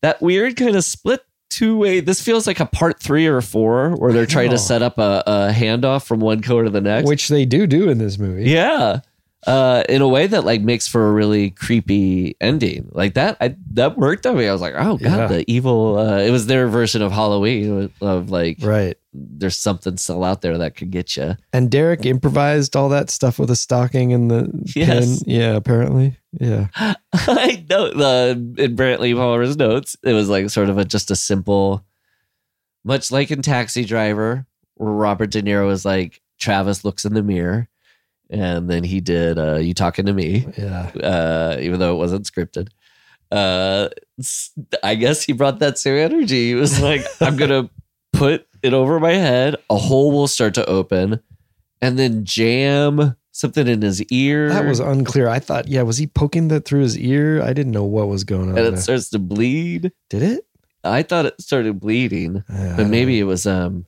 that 0.02 0.22
weird 0.22 0.56
kind 0.56 0.76
of 0.76 0.84
split 0.84 1.25
two 1.50 1.78
way 1.78 2.00
this 2.00 2.22
feels 2.22 2.48
like 2.48 2.60
a 2.60 2.66
part 2.66 3.00
three 3.00 3.28
or 3.28 3.42
four 3.42 3.92
where 3.98 4.12
they're 4.12 4.26
trying 4.26 4.50
to 4.50 4.58
set 4.58 4.82
up 4.82 4.98
a, 4.98 5.24
a 5.26 5.52
handoff 5.54 6.06
from 6.06 6.20
one 6.20 6.42
coat 6.42 6.64
to 6.64 6.70
the 6.70 6.82
next 6.82 7.08
which 7.08 7.28
they 7.30 7.46
do 7.46 7.66
do 7.68 7.90
in 7.90 7.98
this 7.98 8.18
movie 8.18 8.50
yeah 8.50 9.00
uh 9.48 9.84
in 9.88 10.02
a 10.02 10.08
way 10.08 10.26
that 10.26 10.44
like 10.44 10.62
makes 10.62 10.88
for 10.88 11.08
a 11.08 11.12
really 11.12 11.52
creepy 11.52 12.36
ending 12.42 12.90
like 12.94 13.14
that 13.14 13.38
I, 13.40 13.56
that 13.74 13.96
worked 13.96 14.26
on 14.26 14.38
me 14.38 14.48
i 14.48 14.52
was 14.52 14.60
like 14.62 14.74
oh 14.76 14.98
god 14.98 15.02
Yeah. 15.18 15.28
the 15.28 15.46
evil 15.52 16.00
uh 16.00 16.18
it 16.18 16.32
was 16.32 16.48
their 16.48 16.68
version 16.68 17.04
of 17.04 17.12
halloween 17.12 17.92
of 18.02 18.32
like 18.32 18.58
right 18.62 18.98
there's 19.14 19.56
something 19.58 19.98
still 19.98 20.24
out 20.24 20.42
there 20.42 20.58
that 20.58 20.76
could 20.76 20.92
get 20.92 21.16
you 21.16 21.38
And 21.54 21.72
Derek 21.72 22.06
improvised 22.06 22.76
all 22.76 22.90
that 22.90 23.10
stuff 23.10 23.40
with 23.40 23.48
the 23.48 23.56
stocking 23.56 24.12
and 24.12 24.30
the 24.30 24.52
Yes. 24.76 25.24
pin. 25.24 25.34
Yeah, 25.34 25.56
apparently. 25.56 26.18
Yeah. 26.40 26.68
I 27.14 27.64
know 27.70 27.92
the 27.94 28.32
in 28.58 28.76
Brantley 28.76 29.16
Palmer's 29.16 29.58
notes, 29.58 29.96
it 30.04 30.14
was 30.14 30.30
like 30.30 30.50
sort 30.50 30.70
of 30.70 30.78
a 30.78 30.86
just 30.86 31.12
a 31.12 31.16
simple, 31.16 31.84
much 32.84 33.12
like 33.12 33.32
in 33.32 33.42
Taxi 33.42 33.86
Driver, 33.86 34.46
where 34.76 34.92
Robert 34.92 35.32
De 35.32 35.42
Niro 35.42 35.68
was 35.68 35.86
like, 35.86 36.22
Travis 36.40 36.84
looks 36.84 37.06
in 37.06 37.14
the 37.14 37.24
mirror, 37.24 37.68
and 38.30 38.70
then 38.70 38.84
he 38.84 39.00
did 39.02 39.38
uh, 39.40 39.56
"You 39.56 39.74
Talking 39.74 40.06
to 40.08 40.14
Me," 40.14 40.46
Yeah. 40.58 40.92
uh, 41.02 41.58
even 41.62 41.80
though 41.80 41.94
it 41.94 41.98
wasn't 41.98 42.26
scripted. 42.26 42.70
Uh, 43.32 43.90
I 44.84 44.96
guess 44.96 45.24
he 45.24 45.34
brought 45.34 45.60
that 45.60 45.78
same 45.80 45.98
energy. 45.98 46.48
He 46.50 46.56
was 46.56 46.82
like, 46.82 47.06
"I'm 47.22 47.38
gonna 47.38 47.70
put 48.14 48.46
it 48.62 48.74
over 48.74 49.00
my 49.00 49.14
head, 49.14 49.56
a 49.70 49.78
hole 49.78 50.12
will 50.12 50.28
start 50.28 50.54
to 50.56 50.66
open, 50.66 51.20
and 51.82 51.98
then 51.98 52.26
jam." 52.26 53.16
Something 53.36 53.68
in 53.68 53.82
his 53.82 54.02
ear. 54.04 54.48
That 54.48 54.64
was 54.64 54.80
unclear. 54.80 55.28
I 55.28 55.40
thought, 55.40 55.68
yeah, 55.68 55.82
was 55.82 55.98
he 55.98 56.08
poking 56.08 56.48
that 56.48 56.64
through 56.64 56.84
his 56.84 56.98
ear? 56.98 57.42
I 57.42 57.52
didn't 57.52 57.74
know 57.74 57.84
what 57.84 58.08
was 58.08 58.24
going 58.24 58.44
on. 58.44 58.58
and 58.58 58.60
it 58.60 58.72
there. 58.72 58.80
starts 58.80 59.10
to 59.10 59.20
bleed. 59.20 59.92
Did 60.10 60.24
it? 60.24 60.48
I 60.86 61.04
thought 61.04 61.26
it 61.26 61.42
started 61.42 61.82
bleeding, 61.82 62.46
but 62.48 62.88
maybe 62.88 63.20
know. 63.20 63.26
it 63.26 63.28
was 63.28 63.46
um, 63.46 63.88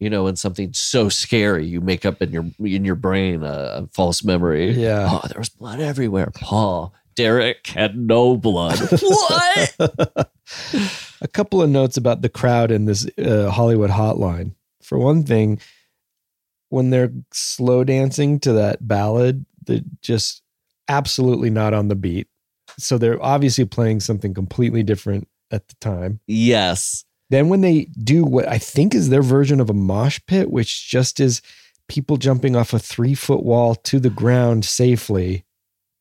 you 0.00 0.10
know, 0.10 0.24
when 0.24 0.34
something's 0.34 0.80
so 0.80 1.08
scary, 1.08 1.66
you 1.66 1.80
make 1.80 2.04
up 2.04 2.20
in 2.20 2.32
your 2.32 2.46
in 2.58 2.84
your 2.84 2.96
brain 2.96 3.44
a, 3.44 3.46
a 3.46 3.88
false 3.92 4.24
memory. 4.24 4.72
Yeah. 4.72 5.08
Oh, 5.08 5.28
there 5.28 5.38
was 5.38 5.50
blood 5.50 5.78
everywhere. 5.78 6.32
Paul, 6.34 6.92
Derek 7.14 7.64
had 7.68 7.96
no 7.96 8.36
blood. 8.36 8.76
what? 9.00 9.74
a 11.20 11.28
couple 11.28 11.62
of 11.62 11.70
notes 11.70 11.96
about 11.96 12.22
the 12.22 12.28
crowd 12.28 12.72
in 12.72 12.86
this 12.86 13.08
uh, 13.18 13.50
Hollywood 13.50 13.90
hotline. 13.90 14.56
For 14.82 14.98
one 14.98 15.22
thing, 15.22 15.60
when 16.68 16.90
they're 16.90 17.12
slow 17.32 17.84
dancing 17.84 18.40
to 18.40 18.52
that 18.54 18.86
ballad, 18.86 19.44
they're 19.64 19.80
just 20.02 20.42
absolutely 20.88 21.50
not 21.50 21.74
on 21.74 21.88
the 21.88 21.96
beat. 21.96 22.28
So 22.78 22.98
they're 22.98 23.22
obviously 23.22 23.64
playing 23.64 24.00
something 24.00 24.34
completely 24.34 24.82
different 24.82 25.28
at 25.50 25.68
the 25.68 25.74
time. 25.80 26.20
Yes. 26.26 27.04
Then 27.30 27.48
when 27.48 27.60
they 27.60 27.84
do 28.02 28.24
what 28.24 28.48
I 28.48 28.58
think 28.58 28.94
is 28.94 29.08
their 29.08 29.22
version 29.22 29.60
of 29.60 29.70
a 29.70 29.74
mosh 29.74 30.20
pit, 30.26 30.50
which 30.50 30.88
just 30.88 31.20
is 31.20 31.42
people 31.88 32.16
jumping 32.16 32.56
off 32.56 32.72
a 32.72 32.78
three 32.78 33.14
foot 33.14 33.42
wall 33.42 33.74
to 33.74 33.98
the 33.98 34.10
ground 34.10 34.64
safely 34.64 35.44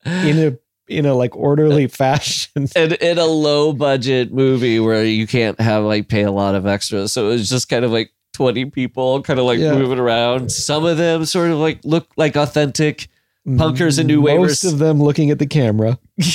in 0.06 0.38
a 0.40 0.58
in 0.88 1.06
a 1.06 1.14
like 1.14 1.36
orderly 1.36 1.88
fashion. 1.88 2.68
And 2.76 2.94
in 2.94 3.18
a 3.18 3.26
low 3.26 3.74
budget 3.74 4.32
movie 4.32 4.80
where 4.80 5.04
you 5.04 5.28
can't 5.28 5.60
have 5.60 5.84
like 5.84 6.08
pay 6.08 6.24
a 6.24 6.32
lot 6.32 6.56
of 6.56 6.66
extras, 6.66 7.12
so 7.12 7.28
it 7.28 7.34
was 7.34 7.50
just 7.50 7.70
kind 7.70 7.84
of 7.84 7.92
like 7.92 8.12
twenty 8.38 8.66
people, 8.66 9.22
kind 9.24 9.40
of 9.40 9.46
like 9.46 9.58
Yeah. 9.60 9.74
moving 9.74 9.98
around. 10.00 10.52
Some 10.52 10.86
of 10.86 10.98
them 10.98 11.26
sort 11.26 11.50
of 11.52 11.58
like 11.58 11.80
look 11.84 12.08
like 12.18 12.36
authentic 12.36 13.08
punkers 13.48 13.98
and 13.98 14.08
new 14.08 14.22
Wave. 14.22 14.40
Most 14.40 14.64
of 14.64 14.78
them 14.78 15.02
looking 15.02 15.32
at 15.32 15.40
the 15.40 15.48
camera. 15.48 15.98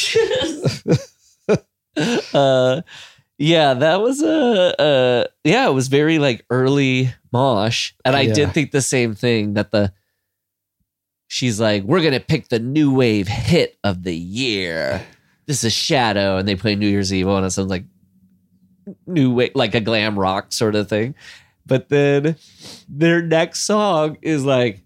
uh 2.35 2.81
yeah 3.39 3.74
that 3.74 4.01
was 4.01 4.23
a 4.23 4.81
uh 4.81 5.24
yeah 5.45 5.69
it 5.69 5.73
was 5.73 5.89
very 5.89 6.19
like 6.19 6.45
early 6.49 7.12
mosh 7.33 7.93
and 8.05 8.16
i 8.16 8.23
Yeah. 8.23 8.33
did 8.35 8.53
think 8.55 8.70
the 8.70 8.81
same 8.81 9.15
thing 9.15 9.55
that 9.55 9.70
the 9.73 9.93
she's 11.29 11.59
like, 11.61 11.83
"We're 11.85 12.03
gonna 12.03 12.20
pick 12.20 12.49
the 12.49 12.59
new 12.59 12.93
wave 12.95 13.27
hit 13.29 13.79
of 13.83 14.03
the 14.03 14.15
year. 14.15 15.03
This 15.47 15.65
is 15.65 15.73
Shadow," 15.73 16.37
and 16.37 16.47
they 16.47 16.57
play 16.57 16.74
New 16.77 16.87
Year's 16.89 17.12
Eve 17.12 17.27
on 17.29 17.43
it. 17.45 17.51
Sounds 17.51 17.70
like 17.70 17.85
new 19.07 19.33
wave, 19.33 19.53
like 19.55 19.74
a 19.74 19.81
glam 19.81 20.19
rock 20.19 20.53
sort 20.53 20.74
of 20.74 20.89
thing. 20.91 21.15
But 21.66 21.89
then 21.89 22.36
their 22.89 23.22
next 23.22 23.62
song 23.62 24.18
is 24.22 24.44
like 24.44 24.82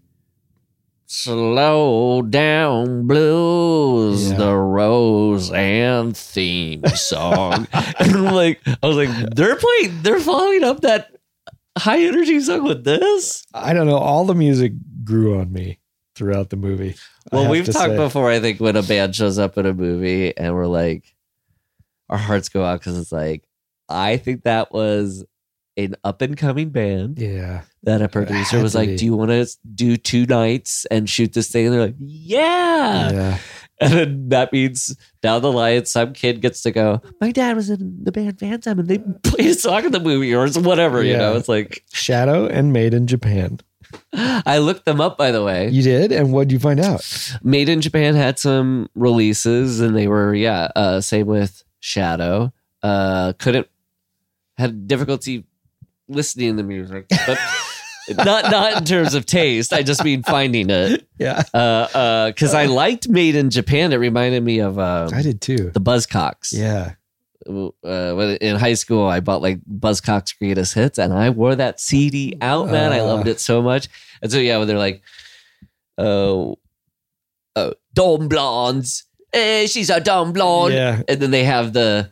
slow 1.05 2.21
down 2.21 3.07
blues 3.07 4.29
Yeah. 4.29 4.37
the 4.37 4.55
rose 4.55 5.49
and 5.51 6.15
theme 6.15 6.85
song 6.95 7.65
and 7.73 8.11
I'm 8.17 8.25
like 8.35 8.59
i 8.83 8.85
was 8.87 8.97
like 8.97 9.09
they're 9.33 9.55
playing 9.55 10.01
they're 10.01 10.19
following 10.19 10.65
up 10.65 10.81
that 10.81 11.15
high 11.77 12.01
energy 12.01 12.41
song 12.41 12.63
with 12.65 12.83
this 12.83 13.45
I 13.53 13.71
don't 13.73 13.87
know. 13.87 13.97
All 13.97 14.25
the 14.25 14.35
music 14.35 14.73
grew 15.05 15.39
on 15.39 15.51
me 15.53 15.79
throughout 16.15 16.49
the 16.49 16.57
movie. 16.57 16.95
Well 17.31 17.49
we've 17.49 17.65
talked 17.65 17.91
say. 17.91 17.95
before 17.97 18.29
i 18.29 18.41
think 18.41 18.59
when 18.59 18.75
a 18.75 18.83
band 18.83 19.15
shows 19.15 19.39
up 19.39 19.57
in 19.57 19.65
a 19.65 19.73
movie 19.73 20.35
and 20.35 20.53
we're 20.55 20.67
like 20.67 21.15
our 22.09 22.17
hearts 22.17 22.49
go 22.49 22.65
out 22.65 22.81
because 22.81 22.97
it's 22.97 23.13
like 23.13 23.43
i 23.87 24.17
think 24.17 24.43
that 24.43 24.73
was 24.73 25.23
an 25.77 25.95
up 26.03 26.21
and 26.21 26.35
coming 26.35 26.69
band 26.69 27.19
Yeah. 27.19 27.61
that 27.83 28.01
a 28.01 28.07
producer 28.09 28.61
was 28.61 28.73
like, 28.75 28.89
be. 28.89 28.95
"Do 28.97 29.05
you 29.05 29.15
want 29.15 29.29
to 29.31 29.47
do 29.75 29.95
two 29.97 30.25
nights 30.25 30.85
and 30.91 31.09
shoot 31.09 31.33
this 31.33 31.49
thing?" 31.49 31.65
And 31.67 31.73
they're 31.73 31.81
like, 31.87 31.95
"Yeah." 31.99 33.11
Yeah. 33.11 33.37
And 33.79 33.93
then 33.93 34.29
that 34.29 34.51
means 34.51 34.97
down 35.21 35.43
the 35.43 35.51
line, 35.51 35.85
some 35.85 36.13
kid 36.13 36.41
gets 36.41 36.63
to 36.63 36.71
go. 36.71 36.99
My 37.21 37.31
dad 37.31 37.55
was 37.55 37.69
in 37.69 37.99
the 38.03 38.11
band 38.11 38.39
Phantom, 38.39 38.79
and 38.79 38.87
they 38.87 38.97
played 38.97 39.51
a 39.51 39.53
song 39.53 39.85
in 39.85 39.91
the 39.91 39.99
movie 39.99 40.33
or 40.33 40.47
whatever. 40.49 41.03
You 41.03 41.11
Yeah. 41.11 41.17
know, 41.19 41.35
it's 41.35 41.47
like 41.47 41.83
Shadow 41.93 42.47
and 42.47 42.73
Made 42.73 42.95
in 42.95 43.05
Japan. 43.05 43.59
I 44.13 44.57
looked 44.57 44.85
them 44.85 44.99
up 44.99 45.15
by 45.17 45.31
the 45.31 45.43
way. 45.43 45.69
You 45.69 45.83
did? 45.83 46.11
And 46.11 46.33
what'd 46.33 46.51
you 46.51 46.57
find 46.59 46.79
out? 46.79 47.05
Made 47.43 47.69
in 47.69 47.81
Japan 47.81 48.15
had 48.15 48.39
some 48.39 48.89
releases, 48.95 49.79
and 49.79 49.95
they 49.95 50.07
were 50.07 50.33
yeah. 50.33 50.71
Uh, 50.75 50.99
same 50.99 51.27
with 51.27 51.63
Shadow. 51.79 52.51
Uh, 52.81 53.33
couldn't 53.37 53.67
had 54.57 54.87
difficulty 54.87 55.45
listening 56.07 56.51
to 56.57 56.63
the 56.63 56.67
music, 56.67 57.05
but 57.09 57.37
not 58.25 58.49
not 58.51 58.77
in 58.77 58.85
terms 58.85 59.13
of 59.13 59.25
taste. 59.25 59.73
I 59.73 59.83
just 59.83 60.03
mean 60.03 60.23
finding 60.23 60.69
it. 60.69 61.07
Yeah. 61.19 61.43
Uh, 61.53 61.57
uh, 61.57 62.27
because 62.29 62.53
I 62.53 62.65
liked 62.65 63.07
Made 63.09 63.35
in 63.35 63.49
Japan. 63.49 63.91
It 63.93 63.97
reminded 63.97 64.43
me 64.43 64.59
of 64.59 64.77
uh, 64.79 65.09
I 65.13 65.21
did 65.21 65.41
too. 65.41 65.71
the 65.73 65.81
Buzzcocks. 65.81 66.51
Yeah. 66.53 66.93
Uh, 67.47 67.71
when 68.13 68.35
in 68.37 68.57
high 68.57 68.73
school, 68.73 69.07
I 69.07 69.19
bought 69.21 69.41
like 69.41 69.59
Buzzcocks 69.65 70.37
Greatest 70.37 70.73
Hits, 70.73 70.97
and 70.97 71.13
I 71.13 71.29
wore 71.29 71.55
that 71.55 71.79
CD 71.79 72.37
out, 72.41 72.69
man. 72.69 72.91
I 72.91 72.99
Uh. 72.99 73.05
loved 73.05 73.27
it 73.27 73.39
so 73.39 73.61
much. 73.61 73.87
And 74.21 74.31
so 74.31 74.37
yeah, 74.39 74.57
when 74.57 74.67
they're 74.67 74.77
like, 74.77 75.01
oh, 75.97 76.57
oh, 77.55 77.73
dumb 77.93 78.27
blondes. 78.27 79.03
Eh, 79.33 79.65
she's 79.67 79.89
a 79.89 79.99
dumb 79.99 80.33
blonde. 80.33 80.73
Yeah. 80.73 81.01
And 81.07 81.19
then 81.21 81.31
they 81.31 81.43
have 81.43 81.73
the 81.73 82.11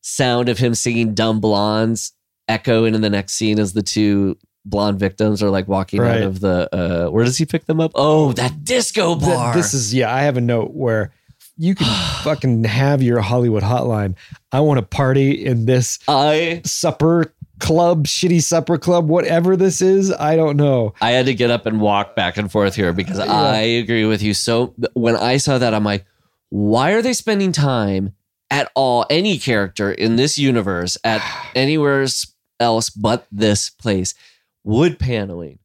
sound 0.00 0.48
of 0.48 0.58
him 0.58 0.74
singing 0.74 1.14
dumb 1.14 1.40
blondes 1.40 2.12
echo 2.50 2.84
into 2.84 2.98
the 2.98 3.08
next 3.10 3.34
scene 3.34 3.58
as 3.58 3.72
the 3.72 3.82
two 3.82 4.36
blonde 4.66 4.98
victims 4.98 5.42
are 5.42 5.48
like 5.50 5.66
walking 5.68 6.00
Right. 6.02 6.18
out 6.18 6.22
of 6.22 6.40
the 6.40 6.68
uh 6.74 7.10
where 7.10 7.24
does 7.24 7.38
he 7.38 7.46
pick 7.46 7.64
them 7.66 7.80
up? 7.80 7.92
Oh, 7.94 8.32
that 8.32 8.64
disco 8.64 9.14
Th- 9.18 9.26
bar. 9.30 9.54
This 9.54 9.72
is 9.72 9.94
yeah. 9.94 10.14
I 10.14 10.20
have 10.22 10.36
a 10.36 10.40
note 10.42 10.72
where 10.74 11.12
you 11.56 11.74
can 11.74 11.86
fucking 12.24 12.64
have 12.64 13.02
your 13.02 13.20
Hollywood 13.20 13.62
hotline. 13.62 14.16
I 14.52 14.60
want 14.60 14.78
to 14.78 14.82
party 14.86 15.44
in 15.44 15.64
this 15.66 15.98
I 16.08 16.60
supper 16.64 17.32
club, 17.58 18.06
shitty 18.06 18.42
supper 18.42 18.78
club, 18.78 19.08
whatever 19.08 19.56
this 19.56 19.80
is. 19.82 20.10
I 20.12 20.34
don't 20.36 20.56
know. 20.56 20.94
I 21.02 21.10
had 21.12 21.26
to 21.26 21.34
get 21.34 21.50
up 21.50 21.66
and 21.66 21.80
walk 21.80 22.16
back 22.16 22.36
and 22.38 22.50
forth 22.50 22.74
here 22.74 22.92
because 22.94 23.18
I 23.18 23.58
agree 23.60 24.04
with 24.06 24.22
you. 24.22 24.32
So 24.34 24.74
when 24.94 25.14
I 25.16 25.36
saw 25.36 25.58
that, 25.58 25.74
I'm 25.74 25.84
like, 25.84 26.06
why 26.48 26.92
are 26.92 27.02
they 27.02 27.12
spending 27.12 27.52
time 27.52 28.14
at 28.50 28.70
all, 28.74 29.04
any 29.10 29.38
character 29.38 29.92
in 29.92 30.16
this 30.16 30.38
universe, 30.38 30.96
at 31.04 31.22
anywhere 31.54 32.06
else 32.60 32.90
but 32.90 33.26
this 33.32 33.70
place? 33.70 34.14
Wood 34.62 34.98
paneling, 34.98 35.58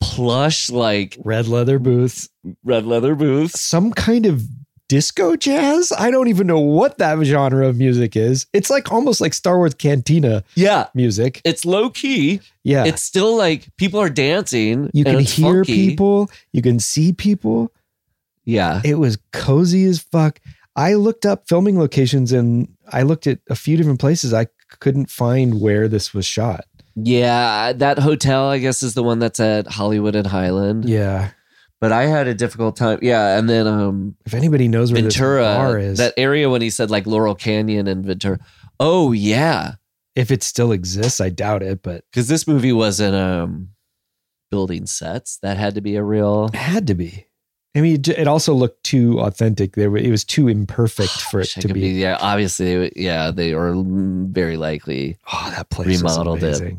plush, 0.00 0.70
like 0.70 1.16
Red 1.24 1.48
leather 1.48 1.78
booths, 1.78 2.28
red 2.64 2.84
leather 2.86 3.14
booths. 3.14 3.60
some 3.60 3.92
kind 3.92 4.26
of 4.26 4.42
disco 4.88 5.34
jazz. 5.34 5.92
I 5.98 6.10
don't 6.12 6.28
even 6.28 6.46
know 6.46 6.60
what 6.60 6.98
that 6.98 7.18
genre 7.24 7.66
of 7.66 7.76
music 7.76 8.14
is. 8.14 8.46
It's 8.52 8.70
like 8.70 8.92
almost 8.92 9.20
like 9.20 9.34
Star 9.34 9.56
Wars 9.56 9.74
Cantina 9.74 10.44
Yeah. 10.54 10.86
music. 10.94 11.40
It's 11.44 11.64
low 11.64 11.90
key. 11.90 12.40
Yeah. 12.62 12.84
It's 12.84 13.02
still 13.02 13.36
like 13.36 13.66
people 13.78 14.00
are 14.00 14.08
dancing. 14.10 14.88
you 14.94 15.02
can 15.02 15.18
hear 15.20 15.64
funky. 15.64 15.88
people, 15.90 16.30
you 16.52 16.62
can 16.62 16.78
see 16.78 17.12
people. 17.12 17.72
Yeah. 18.44 18.80
It 18.84 18.94
was 18.98 19.18
cozy 19.32 19.86
as 19.86 19.98
fuck. 19.98 20.38
I 20.76 20.94
looked 20.94 21.26
up 21.26 21.48
filming 21.48 21.78
locations 21.78 22.30
and 22.32 22.68
I 22.92 23.02
looked 23.02 23.26
at 23.26 23.40
a 23.50 23.56
few 23.56 23.76
different 23.76 23.98
places. 23.98 24.32
I 24.32 24.46
couldn't 24.80 25.10
find 25.10 25.60
where 25.60 25.88
this 25.88 26.12
was 26.14 26.26
shot. 26.26 26.64
Yeah. 26.94 27.72
That 27.72 27.98
hotel, 27.98 28.48
I 28.48 28.58
guess, 28.58 28.82
is 28.82 28.94
the 28.94 29.02
one 29.02 29.18
that's 29.18 29.40
at 29.40 29.66
Hollywood 29.66 30.16
and 30.16 30.26
Highland. 30.26 30.88
Yeah. 30.88 31.30
But 31.80 31.92
I 31.92 32.06
had 32.06 32.26
a 32.26 32.34
difficult 32.34 32.76
time. 32.76 32.98
Yeah. 33.02 33.38
And 33.38 33.48
then 33.50 33.66
um 33.66 34.16
If 34.24 34.34
anybody 34.34 34.66
knows 34.68 34.92
where 34.92 35.02
Ventura, 35.02 35.42
this 35.44 35.56
bar 35.56 35.78
is, 35.78 35.98
that 35.98 36.14
area 36.16 36.48
when 36.48 36.62
he 36.62 36.70
said 36.70 36.90
like 36.90 37.06
Laurel 37.06 37.34
Canyon 37.34 37.86
and 37.86 38.04
Ventura. 38.04 38.38
Oh 38.80 39.12
yeah, 39.12 39.74
if 40.14 40.30
it 40.30 40.42
still 40.42 40.72
exists, 40.72 41.20
I 41.20 41.28
doubt 41.30 41.62
it, 41.62 41.82
but 41.82 42.04
because 42.10 42.28
this 42.28 42.46
movie 42.46 42.72
wasn't 42.72 43.14
um 43.14 43.68
building 44.50 44.86
sets. 44.86 45.38
That 45.42 45.56
had 45.58 45.74
to 45.74 45.80
be 45.80 45.96
a 45.96 46.02
real. 46.02 46.46
it 46.46 46.56
had 46.56 46.86
to 46.86 46.94
be. 46.94 47.26
I 47.76 47.80
mean, 47.82 48.00
it 48.06 48.26
also 48.26 48.54
looked 48.54 48.82
too 48.84 49.20
authentic. 49.20 49.74
There, 49.76 49.94
it 49.96 50.10
was 50.10 50.24
too 50.24 50.48
imperfect 50.48 51.10
for 51.30 51.40
it 51.40 51.48
to 51.50 51.60
could 51.60 51.74
be. 51.74 51.90
Yeah, 51.90 52.16
obviously, 52.20 52.90
yeah, 52.96 53.30
they 53.30 53.52
are 53.52 53.74
very 53.76 54.56
likely. 54.56 55.18
Oh, 55.32 55.52
that 55.54 55.68
place 55.68 56.00
Remodeled 56.02 56.42
it. 56.42 56.76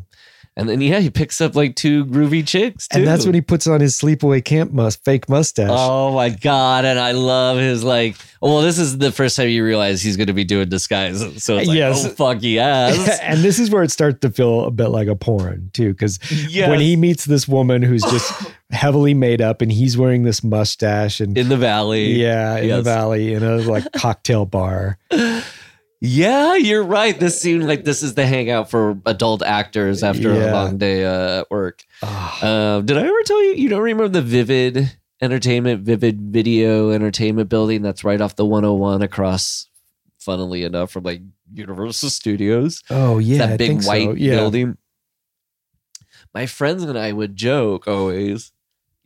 And 0.56 0.68
then 0.68 0.82
yeah, 0.82 1.00
he 1.00 1.12
picks 1.12 1.40
up 1.40 1.56
like 1.56 1.76
two 1.76 2.04
groovy 2.08 2.46
chicks, 2.46 2.88
too. 2.88 2.98
And 2.98 3.08
that's 3.08 3.28
when 3.28 3.36
he 3.36 3.42
puts 3.42 3.68
on 3.68 3.80
his 3.80 3.96
sleepaway 3.96 4.44
camp 4.44 4.72
must 4.72 5.06
fake 5.06 5.30
mustache. 5.30 5.70
Oh 5.72 6.16
my 6.16 6.30
god! 6.30 6.84
And 6.84 6.98
I 6.98 7.12
love 7.12 7.60
his 7.60 7.84
like. 7.84 8.16
Well, 8.42 8.62
this 8.62 8.80
is 8.80 8.98
the 8.98 9.12
first 9.12 9.36
time 9.38 9.50
you 9.50 9.64
realize 9.64 10.02
he's 10.02 10.18
going 10.18 10.28
to 10.28 10.34
be 10.34 10.44
doing 10.44 10.68
disguises. 10.68 11.44
So 11.44 11.58
it's 11.58 11.68
like, 11.68 11.78
Yes. 11.78 12.06
oh 12.06 12.10
fuck 12.10 12.40
yes, 12.42 13.20
and 13.22 13.42
this 13.42 13.60
is 13.60 13.70
where 13.70 13.84
it 13.84 13.92
starts 13.92 14.20
to 14.22 14.32
feel 14.32 14.66
a 14.66 14.72
bit 14.72 14.88
like 14.88 15.08
a 15.08 15.16
porn 15.16 15.70
too, 15.74 15.92
because 15.94 16.20
Yes. 16.50 16.68
when 16.70 16.80
he 16.80 16.96
meets 16.96 17.26
this 17.26 17.48
woman 17.48 17.84
who's 17.84 18.02
just 18.02 18.34
heavily 18.72 19.14
made 19.14 19.42
up 19.42 19.62
and 19.62 19.72
he's 19.72 19.98
wearing 19.98 20.24
this 20.24 20.44
mustache 20.44 21.20
and 21.22 21.38
in 21.38 21.50
the 21.50 21.58
valley. 21.58 22.14
yeah, 22.14 22.58
in 22.58 22.70
the 22.70 22.82
valley 22.82 23.34
in 23.34 23.44
a 23.44 23.58
like 23.58 23.90
cocktail 23.94 24.46
bar. 24.46 24.98
Yeah, 26.00 26.56
you're 26.56 26.84
right. 26.84 27.20
This 27.20 27.42
seemed 27.42 27.64
like 27.64 27.84
this 27.84 28.04
is 28.04 28.14
the 28.14 28.26
hangout 28.28 28.70
for 28.70 29.00
adult 29.08 29.42
actors 29.42 30.04
after 30.04 30.32
a 30.32 30.52
long 30.52 30.78
day 30.78 31.04
uh, 31.06 31.40
at 31.42 31.50
work. 31.50 31.84
Ah, 32.04 32.46
Um, 32.78 32.86
did 32.86 32.98
I 32.98 33.02
ever 33.02 33.24
tell 33.26 33.42
you 33.44 33.54
you 33.56 33.70
don't 33.70 33.82
remember 33.82 34.08
the 34.10 34.22
Vivid 34.22 34.96
Entertainment, 35.22 35.82
Vivid 35.82 36.22
Video 36.22 36.92
Entertainment 36.92 37.50
building 37.50 37.82
that's 37.82 38.04
right 38.04 38.22
off 38.22 38.36
the 38.36 38.46
101 38.46 39.02
across, 39.02 39.68
funnily 40.20 40.64
enough, 40.64 40.92
from 40.92 41.04
like 41.04 41.22
Universal 41.52 42.12
Studios? 42.12 42.84
oh 42.92 43.18
yeah, 43.18 43.40
that 43.40 43.54
I 43.54 43.58
big 43.58 43.68
think 43.70 43.82
so. 43.84 43.88
white 43.90 44.18
Yeah. 44.18 44.36
building. 44.36 44.78
My 46.34 46.46
friends 46.46 46.84
and 46.84 46.98
I 47.00 47.12
would 47.14 47.36
joke 47.36 47.88
always, 47.88 48.52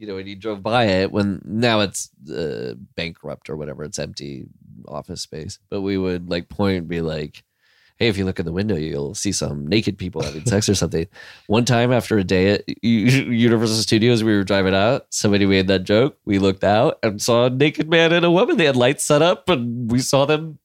you 0.01 0.07
know, 0.07 0.15
when 0.15 0.25
you 0.25 0.35
drove 0.35 0.63
by 0.63 0.85
it, 0.85 1.11
when 1.11 1.39
now 1.45 1.81
it's 1.81 2.09
uh, 2.27 2.73
bankrupt 2.95 3.51
or 3.51 3.55
whatever, 3.55 3.83
it's 3.83 3.99
empty 3.99 4.45
office 4.87 5.21
space. 5.21 5.59
But 5.69 5.81
we 5.81 5.95
would 5.95 6.27
like 6.27 6.49
point 6.49 6.77
and 6.79 6.87
be 6.87 7.01
like, 7.01 7.43
hey, 7.97 8.07
if 8.07 8.17
you 8.17 8.25
look 8.25 8.39
in 8.39 8.47
the 8.47 8.51
window, 8.51 8.75
you'll 8.75 9.13
see 9.13 9.31
some 9.31 9.67
naked 9.67 9.99
people 9.99 10.23
having 10.23 10.43
sex 10.43 10.67
or 10.67 10.73
something. 10.73 11.05
One 11.45 11.65
time 11.65 11.91
after 11.91 12.17
a 12.17 12.23
day 12.23 12.49
at 12.49 12.83
Universal 12.83 13.75
Studios, 13.75 14.23
we 14.23 14.35
were 14.35 14.43
driving 14.43 14.73
out. 14.73 15.05
Somebody 15.11 15.45
made 15.45 15.67
that 15.67 15.83
joke. 15.83 16.17
We 16.25 16.39
looked 16.39 16.63
out 16.63 16.97
and 17.03 17.21
saw 17.21 17.45
a 17.45 17.49
naked 17.51 17.87
man 17.87 18.11
and 18.11 18.25
a 18.25 18.31
woman. 18.31 18.57
They 18.57 18.65
had 18.65 18.75
lights 18.75 19.05
set 19.05 19.21
up 19.21 19.49
and 19.49 19.91
we 19.91 19.99
saw 19.99 20.25
them. 20.25 20.57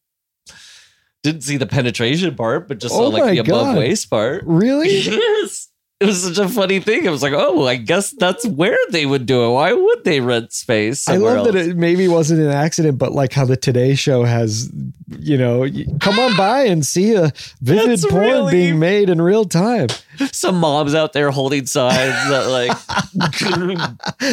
Didn't 1.23 1.43
see 1.43 1.59
the 1.59 1.67
penetration 1.67 2.35
part, 2.37 2.69
but 2.69 2.79
just 2.79 2.95
saw 2.95 3.03
Oh 3.03 3.09
like 3.11 3.25
my 3.25 3.33
the 3.33 3.39
above 3.39 3.77
waist 3.77 4.09
part. 4.09 4.45
Really? 4.47 4.89
Yes. 5.01 5.69
It 5.99 6.05
was 6.05 6.23
such 6.25 6.37
a 6.37 6.47
funny 6.47 6.79
thing. 6.81 7.09
I 7.09 7.11
was 7.11 7.23
like, 7.23 7.33
oh, 7.35 7.67
I 7.67 7.77
guess 7.77 8.11
that's 8.11 8.45
where 8.47 8.77
they 8.91 9.07
would 9.07 9.25
do 9.25 9.45
it. 9.47 9.53
Why 9.53 9.73
would 9.73 10.05
they 10.05 10.21
rent 10.21 10.53
space? 10.53 11.09
I 11.09 11.17
love 11.17 11.47
that 11.47 11.55
it 11.55 11.75
maybe 11.75 12.07
wasn't 12.07 12.41
an 12.43 12.51
accident, 12.51 12.99
but 12.99 13.13
like 13.13 13.33
how 13.33 13.47
the 13.47 13.57
Today 13.57 13.95
Show 13.95 14.25
has, 14.25 14.71
you 15.19 15.39
know, 15.39 15.67
come 16.03 16.19
on 16.19 16.37
by 16.37 16.65
and 16.65 16.85
see 16.85 17.15
a 17.15 17.33
vivid 17.63 17.89
That's 17.93 18.07
porn 18.07 18.23
really- 18.25 18.53
being 18.53 18.79
made 18.79 19.09
in 19.09 19.23
real 19.23 19.47
time. 19.47 19.89
Some 20.33 20.57
moms 20.61 20.95
out 20.95 21.15
there 21.15 21.31
holding 21.31 21.65
signs 21.65 21.95
that 22.29 22.49
like 22.49 22.73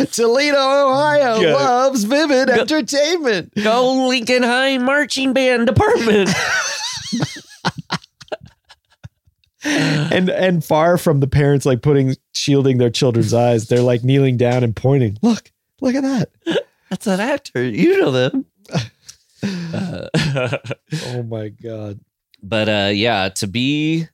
Toledo, 0.11 0.57
Ohio 0.57 1.53
loves 1.53 2.03
vivid 2.03 2.49
entertainment. 2.49 3.53
go 3.56 4.07
Lincoln 4.07 4.44
High 4.44 4.77
marching 4.80 5.31
band 5.34 5.68
department. 5.68 6.30
and 10.11 10.30
and 10.30 10.64
far 10.64 10.98
from 10.98 11.19
the 11.19 11.27
parents 11.27 11.65
like 11.65 11.81
putting 11.81 12.15
shielding 12.35 12.77
their 12.77 12.90
children's 12.90 13.34
eyes, 13.34 13.68
they're 13.68 13.81
like 13.81 14.03
kneeling 14.03 14.38
down 14.38 14.64
and 14.64 14.76
pointing. 14.76 15.18
Look, 15.22 15.52
Look 15.81 15.95
at 15.95 16.03
that. 16.03 16.30
That's 16.90 17.07
an 17.07 17.19
actor. 17.19 17.64
You 17.64 17.99
know 17.99 18.11
them. 18.11 18.45
Uh, 19.73 20.07
Oh 21.07 21.23
my 21.23 21.49
god. 21.49 21.99
but 22.41 22.69
uh, 22.69 22.91
yeah, 22.94 23.27
to 23.27 23.45
be 23.48 24.07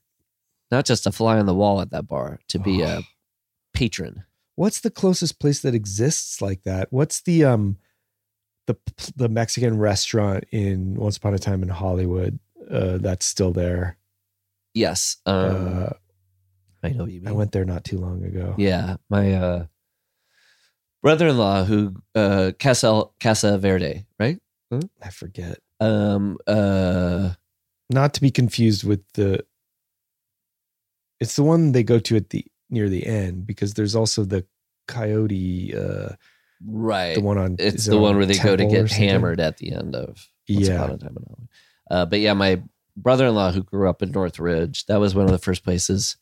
not 0.72 0.86
just 0.86 1.06
a 1.06 1.12
fly 1.12 1.38
on 1.38 1.46
the 1.46 1.54
wall 1.54 1.82
at 1.82 1.92
that 1.92 2.08
bar, 2.08 2.40
to 2.48 2.58
be 2.58 2.82
a 2.82 3.04
patron. 3.76 4.24
What's 4.56 4.80
the 4.80 4.90
closest 4.90 5.40
place 5.40 5.60
that 5.60 5.76
exists 5.76 6.42
like 6.42 6.64
that? 6.64 6.88
What's 6.92 7.22
the 7.22 7.46
um 7.46 7.78
the 8.66 8.76
the 9.16 9.30
Mexican 9.30 9.78
restaurant 9.78 10.46
in 10.52 10.96
Once 10.96 11.18
Upon 11.18 11.36
a 11.36 11.40
Time 11.40 11.62
in 11.62 11.70
Hollywood 11.70 12.40
uh 12.72 12.98
that's 12.98 13.28
still 13.28 13.54
there? 13.54 13.98
Yes, 14.74 15.18
um, 15.26 15.84
uh 15.84 15.90
I 16.82 16.90
know 16.90 17.04
what 17.04 17.12
you 17.12 17.22
mean. 17.22 17.28
I 17.28 17.32
went 17.34 17.52
there 17.52 17.66
not 17.66 17.84
too 17.84 17.98
long 17.98 18.24
ago. 18.24 18.56
Yeah, 18.58 18.98
my 19.10 19.34
uh, 19.34 19.66
brother-in-law 21.04 21.66
who 21.66 21.96
uh, 22.16 22.52
Casa 22.60 23.04
Casa 23.20 23.58
Verde, 23.58 24.06
right? 24.20 24.40
I 25.02 25.10
forget. 25.10 25.60
Um, 25.80 26.38
uh, 26.48 27.32
Not 27.90 28.14
to 28.14 28.22
be 28.22 28.32
confused 28.32 28.84
with 28.84 29.02
the 29.14 29.44
It's 31.20 31.36
the 31.36 31.44
one 31.44 31.72
they 31.72 31.84
go 31.84 32.00
to 32.00 32.16
at 32.16 32.30
the 32.30 32.46
near 32.70 32.88
the 32.88 33.06
end 33.06 33.48
because 33.48 33.74
there's 33.74 33.96
also 33.96 34.24
the 34.24 34.46
Coyote 34.88 35.76
uh 35.76 36.10
right. 36.66 37.16
the 37.16 37.22
one 37.22 37.38
on 37.38 37.56
it's 37.60 37.76
is 37.84 37.88
it 37.88 37.92
the 37.92 37.98
on 37.98 38.04
one 38.04 38.18
where 38.18 38.26
they 38.26 38.38
go 38.38 38.56
to 38.56 38.66
get 38.66 38.92
hammered 38.92 39.40
at 39.40 39.58
the 39.58 39.74
end 39.74 39.96
of 39.96 40.28
Once 40.50 40.68
Yeah. 40.68 40.84
Upon 40.84 40.92
a 40.92 40.98
Time 40.98 41.18
in 41.18 41.48
Uh, 41.92 42.06
but 42.06 42.20
yeah, 42.20 42.34
my 42.34 42.62
brother-in-law 43.02 43.52
who 43.52 43.64
grew 43.64 43.90
up 43.90 44.02
in 44.02 44.12
Northridge, 44.12 44.86
that 44.88 45.00
was 45.00 45.16
one 45.16 45.26
of 45.26 45.32
the 45.32 45.38
first 45.38 45.64
places 45.64 46.18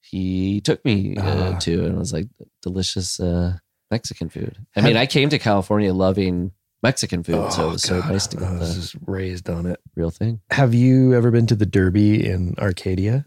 he 0.00 0.60
took 0.62 0.84
me 0.84 1.16
uh, 1.16 1.54
Ah. 1.54 1.58
to, 1.60 1.84
and 1.84 1.94
it 1.94 1.98
was 1.98 2.12
like 2.12 2.28
delicious 2.62 3.20
uh, 3.20 3.58
Mexican 3.90 4.28
food. 4.28 4.56
I 4.76 4.80
mean, 4.80 4.96
I 4.96 5.06
came 5.06 5.28
to 5.30 5.38
California 5.38 5.92
loving 5.92 6.52
Mexican 6.82 7.22
food, 7.22 7.52
so 7.52 7.68
it 7.68 7.72
was 7.72 7.82
so 7.82 7.96
Oh, 8.02 8.08
nice 8.08 8.26
to 8.28 8.38
I 8.38 8.40
get 8.52 8.58
was 8.60 8.74
just 8.74 8.96
raised 9.06 9.50
on 9.50 9.66
it. 9.66 9.78
real 9.96 10.10
thing. 10.10 10.40
Have 10.50 10.72
you 10.74 11.14
ever 11.14 11.30
been 11.30 11.46
to 11.48 11.54
the 11.56 11.66
Derby 11.66 12.26
in 12.26 12.54
Arcadia? 12.58 13.26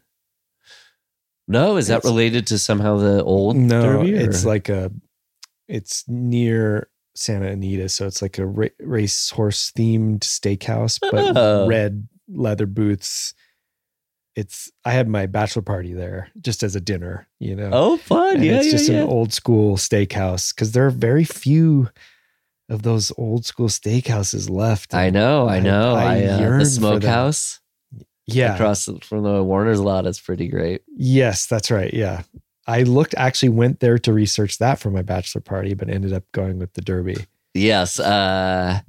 No, 1.48 1.76
is 1.78 1.88
that 1.88 2.04
related 2.04 2.48
to 2.48 2.58
somehow 2.60 2.98
the 2.98 3.24
old 3.24 3.56
no, 3.58 3.82
derby? 3.82 4.16
or- 4.16 4.22
it's 4.30 4.46
like 4.46 4.70
a 4.70 4.92
it's 5.68 6.04
near 6.08 6.90
Santa 7.16 7.48
Anita, 7.50 7.90
so 7.90 8.08
it's 8.08 8.22
like 8.22 8.38
a 8.40 8.46
ra- 8.46 8.68
racehorse 8.80 9.72
themed 9.78 10.22
steakhouse, 10.22 11.00
but 11.00 11.38
Oh. 11.38 11.68
red 11.68 12.08
leather 12.28 12.66
booths. 12.66 13.34
It's 14.36 14.72
I 14.84 14.92
had 14.92 15.08
my 15.08 15.28
bachelor 15.28 15.62
party 15.62 15.94
there 15.94 16.30
just 16.42 16.64
as 16.64 16.76
a 16.76 16.82
dinner, 16.82 17.28
you 17.40 17.56
know. 17.56 17.70
oh, 17.72 17.98
fun! 17.98 18.38
and 18.38 18.46
yeah, 18.46 18.58
it's 18.58 18.66
yeah, 18.66 18.72
just 18.72 18.90
yeah. 18.90 18.98
an 19.02 19.10
old 19.10 19.32
school 19.32 19.78
steakhouse 19.78 20.54
because 20.54 20.72
there 20.72 20.86
are 20.88 20.92
very 20.92 21.24
few 21.24 21.90
of 22.70 22.82
those 22.82 23.12
old 23.18 23.46
school 23.46 23.68
steakhouses 23.68 24.50
left. 24.50 24.96
I 24.96 25.10
know, 25.12 25.48
I 25.48 25.58
I- 25.58 25.60
know. 25.60 25.94
I 25.94 26.04
I, 26.04 26.26
uh, 26.26 26.40
yearn 26.40 26.60
the 26.60 26.66
smokehouse 26.66 27.60
yeah, 28.26 28.56
across 28.56 28.90
from 29.02 29.24
the 29.24 29.44
Warner's 29.44 29.80
lot 29.80 30.06
is 30.06 30.20
pretty 30.20 30.48
great. 30.48 30.82
Yes, 30.96 31.46
that's 31.46 31.70
right. 31.70 31.94
Yeah. 31.94 32.24
I 32.66 32.84
looked 32.84 33.14
actually 33.18 33.50
went 33.50 33.82
there 33.82 34.00
to 34.00 34.14
research 34.14 34.58
that 34.60 34.80
for 34.80 34.90
my 34.90 35.02
bachelor 35.02 35.42
party, 35.42 35.74
but 35.74 35.90
ended 35.90 36.14
up 36.14 36.24
going 36.32 36.60
with 36.60 36.74
the 36.74 36.82
Derby. 36.82 37.18
Yes, 37.54 38.00
uh, 38.00 38.80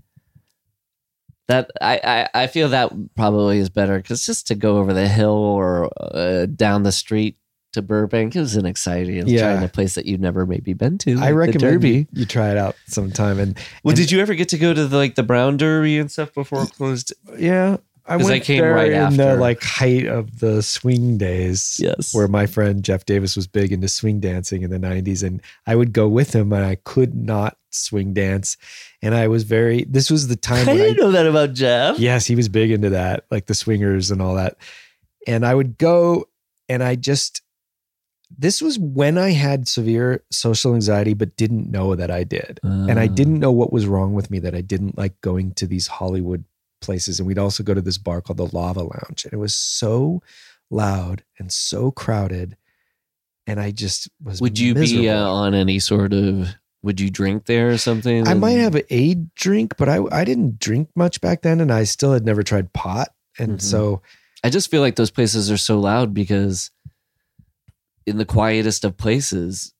that 1.49 1.71
I, 1.81 2.01
I 2.35 2.43
I 2.43 2.47
feel 2.47 2.69
that 2.71 2.93
probably 3.16 3.59
is 3.59 3.69
better 3.71 3.97
because 3.99 4.25
just 4.25 4.47
to 4.49 4.55
go 4.55 4.79
over 4.79 4.93
the 4.95 5.09
hill 5.09 5.31
or 5.33 5.91
uh, 6.01 6.47
down 6.47 6.83
the 6.85 6.93
street 6.93 7.37
to 7.75 7.83
Burbank 7.83 8.37
is 8.37 8.55
an 8.57 8.66
exciting. 8.66 9.16
It's 9.16 9.31
Yeah. 9.31 9.53
trying 9.53 9.65
a 9.65 9.69
place 9.69 9.97
that 9.97 10.07
you've 10.07 10.21
never 10.21 10.47
maybe 10.47 10.75
been 10.75 10.97
to. 10.99 11.12
I 11.15 11.15
like 11.15 11.29
the 11.29 11.35
recommend 11.35 11.61
Derby. 11.61 11.91
you, 11.91 12.07
you 12.12 12.25
try 12.25 12.51
it 12.53 12.57
out 12.57 12.77
sometime. 12.87 13.41
And 13.41 13.59
Well, 13.83 13.91
and- 13.91 13.97
did 13.97 14.12
you 14.12 14.21
ever 14.21 14.35
get 14.35 14.49
to 14.51 14.59
go 14.59 14.73
to 14.73 14.87
the, 14.87 14.97
like 14.97 15.16
the 15.16 15.25
Brown 15.25 15.57
Derby 15.57 15.99
and 15.99 16.09
stuff 16.11 16.33
before 16.33 16.62
it 16.62 16.71
closed? 16.73 17.12
yeah, 17.37 17.79
I 18.07 18.19
'Cause 18.19 18.27
I 18.27 18.33
went 18.33 18.45
came 18.45 18.61
there 18.61 18.75
right 18.75 18.93
in 18.93 19.17
the 19.17 19.37
like 19.37 19.63
height 19.63 20.07
of 20.07 20.41
the 20.41 20.63
swing 20.63 21.17
days. 21.17 21.79
Yes. 21.81 22.15
Where 22.15 22.29
my 22.29 22.45
friend 22.47 22.85
Jeff 22.85 23.07
Davis 23.07 23.35
was 23.35 23.47
big 23.47 23.73
into 23.73 23.89
swing 23.89 24.21
dancing 24.21 24.63
in 24.63 24.71
the 24.71 24.79
90s. 24.79 25.23
And 25.23 25.41
I 25.67 25.75
would 25.75 25.93
go 25.95 26.07
with 26.09 26.35
him 26.35 26.53
and 26.53 26.65
I 26.65 26.75
could 26.85 27.15
not 27.15 27.57
swing 27.71 28.13
dance. 28.13 28.57
And 29.01 29.15
I 29.15 29.29
was 29.29 29.45
very, 29.45 29.85
this 29.89 30.11
was 30.11 30.29
the 30.29 30.37
time 30.37 30.69
I 30.69 30.75
didn't 30.77 30.99
know 30.99 31.13
that 31.13 31.27
about 31.27 31.55
Jeff. 31.55 31.99
Yes, 31.99 32.27
he 32.27 32.35
was 32.37 32.49
big 32.51 32.71
into 32.71 32.91
that, 32.91 33.25
like 33.31 33.47
the 33.47 33.55
swingers 33.55 34.11
and 34.11 34.21
all 34.21 34.35
that. 34.35 34.57
And 35.27 35.47
I 35.47 35.55
would 35.55 35.79
go 35.79 36.27
and 36.69 36.83
I 36.83 36.97
just 36.97 37.41
this 38.37 38.61
was 38.61 38.79
when 38.81 39.17
I 39.17 39.31
had 39.31 39.69
severe 39.69 40.25
social 40.31 40.75
anxiety 40.75 41.15
but 41.15 41.37
didn't 41.37 41.71
know 41.71 41.95
that 41.95 42.11
I 42.11 42.25
did. 42.25 42.59
and 42.65 42.99
I 42.99 43.05
Uh, 43.05 43.09
didn't 43.09 43.39
know 43.39 43.53
what 43.53 43.73
was 43.73 43.87
wrong 43.87 44.13
with 44.13 44.31
me 44.31 44.41
that 44.41 44.55
I 44.55 44.61
didn't 44.61 44.99
like 44.99 45.21
going 45.21 45.53
to 45.53 45.67
these 45.67 45.87
Hollywood 45.87 46.45
places 46.85 47.19
and 47.19 47.27
we'd 47.27 47.39
also 47.39 47.62
go 47.62 47.74
to 47.74 47.81
this 47.81 47.98
bar 47.98 48.20
called 48.20 48.36
the 48.36 48.47
Lava 48.56 48.82
Lounge 48.82 49.24
and 49.24 49.32
it 49.32 49.39
was 49.39 49.55
so 49.55 50.23
loud 50.70 51.24
and 51.39 51.51
so 51.52 51.90
crowded 51.90 52.56
and 53.47 53.61
I 53.61 53.73
just 53.73 54.09
was 54.23 54.40
Would 54.40 54.59
you 54.59 54.74
be 54.74 55.09
uh, 55.11 55.28
on 55.28 55.55
any 55.55 55.78
sort 55.78 56.12
of? 56.15 56.48
Would 56.82 56.98
you 56.98 57.11
drink 57.11 57.44
there 57.44 57.70
or 57.70 57.77
something? 57.78 58.27
I 58.27 58.32
might 58.32 58.52
have 58.59 58.74
a 58.74 58.94
aid 58.94 59.35
drink, 59.35 59.77
but 59.77 59.86
I 59.89 60.01
I 60.11 60.24
didn't 60.24 60.59
drink 60.59 60.89
much 60.97 61.20
back 61.20 61.43
then, 61.43 61.61
and 61.61 61.70
I 61.70 61.85
still 61.85 62.15
had 62.15 62.24
never 62.24 62.43
tried 62.43 62.73
pot, 62.73 63.09
and 63.39 63.59
Mhm. 63.59 63.62
so 63.62 64.01
I 64.43 64.48
just 64.48 64.70
feel 64.70 64.81
like 64.81 64.97
those 64.97 65.11
places 65.11 65.51
are 65.51 65.59
so 65.59 65.78
loud 65.78 66.15
because 66.15 66.70
in 68.06 68.16
the 68.16 68.24
quietest 68.24 68.82
of 68.82 68.97
places, 68.97 69.74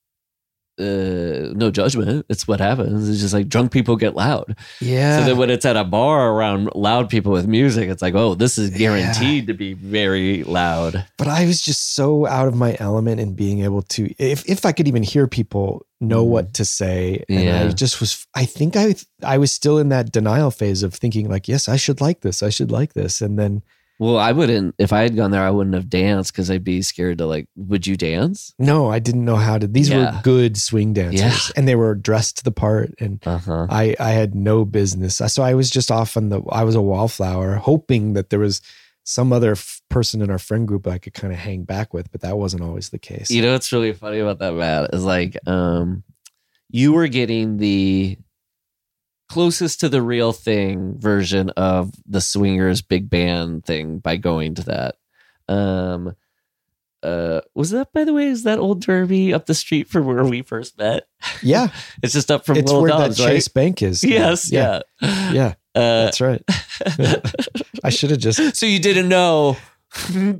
uh, 0.79 1.53
no 1.55 1.71
judgment. 1.71 2.27
It's 2.29 2.49
what 2.49 2.61
happens. 2.61 3.09
It's 3.09 3.21
just 3.21 3.33
like 3.35 3.49
drunk 3.49 3.71
people 3.73 3.97
get 3.97 4.15
loud. 4.17 4.57
yeah. 4.81 5.19
So 5.21 5.25
then 5.27 5.37
when 5.39 5.51
it's 5.51 5.65
at 5.65 5.77
a 5.77 5.85
bar 5.85 6.33
around 6.33 6.71
loud 6.75 7.09
people 7.09 7.33
with 7.33 7.47
music, 7.47 7.89
it's 7.89 8.03
like, 8.03 8.15
oh, 8.15 8.35
this 8.35 8.59
is 8.59 8.71
Yeah. 8.73 8.79
guaranteed 8.79 9.47
to 9.47 9.55
be 9.55 9.75
very 9.75 10.43
loud. 10.45 11.05
but 11.17 11.29
I 11.29 11.47
was 11.47 11.61
just 11.63 11.95
so 11.95 12.27
out 12.27 12.49
of 12.49 12.55
my 12.57 12.77
element 12.81 13.21
in 13.21 13.35
being 13.35 13.63
able 13.63 13.83
to, 13.83 14.13
if 14.19 14.45
if 14.49 14.65
I 14.67 14.73
could 14.73 14.89
even 14.89 15.03
hear 15.03 15.27
people 15.27 15.87
know 16.01 16.25
Mm. 16.25 16.29
what 16.29 16.55
to 16.55 16.65
say, 16.65 17.23
and 17.29 17.49
I 17.49 17.69
just 17.73 18.01
was. 18.01 18.27
I 18.35 18.45
think 18.45 18.77
I 18.77 18.95
I 19.23 19.39
was 19.39 19.53
still 19.53 19.79
in 19.79 19.89
that 19.91 20.13
denial 20.13 20.51
phase 20.51 20.83
of 20.83 20.93
thinking 20.95 21.29
like, 21.29 21.47
yes, 21.49 21.69
I 21.69 21.77
should 21.77 22.01
like 22.01 22.21
this, 22.21 22.43
I 22.43 22.51
should 22.51 22.71
like 22.71 22.93
this, 22.95 23.23
and 23.23 23.39
then 23.39 23.63
Well, 24.01 24.19
I 24.19 24.33
wouldn't, 24.33 24.75
if 24.79 24.93
I 24.93 25.03
had 25.03 25.15
gone 25.15 25.31
there, 25.31 25.43
I 25.43 25.51
wouldn't 25.51 25.75
have 25.77 25.89
danced 25.89 26.33
because 26.33 26.51
I'd 26.51 26.65
be 26.65 26.83
scared 26.83 27.19
to 27.19 27.27
like, 27.27 27.47
would 27.57 27.87
you 27.87 27.97
dance? 27.97 28.53
no, 28.59 28.91
I 28.91 28.99
didn't 28.99 29.25
know 29.25 29.37
how 29.37 29.57
to. 29.59 29.66
These 29.69 29.89
Yeah. 29.91 30.16
were 30.16 30.23
good 30.23 30.57
swing 30.57 30.93
dancers, 30.95 31.21
Yeah. 31.21 31.39
and 31.57 31.69
they 31.69 31.77
were 31.77 31.95
dressed 31.95 32.39
to 32.39 32.45
the 32.45 32.51
part, 32.51 32.93
and 32.99 33.23
Uh 33.25 33.39
huh. 33.39 33.66
I 33.71 33.95
I 34.01 34.11
had 34.11 34.35
no 34.35 34.65
business. 34.65 35.16
So 35.33 35.43
I 35.43 35.55
was 35.55 35.71
just 35.71 35.91
off 35.93 36.16
on 36.16 36.29
the. 36.31 36.43
I 36.51 36.65
was 36.65 36.75
a 36.75 36.83
wallflower, 36.83 37.55
hoping 37.57 38.15
that 38.15 38.31
there 38.31 38.41
was 38.41 38.61
some 39.05 39.33
other 39.33 39.53
f- 39.53 39.81
person 39.91 40.23
in 40.23 40.31
our 40.31 40.39
friend 40.39 40.66
group 40.66 40.87
I 40.87 40.99
could 40.99 41.12
kind 41.15 41.33
of 41.33 41.39
hang 41.39 41.62
back 41.65 41.93
with, 41.95 42.11
but 42.11 42.23
that 42.23 42.39
wasn't 42.39 42.62
always 42.65 42.89
the 42.89 42.99
case. 42.99 43.31
You 43.31 43.43
know 43.43 43.53
what's 43.53 43.71
really 43.71 43.93
funny 43.93 44.19
about 44.19 44.39
that, 44.41 44.55
Matt, 44.55 44.95
is 44.95 45.05
like 45.05 45.37
um 45.47 46.03
you 46.71 46.93
were 46.93 47.07
getting 47.07 47.59
the 47.59 48.16
closest 49.35 49.81
to 49.81 49.89
the 49.89 50.01
real 50.01 50.32
thing 50.32 50.94
version 50.98 51.51
of 51.51 51.90
the 52.06 52.20
swingers 52.20 52.81
big 52.82 53.11
band 53.11 53.65
thing 53.65 53.98
by 53.98 54.16
going 54.16 54.55
to 54.55 54.62
that. 54.65 54.94
Um 55.52 56.15
uh 57.02 57.40
was 57.55 57.70
that 57.70 57.93
by 57.93 58.05
the 58.05 58.12
way, 58.15 58.27
is 58.28 58.44
that 58.44 58.59
old 58.59 58.81
derby 58.81 59.35
up 59.35 59.47
the 59.47 59.55
street 59.55 59.89
from 59.89 60.06
where 60.06 60.24
we 60.24 60.40
first 60.43 60.78
met? 60.78 61.06
yeah, 61.43 61.69
It's 62.02 62.12
just 62.15 62.31
up 62.31 62.47
from 62.47 62.56
it's 62.59 62.66
Little 62.66 62.82
where 62.82 62.90
Dogs, 62.93 63.19
that 63.19 63.24
right? 63.24 63.32
Chase 63.35 63.48
Bank 63.48 63.82
is. 63.82 64.02
Yes, 64.05 64.51
yeah. 64.52 64.81
yeah. 65.02 65.55
Uh, 65.74 66.05
That's 66.05 66.20
right. 66.20 66.43
I 67.85 67.90
should 67.90 68.11
have 68.11 68.20
just 68.20 68.56
so 68.56 68.65
you 68.66 68.78
didn't 68.78 69.09
know 69.09 69.56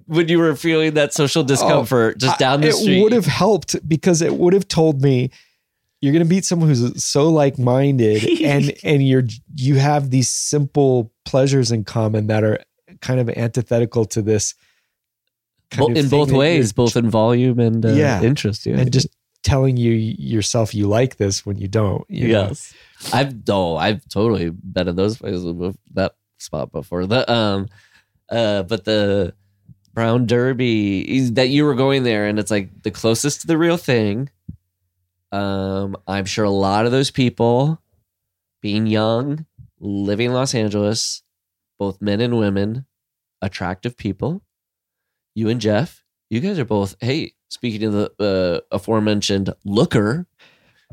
when 0.07 0.29
you 0.29 0.39
were 0.39 0.57
feeling 0.57 0.95
that 0.95 1.13
social 1.13 1.43
discomfort 1.45 2.19
just 2.19 2.39
down 2.39 2.61
the 2.61 2.69
Oh, 2.69 2.71
it 2.71 2.75
street. 2.75 3.03
would 3.03 3.13
have 3.13 3.27
helped 3.27 3.77
because 3.89 4.23
it 4.23 4.35
would 4.35 4.53
have 4.53 4.67
told 4.69 5.03
me 5.03 5.31
you're 6.05 6.13
going 6.13 6.23
to 6.23 6.29
meet 6.29 6.45
someone 6.45 6.69
who's 6.69 7.03
so 7.03 7.29
like-minded 7.31 8.25
and 8.43 8.73
and 8.85 9.07
you're 9.09 9.25
you 9.57 9.77
have 9.77 10.11
these 10.11 10.29
simple 10.29 11.11
pleasures 11.25 11.73
in 11.73 11.83
common 11.85 12.27
that 12.27 12.45
are 12.45 12.59
kind 13.01 13.19
of 13.21 13.31
antithetical 13.31 14.05
to 14.05 14.21
this 14.23 14.55
of 15.79 15.97
in 15.97 16.09
both 16.09 16.31
ways, 16.31 16.73
both 16.73 16.97
in 16.97 17.09
volume 17.11 17.59
and 17.59 17.85
uh, 17.85 17.89
Yeah. 17.89 18.23
interest. 18.23 18.67
Yeah. 18.67 18.79
and 18.79 18.93
just 18.93 19.09
telling 19.43 19.77
you 19.77 19.93
yourself 19.93 20.75
you 20.75 20.87
like 20.87 21.17
this 21.17 21.45
when 21.45 21.59
you 21.59 21.69
don't 21.69 22.03
you 22.09 22.29
know? 22.29 22.47
yes 22.49 22.73
i've 23.13 23.35
oh 23.51 23.77
i've 23.77 24.07
totally 24.09 24.49
been 24.49 24.89
in 24.89 24.97
those 24.97 25.19
places 25.19 25.45
with 25.45 25.77
that 25.93 26.15
spot 26.39 26.73
before 26.73 27.05
the 27.05 27.31
um 27.31 27.67
uh 28.31 28.63
but 28.63 28.85
the 28.87 29.35
brown 29.93 30.25
derby 30.25 31.21
that 31.33 31.51
you 31.51 31.63
were 31.67 31.75
going 31.75 32.05
there 32.05 32.27
and 32.27 32.39
it's 32.39 32.51
like 32.51 32.71
the 32.85 32.91
closest 32.91 33.43
to 33.43 33.47
the 33.47 33.59
real 33.59 33.77
thing 33.77 34.31
um 35.35 35.97
i'm 36.07 36.25
sure 36.25 36.45
a 36.45 36.51
lot 36.51 36.87
of 36.87 36.93
those 36.93 37.11
people 37.11 37.81
being 38.63 38.87
young 38.87 39.47
living 39.81 40.27
in 40.27 40.33
los 40.33 40.55
angeles 40.55 41.23
both 41.79 42.01
men 42.01 42.21
and 42.21 42.39
women 42.39 42.87
attractive 43.43 43.97
people 43.97 44.43
you 45.35 45.49
and 45.49 45.61
jeff 45.61 46.05
you 46.31 46.41
guys 46.41 46.59
are 46.59 46.65
both 46.65 46.95
hey 47.01 47.33
speaking 47.49 47.83
of 47.85 47.93
the 47.93 48.13
uh, 48.21 48.75
aforementioned 48.75 49.53
looker 49.65 50.27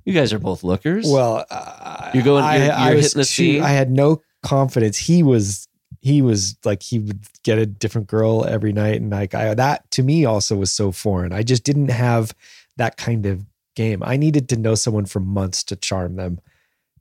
You 0.06 0.14
guys 0.14 0.34
are 0.34 0.40
both 0.40 0.64
lookers. 0.64 1.06
Well, 1.08 1.46
uh, 1.52 2.10
You're 2.14 2.24
going- 2.24 2.44
I, 2.44 2.56
you're- 2.58 2.70
I 2.72 2.88
you're 2.88 2.96
was 2.96 3.06
hitting 3.06 3.20
the 3.20 3.26
scene? 3.26 3.62
I 3.62 3.70
had 3.70 3.92
no 3.92 4.22
confidence. 4.42 4.98
He 4.98 5.22
was. 5.22 5.68
He 6.00 6.24
was 6.24 6.58
like 6.66 6.82
he 6.82 6.98
would 6.98 7.22
get 7.44 7.60
a 7.60 7.68
different 7.68 8.08
girl 8.08 8.44
every 8.46 8.74
night, 8.74 9.00
and 9.00 9.12
like 9.12 9.36
I, 9.36 9.54
that 9.54 9.86
to 9.92 10.02
me 10.02 10.26
also 10.26 10.56
was 10.56 10.72
so 10.74 10.92
foreign. 10.92 11.32
I 11.34 11.44
just 11.44 11.64
didn't 11.64 11.92
have 11.92 12.34
that 12.78 12.98
kind 12.98 13.28
of 13.28 13.46
game. 13.76 14.02
I 14.04 14.18
needed 14.18 14.50
to 14.50 14.56
know 14.58 14.76
someone 14.76 15.06
for 15.06 15.20
months 15.20 15.64
to 15.66 15.76
charm 15.76 16.16
them. 16.16 16.40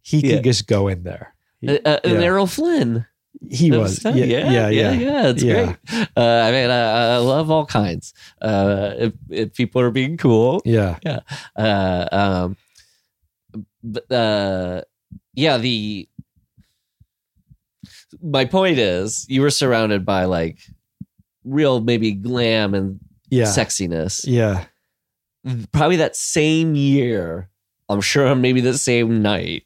He 0.02 0.18
Yeah. 0.20 0.36
could 0.36 0.44
just 0.44 0.66
go 0.66 0.88
in 0.88 1.02
there. 1.02 1.34
He, 1.60 1.68
Uh, 1.68 1.78
uh, 1.84 2.01
and 2.05 2.14
yeah. 2.14 2.20
Errol 2.26 2.47
Flynn. 2.47 3.06
he 3.51 3.70
That 3.70 3.78
was. 3.78 3.98
fun. 4.01 4.16
Yeah, 4.16 4.24
yeah, 4.24 4.68
yeah. 4.68 4.92
yeah. 4.92 5.28
It's 5.28 5.42
Yeah. 5.42 5.64
great. 5.64 6.09
Uh, 6.16 6.20
I 6.47 6.51
mean, 6.51 6.70
I, 6.70 7.14
I 7.14 7.16
love 7.18 7.51
all 7.51 7.66
kinds. 7.66 8.12
Uh, 8.42 8.92
if, 8.98 9.12
if 9.30 9.55
people 9.55 9.80
are 9.82 9.90
being 9.90 10.16
cool, 10.16 10.60
Yeah. 10.64 10.98
uh, 11.56 12.09
um, 12.12 12.56
but 13.82 14.10
uh, 14.10 14.82
yeah, 15.34 15.59
the 15.59 16.09
my 18.22 18.44
point 18.44 18.78
is, 18.78 19.24
you 19.28 19.40
were 19.42 19.51
surrounded 19.51 20.05
by 20.05 20.24
like 20.24 20.59
real 21.44 21.80
maybe 21.80 22.12
glam 22.12 22.74
and 22.74 23.01
Yeah. 23.30 23.44
sexiness. 23.47 24.24
Yeah. 24.26 24.64
Probably 25.73 25.97
that 25.97 26.17
same 26.17 26.75
year, 26.75 27.49
I'm 27.89 28.01
sure 28.01 28.35
maybe 28.35 28.61
the 28.61 28.79
same 28.79 29.23
night, 29.23 29.65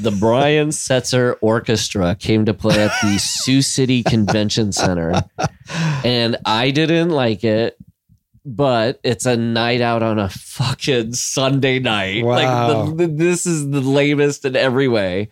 the 0.00 0.10
Brian 0.20 0.68
Setzer 0.68 1.36
Orchestra 1.40 2.14
came 2.14 2.44
to 2.44 2.54
play 2.54 2.82
at 2.82 2.92
the 3.02 3.18
Sioux 3.18 3.62
City 3.62 4.02
Convention 4.02 4.72
Center. 4.72 5.24
And 6.04 6.36
I 6.44 6.70
didn't 6.70 7.10
like 7.10 7.42
it, 7.42 7.76
but 8.44 9.00
it's 9.02 9.26
a 9.26 9.36
night 9.36 9.80
out 9.80 10.02
on 10.02 10.18
a 10.18 10.28
fucking 10.28 11.14
Sunday 11.14 11.80
night. 11.80 12.24
Wow. 12.24 12.34
Like 12.84 12.96
the, 12.96 13.06
the, 13.06 13.12
this 13.12 13.46
is 13.46 13.68
the 13.68 13.80
lamest 13.80 14.44
in 14.44 14.54
every 14.54 14.86
way. 14.86 15.30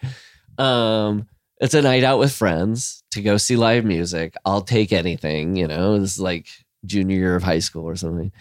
Um, 0.59 1.29
it's 1.61 1.75
a 1.75 1.83
night 1.83 2.03
out 2.03 2.19
with 2.19 2.33
friends 2.33 3.05
to 3.13 3.23
go 3.23 3.37
see 3.37 3.57
live 3.57 3.85
music. 3.85 4.35
I'll 4.45 4.63
take 4.63 4.93
anything, 4.93 5.57
you 5.57 5.69
know. 5.69 5.99
This 5.99 6.15
is 6.15 6.21
like 6.21 6.49
junior 6.85 7.17
year 7.17 7.37
of 7.37 7.45
high 7.45 7.61
school 7.61 7.85
or 7.85 7.97
something. 7.97 8.33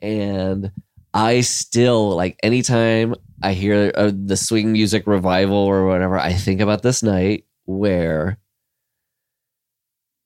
And 0.00 0.72
I 1.14 1.40
still 1.42 2.10
like 2.16 2.38
anytime 2.42 3.14
I 3.42 3.52
hear 3.52 3.92
uh, 3.94 4.10
the 4.12 4.36
swing 4.36 4.72
music 4.72 5.06
revival 5.06 5.56
or 5.56 5.86
whatever, 5.86 6.18
I 6.18 6.32
think 6.32 6.60
about 6.60 6.82
this 6.82 7.02
night 7.02 7.44
where 7.66 8.38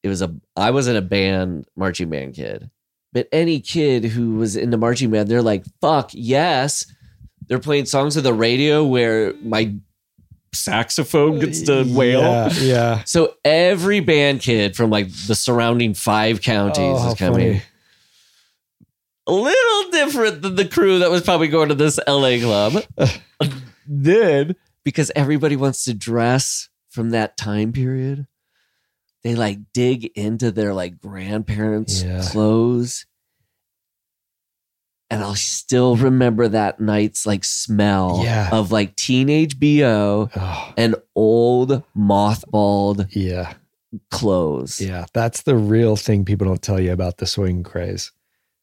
it 0.02 0.09
was 0.09 0.23
a 0.23 0.35
I 0.56 0.70
was 0.70 0.86
in 0.89 0.97
a 0.97 1.02
band, 1.02 1.66
marching 1.77 2.09
band 2.10 2.35
kid. 2.35 2.70
But 3.12 3.28
any 3.32 3.60
kid 3.60 4.05
who 4.05 4.36
was 4.36 4.56
into 4.56 4.77
marching 4.77 5.10
band, 5.10 5.28
they're 5.28 5.43
like, 5.43 5.65
fuck 5.81 6.10
yes. 6.12 6.85
They're 7.48 7.59
playing 7.59 7.86
songs 7.86 8.16
on 8.16 8.23
the 8.23 8.35
radio 8.35 8.85
where 8.85 9.32
my 9.43 9.74
saxophone 10.52 11.39
gets 11.39 11.62
to 11.62 11.85
wail. 11.89 12.20
Yeah. 12.20 12.51
yeah. 12.60 13.02
So 13.06 13.35
every 13.44 14.01
band 14.01 14.40
kid 14.40 14.77
from 14.77 14.90
like 14.90 15.09
the 15.27 15.35
surrounding 15.35 15.94
five 15.94 16.40
counties 16.43 16.78
Oh, 16.78 16.98
how 16.98 17.09
is 17.12 17.19
coming. 17.19 17.35
funny. 17.55 17.62
A 19.28 19.32
little 19.32 19.90
different 19.90 20.42
than 20.42 20.55
the 20.56 20.66
crew 20.66 20.98
that 21.00 21.10
was 21.10 21.22
probably 21.22 21.48
going 21.48 21.68
to 21.68 21.74
this 21.74 22.00
LA 22.09 22.38
club. 22.40 22.82
then, 23.86 24.56
because 24.84 25.12
everybody 25.14 25.55
wants 25.55 25.84
to 25.84 25.92
dress 25.94 26.68
from 26.88 27.10
that 27.10 27.36
time 27.36 27.72
period, 27.72 28.26
they 29.22 29.34
like 29.34 29.59
dig 29.74 30.06
into 30.16 30.50
their 30.50 30.72
like 30.72 30.98
grandparents' 30.98 32.02
Yeah. 32.02 32.24
clothes. 32.30 33.05
And 35.10 35.22
I'll 35.22 35.34
still 35.34 35.96
remember 35.96 36.48
that 36.48 36.80
night's 36.80 37.26
like 37.26 37.44
smell 37.44 38.20
Yeah. 38.24 38.50
of 38.52 38.70
like 38.72 38.94
teenage 38.96 39.59
BO 39.59 40.28
Oh, 40.34 40.72
and 40.76 40.94
old 41.14 41.82
mothballed 41.96 43.09
yeah. 43.10 43.55
clothes. 44.10 44.80
Yeah. 44.80 45.06
That's 45.14 45.42
the 45.42 45.56
real 45.56 45.96
thing 45.96 46.24
people 46.26 46.46
don't 46.46 46.60
tell 46.62 46.80
you 46.80 46.92
about 46.92 47.18
the 47.18 47.26
swing 47.26 47.62
craze. 47.62 48.12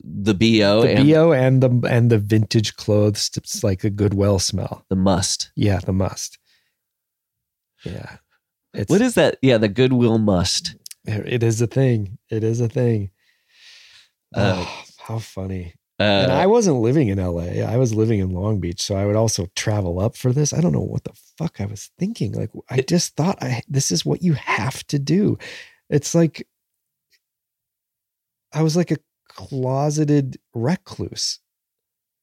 The 0.07 0.33
BO 0.33 0.81
the 0.81 0.95
and 0.95 1.09
BO 1.09 1.31
and 1.31 1.63
the 1.63 1.87
and 1.89 2.11
the 2.11 2.19
vintage 2.19 2.75
clothes. 2.75 3.31
It's 3.35 3.63
like 3.63 3.83
a 3.83 3.89
Goodwill 3.89 4.39
smell. 4.39 4.85
the 4.89 4.95
must. 4.95 5.51
Yeah, 5.55 5.79
the 5.79 5.93
must. 5.93 6.37
Yeah. 7.83 8.17
It's 8.73 8.89
What 8.89 9.01
is 9.01 9.15
that? 9.15 9.37
Yeah, 9.41 9.57
the 9.57 9.69
Goodwill 9.69 10.17
must. 10.19 10.75
it 11.05 11.43
is 11.43 11.61
a 11.61 11.67
thing. 11.67 12.17
It 12.29 12.43
is 12.43 12.61
a 12.61 12.67
thing. 12.69 13.11
Uh, 14.35 14.65
oh, 14.65 14.83
how 14.99 15.19
funny. 15.19 15.73
Uh, 15.97 16.03
and 16.03 16.31
I 16.31 16.45
wasn't 16.45 16.77
living 16.81 17.07
in 17.07 17.19
LA. 17.19 17.63
I 17.65 17.77
was 17.77 17.95
living 17.95 18.19
in 18.19 18.31
Long 18.31 18.59
Beach, 18.59 18.81
so 18.81 18.95
I 18.95 19.05
would 19.05 19.15
also 19.15 19.47
travel 19.55 19.99
up 19.99 20.17
for 20.17 20.33
this. 20.33 20.51
I 20.51 20.59
don't 20.59 20.73
know 20.73 20.81
what 20.81 21.05
the 21.05 21.13
fuck 21.37 21.61
I 21.61 21.65
was 21.65 21.89
thinking. 21.97 22.33
Like 22.33 22.51
I 22.69 22.81
just 22.81 23.15
thought 23.15 23.41
I 23.41 23.61
this 23.69 23.91
is 23.91 24.05
what 24.05 24.21
you 24.21 24.33
have 24.33 24.85
to 24.87 24.99
do. 24.99 25.37
It's 25.89 26.13
like 26.13 26.45
I 28.51 28.61
was 28.61 28.75
like 28.75 28.91
a 28.91 28.97
closeted 29.35 30.37
recluse. 30.53 31.39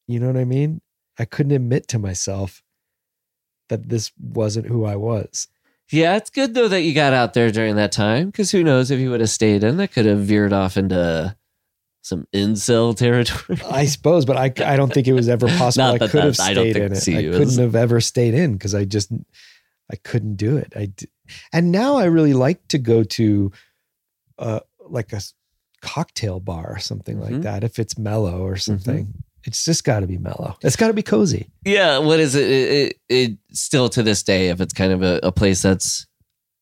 You 0.09 0.19
know 0.21 0.27
what 0.27 0.37
I 0.37 0.45
mean? 0.45 0.81
I 1.19 1.25
couldn't 1.25 1.53
admit 1.53 1.87
to 1.89 1.99
myself 1.99 2.63
that 3.69 3.89
this 3.89 4.11
wasn't 4.21 4.67
who 4.67 4.85
I 4.85 4.97
was. 4.97 5.49
yeah, 5.91 6.17
it's 6.17 6.31
good 6.31 6.55
though 6.55 6.69
that 6.69 6.83
you 6.83 6.95
got 6.95 7.13
out 7.13 7.35
there 7.35 7.51
during 7.51 7.77
that 7.77 7.93
time 7.93 8.27
because 8.27 8.51
who 8.51 8.65
knows 8.65 8.91
if 8.91 8.99
you 8.99 9.11
would 9.11 9.21
have 9.21 9.31
stayed 9.31 9.63
in, 9.63 9.77
that 9.77 9.93
could 9.93 10.07
have 10.07 10.21
veered 10.21 10.53
off 10.53 10.77
into 10.77 11.37
some 12.03 12.27
incel 12.35 12.97
territory. 12.97 13.61
I 13.71 13.85
suppose, 13.87 14.25
but 14.25 14.37
I, 14.37 14.47
I 14.67 14.77
don't 14.77 14.93
think 14.93 15.07
it 15.07 15.13
was 15.13 15.29
ever 15.29 15.47
possible. 15.59 15.85
Not 15.93 16.03
I 16.03 16.09
could 16.09 16.25
have 16.25 16.37
that- 16.37 16.43
I 16.51 16.55
don't 16.55 16.65
stayed 16.65 16.77
in 16.77 16.93
it. 16.93 17.09
I 17.09 17.39
couldn't 17.39 17.59
have 17.59 17.75
ever 17.77 18.01
stayed 18.01 18.35
in 18.35 18.55
because 18.55 18.75
I 18.75 18.85
just 18.85 19.13
I 19.91 19.97
couldn't 19.97 20.37
do 20.37 20.57
it. 20.57 20.73
I 20.75 20.87
d- 20.87 21.09
and 21.53 21.71
now 21.71 21.97
I 21.99 22.05
really 22.07 22.35
like 22.35 22.67
to 22.69 22.79
go 22.79 23.05
to 23.05 23.53
uh 24.39 24.61
like 24.81 25.13
a 25.13 25.21
cocktail 25.83 26.41
bar 26.41 26.73
or 26.75 26.79
something 26.79 27.19
Mhm. 27.19 27.31
like 27.31 27.43
that 27.43 27.65
if 27.65 27.79
it's 27.79 27.99
mellow 27.99 28.41
or 28.43 28.53
Mm-hmm. 28.55 28.59
something. 28.59 29.15
It's 29.45 29.65
just 29.65 29.83
got 29.83 30.01
to 30.01 30.07
be 30.07 30.19
mellow. 30.19 30.57
It's 30.63 30.77
got 30.77 30.87
to 30.87 30.95
be 30.95 31.03
cozy. 31.03 31.49
yeah, 31.67 31.99
what 31.99 32.21
is 32.21 32.37
it? 32.37 32.49
It, 32.49 32.71
it? 32.71 32.97
it 33.09 33.39
still 33.53 33.89
to 33.89 34.03
this 34.03 34.23
day, 34.23 34.51
if 34.51 34.61
it's 34.61 34.73
kind 34.73 34.93
of 34.93 35.03
a, 35.03 35.19
a 35.25 35.33
place 35.33 35.61
that's 35.63 36.07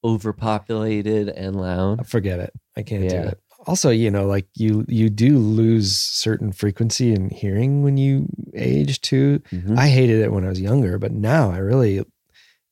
overpopulated 0.03 1.29
and 1.29 1.57
loud. 1.61 2.07
Forget 2.07 2.41
it. 2.41 2.53
I 2.77 2.83
can't 2.83 3.09
do 3.09 3.17
it. 3.17 3.39
Also, 3.67 3.91
you 3.91 4.11
know, 4.11 4.25
like 4.27 4.47
you 4.55 4.87
you 4.89 5.11
do 5.11 5.37
lose 5.39 5.95
certain 5.99 6.51
frequency 6.53 7.13
in 7.13 7.29
hearing 7.29 7.83
when 7.83 7.99
you 7.99 8.27
age 8.55 9.03
too. 9.03 9.41
Mhm. 9.51 9.77
I 9.77 9.89
hated 9.89 10.23
it 10.23 10.33
when 10.33 10.47
I 10.47 10.49
was 10.49 10.61
younger, 10.61 10.99
but 10.99 11.13
now 11.13 11.51
I 11.51 11.59
really, 11.59 12.03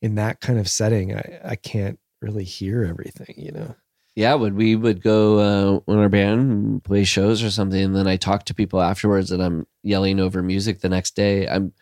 in 0.01 0.15
that 0.15 0.41
kind 0.41 0.59
of 0.59 0.67
setting, 0.69 1.15
I, 1.15 1.41
I 1.45 1.57
can't 1.57 1.99
really 2.23 2.45
hear 2.45 2.85
everything, 2.85 3.35
you 3.37 3.53
know? 3.53 3.75
Yeah, 4.19 4.35
when 4.35 4.57
we 4.57 4.75
would 4.75 5.01
go 5.01 5.39
uh, 5.39 5.81
when 5.85 5.99
our 6.01 6.09
band 6.09 6.83
play 6.83 7.05
shows 7.05 7.41
or 7.41 7.53
something, 7.53 7.81
and 7.81 7.95
then 7.95 8.09
I 8.09 8.17
talk 8.17 8.47
to 8.47 8.55
people 8.55 8.83
afterwards, 8.83 9.31
and 9.31 9.41
I'm 9.41 9.65
yelling 9.85 10.19
over 10.19 10.43
music 10.43 10.81
the 10.81 10.89
next 10.89 11.15
day. 11.15 11.47
I'm 11.47 11.73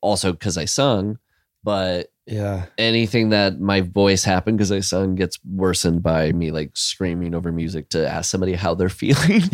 also 0.00 0.32
because 0.32 0.56
I 0.56 0.64
sung, 0.64 1.18
but 1.62 2.06
Yeah. 2.26 2.64
anything 2.78 3.28
that 3.30 3.60
my 3.60 3.82
voice 3.82 4.24
happened 4.24 4.56
because 4.56 4.72
I 4.72 4.80
sung 4.80 5.14
gets 5.14 5.38
worsened 5.44 6.02
by 6.02 6.32
me 6.32 6.50
like 6.52 6.70
screaming 6.72 7.34
over 7.34 7.52
music 7.52 7.90
to 7.90 8.08
ask 8.08 8.30
somebody 8.30 8.54
how 8.54 8.72
they're 8.74 8.88
feeling. 9.02 9.42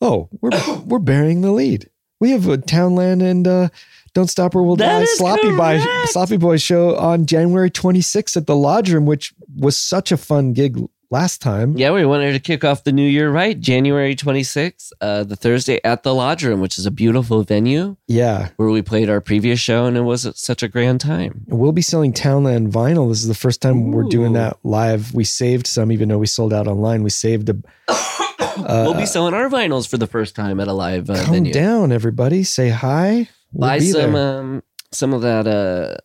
oh, 0.00 0.28
we're 0.40 0.50
we're 0.86 0.98
bearing 0.98 1.42
the 1.42 1.52
lead. 1.52 1.88
We 2.20 2.32
have 2.32 2.48
a 2.48 2.56
Townland 2.58 3.22
and 3.22 3.46
uh, 3.46 3.68
Don't 4.16 4.28
Stop 4.28 4.54
or 4.56 4.62
We'll 4.62 4.76
That 4.76 5.00
Die 5.00 5.04
Sloppy 5.04 5.50
Boy. 5.54 5.78
Sloppy 6.06 6.38
Boy 6.38 6.56
show 6.56 6.96
on 6.96 7.26
January 7.26 7.70
26th 7.70 8.34
at 8.38 8.46
the 8.46 8.56
Lodge 8.56 8.90
Room, 8.90 9.04
which 9.04 9.34
was 9.54 9.76
such 9.76 10.10
a 10.10 10.16
fun 10.16 10.54
gig 10.54 10.80
last 11.10 11.42
time. 11.42 11.76
yeah, 11.76 11.90
we 11.92 12.06
wanted 12.06 12.32
to 12.32 12.40
kick 12.40 12.64
off 12.64 12.82
the 12.84 12.92
new 12.92 13.06
year 13.06 13.30
right, 13.30 13.60
January 13.60 14.16
26th, 14.16 14.90
uh, 15.02 15.22
the 15.22 15.36
Thursday 15.36 15.78
at 15.84 16.02
the 16.02 16.14
Lodge 16.14 16.44
Room, 16.46 16.62
which 16.62 16.78
is 16.78 16.86
a 16.86 16.90
beautiful 16.90 17.42
venue 17.42 17.96
Yeah. 18.08 18.48
where 18.56 18.70
we 18.70 18.80
played 18.80 19.10
our 19.10 19.20
previous 19.20 19.60
show, 19.60 19.84
and 19.84 19.98
it 19.98 20.00
was 20.00 20.26
such 20.34 20.62
a 20.62 20.68
grand 20.68 21.02
time. 21.02 21.42
We'll 21.48 21.72
be 21.72 21.82
selling 21.82 22.14
Townland 22.14 22.72
vinyl. 22.72 23.10
This 23.10 23.20
is 23.20 23.28
the 23.28 23.34
first 23.34 23.60
time 23.60 23.90
we're 23.92 24.04
doing 24.04 24.32
that 24.32 24.56
live. 24.64 25.12
We 25.14 25.24
saved 25.24 25.66
some, 25.66 25.92
even 25.92 26.08
though 26.08 26.16
we 26.18 26.26
sold 26.26 26.54
out 26.54 26.66
online. 26.66 27.02
We 27.02 27.10
saved 27.10 27.50
a. 27.50 27.56
we'll 28.56 28.94
be 28.94 29.04
selling 29.04 29.34
our 29.34 29.50
vinyls 29.50 29.86
for 29.86 29.98
the 29.98 30.06
first 30.06 30.34
time 30.34 30.58
at 30.58 30.68
a 30.68 30.72
live 30.72 31.10
uh, 31.10 31.16
Come 31.22 31.34
venue. 31.34 31.52
down, 31.52 31.92
everybody. 31.92 32.42
Say 32.44 32.70
hi. 32.70 33.28
We'll 33.56 33.68
Buy 33.70 33.78
some 33.78 34.14
um, 34.14 34.62
some 34.92 35.14
of 35.14 35.22
that 35.22 35.46
uh, 35.46 35.96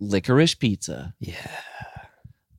licorice 0.00 0.54
pizza. 0.54 1.14
yeah. 1.18 1.50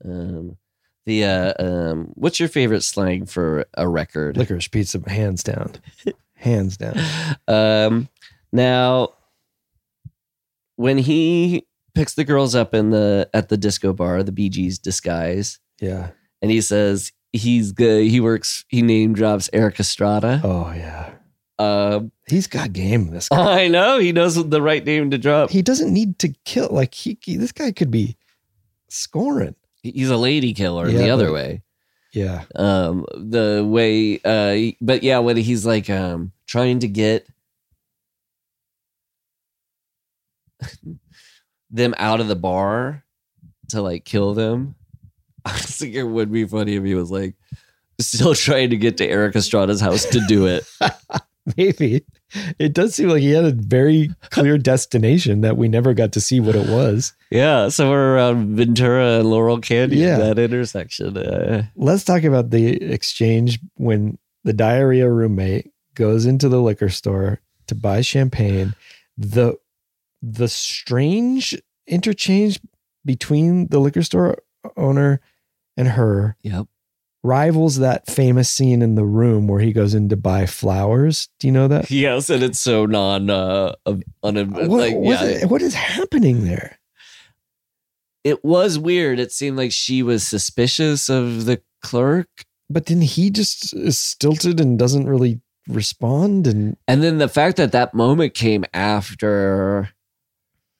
Um, 0.04 0.58
the 1.06 1.26
uh, 1.26 1.54
um, 1.60 2.12
what's 2.16 2.40
your 2.40 2.50
favorite 2.50 2.84
slang 2.84 3.26
for 3.26 3.66
a 3.76 3.88
record? 3.88 4.36
Licorice 4.38 4.68
pizza, 4.72 5.02
hands 5.08 5.44
down. 5.44 5.74
hands 6.36 6.78
down. 6.78 6.96
Um, 7.48 8.10
now, 8.52 9.10
when 10.76 10.98
he 10.98 11.68
picks 11.94 12.14
the 12.14 12.24
girls 12.24 12.56
up 12.56 12.74
in 12.74 12.90
the 12.92 13.30
at 13.34 13.50
the 13.50 13.58
disco 13.58 13.94
bar, 13.94 14.24
the 14.24 14.32
Bee 14.32 14.50
Gees 14.50 14.80
disguise, 14.80 15.60
Yeah. 15.82 16.12
and 16.42 16.50
he 16.52 16.62
says 16.62 17.12
he's 17.34 17.72
good. 17.72 18.08
He 18.08 18.20
works. 18.20 18.66
He 18.70 18.82
name 18.82 19.14
drops 19.14 19.50
Erik 19.54 19.80
Estrada. 19.80 20.42
Oh, 20.44 20.72
yeah. 20.76 21.12
Um, 21.60 22.12
He's 22.28 22.48
got 22.48 22.72
game. 22.74 23.12
This 23.12 23.30
guy. 23.30 23.64
I 23.66 23.68
know 23.68 24.00
he 24.00 24.12
knows 24.12 24.36
the 24.36 24.62
right 24.62 24.84
name 24.84 25.12
to 25.12 25.18
drop. 25.18 25.50
He 25.50 25.62
doesn't 25.62 25.94
need 25.94 26.18
to 26.20 26.30
kill. 26.46 26.70
Like 26.72 26.94
he, 26.94 27.18
he- 27.22 27.36
this 27.38 27.52
guy 27.52 27.72
could 27.72 27.92
be 27.92 28.16
scoring. 28.88 29.56
He's 29.84 30.10
a 30.10 30.18
lady 30.18 30.54
killer 30.54 30.88
Yeah, 30.90 30.98
the 31.00 31.10
other 31.10 31.26
but- 31.28 31.34
way. 31.34 31.62
Yeah. 32.12 32.46
um 32.56 33.06
the 33.16 33.64
way 33.70 34.20
uh 34.26 34.72
but 34.82 35.04
yeah 35.04 35.20
when 35.20 35.38
he's 35.38 35.64
like 35.64 35.92
um 35.92 36.32
trying 36.48 36.80
to 36.80 36.88
get 36.88 37.28
them 41.70 41.94
out 41.98 42.20
of 42.20 42.28
the 42.28 42.36
bar 42.36 43.04
to 43.70 43.82
like 43.84 44.06
kill 44.06 44.34
them 44.34 44.74
i 45.46 45.52
think 45.58 45.94
it 45.96 46.04
would 46.04 46.32
be 46.32 46.46
funny 46.46 46.76
if 46.76 46.84
he 46.84 46.96
was 46.96 47.12
like 47.12 47.36
still 48.02 48.34
trying 48.34 48.72
to 48.72 48.78
get 48.78 48.98
to 48.98 49.06
erik 49.08 49.36
estrada's 49.36 49.80
house 49.80 50.06
to 50.06 50.20
do 50.28 50.48
it 50.48 50.66
Maybe. 51.58 52.04
It 52.60 52.74
does 52.74 52.96
seem 52.96 53.10
like 53.10 53.22
he 53.22 53.32
had 53.32 53.46
a 53.46 53.52
very 53.52 54.10
clear 54.30 54.58
destination 54.72 55.42
that 55.42 55.58
we 55.58 55.68
never 55.68 55.94
got 55.94 56.12
to 56.14 56.22
see 56.22 56.40
what 56.40 56.56
it 56.56 56.70
was. 56.70 57.14
yeah 57.32 57.70
somewhere 57.70 58.16
around 58.16 58.56
ventura 58.56 59.20
and 59.20 59.30
laurel 59.30 59.60
canyon 59.60 59.98
Yeah. 60.00 60.18
that 60.18 60.40
intersection 60.40 61.18
uh, 61.18 61.64
Let's 61.76 62.04
talk 62.04 62.24
about 62.24 62.50
the 62.52 62.82
exchange 62.92 63.60
when 63.76 64.18
the 64.44 64.54
diarrhea 64.54 65.10
roommate 65.10 65.72
goes 65.96 66.26
into 66.26 66.50
the 66.50 66.62
liquor 66.62 66.90
store 66.90 67.40
to 67.68 67.76
buy 67.76 68.02
champagne. 68.02 68.74
The 69.18 69.56
the 70.22 70.48
strange 70.48 71.56
interchange 71.88 72.60
between 73.06 73.68
the 73.68 73.80
liquor 73.80 74.04
store 74.04 74.38
owner 74.78 75.22
and 75.78 75.88
her 75.90 76.36
yep 76.42 76.68
rivals 77.24 77.78
that 77.80 78.08
famous 78.08 78.50
scene 78.50 78.82
in 78.82 78.96
the 78.96 79.04
room 79.06 79.48
where 79.48 79.60
he 79.60 79.74
goes 79.74 79.94
in 79.94 80.08
to 80.10 80.16
buy 80.18 80.46
flowers. 80.46 81.28
Do 81.40 81.48
you 81.48 81.52
know 81.54 81.68
that? 81.68 81.92
yes 82.06 82.30
and 82.30 82.42
it's 82.44 82.60
so 82.60 82.86
non 82.86 83.30
uh 83.30 83.74
un, 83.86 84.04
What, 84.24 84.70
like 84.70 84.96
what 84.96 85.04
yeah 85.04 85.24
is- 85.24 85.46
what 85.48 85.62
is 85.62 85.74
happening 85.74 86.46
there? 86.46 86.78
it 88.24 88.44
was 88.44 88.78
weird. 88.78 89.18
It 89.20 89.32
seemed 89.32 89.58
like 89.58 89.72
she 89.72 90.04
was 90.04 90.28
suspicious 90.28 91.10
of 91.10 91.46
the 91.46 91.62
clerk. 91.82 92.28
But 92.70 92.86
then 92.88 93.02
he 93.02 93.30
just 93.32 93.74
is 93.74 94.00
stilted 94.00 94.60
and 94.60 94.78
doesn't 94.78 95.08
really 95.08 95.40
respond. 95.68 96.46
And 96.46 96.76
And 96.88 97.02
then 97.02 97.18
the 97.18 97.30
fact 97.30 97.58
that 97.58 97.72
that 97.72 97.94
moment 97.94 98.34
came 98.34 98.66
after. 98.74 99.90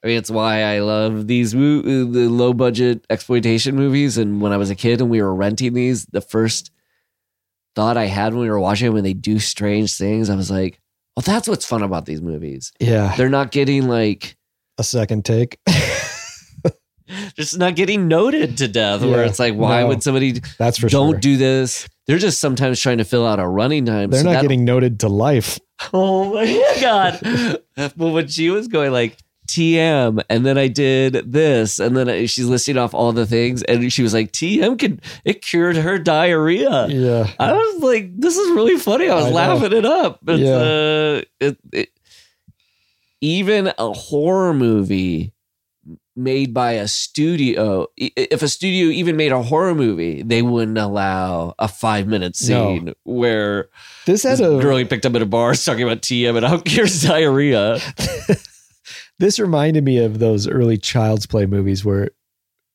I 0.04 0.08
mean, 0.08 0.18
it's 0.18 0.32
why 0.32 0.64
I 0.64 0.80
love 0.80 1.28
these 1.28 1.54
mo- 1.54 1.82
the 1.82 2.30
low 2.30 2.54
budget 2.54 3.06
exploitation 3.10 3.76
movies. 3.76 4.18
And 4.18 4.42
when 4.42 4.54
I 4.54 4.58
was 4.58 4.70
a 4.70 4.76
kid 4.76 5.02
and 5.02 5.10
we 5.10 5.22
were 5.22 5.36
renting 5.36 5.74
these, 5.74 6.06
the 6.06 6.22
first 6.22 6.72
thought 7.76 7.98
I 7.98 8.06
had 8.06 8.34
when 8.34 8.44
we 8.44 8.50
were 8.50 8.60
watching 8.60 8.86
them, 8.88 8.94
when 8.96 9.04
they 9.04 9.14
do 9.14 9.40
strange 9.40 9.96
things, 9.96 10.30
I 10.30 10.36
was 10.36 10.50
like, 10.50 10.80
"Well, 11.16 11.24
that's 11.26 11.48
what's 11.48 11.66
fun 11.66 11.84
about 11.84 12.06
these 12.06 12.22
movies. 12.22 12.72
yeah, 12.80 13.14
They're 13.18 13.30
not 13.30 13.52
getting 13.52 13.88
like, 13.90 14.38
a 14.78 14.84
second 14.84 15.26
take. 15.26 15.60
just 17.36 17.58
not 17.58 17.76
getting 17.76 18.08
noted 18.08 18.58
to 18.60 18.68
death. 18.68 19.02
Where 19.02 19.24
it's 19.24 19.40
like, 19.40 19.56
why 19.56 19.82
no, 19.82 19.88
would 19.88 20.04
somebody 20.04 20.42
That's 20.58 20.78
for 20.78 20.90
don't 20.90 21.14
sure. 21.14 21.20
do 21.20 21.38
this? 21.38 21.88
They're 22.08 22.18
just 22.18 22.40
sometimes 22.40 22.80
trying 22.80 23.00
to 23.00 23.04
fill 23.06 23.26
out 23.26 23.40
a 23.40 23.48
running 23.48 23.86
time. 23.86 24.10
They're 24.12 24.24
so 24.24 24.32
not 24.32 24.42
getting 24.42 24.64
noted 24.66 25.02
to 25.02 25.10
life. 25.10 25.60
Oh 25.94 26.34
my 26.34 26.78
god! 26.82 27.20
but 27.76 27.96
when 27.98 28.28
she 28.28 28.50
was 28.50 28.68
going 28.68 28.92
like 28.92 29.18
TM, 29.50 30.22
and 30.30 30.46
then 30.46 30.58
I 30.58 30.68
did 30.68 31.32
this, 31.32 31.80
and 31.80 31.96
then 31.98 32.08
I, 32.10 32.26
she's 32.26 32.46
listing 32.46 32.78
off 32.78 32.94
all 32.94 33.12
the 33.12 33.26
things, 33.26 33.64
and 33.64 33.92
she 33.92 34.04
was 34.04 34.14
like, 34.14 34.32
TM 34.32 34.78
could 34.80 35.02
it 35.26 35.42
cured 35.42 35.76
her 35.76 35.98
diarrhea. 36.00 36.88
Yeah. 36.88 37.30
I 37.40 37.54
was 37.54 37.84
like, 37.84 38.12
this 38.20 38.38
is 38.38 38.50
really 38.52 38.78
funny. 38.78 39.10
I 39.10 39.16
was 39.16 39.26
I 39.26 39.30
laughing 39.32 39.74
it 39.74 39.86
up. 39.86 40.20
It's, 40.28 40.40
Yeah. 40.42 40.56
uh, 40.56 41.22
it, 41.40 41.58
it, 41.74 41.90
even 43.22 43.72
a 43.78 43.92
horror 43.94 44.54
movie 44.54 45.34
made 46.16 46.54
by 46.54 46.74
a 46.74 46.88
studio, 46.88 47.88
if 47.98 48.42
a 48.42 48.48
studio 48.48 48.88
even 48.90 49.16
made 49.16 49.32
a 49.32 49.42
horror 49.42 49.74
movie, 49.74 50.22
they 50.22 50.42
wouldn't 50.42 50.78
allow 50.78 51.54
a 51.60 51.68
five 51.68 52.08
minute 52.08 52.36
No. 52.42 52.76
scene 52.78 52.94
where 53.04 53.70
This 54.06 54.24
this 54.24 54.40
a 54.42 54.44
girl 54.60 54.76
he 54.78 54.84
picked 54.86 55.06
up 55.06 55.16
at 55.16 55.22
a 55.22 55.26
bar 55.26 55.52
is 55.52 55.64
talking 55.64 55.84
about 55.84 56.02
TM 56.02 56.36
and 56.36 56.46
how 56.46 56.58
cures 56.60 57.04
diarrhea. 57.04 57.80
this 59.20 59.40
reminded 59.40 59.84
me 59.84 59.98
of 60.00 60.20
those 60.20 60.48
early 60.48 60.78
child's 60.78 61.26
play 61.26 61.46
movies 61.46 61.86
where 61.86 62.10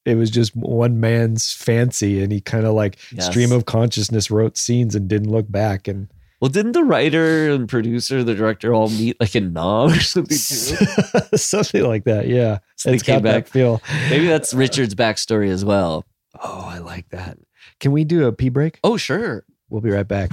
it 0.05 0.17
was 0.17 0.31
just 0.31 0.55
one 0.55 1.01
man's 1.01 1.53
fancy 1.53 2.23
and 2.23 2.31
he 2.31 2.41
kind 2.41 2.67
of 2.67 2.75
like 2.75 2.99
Yes. 3.11 3.27
stream 3.27 3.51
of 3.53 3.65
consciousness 3.65 4.31
wrote 4.31 4.57
scenes 4.59 4.95
and 4.95 5.09
didn't 5.09 5.31
look 5.31 5.51
back 5.51 5.89
and 5.89 6.09
Well, 6.41 6.51
didn't 6.51 6.73
the 6.73 6.85
writer 6.85 7.51
and 7.51 7.67
producer, 7.69 8.23
the 8.23 8.35
director, 8.35 8.75
all 8.75 8.91
meet 8.91 9.19
like 9.19 9.35
in 9.35 9.53
nom 9.55 9.91
or 9.93 10.01
something 10.01 10.37
something 11.37 11.83
like 11.85 12.05
that 12.05 12.29
yeah. 12.29 12.59
So 12.77 12.91
they 12.91 12.97
it's 12.97 13.03
came 13.05 13.23
got 13.23 13.33
that 13.33 13.49
feel. 13.49 13.81
Maybe 14.11 14.27
that's 14.27 14.53
Richard's 14.53 14.95
backstory 14.95 15.49
as 15.49 15.65
well. 15.65 16.05
oh 16.43 16.65
i 16.69 16.79
like 16.79 17.09
that. 17.11 17.39
Can 17.81 17.93
we 17.93 18.05
do 18.05 18.27
a 18.27 18.33
pee 18.33 18.51
break? 18.51 18.79
Oh, 18.85 18.97
sure. 18.99 19.45
we'll 19.71 19.81
be 19.81 19.91
right 19.91 20.07
back. 20.07 20.33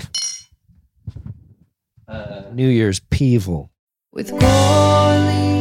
Uh, 2.08 2.44
new 2.52 2.68
year's 2.68 3.00
peevil. 3.00 3.72
With 4.12 4.32
Gourley 4.32 5.61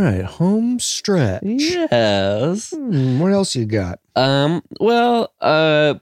right 0.00 0.24
home 0.24 0.78
stretch 0.78 1.42
yes. 1.44 2.70
Hmm, 2.74 3.18
what 3.20 3.32
else 3.32 3.54
you 3.56 3.64
got 3.66 3.98
Um. 4.16 4.62
Well. 4.80 5.32
Uh. 5.40 5.94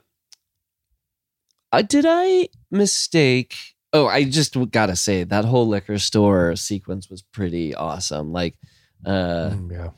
I 1.71 1.81
did 1.81 2.05
I 2.07 2.47
mistake? 2.71 3.55
Oh, 3.93 4.07
I 4.07 4.23
just 4.23 4.55
gotta 4.71 4.95
say 4.95 5.23
that 5.23 5.45
whole 5.45 5.67
liquor 5.67 5.97
store 5.97 6.55
sequence 6.55 7.09
was 7.09 7.21
pretty 7.21 7.75
awesome. 7.75 8.31
Like, 8.31 8.55
uh, 9.05 9.49
Mm, 9.51 9.71
yeah 9.71 9.89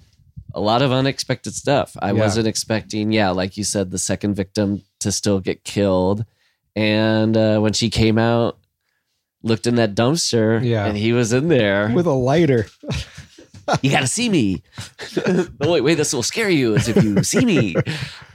a 0.55 0.59
lot 0.59 0.81
of 0.81 0.91
unexpected 0.91 1.53
stuff. 1.53 1.95
I 2.01 2.07
Yeah. 2.07 2.13
wasn't 2.13 2.47
expecting, 2.47 3.11
yeah, 3.11 3.29
like 3.29 3.55
you 3.55 3.63
said, 3.63 3.91
the 3.91 3.99
second 3.99 4.33
victim 4.33 4.81
to 4.99 5.11
still 5.11 5.39
get 5.39 5.63
killed. 5.63 6.25
And 6.75 7.37
uh, 7.37 7.59
when 7.59 7.73
she 7.73 7.91
came 7.91 8.17
out, 8.17 8.57
looked 9.43 9.67
in 9.67 9.75
that 9.75 9.93
dumpster, 9.93 10.59
Yeah. 10.63 10.87
and 10.87 10.97
he 10.97 11.13
was 11.13 11.33
in 11.33 11.49
there. 11.49 11.91
with 11.93 12.07
a 12.07 12.13
lighter 12.13 12.65
you 13.81 13.91
got 13.91 14.01
to 14.01 14.07
see 14.07 14.29
me. 14.29 14.63
the 15.13 15.51
only 15.61 15.81
way 15.81 15.95
this 15.95 16.13
will 16.13 16.23
scare 16.23 16.49
you 16.49 16.75
is 16.75 16.87
if 16.87 17.03
you 17.03 17.23
see 17.23 17.45
me. 17.45 17.75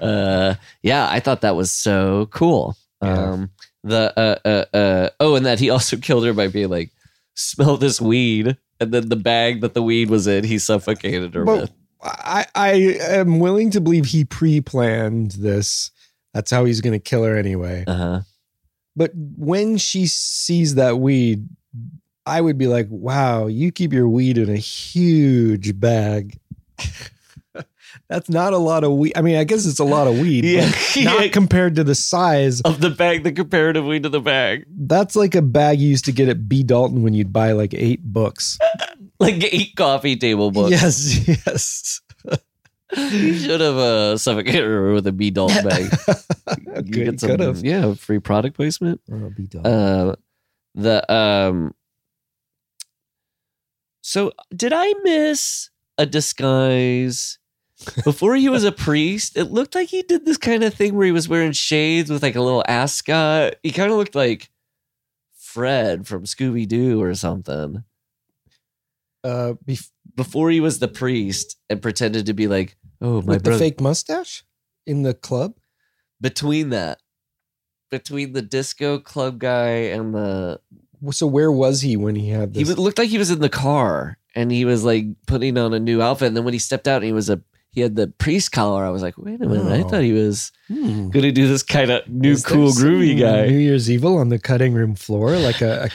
Uh, 0.00 0.54
yeah, 0.82 1.08
I 1.10 1.20
thought 1.20 1.40
that 1.42 1.56
was 1.56 1.70
so 1.70 2.26
cool. 2.30 2.76
Yeah. 3.02 3.30
Um, 3.30 3.50
the 3.82 4.12
uh, 4.16 4.38
uh, 4.48 4.76
uh, 4.76 5.10
oh, 5.20 5.34
and 5.36 5.44
that 5.46 5.60
he 5.60 5.70
also 5.70 5.96
killed 6.02 6.24
her 6.24 6.32
by 6.32 6.48
being 6.48 6.70
like, 6.70 6.90
smell 7.34 7.76
this 7.76 8.00
weed, 8.00 8.56
and 8.80 8.92
then 8.92 9.08
the 9.08 9.16
bag 9.16 9.60
that 9.60 9.74
the 9.74 9.82
weed 9.82 10.10
was 10.10 10.26
in, 10.26 10.44
he 10.44 10.58
suffocated 10.58 11.34
her 11.34 11.44
But 11.44 11.60
with. 11.60 11.70
I, 12.02 12.46
I 12.54 12.70
am 13.00 13.38
willing 13.40 13.70
to 13.70 13.80
believe 13.80 14.06
he 14.06 14.24
pre-planned 14.26 15.32
this. 15.32 15.90
That's 16.34 16.50
how 16.50 16.66
he's 16.66 16.82
going 16.82 16.92
to 16.92 16.98
kill 16.98 17.24
her 17.24 17.36
anyway. 17.36 17.84
Uh 17.86 17.96
huh. 17.96 18.20
But 18.96 19.12
when 19.14 19.76
she 19.78 20.06
sees 20.06 20.74
that 20.74 20.98
weed, 20.98 21.48
I 22.26 22.40
would 22.40 22.56
be 22.58 22.66
like, 22.66 22.86
wow, 22.90 23.46
you 23.46 23.70
keep 23.72 23.92
your 23.92 24.08
weed 24.08 24.38
in 24.38 24.48
a 24.48 24.56
huge 24.56 25.78
bag. 25.78 26.38
That's 28.08 28.28
not 28.28 28.52
a 28.52 28.58
lot 28.58 28.82
of 28.84 28.92
weed. 28.92 29.12
I 29.16 29.22
mean, 29.22 29.36
I 29.36 29.44
guess 29.44 29.64
it's 29.66 29.78
a 29.78 29.84
lot 29.84 30.06
of 30.06 30.18
weed, 30.18 30.44
Yeah. 30.44 30.70
but 30.70 30.96
not 31.04 31.20
Yeah. 31.22 31.28
compared 31.28 31.76
to 31.76 31.84
the 31.84 31.94
size. 31.94 32.60
of 32.62 32.80
the 32.80 32.90
bag, 32.90 33.22
the 33.22 33.32
comparative 33.32 33.84
weight 33.84 34.04
of 34.04 34.12
the 34.12 34.20
bag. 34.20 34.64
That's 34.68 35.14
like 35.16 35.34
a 35.34 35.42
bag 35.42 35.80
you 35.80 35.88
used 35.88 36.04
to 36.06 36.12
get 36.12 36.28
at 36.28 36.48
B. 36.48 36.62
Dalton 36.62 37.02
when 37.02 37.14
you'd 37.14 37.32
buy 37.32 37.52
like 37.52 37.74
eight 37.74 38.02
books. 38.02 38.58
Like 39.20 39.44
eight 39.54 39.76
coffee 39.76 40.16
table 40.16 40.50
books. 40.50 40.72
Yes, 40.72 41.28
yes. 41.28 42.00
You 42.92 43.34
should 43.38 43.60
have 43.60 43.76
uh, 43.76 44.18
suffocated 44.18 44.64
her 44.64 44.92
with 44.92 45.06
a 45.06 45.12
B 45.12 45.30
Dalton 45.30 45.64
bag. 45.66 45.84
You 46.84 47.04
get 47.04 47.20
some- 47.20 47.30
could 47.30 47.40
have. 47.40 47.64
Yeah, 47.64 47.94
free 47.94 48.18
product 48.18 48.56
placement. 48.56 49.00
Oh, 49.10 49.30
B. 49.34 49.46
Dalton. 49.46 49.72
Uh, 49.72 50.14
the 50.74 51.12
um. 51.12 51.74
So 54.06 54.32
did 54.54 54.74
I 54.74 54.92
miss 55.02 55.70
a 55.96 56.04
disguise 56.04 57.38
before 58.04 58.34
he 58.36 58.50
was 58.50 58.62
a 58.62 58.70
priest? 58.70 59.34
It 59.34 59.44
looked 59.44 59.74
like 59.74 59.88
he 59.88 60.02
did 60.02 60.26
this 60.26 60.36
kind 60.36 60.62
of 60.62 60.74
thing 60.74 60.94
where 60.94 61.06
he 61.06 61.10
was 61.12 61.26
wearing 61.26 61.52
shades 61.52 62.10
with 62.10 62.22
like 62.22 62.36
a 62.36 62.42
little 62.42 62.62
ascot. 62.68 63.54
He 63.62 63.70
kind 63.72 63.90
of 63.90 63.96
looked 63.96 64.14
like 64.14 64.50
Fred 65.34 66.06
from 66.06 66.24
Scooby 66.24 66.68
Doo 66.68 67.00
or 67.00 67.14
something. 67.14 67.82
uh, 69.24 69.54
bef- 69.66 69.90
Before 70.14 70.50
he 70.50 70.60
was 70.60 70.80
the 70.80 70.88
priest 70.88 71.56
and 71.70 71.80
pretended 71.80 72.26
to 72.26 72.34
be 72.34 72.46
like, 72.46 72.76
oh 73.00 73.22
my 73.22 73.34
with 73.34 73.38
the 73.44 73.50
brother. 73.50 73.58
fake 73.58 73.80
mustache 73.80 74.44
in 74.86 75.02
the 75.02 75.14
club. 75.14 75.54
between 76.20 76.68
that, 76.70 77.00
between 77.90 78.34
the 78.34 78.42
disco 78.42 78.98
club 78.98 79.38
guy 79.38 79.68
and 79.96 80.14
the 80.14 80.60
So 81.12 81.26
where 81.26 81.50
was 81.52 81.80
he 81.82 81.96
when 81.96 82.14
he 82.16 82.28
had 82.30 82.54
he 82.54 82.62
this? 82.62 82.70
was, 82.70 82.78
looked 82.78 82.98
like 82.98 83.08
he 83.08 83.18
was 83.18 83.30
in 83.30 83.40
the 83.40 83.48
car 83.48 84.18
and 84.34 84.50
he 84.50 84.64
was 84.64 84.84
like 84.84 85.06
putting 85.26 85.56
on 85.58 85.72
a 85.74 85.80
new 85.80 86.00
outfit. 86.02 86.28
And 86.28 86.36
then 86.36 86.44
when 86.44 86.52
he 86.54 86.58
stepped 86.58 86.86
out 86.88 86.96
and 86.96 87.04
he 87.04 87.12
was 87.12 87.28
a 87.30 87.40
he 87.70 87.80
had 87.80 87.96
the 87.96 88.06
priest 88.06 88.52
collar, 88.52 88.84
I 88.84 88.90
was 88.90 89.02
like, 89.02 89.14
wait 89.18 89.40
a 89.42 89.48
minute, 89.48 89.66
I 89.72 89.82
Oh. 89.82 89.88
thought 89.88 90.02
he 90.02 90.12
was 90.12 90.52
Hmm. 90.68 91.08
gonna 91.10 91.32
do 91.32 91.48
this 91.48 91.62
kind 91.64 91.90
of 91.90 92.08
new 92.08 92.30
Is 92.32 92.44
cool 92.44 92.70
groovy 92.70 93.18
guy. 93.18 93.46
New. 93.48 93.58
Year's 93.58 93.90
Evil 93.90 94.16
on 94.18 94.28
the 94.28 94.38
cutting 94.38 94.74
room 94.74 94.94
floor, 94.94 95.36
like 95.38 95.60
a, 95.60 95.90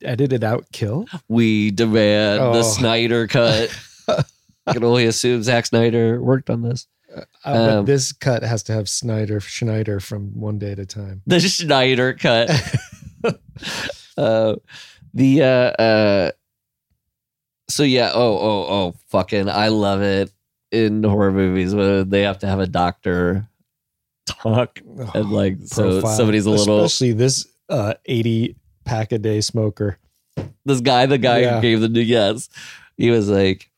a 0.00 0.04
edited 0.08 0.42
out 0.42 0.66
kill. 0.72 1.06
We 1.28 1.70
demand 1.70 2.40
the 2.40 2.58
Oh. 2.58 2.62
Snyder 2.62 3.26
cut. 3.28 3.70
I 4.08 4.24
can 4.72 4.82
only 4.82 5.06
assume 5.06 5.42
Zack 5.44 5.66
Snyder 5.66 6.20
worked 6.20 6.50
on 6.50 6.62
this. 6.62 6.88
Uh, 7.14 7.22
but 7.44 7.70
Um, 7.78 7.84
this 7.86 8.12
cut 8.12 8.42
has 8.42 8.62
to 8.64 8.72
have 8.72 8.88
Snyder 8.88 9.38
Schneider 9.40 10.00
from 10.00 10.38
One 10.38 10.58
Day 10.58 10.72
at 10.72 10.80
a 10.80 10.86
Time. 10.86 11.22
The 11.26 11.38
Schneider 11.40 12.14
cut. 12.14 12.50
uh, 14.16 14.56
the 15.14 15.42
uh, 15.42 15.46
uh, 15.82 16.30
so 17.68 17.82
yeah. 17.82 18.10
Oh, 18.14 18.38
oh, 18.38 18.66
oh, 18.68 18.94
fucking! 19.08 19.48
I 19.48 19.68
love 19.68 20.02
it 20.02 20.30
in 20.72 21.02
horror 21.02 21.32
movies 21.32 21.74
when 21.74 22.08
they 22.08 22.22
have 22.22 22.38
to 22.40 22.46
have 22.46 22.60
a 22.60 22.66
doctor 22.66 23.48
talk 24.26 24.80
and 25.14 25.30
like 25.30 25.56
so 25.64 26.00
Profile. 26.00 26.16
somebody's 26.16 26.46
a 26.46 26.50
little 26.50 26.84
especially 26.84 27.12
this 27.12 27.46
uh, 27.68 27.94
eighty 28.06 28.56
pack 28.84 29.12
a 29.12 29.18
day 29.18 29.40
smoker. 29.40 29.98
this 30.64 30.80
guy 30.80 31.06
the 31.06 31.18
guy 31.18 31.38
Yeah. 31.40 31.56
who 31.56 31.62
gave 31.62 31.80
the 31.80 31.88
new 31.88 32.00
yes 32.00 32.48
he 32.96 33.10
was 33.10 33.28
like 33.28 33.70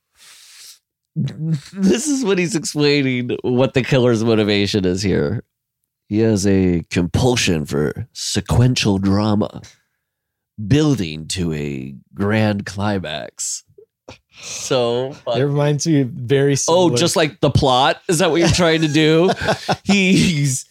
this 1.16 2.06
is 2.06 2.24
what 2.24 2.38
he's 2.38 2.54
explaining 2.54 3.30
what 3.42 3.74
the 3.74 3.82
killer's 3.82 4.22
motivation 4.24 4.84
is 4.84 5.02
here 5.02 5.42
he 6.08 6.20
has 6.20 6.46
a 6.46 6.82
compulsion 6.90 7.64
for 7.66 8.06
sequential 8.12 8.98
drama 8.98 9.60
building 10.66 11.26
to 11.28 11.52
a 11.52 11.94
grand 12.14 12.66
climax 12.66 13.64
so 14.40 15.14
It 15.26 15.42
reminds 15.42 15.86
me 15.86 16.02
very. 16.02 16.56
oh 16.68 16.94
just 16.94 17.16
like 17.16 17.40
the 17.40 17.50
plot 17.50 18.00
is 18.08 18.18
that 18.18 18.30
what 18.30 18.40
you're 18.40 18.48
trying 18.48 18.82
to 18.82 18.88
do 18.88 19.30
he's 19.84 20.66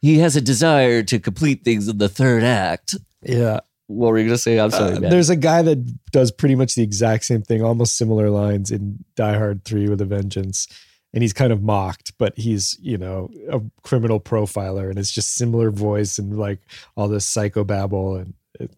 he 0.00 0.18
has 0.18 0.36
a 0.36 0.40
desire 0.40 1.02
to 1.04 1.18
complete 1.18 1.64
things 1.64 1.88
in 1.88 1.98
the 1.98 2.08
third 2.08 2.42
act 2.42 2.94
yeah. 3.22 3.60
what 3.86 4.08
were 4.10 4.18
you 4.18 4.26
gonna 4.26 4.38
say 4.38 4.58
i'm 4.58 4.70
sorry 4.70 4.94
Uh, 4.96 5.00
there's 5.00 5.30
a 5.30 5.36
guy 5.36 5.62
that 5.62 5.78
does 6.10 6.30
pretty 6.30 6.54
much 6.56 6.74
the 6.74 6.82
exact 6.82 7.24
same 7.24 7.42
thing, 7.42 7.62
almost 7.62 7.96
similar 7.96 8.30
lines 8.30 8.70
in 8.70 9.04
Die 9.16 9.36
Hard 9.36 9.64
3 9.64 9.88
with 9.88 10.00
a 10.00 10.04
Vengeance. 10.04 10.68
And 11.12 11.22
he's 11.22 11.32
kind 11.32 11.52
of 11.52 11.62
mocked, 11.62 12.12
but 12.18 12.36
he's, 12.36 12.76
you 12.82 12.98
know, 12.98 13.30
a 13.48 13.60
criminal 13.82 14.18
profiler 14.20 14.90
and 14.90 14.98
it's 14.98 15.12
just 15.12 15.34
similar 15.34 15.70
voice 15.70 16.18
and 16.18 16.36
like 16.36 16.58
all 16.96 17.06
this 17.08 17.24
psychobabble. 17.32 18.20
And 18.20 18.34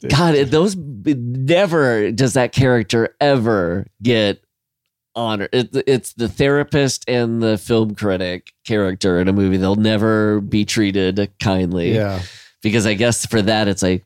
God, 0.09 0.35
it- 0.35 0.51
those 0.51 0.75
never 0.77 2.11
does 2.13 2.35
that 2.35 2.53
character 2.53 3.15
ever 3.21 3.87
get 4.03 4.43
honor. 5.15 5.49
It, 5.53 5.71
it's 5.87 6.13
the 6.15 6.29
therapist 6.29 7.09
and 7.09 7.43
the 7.43 7.57
film 7.59 7.95
critic 7.95 8.53
character 8.67 9.19
in 9.21 9.29
a 9.29 9.33
movie. 9.33 9.57
They'll 9.57 9.75
never 9.77 10.41
be 10.41 10.65
treated 10.65 11.31
kindly. 11.41 11.95
yeah. 11.95 12.21
because 12.63 12.87
I 12.87 12.95
guess 12.95 13.25
for 13.27 13.41
that 13.43 13.69
it's 13.69 13.83
like 13.83 14.05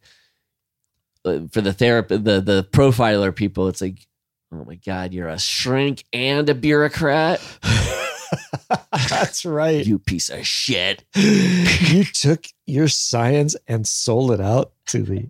uh, 1.24 1.40
for 1.52 1.60
the 1.60 1.72
therapist, 1.72 2.24
the 2.24 2.40
the 2.40 2.64
profiler 2.70 3.34
people, 3.34 3.68
it's 3.68 3.80
like, 3.82 4.06
oh 4.52 4.64
my 4.64 4.76
god, 4.76 5.12
you're 5.12 5.28
a 5.28 5.38
shrink 5.38 6.04
and 6.12 6.48
a 6.48 6.54
bureaucrat, 6.54 7.40
That's 9.08 9.44
right. 9.44 9.84
you 9.84 9.98
piece 9.98 10.30
of 10.30 10.46
shit. 10.46 11.04
you 11.14 12.04
took 12.04 12.46
your 12.66 12.88
science 12.88 13.56
and 13.66 13.86
sold 13.86 14.30
it 14.32 14.40
out 14.40 14.72
to 14.86 15.02
the 15.02 15.28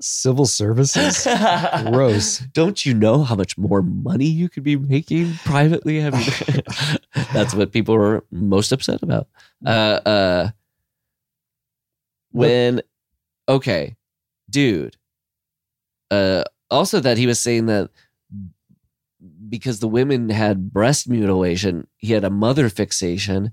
civil 0.00 0.46
services. 0.46 1.26
Gross. 1.84 2.38
Don't 2.52 2.84
you 2.84 2.94
know 2.94 3.22
how 3.22 3.34
much 3.34 3.56
more 3.58 3.82
money 3.82 4.26
you 4.26 4.48
could 4.48 4.62
be 4.62 4.76
making 4.76 5.34
privately? 5.44 6.04
I 6.04 6.10
mean, 6.10 6.28
that's 7.32 7.54
what 7.54 7.72
people 7.72 7.94
are 7.94 8.24
most 8.30 8.72
upset 8.72 9.02
about. 9.02 9.28
Uh, 9.64 10.00
uh, 10.06 10.48
when, 12.32 12.82
okay, 13.48 13.96
dude. 14.48 14.96
Uh, 16.10 16.44
also, 16.70 17.00
that 17.00 17.18
he 17.18 17.26
was 17.26 17.40
saying 17.40 17.66
that 17.66 17.90
because 19.48 19.80
the 19.80 19.88
women 19.88 20.28
had 20.30 20.72
breast 20.72 21.08
mutilation, 21.08 21.86
he 21.98 22.12
had 22.12 22.24
a 22.24 22.30
mother 22.30 22.68
fixation. 22.68 23.52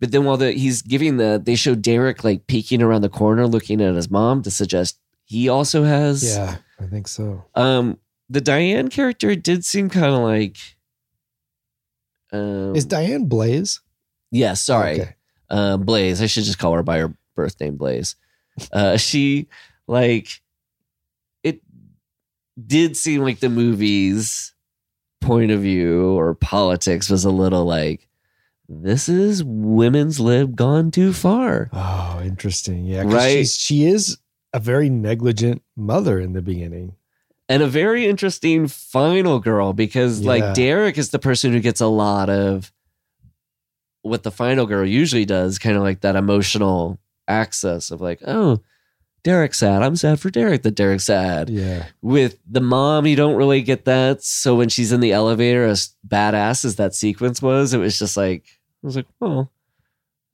But 0.00 0.12
then 0.12 0.24
while 0.24 0.36
the, 0.36 0.52
he's 0.52 0.82
giving 0.82 1.16
the, 1.16 1.40
they 1.42 1.54
show 1.54 1.74
Derek 1.74 2.24
like 2.24 2.46
peeking 2.46 2.82
around 2.82 3.02
the 3.02 3.08
corner 3.08 3.46
looking 3.46 3.80
at 3.80 3.94
his 3.94 4.10
mom 4.10 4.42
to 4.42 4.50
suggest 4.50 4.98
he 5.26 5.48
also 5.50 5.82
has 5.84 6.24
Yeah, 6.34 6.56
I 6.80 6.86
think 6.86 7.06
so. 7.08 7.44
um, 7.54 7.98
the 8.30 8.40
Diane 8.40 8.88
character 8.88 9.34
did 9.36 9.64
seem 9.64 9.90
kind 9.90 10.06
of 10.14 10.20
like. 10.22 10.56
Um, 12.32 12.74
Is 12.74 12.84
Diane 12.84 13.26
Blaze? 13.26 13.80
yeah, 14.32 14.54
sorry, 14.54 15.00
Okay. 15.02 15.14
um, 15.50 15.82
Blaze. 15.84 16.20
I 16.20 16.26
should 16.26 16.44
just 16.44 16.58
call 16.58 16.72
her 16.74 16.82
by 16.82 16.98
her 16.98 17.14
birth 17.36 17.60
name, 17.60 17.76
Blaze. 17.76 18.16
Uh, 18.72 18.96
she 18.96 19.48
like 19.86 20.40
it 21.44 21.60
did 22.66 22.96
seem 22.96 23.20
like 23.22 23.38
the 23.40 23.48
movie's 23.48 24.54
point 25.20 25.50
of 25.50 25.60
view 25.60 26.10
or 26.18 26.34
politics 26.34 27.08
was 27.08 27.24
a 27.24 27.30
little 27.30 27.64
like 27.64 28.08
this 28.68 29.08
is 29.08 29.44
women's 29.44 30.18
lib 30.18 30.56
gone 30.56 30.90
too 30.90 31.12
far. 31.12 31.70
Oh, 31.72 32.20
interesting. 32.24 32.84
Yeah, 32.84 33.02
Right. 33.04 33.38
She's, 33.38 33.56
she 33.56 33.84
is 33.86 34.18
a 34.56 34.60
very 34.60 34.88
negligent 34.88 35.62
mother 35.76 36.18
in 36.18 36.32
the 36.32 36.42
beginning. 36.42 36.94
and 37.48 37.62
a 37.62 37.68
very 37.68 38.08
interesting 38.08 38.66
final 38.66 39.38
girl 39.38 39.72
because 39.72 40.20
Yeah. 40.20 40.28
like 40.28 40.54
Derek 40.54 40.98
is 40.98 41.10
the 41.10 41.18
person 41.20 41.52
who 41.52 41.60
gets 41.60 41.80
a 41.80 41.86
lot 41.86 42.28
of 42.28 42.72
what 44.02 44.22
the 44.24 44.30
final 44.32 44.66
girl 44.66 44.84
usually 44.86 45.24
does, 45.24 45.58
kind 45.58 45.76
of 45.76 45.82
like 45.82 46.00
that 46.00 46.16
emotional 46.16 46.98
access 47.28 47.90
of 47.92 48.00
like, 48.00 48.20
oh, 48.26 48.60
Derek's 49.22 49.58
sad. 49.58 49.82
I'm 49.82 49.94
sad 49.96 50.18
for 50.20 50.30
Derek 50.30 50.62
that 50.62 50.74
Derek's 50.76 51.04
sad. 51.04 51.48
Yeah. 51.50 51.86
With 52.02 52.38
the 52.48 52.60
mom, 52.60 53.06
you 53.06 53.14
don't 53.16 53.36
really 53.36 53.62
get 53.62 53.84
that. 53.84 54.22
So 54.24 54.54
when 54.56 54.68
she's 54.68 54.90
in 54.92 55.00
the 55.00 55.12
elevator, 55.12 55.64
as 55.64 55.94
badass 56.06 56.64
as 56.64 56.76
that 56.76 56.94
sequence 56.94 57.40
was, 57.42 57.74
it 57.74 57.78
was 57.78 57.98
just 57.98 58.16
like 58.16 58.44
I 58.82 58.86
was 58.86 58.96
like, 58.96 59.06
oh. 59.20 59.48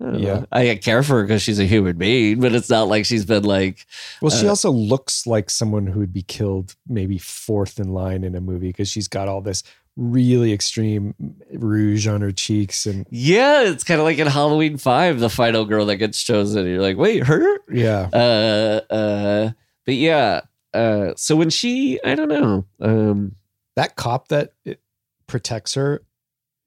I 0.02 0.16
Yeah. 0.16 0.34
know. 0.40 0.46
I 0.52 0.74
care 0.76 1.02
for 1.02 1.16
her 1.18 1.22
because 1.22 1.42
she's 1.42 1.58
a 1.60 1.64
human 1.64 1.96
being, 1.96 2.40
but 2.40 2.54
it's 2.54 2.68
not 2.70 2.88
like 2.88 3.04
she's 3.06 3.24
been 3.24 3.44
like, 3.44 3.86
Well, 4.20 4.30
she 4.30 4.46
Uh, 4.46 4.50
also 4.50 4.70
looks 4.70 5.26
like 5.26 5.48
someone 5.50 5.86
who 5.86 6.00
would 6.00 6.12
be 6.12 6.22
killed 6.22 6.74
maybe 6.88 7.18
fourth 7.18 7.78
in 7.78 7.88
line 7.92 8.24
in 8.24 8.34
a 8.34 8.40
movie 8.40 8.68
because 8.68 8.88
she's 8.88 9.08
got 9.08 9.28
all 9.28 9.40
this 9.40 9.62
really 9.96 10.52
extreme 10.54 11.14
rouge 11.52 12.06
on 12.06 12.22
her 12.22 12.32
cheeks 12.32 12.86
and 12.86 13.06
Yeah, 13.10 13.64
it's 13.68 13.84
kind 13.84 14.00
of 14.00 14.04
like 14.04 14.18
in 14.18 14.26
Halloween 14.26 14.78
Five, 14.78 15.20
the 15.20 15.28
final 15.28 15.64
girl 15.66 15.84
that 15.86 15.96
gets 15.96 16.22
chosen. 16.22 16.66
You're 16.66 16.80
like, 16.80 16.96
wait, 16.96 17.24
her? 17.26 17.58
yeah. 17.70 18.08
Uh, 18.12 18.80
uh, 18.92 19.50
but 19.84 19.94
yeah. 19.94 20.40
Uh, 20.74 21.12
so 21.16 21.36
when 21.36 21.50
she, 21.50 22.00
I 22.02 22.14
don't 22.14 22.28
know. 22.28 22.64
Um, 22.80 23.36
That 23.76 23.96
cop 23.96 24.28
that 24.28 24.54
it 24.64 24.80
protects 25.26 25.74
her, 25.74 26.02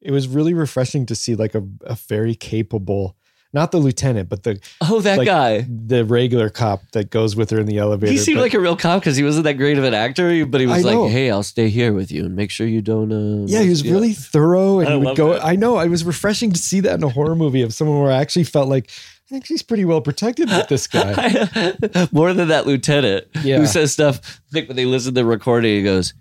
it 0.02 0.12
was 0.12 0.28
really 0.28 0.54
refreshing 0.54 1.08
to 1.08 1.16
see 1.16 1.34
like 1.36 1.56
a, 1.56 1.64
a 1.82 1.96
very 1.96 2.36
capable, 2.36 3.16
not 3.56 3.72
the 3.72 3.78
lieutenant, 3.80 4.30
but 4.30 4.44
the 4.44 4.60
Oh, 4.82 5.02
that 5.02 5.18
Like, 5.18 5.26
guy. 5.26 5.66
the 5.68 6.06
regular 6.06 6.50
cop 6.52 6.82
that 6.92 7.10
goes 7.10 7.36
with 7.36 7.50
her 7.50 7.60
in 7.60 7.66
the 7.66 7.80
elevator. 7.80 8.12
He 8.12 8.20
seemed 8.20 8.36
But- 8.38 8.42
like 8.44 8.54
a 8.54 8.60
real 8.60 8.76
cop 8.76 9.02
because 9.02 9.16
he 9.18 9.24
wasn't 9.24 9.46
that 9.46 9.54
great 9.54 9.80
of 9.80 9.84
an 9.84 9.94
actor, 9.96 10.46
but 10.46 10.62
he 10.62 10.68
was 10.68 10.86
I 10.86 10.92
know. 10.92 11.04
like, 11.06 11.12
"Hey, 11.14 11.32
I'll 11.32 11.42
stay 11.42 11.70
here 11.70 11.92
with 11.94 12.12
you 12.12 12.26
and 12.26 12.36
make 12.36 12.52
sure 12.52 12.68
you 12.68 12.82
don't." 12.84 13.12
Uh, 13.12 13.46
yeah, 13.48 13.62
he 13.64 13.70
was 13.70 13.84
really 13.84 14.14
thorough, 14.14 14.80
and 14.80 14.90
I 14.90 14.98
he 15.00 15.04
would 15.06 15.16
go. 15.18 15.34
that. 15.34 15.44
I 15.46 15.56
know. 15.56 15.78
I 15.78 15.86
was 15.88 16.04
refreshing 16.04 16.52
to 16.52 16.60
see 16.60 16.82
that 16.82 16.96
in 16.96 17.04
a 17.04 17.10
horror 17.10 17.36
movie 17.36 17.64
of 17.64 17.74
someone 17.74 18.00
where 18.00 18.12
I 18.12 18.18
actually 18.18 18.44
felt 18.44 18.68
like 18.70 18.90
I 18.92 19.34
think 19.34 19.46
she's 19.48 19.64
pretty 19.64 19.86
well 19.86 20.02
protected 20.02 20.50
with 20.50 20.68
this 20.68 20.86
guy. 20.86 21.74
More 22.12 22.32
than 22.34 22.50
that 22.50 22.68
lieutenant 22.68 23.26
Yeah. 23.44 23.58
who 23.58 23.66
says 23.66 23.92
stuff. 23.92 24.40
Like 24.54 24.68
when 24.68 24.76
they 24.76 24.86
listen 24.86 25.16
to 25.16 25.22
the 25.22 25.26
recording, 25.26 25.78
he 25.78 25.82
goes, 25.84 26.14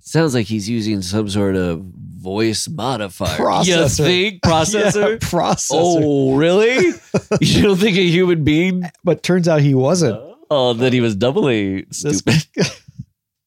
"Sounds 0.00 0.34
like 0.34 0.46
he's 0.46 0.68
using 0.68 1.02
some 1.02 1.28
sort 1.28 1.54
of 1.54 1.84
voice 2.28 2.68
modifier." 2.68 3.36
You 3.38 3.44
Processor. 3.44 4.04
think 4.04 4.34
Yeah, 4.44 4.50
processor? 4.50 5.18
processor. 5.18 5.70
Oh, 5.72 6.34
really? 6.36 6.92
you 7.40 7.62
don't 7.62 7.76
think 7.78 7.96
a 7.96 8.06
human 8.06 8.44
being? 8.44 8.82
But 9.04 9.22
turns 9.22 9.48
out 9.48 9.60
he 9.62 9.74
wasn't. 9.74 10.20
Oh, 10.50 10.72
then 10.74 10.92
he 10.92 11.00
was 11.00 11.14
doubly 11.16 11.86
stupid. 11.90 12.42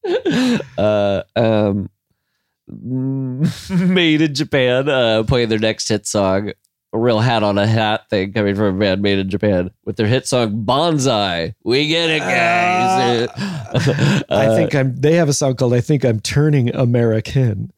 uh, 0.78 1.24
um, 1.36 1.90
made 2.68 4.22
in 4.22 4.34
Japan, 4.36 4.88
uh, 4.90 5.24
playing 5.24 5.50
their 5.50 5.60
next 5.60 5.88
hit 5.88 6.06
song. 6.08 6.52
A 6.94 7.00
real 7.00 7.20
hat 7.20 7.42
on 7.42 7.58
a 7.58 7.66
hat 7.66 8.10
thing 8.10 8.34
coming 8.34 8.54
from 8.54 8.76
a 8.76 8.80
band 8.80 9.02
made 9.02 9.18
in 9.18 9.30
Japan 9.30 9.72
with 9.86 9.96
their 9.96 10.08
hit 10.08 10.28
song 10.28 10.66
Bonsai. 10.66 11.54
We 11.64 11.88
get 11.88 12.10
it, 12.10 12.20
guys. 12.20 13.30
I 13.38 14.24
Uh, 14.30 14.56
think 14.58 14.76
I'm. 14.76 14.96
They 15.00 15.14
have 15.16 15.30
a 15.30 15.34
song 15.34 15.56
called 15.56 15.74
"I 15.74 15.80
Think 15.80 16.04
I'm 16.04 16.20
Turning 16.20 16.76
American." 16.76 17.72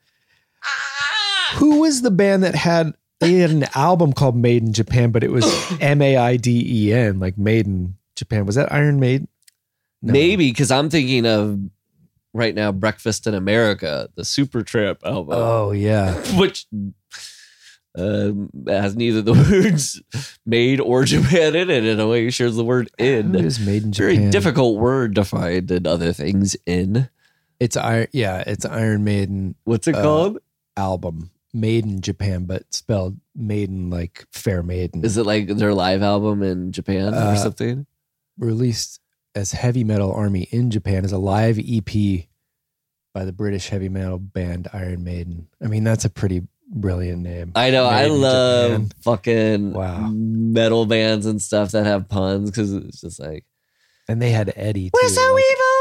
Who 1.56 1.82
was 1.82 2.02
the 2.02 2.12
band 2.12 2.44
that 2.44 2.56
had? 2.56 2.94
They 3.20 3.36
had 3.36 3.52
an 3.52 3.66
album 3.76 4.14
called 4.14 4.36
"Made 4.36 4.64
in 4.64 4.74
Japan," 4.74 5.12
but 5.12 5.24
it 5.24 5.32
was 5.32 5.46
M 5.82 6.02
A 6.02 6.18
I 6.18 6.38
D 6.38 6.64
E 6.88 6.94
N, 6.94 7.20
like 7.20 7.38
"Made 7.38 7.68
in 7.68 7.96
Japan." 8.16 8.46
Was 8.46 8.56
that 8.56 8.72
Iron 8.74 9.00
Maiden? 9.00 9.28
No. 10.02 10.12
maybe 10.12 10.50
because 10.50 10.70
I'm 10.72 10.90
thinking 10.90 11.26
of 11.26 11.58
right 12.34 12.54
now 12.54 12.72
Breakfast 12.74 13.26
in 13.28 13.34
America, 13.34 14.10
the 14.16 14.24
Supertramp 14.24 14.98
album. 15.06 15.36
Oh 15.38 15.72
yeah. 15.72 16.14
which 16.38 16.66
um, 17.98 18.50
has 18.68 18.96
neither 18.96 19.22
the 19.22 19.34
words 19.64 20.02
made 20.46 20.82
or 20.82 21.06
Japan 21.06 21.56
in 21.56 21.70
it 21.70 21.86
in 21.86 22.00
a 22.00 22.08
way 22.08 22.30
shares 22.32 22.56
the 22.56 22.66
word 22.66 22.90
in. 22.98 23.36
is 23.36 23.60
Made 23.60 23.84
in 23.84 23.92
Japan. 23.94 24.16
Very 24.18 24.30
difficult 24.32 24.78
word 24.78 25.16
to 25.16 25.24
find 25.24 25.70
in 25.72 25.88
other 25.88 26.12
things 26.12 26.56
in. 26.66 27.08
It's 27.60 27.78
Iron. 27.78 28.08
Yeah, 28.12 28.44
it's 28.46 28.66
Iron 28.66 29.04
Maiden 29.06 29.56
What's 29.64 29.88
it 29.88 29.96
Uh, 29.96 30.02
called? 30.02 30.40
album. 30.76 31.30
Made 31.54 31.86
in 31.86 32.02
Japan, 32.02 32.46
but 32.46 32.74
spelled 32.74 33.18
Maiden 33.36 33.90
like 33.90 34.26
Fair 34.32 34.64
Maiden. 34.64 35.04
Is 35.06 35.18
it 35.18 35.26
like 35.26 35.48
their 35.48 35.74
live 35.74 36.02
album 36.02 36.42
in 36.42 36.72
Japan 36.72 37.14
or 37.14 37.18
Uh, 37.18 37.36
something? 37.36 37.86
released 38.40 39.00
as 39.36 39.52
Heavy 39.52 39.84
Metal 39.84 40.12
Army 40.12 40.48
in 40.52 40.72
Japan 40.72 41.06
as 41.06 41.12
a 41.12 41.18
live 41.20 41.60
EP 41.60 42.28
by 43.14 43.26
the 43.26 43.32
British 43.32 43.70
heavy 43.70 43.90
metal 43.90 44.18
band 44.18 44.68
Iron 44.74 45.04
Maiden. 45.04 45.48
I 45.64 45.68
mean, 45.68 45.84
that's 45.84 46.06
a 46.06 46.10
pretty 46.10 46.48
brilliant 46.68 47.22
name. 47.22 47.52
I 47.56 47.70
know. 47.70 47.86
I 47.86 48.08
love 48.08 48.72
Japan. 48.72 48.92
fucking 49.02 49.74
Wow. 49.74 50.10
metal 50.12 50.88
bands 50.88 51.28
and 51.28 51.40
stuff 51.40 51.72
that 51.72 51.86
have 51.86 52.10
puns 52.10 52.50
because 52.50 52.74
it's 52.74 53.02
just 53.02 53.20
like, 53.20 53.46
And 54.08 54.20
they 54.22 54.32
had 54.32 54.52
Eddie. 54.56 54.90
we're 54.92 55.02
too, 55.04 55.10
so 55.10 55.22
like- 55.34 55.44
evil, 55.52 55.73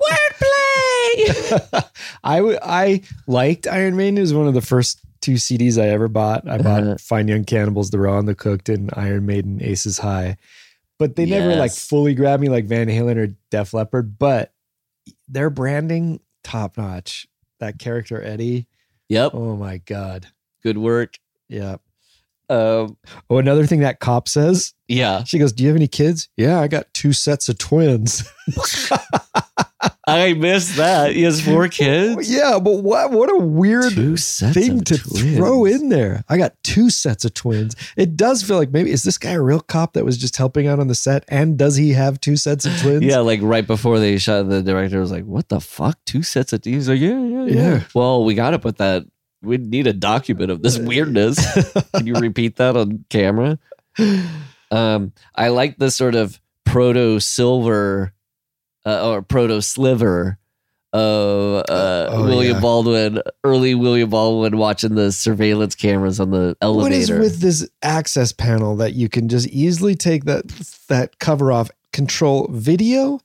we 0.00 0.06
use 0.06 1.60
wordplay. 1.70 1.84
I 2.24 2.36
w- 2.38 2.58
I 2.62 3.02
liked 3.26 3.66
Iron 3.66 3.96
Maiden. 3.96 4.18
It 4.18 4.22
was 4.22 4.34
one 4.34 4.46
of 4.46 4.54
the 4.54 4.60
first 4.60 5.00
two 5.20 5.34
CDs 5.34 5.80
I 5.80 5.88
ever 5.88 6.08
bought. 6.08 6.48
I 6.48 6.58
bought 6.58 6.82
Uh-huh. 6.82 6.96
Fine 6.98 7.28
Young 7.28 7.44
Cannibals, 7.44 7.90
The 7.90 7.98
Raw 7.98 8.18
and 8.18 8.28
the 8.28 8.34
Cooked, 8.34 8.68
and 8.68 8.90
Iron 8.94 9.26
Maiden, 9.26 9.62
Aces 9.62 9.98
High. 9.98 10.36
But 10.98 11.16
they 11.16 11.24
never 11.26 11.56
like 11.56 11.72
fully 11.72 12.14
grabbed 12.14 12.42
me 12.42 12.48
like 12.48 12.66
Van 12.66 12.88
Halen 12.88 13.16
or 13.16 13.34
Def 13.50 13.72
Leppard. 13.72 14.18
But 14.18 14.52
their 15.28 15.48
branding, 15.50 16.20
top 16.44 16.76
notch. 16.76 17.26
That 17.58 17.78
character 17.78 18.22
Eddie. 18.22 18.66
yep. 19.08 19.32
Oh 19.34 19.56
my 19.56 19.78
god. 19.78 20.26
Good 20.62 20.78
work. 20.78 21.14
Yeah. 21.48 21.76
Um, 22.48 22.96
Oh, 23.28 23.38
another 23.38 23.66
thing 23.66 23.80
that 23.80 24.00
cop 24.00 24.28
says. 24.28 24.74
yeah. 24.88 25.22
She 25.24 25.38
goes, 25.38 25.52
"Do 25.52 25.62
you 25.62 25.68
have 25.68 25.76
any 25.76 25.86
kids?" 25.88 26.28
Yeah, 26.36 26.60
I 26.60 26.68
got 26.68 26.92
two 26.94 27.12
sets 27.12 27.48
of 27.48 27.58
twins. 27.58 28.24
I 30.10 30.32
missed 30.34 30.76
that. 30.76 31.12
He 31.14 31.22
has 31.22 31.40
four 31.44 31.68
kids. 31.80 32.30
yeah, 32.30 32.58
but 32.58 32.82
what? 32.82 33.10
What 33.10 33.30
a 33.30 33.38
weird 33.38 33.92
thing 33.92 34.80
to 34.82 34.98
twins. 34.98 35.36
throw 35.36 35.64
in 35.64 35.88
there. 35.88 36.24
I 36.28 36.36
got 36.38 36.54
two 36.62 36.90
sets 36.90 37.24
of 37.24 37.34
twins. 37.34 37.74
It 37.96 38.16
does 38.16 38.42
feel 38.42 38.56
like 38.56 38.70
maybe 38.72 38.90
is 38.90 39.02
this 39.02 39.18
guy 39.18 39.32
a 39.32 39.40
real 39.42 39.60
cop 39.60 39.92
that 39.94 40.04
was 40.04 40.18
just 40.18 40.36
helping 40.36 40.66
out 40.66 40.78
on 40.80 40.88
the 40.88 40.94
set? 40.94 41.24
And 41.28 41.58
does 41.58 41.76
he 41.76 41.90
have 41.92 42.20
two 42.20 42.36
sets 42.36 42.66
of 42.66 42.78
twins? 42.80 43.02
Yeah, 43.04 43.18
like 43.18 43.40
right 43.42 43.66
before 43.66 43.98
they 43.98 44.18
shot, 44.18 44.48
the 44.48 44.62
director 44.62 45.00
was 45.00 45.10
like, 45.10 45.24
"What 45.24 45.48
the 45.48 45.60
fuck? 45.60 45.98
Two 46.06 46.22
sets 46.22 46.52
of 46.52 46.64
He's 46.64 46.88
like, 46.88 47.00
"Yeah, 47.00 47.20
yeah, 47.20 47.44
yeah." 47.44 47.54
Yeah. 47.54 47.82
Well, 47.94 48.24
we 48.24 48.34
got 48.34 48.50
to 48.50 48.58
put 48.58 48.78
that. 48.78 49.04
We 49.42 49.56
need 49.56 49.86
a 49.86 49.92
document 49.92 50.50
of 50.50 50.62
this 50.62 50.78
weirdness. 50.90 51.38
Can 51.94 52.06
you 52.06 52.14
repeat 52.14 52.56
that 52.56 52.76
on 52.76 53.04
camera? 53.08 53.58
Um, 54.72 55.12
I 55.34 55.48
like 55.48 55.78
the 55.78 55.90
sort 55.90 56.14
of 56.14 56.40
proto 56.64 57.18
silver 57.18 58.12
uh, 58.86 59.08
or 59.10 59.22
proto 59.22 59.60
sliver 59.60 60.38
of 60.92 61.64
uh, 61.68 62.08
Oh, 62.10 62.24
William 62.24 62.56
yeah. 62.56 62.60
Baldwin, 62.60 63.22
early 63.44 63.74
William 63.74 64.10
Baldwin 64.10 64.56
watching 64.56 64.96
the 64.96 65.12
surveillance 65.12 65.74
cameras 65.74 66.18
on 66.18 66.30
the 66.30 66.56
elevator. 66.60 66.82
What 66.82 66.92
is 66.92 67.10
with 67.10 67.40
this 67.40 67.68
access 67.82 68.32
panel 68.32 68.76
that 68.76 68.94
you 68.94 69.08
can 69.08 69.28
just 69.28 69.48
easily 69.48 69.94
take 69.94 70.24
that 70.24 70.48
that 70.88 71.18
cover 71.20 71.52
off, 71.52 71.70
control 71.92 72.48
video, 72.50 73.20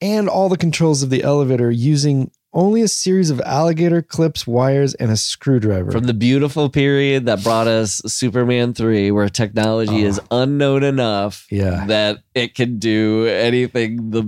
and 0.00 0.28
all 0.28 0.48
the 0.48 0.56
controls 0.56 1.02
of 1.02 1.10
the 1.10 1.22
elevator 1.22 1.70
using 1.70 2.30
only 2.54 2.82
a 2.82 2.88
series 2.88 3.30
of 3.30 3.40
alligator 3.40 4.00
clips, 4.00 4.46
wires, 4.46 4.94
and 4.94 5.10
a 5.10 5.16
screwdriver. 5.16 5.90
From 5.90 6.04
the 6.04 6.14
beautiful 6.14 6.70
period 6.70 7.26
that 7.26 7.42
brought 7.42 7.66
us 7.66 8.00
Superman 8.06 8.72
3, 8.74 9.10
where 9.10 9.28
technology 9.28 10.04
Oh. 10.04 10.08
is 10.08 10.20
unknown 10.30 10.84
enough 10.84 11.46
Yeah. 11.50 11.84
that 11.86 12.20
it 12.34 12.54
can 12.54 12.78
do 12.78 13.26
anything 13.26 14.10
the 14.10 14.24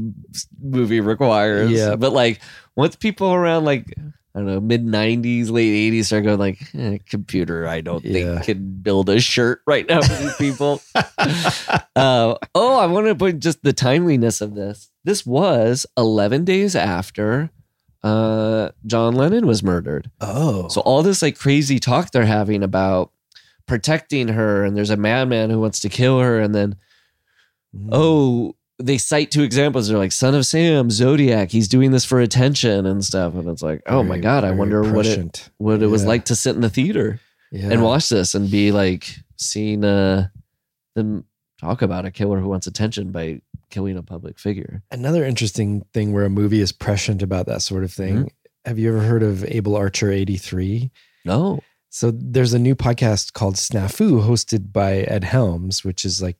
movie 0.61 1.01
requires. 1.01 1.71
Yeah. 1.71 1.97
But 1.97 2.13
like 2.13 2.41
once 2.75 2.97
people 2.97 3.33
around 3.33 3.65
like 3.65 3.87
I 4.35 4.41
don't 4.41 4.49
know, 4.49 4.61
mid 4.61 4.85
nineties, 4.85 5.49
late 5.49 5.73
eighties 5.73 6.09
start 6.09 6.25
going 6.25 6.39
like, 6.39 6.59
eh, 6.75 6.99
computer, 7.09 7.67
I 7.67 7.81
don't 7.81 8.05
Yeah. 8.05 8.35
think 8.35 8.45
can 8.45 8.79
build 8.83 9.09
a 9.09 9.19
shirt 9.19 9.63
right 9.67 9.89
now 9.89 10.03
for 10.03 10.15
these 10.23 10.35
people. 10.37 10.83
uh, 11.97 12.35
oh, 12.55 12.77
I 12.79 12.85
want 12.85 13.07
to 13.07 13.15
put 13.15 13.41
just 13.41 13.63
the 13.63 13.73
timeliness 13.73 14.43
of 14.43 14.55
this. 14.55 14.91
This 15.05 15.25
was 15.25 15.87
11 15.97 16.45
days 16.45 16.77
after 16.77 17.51
uh, 18.07 18.71
John 18.87 19.15
Lennon 19.15 19.47
was 19.47 19.63
murdered. 19.63 20.11
oh, 20.21 20.69
So 20.69 20.81
all 20.83 21.03
this 21.03 21.23
like 21.23 21.39
crazy 21.39 21.79
talk 21.79 22.11
they're 22.11 22.25
having 22.27 22.63
about 22.63 23.11
protecting 23.67 24.29
her, 24.29 24.65
and 24.65 24.77
there's 24.77 24.91
a 24.91 24.97
madman 24.97 25.51
who 25.51 25.61
wants 25.61 25.81
to 25.81 25.89
kill 25.89 26.21
her, 26.21 26.41
and 26.41 26.55
then 26.55 26.77
Mm. 27.77 27.89
oh, 27.93 28.55
they 28.79 28.97
cite 28.97 29.31
two 29.31 29.43
examples. 29.43 29.89
They're 29.89 29.99
like 29.99 30.13
Son 30.13 30.35
of 30.35 30.47
Sam, 30.47 30.89
Zodiac. 30.91 31.51
He's 31.51 31.69
doing 31.69 31.91
this 31.91 32.05
for 32.05 32.21
attention 32.21 32.87
and 32.87 33.05
stuff, 33.05 33.35
and 33.35 33.49
it's 33.49 33.61
like, 33.63 33.83
oh 33.87 34.03
my 34.03 34.19
god, 34.19 34.45
I 34.45 34.49
very 34.49 34.59
wonder 34.59 34.83
what 34.93 35.05
it 35.07 35.51
what 35.59 35.83
it 35.83 35.87
was 35.89 36.05
like 36.05 36.25
to 36.27 36.37
sit 36.37 36.55
in 36.55 36.63
the 36.63 36.71
theater 36.71 37.21
Yeah. 37.51 37.71
and 37.73 37.83
watch 37.83 38.09
this 38.09 38.35
and 38.35 38.51
be 38.51 38.71
like 38.73 39.17
seeing 39.37 39.85
uh 39.85 40.29
them 40.95 41.25
talk 41.61 41.83
about 41.83 42.05
a 42.07 42.11
killer 42.11 42.39
who 42.41 42.49
wants 42.49 42.67
attention 42.67 43.11
by 43.11 43.41
killing 43.71 43.97
a 43.97 44.03
public 44.03 44.39
figure. 44.39 44.83
Another 44.91 45.25
interesting 45.25 45.85
thing 45.93 46.13
where 46.13 46.25
a 46.25 46.31
movie 46.31 46.61
is 46.61 46.73
prescient 46.73 47.23
about 47.23 47.47
that 47.47 47.63
sort 47.63 47.85
of 47.85 47.93
thing. 47.93 48.15
Mm-hmm. 48.17 48.27
Have 48.65 48.79
you 48.79 48.89
ever 48.89 49.01
heard 49.07 49.23
of 49.23 49.45
Able 49.45 49.77
Archer 49.77 50.11
83? 50.11 50.91
No, 51.25 51.61
So 51.89 52.11
there's 52.13 52.53
a 52.55 52.59
new 52.59 52.75
podcast 52.77 53.33
called 53.33 53.55
Snafu 53.57 54.23
hosted 54.27 54.73
by 54.73 54.99
Ed 54.99 55.25
Helms, 55.25 55.85
which 55.85 56.05
is 56.05 56.23
like 56.23 56.37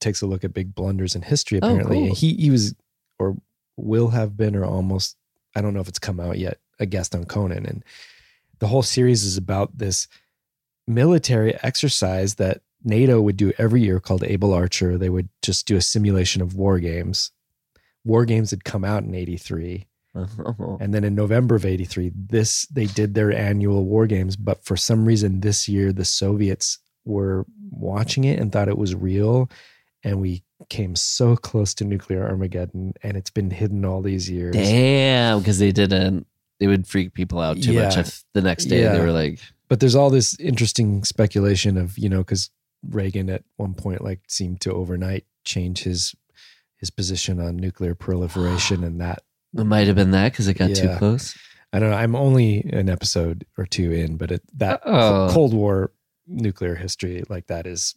takes 0.00 0.20
a 0.22 0.26
look 0.26 0.42
at 0.44 0.52
big 0.52 0.74
blunders 0.74 1.14
in 1.14 1.22
history 1.22 1.58
Oh, 1.62 1.66
apparently. 1.68 2.06
cool. 2.08 2.14
He 2.14 2.34
he 2.34 2.50
was 2.50 2.74
or 3.18 3.36
will 3.76 4.08
have 4.08 4.36
been 4.36 4.54
or 4.56 4.64
almost 4.64 5.16
I 5.54 5.60
don't 5.60 5.74
know 5.74 5.80
if 5.80 5.88
it's 5.88 5.98
come 5.98 6.20
out 6.20 6.38
yet, 6.38 6.58
a 6.80 6.86
guest 6.86 7.14
on 7.14 7.24
Conan. 7.24 7.64
And 7.66 7.84
the 8.58 8.66
whole 8.66 8.82
series 8.82 9.24
is 9.24 9.36
about 9.36 9.78
this 9.78 10.06
military 10.86 11.54
exercise 11.62 12.36
that 12.36 12.60
NATO 12.86 13.20
would 13.20 13.36
do 13.36 13.52
every 13.58 13.82
year 13.82 14.00
called 14.00 14.24
Able 14.24 14.52
Archer. 14.54 14.96
They 14.96 15.10
would 15.10 15.28
just 15.42 15.66
do 15.66 15.76
a 15.76 15.80
simulation 15.82 16.40
of 16.40 16.54
war 16.54 16.78
games. 16.78 17.32
War 18.04 18.24
games 18.24 18.50
had 18.50 18.64
come 18.64 18.84
out 18.84 19.02
in 19.02 19.14
83. 19.14 19.86
And 20.80 20.94
then 20.94 21.04
in 21.04 21.14
November 21.14 21.56
of 21.56 21.66
83, 21.66 22.10
this 22.14 22.66
they 22.66 22.86
did 22.86 23.14
their 23.14 23.32
annual 23.32 23.84
war 23.84 24.06
games, 24.06 24.34
but 24.34 24.64
for 24.64 24.74
some 24.76 25.04
reason 25.04 25.40
this 25.40 25.68
year 25.68 25.92
the 25.92 26.06
Soviets 26.06 26.78
were 27.04 27.44
watching 27.70 28.24
it 28.24 28.38
and 28.38 28.50
thought 28.50 28.68
it 28.68 28.78
was 28.78 28.94
real 28.94 29.50
and 30.02 30.20
we 30.20 30.42
came 30.70 30.96
so 30.96 31.36
close 31.36 31.74
to 31.74 31.84
nuclear 31.84 32.26
armageddon 32.26 32.94
and 33.02 33.16
it's 33.16 33.30
been 33.30 33.50
hidden 33.50 33.84
all 33.84 34.00
these 34.00 34.30
years. 34.30 34.54
damn, 34.54 35.38
because 35.40 35.58
they 35.58 35.72
didn't. 35.72 36.26
They 36.60 36.66
would 36.66 36.86
freak 36.86 37.12
people 37.12 37.40
out 37.40 37.60
too 37.60 37.74
much 37.74 37.98
if 37.98 38.24
the 38.32 38.40
next 38.40 38.66
day 38.66 38.82
they 38.82 39.00
were 39.00 39.12
like, 39.12 39.40
But 39.68 39.80
there's 39.80 39.94
all 39.94 40.08
this 40.08 40.38
interesting 40.40 41.04
speculation 41.04 41.76
of, 41.76 41.98
you 41.98 42.08
know, 42.08 42.24
cuz 42.24 42.48
Reagan 42.90 43.30
at 43.30 43.44
one 43.56 43.74
point 43.74 44.02
like 44.02 44.20
seemed 44.28 44.60
to 44.62 44.72
overnight 44.72 45.24
change 45.44 45.82
his 45.82 46.14
his 46.78 46.90
position 46.90 47.40
on 47.40 47.56
nuclear 47.56 47.94
proliferation, 47.94 48.84
and 48.84 49.00
that 49.00 49.22
It 49.56 49.64
might 49.64 49.86
have 49.86 49.96
been 49.96 50.10
that 50.12 50.32
because 50.32 50.48
it 50.48 50.54
got 50.54 50.74
too 50.74 50.94
close. 50.98 51.36
I 51.72 51.78
don't 51.78 51.90
know. 51.90 51.96
I'm 51.96 52.14
only 52.14 52.60
an 52.72 52.88
episode 52.88 53.44
or 53.58 53.66
two 53.66 53.92
in, 53.92 54.16
but 54.16 54.30
it, 54.30 54.42
that 54.58 54.80
uh, 54.86 55.26
Oh. 55.28 55.28
Cold 55.32 55.52
War 55.52 55.92
nuclear 56.26 56.74
history 56.74 57.22
like 57.28 57.46
that 57.48 57.66
is 57.66 57.94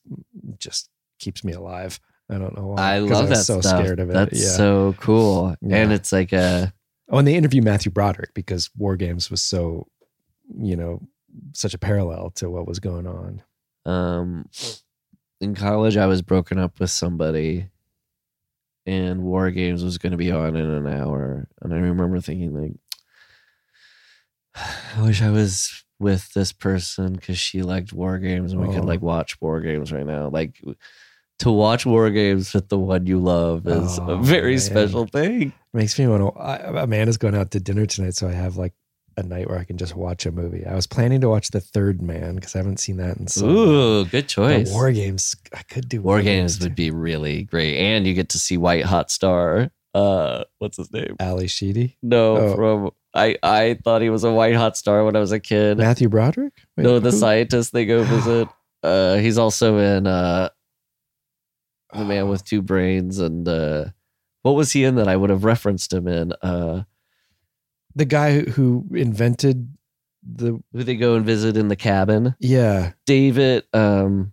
just 0.57 0.89
keeps 1.19 1.43
me 1.43 1.53
alive. 1.53 1.99
I 2.29 2.37
don't 2.37 2.55
know 2.55 2.67
why. 2.67 2.95
I 2.95 2.99
love 2.99 3.29
was 3.29 3.39
that 3.39 3.45
so 3.45 3.59
stuff. 3.61 3.79
scared 3.79 3.99
of 3.99 4.09
it. 4.09 4.13
That's 4.13 4.41
yeah. 4.41 4.49
so 4.49 4.95
cool. 4.99 5.55
Yeah. 5.61 5.77
And 5.77 5.91
it's 5.91 6.11
like 6.11 6.31
a 6.33 6.73
Oh, 7.11 7.17
and 7.17 7.27
they 7.27 7.33
interview 7.35 7.61
Matthew 7.63 7.91
Broderick 7.91 8.33
because 8.35 8.69
War 8.77 8.95
Games 8.95 9.31
was 9.31 9.41
so, 9.41 9.87
you 10.55 10.75
know, 10.75 11.01
such 11.53 11.73
a 11.73 11.79
parallel 11.79 12.29
to 12.35 12.49
what 12.51 12.67
was 12.67 12.79
going 12.79 13.07
on. 13.07 13.41
Um 13.85 14.45
in 15.41 15.55
college 15.55 15.95
I 15.97 16.05
was 16.07 16.21
broken 16.21 16.59
up 16.59 16.79
with 16.79 16.89
somebody 16.91 17.69
and 18.85 19.21
War 19.23 19.51
Games 19.51 19.83
was 19.83 19.97
going 19.97 20.11
to 20.11 20.17
be 20.17 20.31
on 20.31 20.55
in 20.55 20.69
an 20.69 20.87
hour 20.87 21.47
and 21.61 21.73
I 21.73 21.77
remember 21.77 22.19
thinking 22.19 22.53
like 22.53 22.73
I 24.97 25.01
wish 25.03 25.21
I 25.21 25.29
was 25.31 25.83
with 25.99 26.33
this 26.33 26.51
person 26.51 27.17
cuz 27.17 27.37
she 27.37 27.61
liked 27.61 27.93
War 27.93 28.19
Games 28.19 28.51
and 28.53 28.61
we 28.61 28.73
could 28.73 28.83
Oh. 28.83 28.87
like 28.87 29.01
watch 29.01 29.39
War 29.41 29.59
Games 29.61 29.91
right 29.91 30.05
now 30.05 30.29
like 30.29 30.61
to 31.39 31.51
watch 31.51 31.85
War 31.85 32.09
Games 32.09 32.53
with 32.53 32.67
the 32.67 32.77
one 32.77 33.05
you 33.05 33.17
love 33.19 33.65
is 33.67 33.97
a 33.97 34.01
Oh, 34.03 34.17
very 34.21 34.51
man. 34.53 34.59
special 34.59 35.05
thing. 35.05 35.53
Makes 35.73 35.97
me 35.97 36.05
want 36.07 36.35
to. 36.35 36.39
I, 36.41 36.83
Amanda's 36.83 37.17
going 37.17 37.35
out 37.35 37.51
to 37.51 37.59
dinner 37.61 37.85
tonight, 37.85 38.15
so 38.15 38.27
I 38.27 38.33
have 38.33 38.57
like 38.57 38.73
a 39.19 39.27
night 39.27 39.49
where 39.49 39.59
I 39.59 39.63
can 39.63 39.77
just 39.77 39.95
watch 39.95 40.25
a 40.25 40.31
movie. 40.31 40.65
I 40.65 40.75
was 40.75 40.87
planning 40.87 41.21
to 41.21 41.29
watch 41.29 41.51
The 41.51 41.59
Third 41.59 42.01
Man 42.01 42.35
because 42.35 42.55
I 42.55 42.59
haven't 42.59 42.79
seen 42.79 42.97
that 42.97 43.17
in 43.17 43.27
so. 43.27 43.47
Ooh, 43.47 44.05
good 44.05 44.23
But 44.23 44.27
choice. 44.27 44.71
War 44.71 44.91
Games, 44.91 45.35
I 45.53 45.61
could 45.63 45.87
do 45.89 46.01
War 46.01 46.21
Games 46.21 46.57
too. 46.57 46.65
would 46.65 46.75
be 46.75 46.91
really 46.91 47.43
great 47.43 47.77
and 47.77 48.05
you 48.07 48.13
get 48.13 48.29
to 48.29 48.39
see 48.39 48.57
White 48.57 48.85
Hot 48.85 49.11
Star. 49.11 49.71
Uh 49.93 50.43
what's 50.59 50.77
his 50.77 50.91
name? 50.93 51.15
Ally 51.19 51.47
Sheedy, 51.47 51.97
No, 52.03 52.37
Oh. 52.37 52.55
from 52.55 52.91
I 53.13 53.37
I 53.41 53.79
thought 53.83 54.01
he 54.03 54.11
was 54.11 54.23
a 54.23 54.31
white 54.31 54.53
hot 54.55 54.77
star 54.77 55.03
when 55.03 55.15
I 55.15 55.19
was 55.19 55.31
a 55.31 55.39
kid. 55.39 55.79
Matthew 55.79 56.09
Broderick. 56.09 56.53
Wait, 56.77 56.83
no, 56.83 56.99
the 56.99 57.09
who? 57.09 57.17
scientist 57.17 57.73
they 57.73 57.87
go 57.87 58.03
visit. 58.05 58.47
Uh, 58.83 59.15
he's 59.15 59.39
also 59.39 59.77
in 59.79 60.05
uh, 60.05 60.49
the 61.93 62.05
man 62.05 62.29
with 62.29 62.43
two 62.45 62.61
brains 62.61 63.17
and 63.17 63.47
uh, 63.47 63.85
what 64.43 64.51
was 64.51 64.71
he 64.71 64.83
in 64.83 64.95
that 64.95 65.07
I 65.07 65.15
would 65.15 65.31
have 65.31 65.43
referenced 65.43 65.91
him 65.91 66.07
in? 66.07 66.33
Uh, 66.41 66.83
the 67.99 68.05
guy 68.05 68.39
who 68.39 68.85
invented 68.93 69.75
the 70.23 70.61
who 70.73 70.83
they 70.83 70.95
go 70.95 71.15
and 71.15 71.25
visit 71.25 71.55
in 71.57 71.67
the 71.67 71.75
cabin? 71.75 72.35
yeah 72.39 72.93
David. 73.05 73.65
Um, 73.73 74.31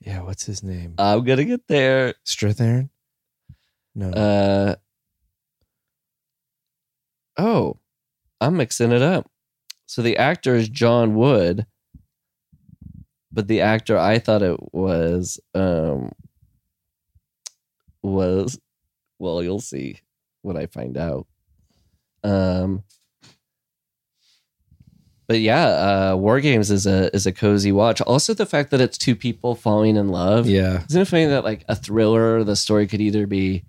yeah. 0.00 0.22
What's 0.22 0.44
his 0.46 0.62
name? 0.62 0.94
I'm 0.98 1.24
gonna 1.24 1.44
get 1.44 1.66
there. 1.68 2.14
Strathairn. 2.26 2.88
No, 3.94 4.10
Uh, 4.10 4.74
oh, 7.36 7.78
I'm 8.40 8.56
mixing 8.56 8.90
it 8.92 9.02
up. 9.02 9.30
So 9.86 10.02
the 10.02 10.16
actor 10.16 10.54
is 10.56 10.68
John 10.68 11.14
Wood, 11.14 11.66
but 13.30 13.46
the 13.48 13.60
actor 13.60 13.96
I 13.96 14.18
thought 14.18 14.42
it 14.42 14.58
was 14.72 15.38
um 15.54 16.10
was 18.02 18.58
well, 19.18 19.42
you'll 19.42 19.60
see 19.60 20.00
when 20.42 20.56
I 20.56 20.66
find 20.66 20.96
out. 20.98 21.26
Um, 22.24 22.82
but 25.26 25.40
yeah, 25.40 25.64
uh, 26.12 26.16
War 26.16 26.40
Games 26.40 26.70
is 26.70 26.86
a 26.86 27.14
is 27.14 27.26
a 27.26 27.32
cozy 27.32 27.72
watch. 27.72 28.00
Also, 28.02 28.34
the 28.34 28.44
fact 28.46 28.70
that 28.70 28.80
it's 28.80 28.98
two 28.98 29.16
people 29.16 29.54
falling 29.54 29.96
in 29.96 30.08
love. 30.08 30.46
yeah, 30.46 30.82
Isn't 30.88 31.02
it 31.02 31.08
funny 31.08 31.26
that 31.26 31.44
like 31.44 31.64
a 31.68 31.74
thriller, 31.76 32.44
the 32.44 32.56
story 32.56 32.86
could 32.86 33.00
either 33.00 33.26
be 33.26 33.64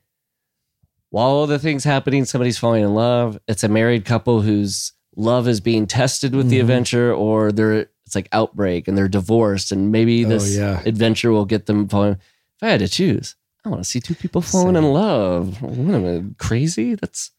while 1.12 1.28
all 1.28 1.48
the 1.48 1.60
things 1.60 1.86
happening, 1.86 2.26
somebody's 2.26 2.58
falling 2.58 2.84
in 2.84 2.94
love. 2.94 3.40
It's 3.48 3.64
a 3.64 3.70
married 3.70 4.04
couple 4.04 4.42
whose 4.42 4.92
love 5.16 5.48
is 5.48 5.62
being 5.62 5.88
tested 5.88 6.36
with 6.36 6.50
the 6.50 6.58
Mhm. 6.58 6.62
adventure, 6.62 7.14
or 7.14 7.54
they're 7.54 7.88
it's 8.06 8.16
like 8.16 8.28
outbreak 8.34 8.88
and 8.90 8.98
they're 8.98 9.08
divorced, 9.08 9.72
and 9.72 9.92
maybe 9.94 10.26
Oh, 10.26 10.30
this 10.30 10.56
yeah. 10.58 10.82
adventure 10.86 11.32
will 11.32 11.46
get 11.46 11.68
them 11.68 11.88
falling. 11.88 12.14
If 12.58 12.64
I 12.64 12.68
had 12.70 12.82
to 12.82 12.88
choose, 12.90 13.36
I 13.64 13.70
want 13.70 13.82
to 13.82 13.90
see 13.90 14.02
two 14.02 14.14
people 14.14 14.42
falling 14.42 14.76
Same. 14.76 14.84
in 14.84 14.92
love. 14.94 15.62
What 15.62 15.96
am 15.96 16.06
I 16.06 16.24
crazy? 16.44 16.96
That's 16.96 17.32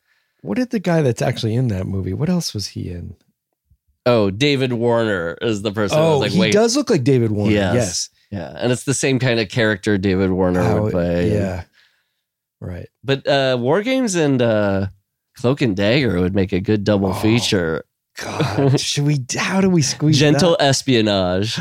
What 0.46 0.56
did 0.56 0.70
the 0.70 0.78
guy 0.80 1.02
that's 1.02 1.22
actually 1.22 1.54
in 1.54 1.68
that 1.68 1.86
movie? 1.86 2.12
What 2.14 2.28
else 2.28 2.54
was 2.54 2.68
he 2.68 2.90
in? 2.90 3.16
oh, 4.08 4.30
David 4.30 4.72
Warner 4.72 5.36
is 5.42 5.62
the 5.62 5.72
person. 5.72 5.98
Oh, 5.98 6.18
like, 6.18 6.30
he 6.30 6.38
wait, 6.38 6.52
does 6.52 6.76
look 6.76 6.88
like 6.90 7.02
David 7.02 7.32
Warner. 7.32 7.52
Yes. 7.52 7.74
Yes. 7.74 8.08
yeah, 8.30 8.54
and 8.56 8.70
it's 8.70 8.84
the 8.84 8.94
same 8.94 9.18
kind 9.18 9.40
of 9.40 9.48
character 9.48 9.98
David 9.98 10.30
Warner 10.30 10.62
How- 10.62 10.82
would 10.82 10.92
play. 10.92 11.32
yeah. 11.32 11.64
Right. 12.60 12.88
But 13.04 13.26
uh 13.26 13.56
War 13.60 13.82
Games 13.82 14.14
and 14.14 14.40
uh 14.40 14.86
Cloak 15.36 15.60
and 15.60 15.76
Dagger 15.76 16.20
would 16.20 16.34
make 16.34 16.52
a 16.52 16.60
good 16.60 16.84
double 16.84 17.08
Oh, 17.10 17.12
feature. 17.14 17.84
God, 18.22 18.80
should 18.80 19.04
we? 19.04 19.18
How 19.36 19.60
do 19.60 19.68
we 19.68 19.82
squeeze 19.82 20.18
Gentle 20.18 20.56
espionage. 20.60 21.58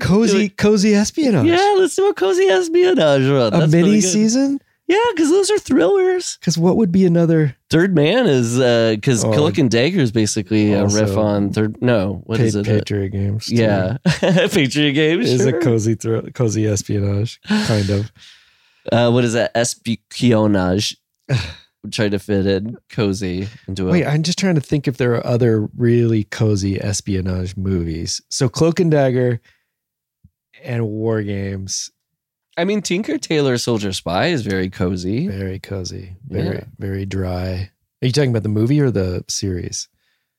cozy, 0.00 0.48
cozy 0.50 0.94
espionage? 0.94 1.46
Yeah, 1.46 1.74
let's 1.78 1.94
do 1.96 2.08
a 2.08 2.14
cozy 2.14 2.44
espionage 2.48 3.22
run. 3.26 3.54
a 3.54 3.58
That's 3.60 3.72
mini 3.72 3.84
really 3.84 4.00
good. 4.00 4.08
season. 4.10 4.60
Yeah, 4.92 5.12
because 5.14 5.30
those 5.30 5.50
are 5.50 5.58
thrillers. 5.58 6.36
Because 6.40 6.58
what 6.58 6.76
would 6.76 6.92
be 6.92 7.04
another 7.06 7.56
Third 7.70 7.94
Man 7.94 8.26
is 8.26 8.58
uh 8.60 8.92
because 8.94 9.24
Oh. 9.24 9.32
Cloak 9.32 9.58
and 9.58 9.70
Dagger 9.70 10.00
is 10.00 10.12
basically 10.12 10.72
a 10.72 10.84
riff 10.84 11.10
Also, 11.16 11.20
on 11.22 11.52
third. 11.52 11.80
No, 11.80 12.22
what 12.26 12.38
pa- 12.38 12.44
is 12.44 12.54
it? 12.54 12.66
Patriot 12.66 13.10
games? 13.10 13.46
too. 13.46 13.56
yeah, 13.56 13.96
Patriot 14.04 14.92
Games. 14.92 15.30
is 15.30 15.42
sure. 15.42 15.58
a 15.58 15.60
cozy, 15.62 15.94
thrill, 15.94 16.22
cozy 16.34 16.66
espionage 16.66 17.40
kind 17.66 17.88
of. 17.90 18.12
Uh, 18.90 19.08
what 19.12 19.22
is 19.22 19.34
that? 19.34 19.52
Espionage. 19.56 20.96
I'm 21.30 21.90
trying 21.92 22.10
to 22.10 22.18
fit 22.18 22.46
in 22.46 22.76
cozy 22.90 23.46
into 23.68 23.88
a. 23.88 23.92
Wait, 23.92 24.04
I'm 24.04 24.24
just 24.24 24.38
trying 24.40 24.56
to 24.56 24.60
think 24.60 24.88
if 24.88 24.96
there 24.96 25.14
are 25.14 25.24
other 25.26 25.68
really 25.76 26.24
cozy 26.24 26.80
espionage 26.82 27.56
movies. 27.56 28.20
So 28.28 28.48
Cloak 28.48 28.80
and 28.80 28.90
Dagger 28.90 29.40
and 30.64 30.86
War 30.88 31.22
Games, 31.22 31.90
I 32.56 32.64
mean, 32.64 32.82
Tinker 32.82 33.18
Tailor 33.18 33.56
Soldier 33.58 33.92
Spy 33.92 34.26
is 34.26 34.42
very 34.42 34.68
cozy. 34.68 35.26
very 35.28 35.58
cozy, 35.58 36.16
very 36.28 36.56
Yeah. 36.56 36.64
very 36.78 37.06
dry. 37.06 37.70
Are 38.02 38.06
you 38.06 38.12
talking 38.12 38.30
about 38.30 38.42
the 38.42 38.48
movie 38.50 38.80
or 38.80 38.90
the 38.90 39.24
series? 39.28 39.88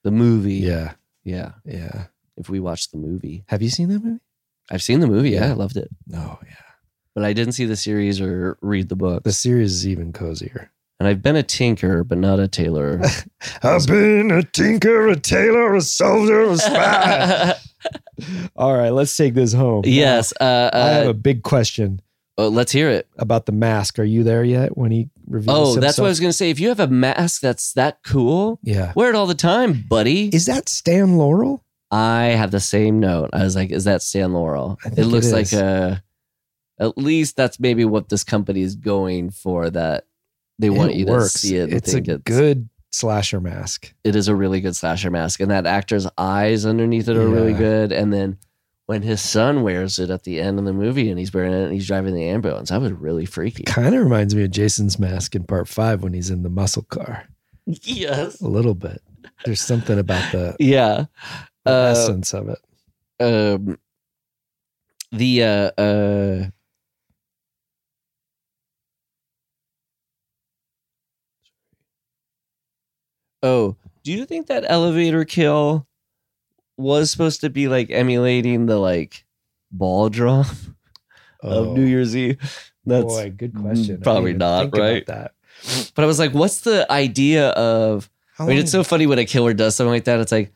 The 0.04 0.12
movie. 0.12 0.56
Yeah, 0.56 0.94
Yeah. 1.24 1.54
yeah. 1.66 2.06
If 2.38 2.50
we 2.50 2.60
watch 2.60 2.92
the 2.92 2.98
movie, 2.98 3.44
Have 3.48 3.62
you 3.62 3.70
seen 3.70 3.90
that 3.90 4.04
movie? 4.04 4.20
I've 4.70 4.84
seen 4.84 5.00
the 5.00 5.08
movie. 5.08 5.32
Yeah, 5.32 5.46
Yeah. 5.48 5.52
I 5.52 5.54
loved 5.54 5.78
it, 5.78 5.90
No, 6.08 6.40
yeah. 6.46 6.56
but 7.16 7.24
I 7.24 7.34
didn't 7.34 7.54
see 7.54 7.66
the 7.66 7.76
series 7.76 8.20
or 8.22 8.58
read 8.62 8.90
the 8.90 8.96
book. 8.96 9.24
The 9.24 9.32
series 9.34 9.72
is 9.74 9.88
even 9.88 10.12
cozier. 10.14 10.72
And 11.04 11.10
I've 11.10 11.22
been 11.22 11.36
a 11.36 11.44
tinker, 11.44 12.06
but 12.06 12.18
not 12.18 12.40
a 12.40 12.48
tailor. 12.48 13.02
I've 13.64 13.86
been 13.86 14.32
a 14.32 14.42
tinker, 14.42 15.10
a 15.10 15.18
tailor, 15.18 15.76
a 15.76 15.82
soldier, 15.82 16.44
a 16.44 16.58
spy. 16.58 17.56
All 18.56 18.74
right, 18.74 18.92
let's 18.92 19.16
take 19.18 19.34
this 19.34 19.52
home. 19.52 19.82
yes. 19.86 20.32
Uh, 20.40 20.70
I 20.72 20.78
have 20.78 21.08
uh, 21.08 21.10
a 21.10 21.14
big 21.14 21.44
question 21.44 22.02
oh, 22.38 22.48
let's 22.48 22.72
hear 22.72 22.90
it. 22.90 23.06
about 23.18 23.48
the 23.48 23.52
mask. 23.52 24.00
Are 24.00 24.04
you 24.06 24.24
there 24.24 24.46
yet 24.46 24.78
when 24.78 24.92
he 24.92 25.10
reveals 25.28 25.76
Oh, 25.76 25.80
that's 25.82 25.98
what 25.98 26.06
I 26.06 26.08
was 26.08 26.22
going 26.22 26.30
to 26.30 26.38
say. 26.38 26.50
If 26.50 26.62
you 26.62 26.70
have 26.70 26.80
a 26.80 26.88
mask 26.88 27.42
that's 27.42 27.74
that 27.74 28.00
cool, 28.06 28.60
Yeah. 28.64 28.94
wear 28.96 29.10
it 29.10 29.16
all 29.16 29.28
the 29.28 29.36
time, 29.36 29.84
buddy. 29.90 30.30
Is 30.30 30.46
that 30.46 30.70
Stan 30.70 31.18
Laurel? 31.18 31.66
I 31.92 32.28
have 32.28 32.52
the 32.52 32.62
same 32.62 33.02
note. 33.02 33.32
I 33.34 33.44
was 33.44 33.58
like, 33.58 33.72
is 33.72 33.84
that 33.84 34.02
Stan 34.02 34.32
Laurel? 34.32 34.80
It 34.86 34.96
think 34.96 35.00
it 35.00 35.06
looks 35.06 35.34
like 35.34 35.52
a, 35.52 36.02
at 36.80 36.98
least 36.98 37.36
that's 37.36 37.60
maybe 37.60 37.84
what 37.84 38.08
this 38.08 38.24
company 38.24 38.62
is 38.62 38.76
going 38.76 39.30
for 39.30 39.70
that 39.70 40.06
they 40.60 40.70
want 40.70 40.92
It 40.92 40.98
you 40.98 41.06
works. 41.06 41.34
to 41.34 41.38
see 41.40 41.56
it. 41.58 41.74
It's 41.74 41.94
a 41.94 42.02
think 42.02 42.24
good 42.26 42.70
slasher 42.92 43.42
mask. 43.42 43.94
it 44.04 44.16
is 44.16 44.28
a 44.28 44.36
really 44.36 44.62
good 44.62 44.76
slasher 44.76 45.10
mask, 45.12 45.40
and 45.40 45.50
that 45.52 45.66
actor's 45.66 46.08
eyes 46.18 46.66
underneath 46.66 47.08
it 47.08 47.18
are 47.18 47.28
really 47.28 47.54
good. 47.54 47.92
And 47.92 48.14
then 48.14 48.38
when 48.86 49.02
his 49.02 49.22
son 49.22 49.64
wears 49.64 49.98
it 49.98 50.10
at 50.10 50.24
the 50.24 50.40
end 50.42 50.60
of 50.60 50.66
the 50.66 50.74
movie, 50.74 51.10
and 51.10 51.18
he's 51.18 51.34
wearing 51.34 51.54
it, 51.54 51.64
and 51.64 51.74
he's 51.74 51.88
driving 51.88 52.14
the 52.14 52.26
ambulance, 52.30 52.70
that 52.70 52.82
was 52.82 52.92
really 52.92 53.26
freaky. 53.26 53.64
Kind 53.64 53.96
of 53.96 54.04
reminds 54.04 54.36
me 54.36 54.44
of 54.44 54.52
Jason's 54.52 55.00
mask 55.00 55.36
in 55.36 55.44
part 55.46 55.68
five 55.68 56.04
when 56.04 56.14
he's 56.14 56.30
in 56.30 56.44
the 56.44 56.50
muscle 56.50 56.84
car. 56.84 57.26
Yes. 57.66 58.42
A 58.42 58.48
little 58.48 58.76
bit. 58.76 59.02
There's 59.46 59.62
something 59.62 59.98
about 59.98 60.32
the, 60.34 60.56
Yeah. 60.60 61.06
the 61.66 61.72
Uh, 61.72 61.92
essence 61.96 62.34
of 62.34 62.50
it. 62.50 62.60
um. 63.20 63.78
The 65.12 65.44
uh 65.44 65.82
uh. 65.82 66.46
Oh, 73.44 73.76
do 74.04 74.12
you 74.12 74.26
think 74.26 74.48
that 74.48 74.66
elevator 74.68 75.26
kill 75.26 75.86
was 76.78 77.12
supposed 77.12 77.42
to 77.42 77.50
be 77.50 77.68
like 77.68 77.92
emulating 77.92 78.66
the 78.66 78.78
like 78.80 79.26
ball 79.72 80.10
drop 80.10 80.48
of 81.42 81.68
Oh, 81.68 81.74
New 81.74 81.86
Year's 81.86 82.16
Eve? 82.16 82.72
That's 82.86 83.04
boy, 83.06 83.34
good 83.36 83.56
question. 83.56 84.02
Probably 84.02 84.34
not, 84.34 84.76
right? 84.78 85.06
That. 85.06 85.34
But 85.96 86.04
I 86.04 86.06
was 86.06 86.20
like, 86.20 86.34
what's 86.34 86.62
the 86.62 86.92
idea 86.92 87.50
of? 87.50 88.10
How 88.36 88.46
I 88.46 88.48
mean, 88.48 88.58
it's 88.58 88.72
so 88.72 88.84
funny 88.84 89.06
when 89.06 89.20
a 89.20 89.26
killer 89.26 89.54
does 89.54 89.76
something 89.76 89.92
like 89.92 90.06
that. 90.06 90.20
It's 90.20 90.32
like, 90.32 90.52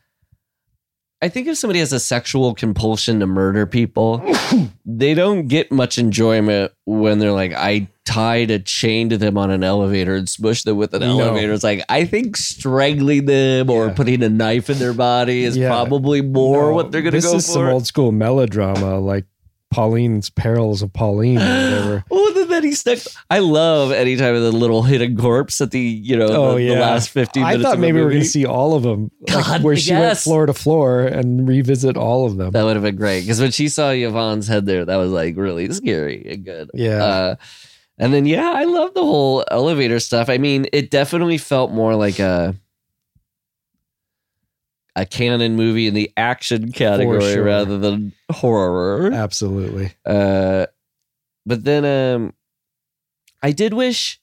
I 1.22 1.28
think 1.28 1.46
if 1.46 1.56
somebody 1.56 1.78
has 1.78 1.92
a 1.92 2.00
sexual 2.00 2.54
compulsion 2.54 3.20
to 3.20 3.26
murder 3.26 3.66
people, 3.66 4.22
they 4.84 5.14
don't 5.14 5.46
get 5.46 5.70
much 5.72 5.96
enjoyment 5.98 6.72
when 6.84 7.18
they're 7.18 7.32
like, 7.32 7.52
I 7.52 7.88
tied 8.08 8.50
a 8.50 8.58
chain 8.58 9.10
to 9.10 9.18
them 9.18 9.36
on 9.36 9.50
an 9.50 9.62
elevator 9.62 10.14
and 10.14 10.26
smushed 10.26 10.64
them 10.64 10.78
with 10.78 10.94
an 10.94 11.00
No. 11.00 11.20
elevator. 11.20 11.52
It's 11.52 11.62
like, 11.62 11.84
I 11.90 12.06
think 12.06 12.38
strangling 12.38 13.26
them 13.26 13.68
or 13.68 13.88
Yeah. 13.88 13.92
putting 13.92 14.22
a 14.22 14.30
knife 14.30 14.70
in 14.70 14.78
their 14.78 14.94
body 14.94 15.44
is 15.44 15.56
Yeah. 15.58 15.68
probably 15.68 16.22
more 16.22 16.70
No, 16.70 16.74
what 16.74 16.90
they're 16.90 17.02
going 17.02 17.12
to 17.12 17.20
go 17.20 17.28
for. 17.30 17.36
this 17.36 17.46
is 17.46 17.52
some 17.52 17.66
old 17.66 17.86
school 17.86 18.10
melodrama 18.12 18.98
like 18.98 19.26
Pauline's 19.70 20.30
Perils 20.30 20.80
of 20.80 20.90
Pauline 20.94 21.36
or 21.36 21.40
whatever. 21.44 22.04
Oh, 22.10 22.34
and 22.40 22.50
then 22.50 22.62
he 22.64 22.72
stuck. 22.72 22.98
I 23.28 23.40
love 23.40 23.92
anytime 23.92 24.34
of 24.34 24.40
the 24.40 24.52
little 24.52 24.82
hidden 24.84 25.14
corpse 25.18 25.60
at 25.60 25.70
the 25.72 25.78
you 25.80 26.16
know 26.16 26.28
Oh, 26.28 26.54
the, 26.54 26.62
yeah. 26.62 26.74
the 26.76 26.80
last 26.80 27.10
fifteen 27.10 27.42
I 27.42 27.60
thought 27.60 27.74
of 27.74 27.78
maybe 27.80 27.98
we 27.98 28.04
were 28.06 28.10
gonna 28.10 28.24
see 28.24 28.46
all 28.46 28.72
of 28.74 28.82
them, 28.84 29.10
like 29.28 29.44
God, 29.44 29.62
where 29.62 29.76
she 29.76 29.92
went 29.92 30.16
floor 30.16 30.46
to 30.46 30.54
floor 30.54 31.02
and 31.02 31.46
revisit 31.46 31.98
all 31.98 32.24
of 32.24 32.38
them. 32.38 32.52
That 32.52 32.64
would 32.64 32.76
have 32.76 32.82
been 32.82 32.96
great 32.96 33.20
because 33.20 33.38
when 33.42 33.50
she 33.50 33.68
saw 33.68 33.90
Yvonne's 33.90 34.48
head 34.48 34.64
there, 34.64 34.86
that 34.86 34.96
was 34.96 35.10
like 35.12 35.36
really 35.36 35.70
scary 35.72 36.26
and 36.30 36.44
good. 36.46 36.70
Yeah. 36.72 37.04
Uh, 37.04 37.34
and 37.98 38.12
then 38.12 38.26
yeah, 38.26 38.52
I 38.54 38.64
love 38.64 38.94
the 38.94 39.02
whole 39.02 39.44
elevator 39.50 40.00
stuff. 40.00 40.28
I 40.28 40.38
mean, 40.38 40.66
it 40.72 40.90
definitely 40.90 41.38
felt 41.38 41.72
more 41.72 41.94
like 41.94 42.18
a 42.18 42.54
a 44.96 45.06
Cannon 45.06 45.54
movie 45.54 45.86
in 45.86 45.94
the 45.94 46.10
action 46.16 46.72
category 46.72 47.20
sure. 47.20 47.44
rather 47.44 47.78
than 47.78 48.12
horror. 48.30 49.12
Absolutely. 49.12 49.92
Uh, 50.04 50.66
but 51.46 51.62
then 51.64 51.84
um, 51.84 52.34
I 53.42 53.52
did 53.52 53.72
wish. 53.74 54.20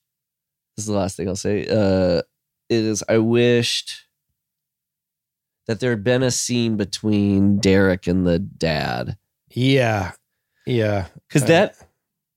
This 0.76 0.84
is 0.84 0.88
the 0.88 0.98
last 0.98 1.16
thing 1.16 1.30
I'll 1.30 1.38
say. 1.38 1.66
Uh, 1.68 2.22
is 2.70 3.04
I 3.08 3.20
wished 3.20 4.06
that 5.68 5.80
there 5.80 5.92
had 5.92 6.04
been 6.04 6.24
a 6.24 6.32
scene 6.32 6.76
between 6.78 7.58
Derek 7.60 8.08
and 8.08 8.28
the 8.28 8.40
dad 8.40 9.18
Yeah. 9.50 10.12
Yeah. 10.66 11.08
because 11.28 11.44
Uh, 11.44 11.48
that 11.48 11.85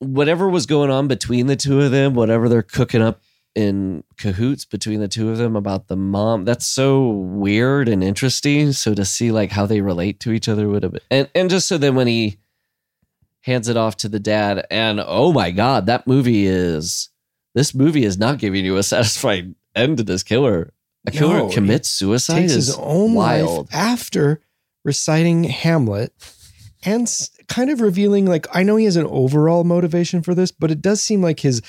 whatever 0.00 0.48
was 0.48 0.66
going 0.66 0.90
on 0.90 1.08
between 1.08 1.46
the 1.46 1.56
two 1.56 1.80
of 1.80 1.90
them, 1.90 2.14
whatever 2.14 2.48
they're 2.48 2.62
cooking 2.62 3.02
up 3.02 3.20
in 3.54 4.04
cahoots 4.16 4.64
between 4.64 5.00
the 5.00 5.08
two 5.08 5.30
of 5.30 5.38
them 5.38 5.56
about 5.56 5.88
the 5.88 5.96
mom, 5.96 6.44
that's 6.44 6.66
so 6.66 7.08
weird 7.08 7.88
and 7.88 8.04
interesting. 8.04 8.72
So 8.72 8.94
to 8.94 9.04
see 9.04 9.32
like 9.32 9.50
how 9.50 9.66
they 9.66 9.80
relate 9.80 10.20
to 10.20 10.32
each 10.32 10.48
other 10.48 10.68
would 10.68 10.82
have 10.82 10.92
been, 10.92 11.00
and 11.10 11.28
and 11.34 11.50
just 11.50 11.66
so 11.68 11.78
then 11.78 11.94
when 11.94 12.06
he 12.06 12.38
hands 13.42 13.68
it 13.68 13.76
off 13.76 13.96
to 13.98 14.08
the 14.08 14.20
dad, 14.20 14.66
and 14.70 15.00
oh 15.04 15.32
my 15.32 15.50
god, 15.50 15.86
that 15.86 16.06
movie 16.06 16.46
is 16.46 17.08
this 17.54 17.74
movie 17.74 18.04
is 18.04 18.18
not 18.18 18.38
giving 18.38 18.64
you 18.64 18.76
a 18.76 18.82
satisfying 18.82 19.56
end 19.74 19.96
to 19.98 20.04
this 20.04 20.22
killer. 20.22 20.72
A 21.06 21.10
killer 21.10 21.38
No, 21.38 21.48
commits 21.48 21.88
suicide 21.88 22.40
takes 22.40 22.52
is 22.52 22.66
his 22.66 22.76
own 22.78 23.14
wild. 23.14 23.72
life 23.72 23.74
after 23.74 24.40
reciting 24.84 25.44
Hamlet 25.44 26.12
and 26.84 27.08
kind 27.48 27.70
of 27.70 27.80
revealing 27.80 28.26
like 28.26 28.46
I 28.54 28.62
know 28.62 28.76
he 28.76 28.84
has 28.84 28.96
an 28.96 29.06
overall 29.06 29.64
motivation 29.64 30.22
for 30.22 30.34
this, 30.34 30.52
but 30.52 30.70
it 30.70 30.80
does 30.80 31.02
seem 31.02 31.22
like 31.22 31.40
his 31.40 31.62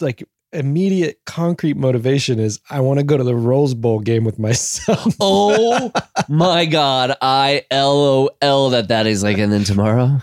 like 0.00 0.22
immediate 0.52 1.20
concrete 1.24 1.76
motivation 1.76 2.38
is 2.38 2.60
I 2.68 2.80
want 2.80 2.98
to 2.98 3.04
go 3.04 3.16
to 3.16 3.24
the 3.24 3.34
Rose 3.34 3.74
Bowl 3.74 4.00
game 4.00 4.24
with 4.24 4.38
my 4.38 4.52
son. 4.52 5.12
Oh 5.20 5.90
my 6.28 6.66
god, 6.66 7.16
I 7.22 7.64
LOL 7.72 8.70
that 8.70 8.88
that 8.88 9.06
is 9.06 9.22
like, 9.22 9.38
and 9.38 9.52
then 9.52 9.64
tomorrow 9.64 10.18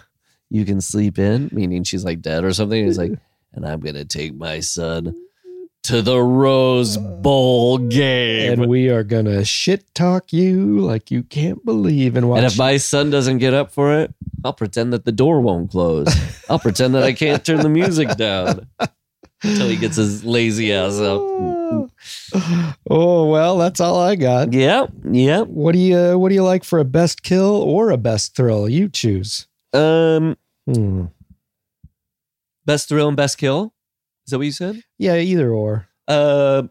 you 0.49 0.65
can 0.65 0.81
sleep 0.81 1.19
in, 1.19 1.49
meaning 1.51 1.84
she's 1.84 2.06
like 2.06 2.22
dead 2.22 2.43
or 2.43 2.53
something. 2.53 2.85
He's 2.85 2.97
like, 2.97 3.14
and 3.53 3.65
I'm 3.65 3.80
gonna 3.80 4.06
take 4.06 4.35
my 4.35 4.60
son 4.60 5.15
to 5.84 6.01
the 6.01 6.19
Rose 6.22 6.97
Bowl 6.97 7.77
game. 7.77 8.53
and 8.60 8.68
we 8.69 8.89
are 8.89 9.03
gonna 9.03 9.43
shit 9.45 9.84
talk 9.95 10.31
you 10.34 10.80
like 10.80 11.10
you 11.10 11.23
can't 11.23 11.64
believe 11.65 12.15
and 12.15 12.30
watch 12.30 12.38
And 12.43 12.45
if 12.51 12.57
my 12.57 12.77
son 12.77 13.10
doesn't 13.10 13.38
get 13.39 13.53
up 13.53 13.72
for 13.72 13.93
it, 13.99 14.14
I'll 14.43 14.53
pretend 14.53 14.93
that 14.93 15.06
the 15.06 15.11
door 15.11 15.41
won't 15.41 15.72
close. 15.72 16.07
I'll 16.49 16.60
pretend 16.60 16.95
that 16.95 17.03
I 17.03 17.14
can't 17.14 17.43
turn 17.45 17.61
the 17.61 17.69
music 17.69 18.15
down 18.18 18.68
until 19.43 19.69
he 19.69 19.77
gets 19.77 19.95
his 19.95 20.23
lazy 20.23 20.73
ass 20.73 20.99
up. 20.99 21.22
oh 22.89 23.30
well, 23.30 23.57
that's 23.57 23.80
all 23.80 23.97
I 23.99 24.15
got. 24.15 24.51
Yep, 24.53 24.91
yep. 25.11 25.47
What 25.47 25.72
do 25.73 25.80
you 25.80 26.18
What 26.19 26.30
do 26.30 26.35
you 26.35 26.43
like 26.43 26.64
for 26.64 26.80
a 26.80 26.85
best 26.85 27.23
kill 27.23 27.56
or 27.56 27.89
a 27.89 27.97
best 27.97 28.35
thrill? 28.35 28.68
You 28.69 28.89
choose. 28.89 29.47
Um, 29.73 30.35
Hmm. 30.68 31.06
best 32.65 32.89
thrill 32.89 33.07
and 33.07 33.18
best 33.18 33.38
kill. 33.38 33.73
Is 34.30 34.31
that 34.31 34.38
what 34.38 34.45
you 34.45 34.51
said? 34.51 34.84
Yeah, 34.99 35.15
either 35.15 35.51
or. 35.51 35.88
Uh, 36.07 36.68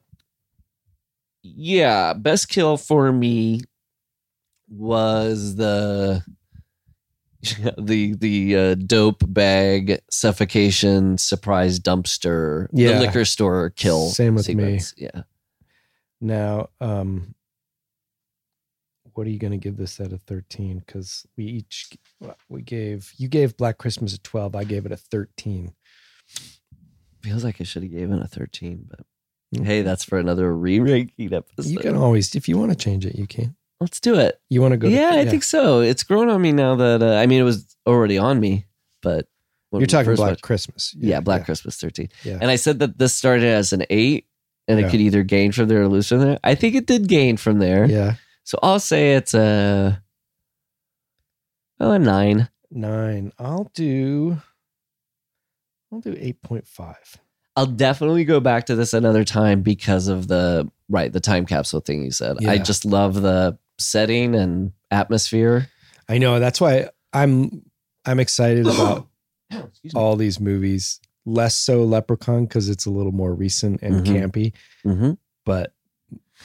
yeah, 1.42 2.12
best 2.12 2.48
kill 2.48 2.76
for 2.76 3.10
me 3.10 3.62
was 4.68 5.56
the 5.56 6.22
the 7.76 8.14
the 8.14 8.54
uh, 8.56 8.74
dope 8.76 9.24
bag 9.26 9.98
suffocation 10.08 11.18
surprise 11.18 11.80
dumpster 11.80 12.68
Yeah. 12.72 12.92
the 12.92 13.00
liquor 13.00 13.24
store 13.24 13.70
kill. 13.70 14.10
Same 14.10 14.36
with 14.36 14.46
me. 14.48 14.78
sequence. 14.78 14.94
Yeah, 14.96 15.22
Now, 16.20 16.68
um, 16.80 17.34
what 19.14 19.26
are 19.26 19.30
you 19.30 19.38
going 19.40 19.50
to 19.50 19.56
give 19.56 19.76
this 19.78 20.00
out 20.00 20.12
of 20.12 20.22
thirteen? 20.22 20.78
Because 20.86 21.26
we 21.36 21.44
each 21.44 21.90
we 22.48 22.62
gave 22.62 23.12
you 23.16 23.26
gave 23.26 23.56
Black 23.56 23.78
Christmas 23.78 24.14
a 24.14 24.18
twelve. 24.20 24.54
I 24.54 24.62
gave 24.62 24.86
it 24.86 24.92
a 24.92 24.96
thirteen. 24.96 25.74
Feels 27.22 27.44
like 27.44 27.60
I 27.60 27.64
should 27.64 27.82
have 27.82 27.92
given 27.92 28.20
a 28.20 28.26
thirteen, 28.26 28.88
but 28.88 29.00
hey, 29.64 29.82
that's 29.82 30.04
for 30.04 30.18
another 30.18 30.54
re-ranking 30.56 31.32
episode. 31.32 31.66
You 31.70 31.78
can 31.78 31.96
always, 31.96 32.34
if 32.34 32.48
you 32.48 32.58
want 32.58 32.70
to 32.70 32.76
change 32.76 33.06
it, 33.06 33.14
you 33.16 33.26
can. 33.26 33.56
Let's 33.80 34.00
do 34.00 34.14
it. 34.18 34.40
You 34.50 34.60
want 34.60 34.72
to 34.72 34.76
go? 34.76 34.88
to- 34.88 34.94
yeah, 34.94 35.12
I 35.14 35.24
think 35.24 35.42
so. 35.44 35.80
It's 35.80 36.02
grown 36.02 36.28
on 36.28 36.42
me 36.42 36.52
now 36.52 36.74
that 36.76 37.02
uh, 37.02 37.14
I 37.14 37.26
mean 37.26 37.40
it 37.40 37.44
was 37.44 37.76
already 37.86 38.18
on 38.18 38.40
me, 38.40 38.66
but 39.02 39.26
you're 39.72 39.86
talking 39.86 40.14
Black 40.16 40.30
watched- 40.30 40.42
Christmas. 40.42 40.94
Yeah, 40.98 41.20
Black 41.20 41.44
Christmas 41.44 41.76
13. 41.80 42.08
Yeah. 42.24 42.38
And 42.40 42.50
I 42.50 42.56
said 42.56 42.78
that 42.80 42.98
this 42.98 43.14
started 43.14 43.44
as 43.44 43.72
an 43.72 43.84
eight 43.90 44.26
and 44.66 44.80
Yeah. 44.80 44.86
it 44.86 44.90
could 44.90 45.00
either 45.00 45.22
gain 45.22 45.52
from 45.52 45.68
there 45.68 45.82
or 45.82 45.88
lose 45.88 46.08
from 46.08 46.20
there. 46.20 46.38
I 46.42 46.54
think 46.54 46.74
it 46.74 46.86
did 46.86 47.06
gain 47.08 47.36
from 47.36 47.58
there. 47.58 47.84
Yeah, 47.86 48.14
So 48.44 48.58
I'll 48.62 48.80
say 48.80 49.14
it's 49.14 49.32
a, 49.34 50.02
oh, 51.80 51.92
a 51.92 51.98
nine. 51.98 52.48
nine. 52.70 53.32
I'll 53.38 53.70
do. 53.74 54.38
I'll 55.92 56.00
do 56.00 56.14
eight 56.18 56.42
point 56.42 56.66
five. 56.66 57.16
I'll 57.56 57.66
definitely 57.66 58.24
go 58.24 58.38
back 58.40 58.66
to 58.66 58.76
this 58.76 58.92
another 58.94 59.24
time 59.24 59.62
because 59.62 60.06
of 60.06 60.28
the, 60.28 60.70
right, 60.88 61.12
the 61.12 61.18
time 61.18 61.44
capsule 61.44 61.80
thing 61.80 62.04
you 62.04 62.12
said. 62.12 62.36
I 62.46 62.58
just 62.58 62.84
love 62.84 63.20
the 63.20 63.58
setting 63.78 64.36
and 64.36 64.72
atmosphere. 64.92 65.68
I 66.08 66.18
know. 66.18 66.38
That's 66.38 66.60
why 66.60 66.90
I'm 67.12 67.62
I'm 68.04 68.20
excited 68.20 68.66
about 68.68 69.08
all 69.94 70.14
these 70.16 70.38
movies. 70.38 71.00
Less 71.26 71.56
so 71.56 71.82
Leprechaun 71.84 72.44
because 72.44 72.68
it's 72.68 72.86
a 72.86 72.90
little 72.90 73.12
more 73.12 73.34
recent 73.34 73.82
and 73.82 74.06
Mhm. 74.06 74.06
campy, 74.32 74.52
hmm 74.82 75.12
but 75.44 75.72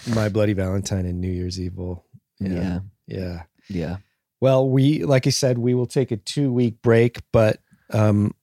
My 0.08 0.30
Bloody 0.30 0.54
Valentine 0.54 1.06
and 1.06 1.22
New 1.22 1.32
Year's 1.32 1.60
Evil. 1.60 2.06
Yeah. 2.40 2.50
Yeah. 2.50 2.80
Yeah. 3.08 3.44
Yeah. 3.70 3.98
Well, 4.42 4.68
we 4.70 5.04
like 5.04 5.28
I 5.28 5.30
said, 5.30 5.58
we 5.58 5.74
will 5.74 5.86
take 5.86 6.12
a 6.12 6.18
two 6.18 6.52
week 6.52 6.82
break, 6.82 7.20
but 7.32 7.60
um 7.92 8.34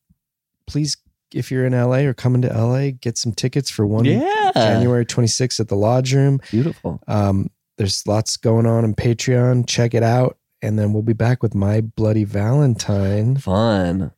please 0.71 0.97
if 1.33 1.51
you're 1.51 1.65
in 1.65 1.73
LA 1.73 1.99
or 1.99 2.13
coming 2.15 2.43
to 2.43 2.49
LA, 2.49 2.91
get 2.91 3.17
some 3.17 3.31
tickets 3.33 3.71
for 3.71 3.87
one 3.87 4.05
Yeah. 4.05 4.51
January 4.55 5.07
26th 5.07 5.61
at 5.61 5.69
the 5.69 5.77
Lodge 5.77 6.13
Room. 6.13 6.41
Beautiful. 6.51 7.01
Um, 7.07 7.51
there's 7.79 8.05
lots 8.07 8.37
going 8.37 8.67
on 8.67 8.83
on 8.85 8.95
Patreon. 8.95 9.67
Check 9.69 9.95
it 9.95 10.03
out. 10.03 10.37
And 10.61 10.77
then 10.79 10.93
we'll 10.93 11.03
be 11.05 11.13
back 11.13 11.41
with 11.43 11.55
My 11.55 11.81
Bloody 11.81 12.25
Valentine 12.25 13.37
Fun. 13.37 14.11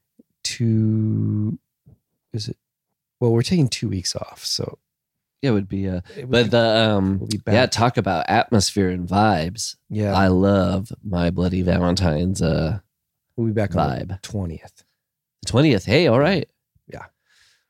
to 0.45 1.59
is 2.33 2.49
it 2.49 2.57
well, 3.21 3.31
we're 3.33 3.43
taking 3.43 3.69
two 3.69 3.89
weeks 3.89 4.17
off, 4.17 4.45
so 4.45 4.79
Yeah, 5.43 5.51
it 5.51 5.53
would 5.53 5.69
be 5.69 5.87
a, 5.87 6.03
would 6.17 6.31
but 6.31 6.43
be- 6.45 6.49
the, 6.51 6.59
um, 6.67 7.19
we'll 7.21 7.29
yeah, 7.47 7.67
talk 7.67 7.97
about 7.97 8.25
atmosphere 8.29 8.89
and 8.89 9.07
vibes. 9.09 9.77
yeah, 9.89 10.13
I 10.15 10.27
love 10.29 10.91
my 11.05 11.31
Bloody 11.31 11.63
Valentine's 11.63 12.41
uh 12.43 12.81
we'll 13.37 13.47
be 13.49 13.53
back 13.53 13.77
on 13.77 13.89
vibe. 13.91 14.09
the 14.09 14.19
twentieth. 14.23 14.83
The 15.45 15.53
20th. 15.53 15.85
Hey, 15.85 16.07
all 16.07 16.19
right. 16.19 16.49
Yeah. 16.89 17.07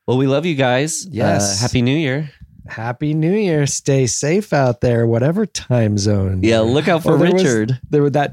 Well, 0.07 0.17
we 0.17 0.27
love 0.27 0.45
you 0.45 0.55
guys. 0.55 1.05
Yes. 1.07 1.59
Uh, 1.59 1.61
Happy 1.67 1.81
New 1.81 1.95
Year. 1.97 2.31
Happy 2.65 3.13
New 3.13 3.33
Year! 3.35 3.67
Stay 3.67 4.07
safe 4.07 4.53
out 4.53 4.79
there, 4.79 5.05
whatever 5.05 5.45
time 5.45 5.97
zone. 5.97 6.39
Yeah, 6.43 6.61
look 6.61 6.87
out 6.87 7.03
for 7.03 7.09
Well, 7.09 7.17
there 7.19 7.33
was- 7.33 7.43
Richard. 7.43 7.79
there 7.89 8.01
was 8.01 8.13
that 8.13 8.31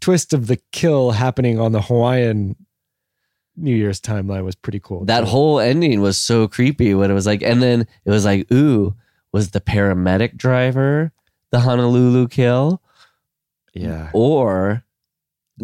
twist 0.00 0.32
of 0.32 0.46
the 0.46 0.58
kill 0.72 1.10
happening 1.10 1.60
on 1.60 1.72
the 1.72 1.82
Hawaiian 1.82 2.56
New 3.54 3.74
Year's 3.74 4.00
timeline 4.00 4.44
was 4.44 4.54
pretty 4.54 4.80
cool. 4.80 5.04
that 5.04 5.20
too. 5.20 5.26
whole 5.26 5.60
ending 5.60 6.00
was 6.00 6.16
so 6.16 6.48
creepy 6.48 6.94
when 6.94 7.10
it 7.10 7.14
was 7.14 7.26
like, 7.26 7.42
and 7.42 7.62
then 7.62 7.86
it 8.06 8.10
was 8.10 8.24
like, 8.24 8.50
ooh, 8.50 8.94
was 9.32 9.50
the 9.50 9.60
paramedic 9.60 10.36
driver 10.38 11.12
the 11.50 11.60
Honolulu 11.60 12.28
kill? 12.28 12.80
yeah, 13.74 14.08
Or 14.14 14.84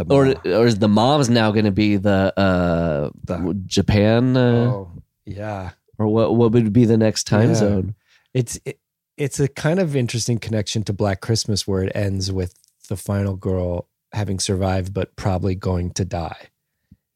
or 0.09 0.35
or 0.47 0.67
is 0.67 0.79
the 0.79 0.89
mom's 0.89 1.29
now 1.29 1.51
going 1.53 1.65
to 1.67 1.71
be 1.73 1.97
the 1.97 2.33
uh 2.39 3.11
The- 3.25 3.61
Japan 3.67 4.37
uh, 4.37 4.41
oh 4.73 4.91
yeah, 5.27 5.71
or 5.99 6.07
what 6.09 6.35
what 6.37 6.53
would 6.53 6.73
be 6.73 6.85
the 6.85 6.97
next 6.99 7.25
time 7.25 7.49
Yeah. 7.51 7.55
zone? 7.55 7.95
it's 8.35 8.59
it, 8.65 8.79
it's 9.19 9.39
a 9.39 9.47
kind 9.49 9.79
of 9.79 9.95
interesting 9.95 10.39
connection 10.39 10.83
to 10.85 10.93
Black 10.93 11.21
Christmas 11.21 11.67
where 11.69 11.85
it 11.85 11.93
ends 11.95 12.33
with 12.33 12.55
the 12.89 12.97
final 12.97 13.37
girl 13.37 13.89
having 14.13 14.39
survived 14.41 14.93
but 14.95 15.15
probably 15.17 15.55
going 15.55 15.91
to 15.93 16.05
die 16.05 16.49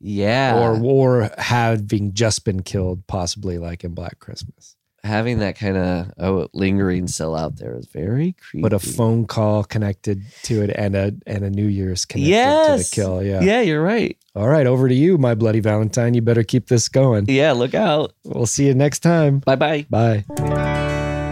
Yeah. 0.00 0.58
or 0.58 0.78
or 0.82 1.30
having 1.38 2.12
just 2.12 2.44
been 2.44 2.62
killed 2.62 3.06
possibly 3.06 3.58
like 3.58 3.82
in 3.84 3.94
black 3.94 4.18
christmas 4.18 4.75
having 5.06 5.38
that 5.38 5.56
kind 5.58 5.76
of 5.76 6.12
oh, 6.18 6.48
lingering 6.52 7.06
still 7.06 7.34
out 7.34 7.56
there 7.56 7.74
is 7.76 7.86
very 7.86 8.34
creepy. 8.40 8.62
but 8.62 8.72
a 8.72 8.78
phone 8.78 9.26
call 9.26 9.64
connected 9.64 10.22
to 10.42 10.62
it 10.62 10.70
and 10.74 10.94
a 10.94 11.12
and 11.26 11.44
a 11.44 11.50
new 11.50 11.66
year's 11.66 12.04
connected 12.04 12.28
yes. 12.30 12.90
to 12.90 13.00
the 13.00 13.02
kill 13.02 13.22
yeah. 13.22 13.40
Yeah, 13.40 13.60
you're 13.62 13.82
right. 13.82 14.16
all 14.34 14.48
right 14.48 14.66
over 14.66 14.88
to 14.88 14.94
you 14.94 15.16
my 15.18 15.34
bloody 15.34 15.60
valentine 15.60 16.14
you 16.14 16.22
better 16.22 16.42
keep 16.42 16.68
this 16.68 16.88
going 16.88 17.24
Yeah, 17.28 17.52
look 17.52 17.74
out. 17.74 18.12
we'll 18.24 18.46
see 18.46 18.66
you 18.66 18.74
next 18.74 18.98
time 19.00 19.38
Bye 19.40 19.56
bye. 19.56 19.86
bye 19.88 20.24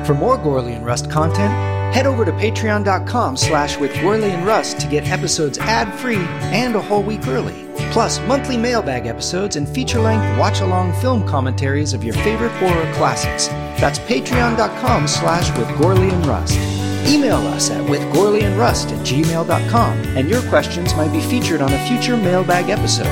For 0.07 0.15
more 0.15 0.39
Gourley 0.39 0.77
and 0.77 0.85
Rust 0.87 1.11
content, 1.11 1.53
head 1.95 2.07
over 2.07 2.25
to 2.25 2.33
patreon.com 2.33 3.37
slash 3.37 3.79
with 3.79 3.93
Gourley 3.93 4.31
and 4.31 4.45
Rust 4.45 4.81
to 4.81 4.89
get 4.89 5.09
episodes 5.09 5.59
ad-free 5.59 6.27
and 6.51 6.75
a 6.75 6.81
whole 6.81 7.05
week 7.05 7.25
early. 7.29 7.55
Plus, 7.93 8.19
monthly 8.27 8.57
mailbag 8.57 9.07
episodes 9.07 9.55
and 9.55 9.69
feature-length 9.69 10.37
watch-along 10.37 10.93
film 10.95 11.25
commentaries 11.27 11.93
of 11.93 12.03
your 12.03 12.15
favorite 12.15 12.51
horror 12.59 12.93
classics. 12.95 13.47
That's 13.81 14.01
patreon.com 14.01 15.07
slash 15.07 15.57
with 15.57 15.69
Gourley 15.79 16.12
and 16.12 16.27
Rust. 16.27 16.59
Email 17.09 17.47
us 17.47 17.71
at 17.71 17.87
withgourleyandrust 17.87 18.91
at 18.91 19.07
gmail.com 19.07 19.99
and 20.16 20.29
your 20.29 20.43
questions 20.49 20.97
might 20.97 21.12
be 21.12 21.21
featured 21.21 21.61
on 21.61 21.73
a 21.73 21.87
future 21.87 22.16
mailbag 22.16 22.71
episode. 22.71 23.05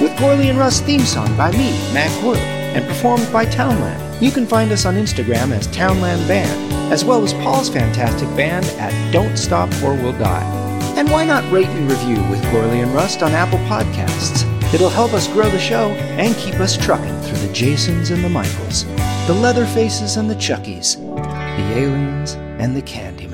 With 0.00 0.12
Gourley 0.12 0.48
and 0.48 0.58
Rust 0.58 0.84
theme 0.84 1.00
song 1.00 1.36
by 1.36 1.50
me, 1.50 1.72
Matt 1.92 2.10
Gourley, 2.22 2.38
and 2.38 2.86
performed 2.86 3.30
by 3.30 3.44
Townland. 3.44 4.13
You 4.24 4.30
can 4.30 4.46
find 4.46 4.72
us 4.72 4.86
on 4.86 4.94
Instagram 4.94 5.52
as 5.52 5.66
Townland 5.66 6.26
Band, 6.26 6.72
as 6.90 7.04
well 7.04 7.22
as 7.22 7.34
Paul's 7.34 7.68
fantastic 7.68 8.26
band 8.34 8.64
at 8.80 9.12
Don't 9.12 9.36
Stop 9.36 9.70
or 9.82 9.92
We'll 9.92 10.18
Die. 10.18 10.96
And 10.96 11.10
why 11.10 11.26
not 11.26 11.52
rate 11.52 11.66
and 11.66 11.90
review 11.90 12.16
with 12.30 12.42
Gourley 12.44 12.82
and 12.82 12.94
Rust 12.94 13.22
on 13.22 13.32
Apple 13.32 13.58
Podcasts? 13.68 14.46
It'll 14.72 14.88
help 14.88 15.12
us 15.12 15.28
grow 15.28 15.50
the 15.50 15.58
show 15.58 15.90
and 16.16 16.34
keep 16.36 16.54
us 16.54 16.74
trucking 16.74 17.20
through 17.20 17.46
the 17.46 17.52
Jasons 17.52 18.08
and 18.08 18.24
the 18.24 18.30
Michaels, 18.30 18.86
the 19.26 19.34
Leatherfaces 19.34 20.16
and 20.16 20.30
the 20.30 20.36
Chuckies, 20.36 20.96
the 20.96 21.78
aliens 21.78 22.32
and 22.32 22.74
the 22.74 22.80
Candymans. 22.80 23.33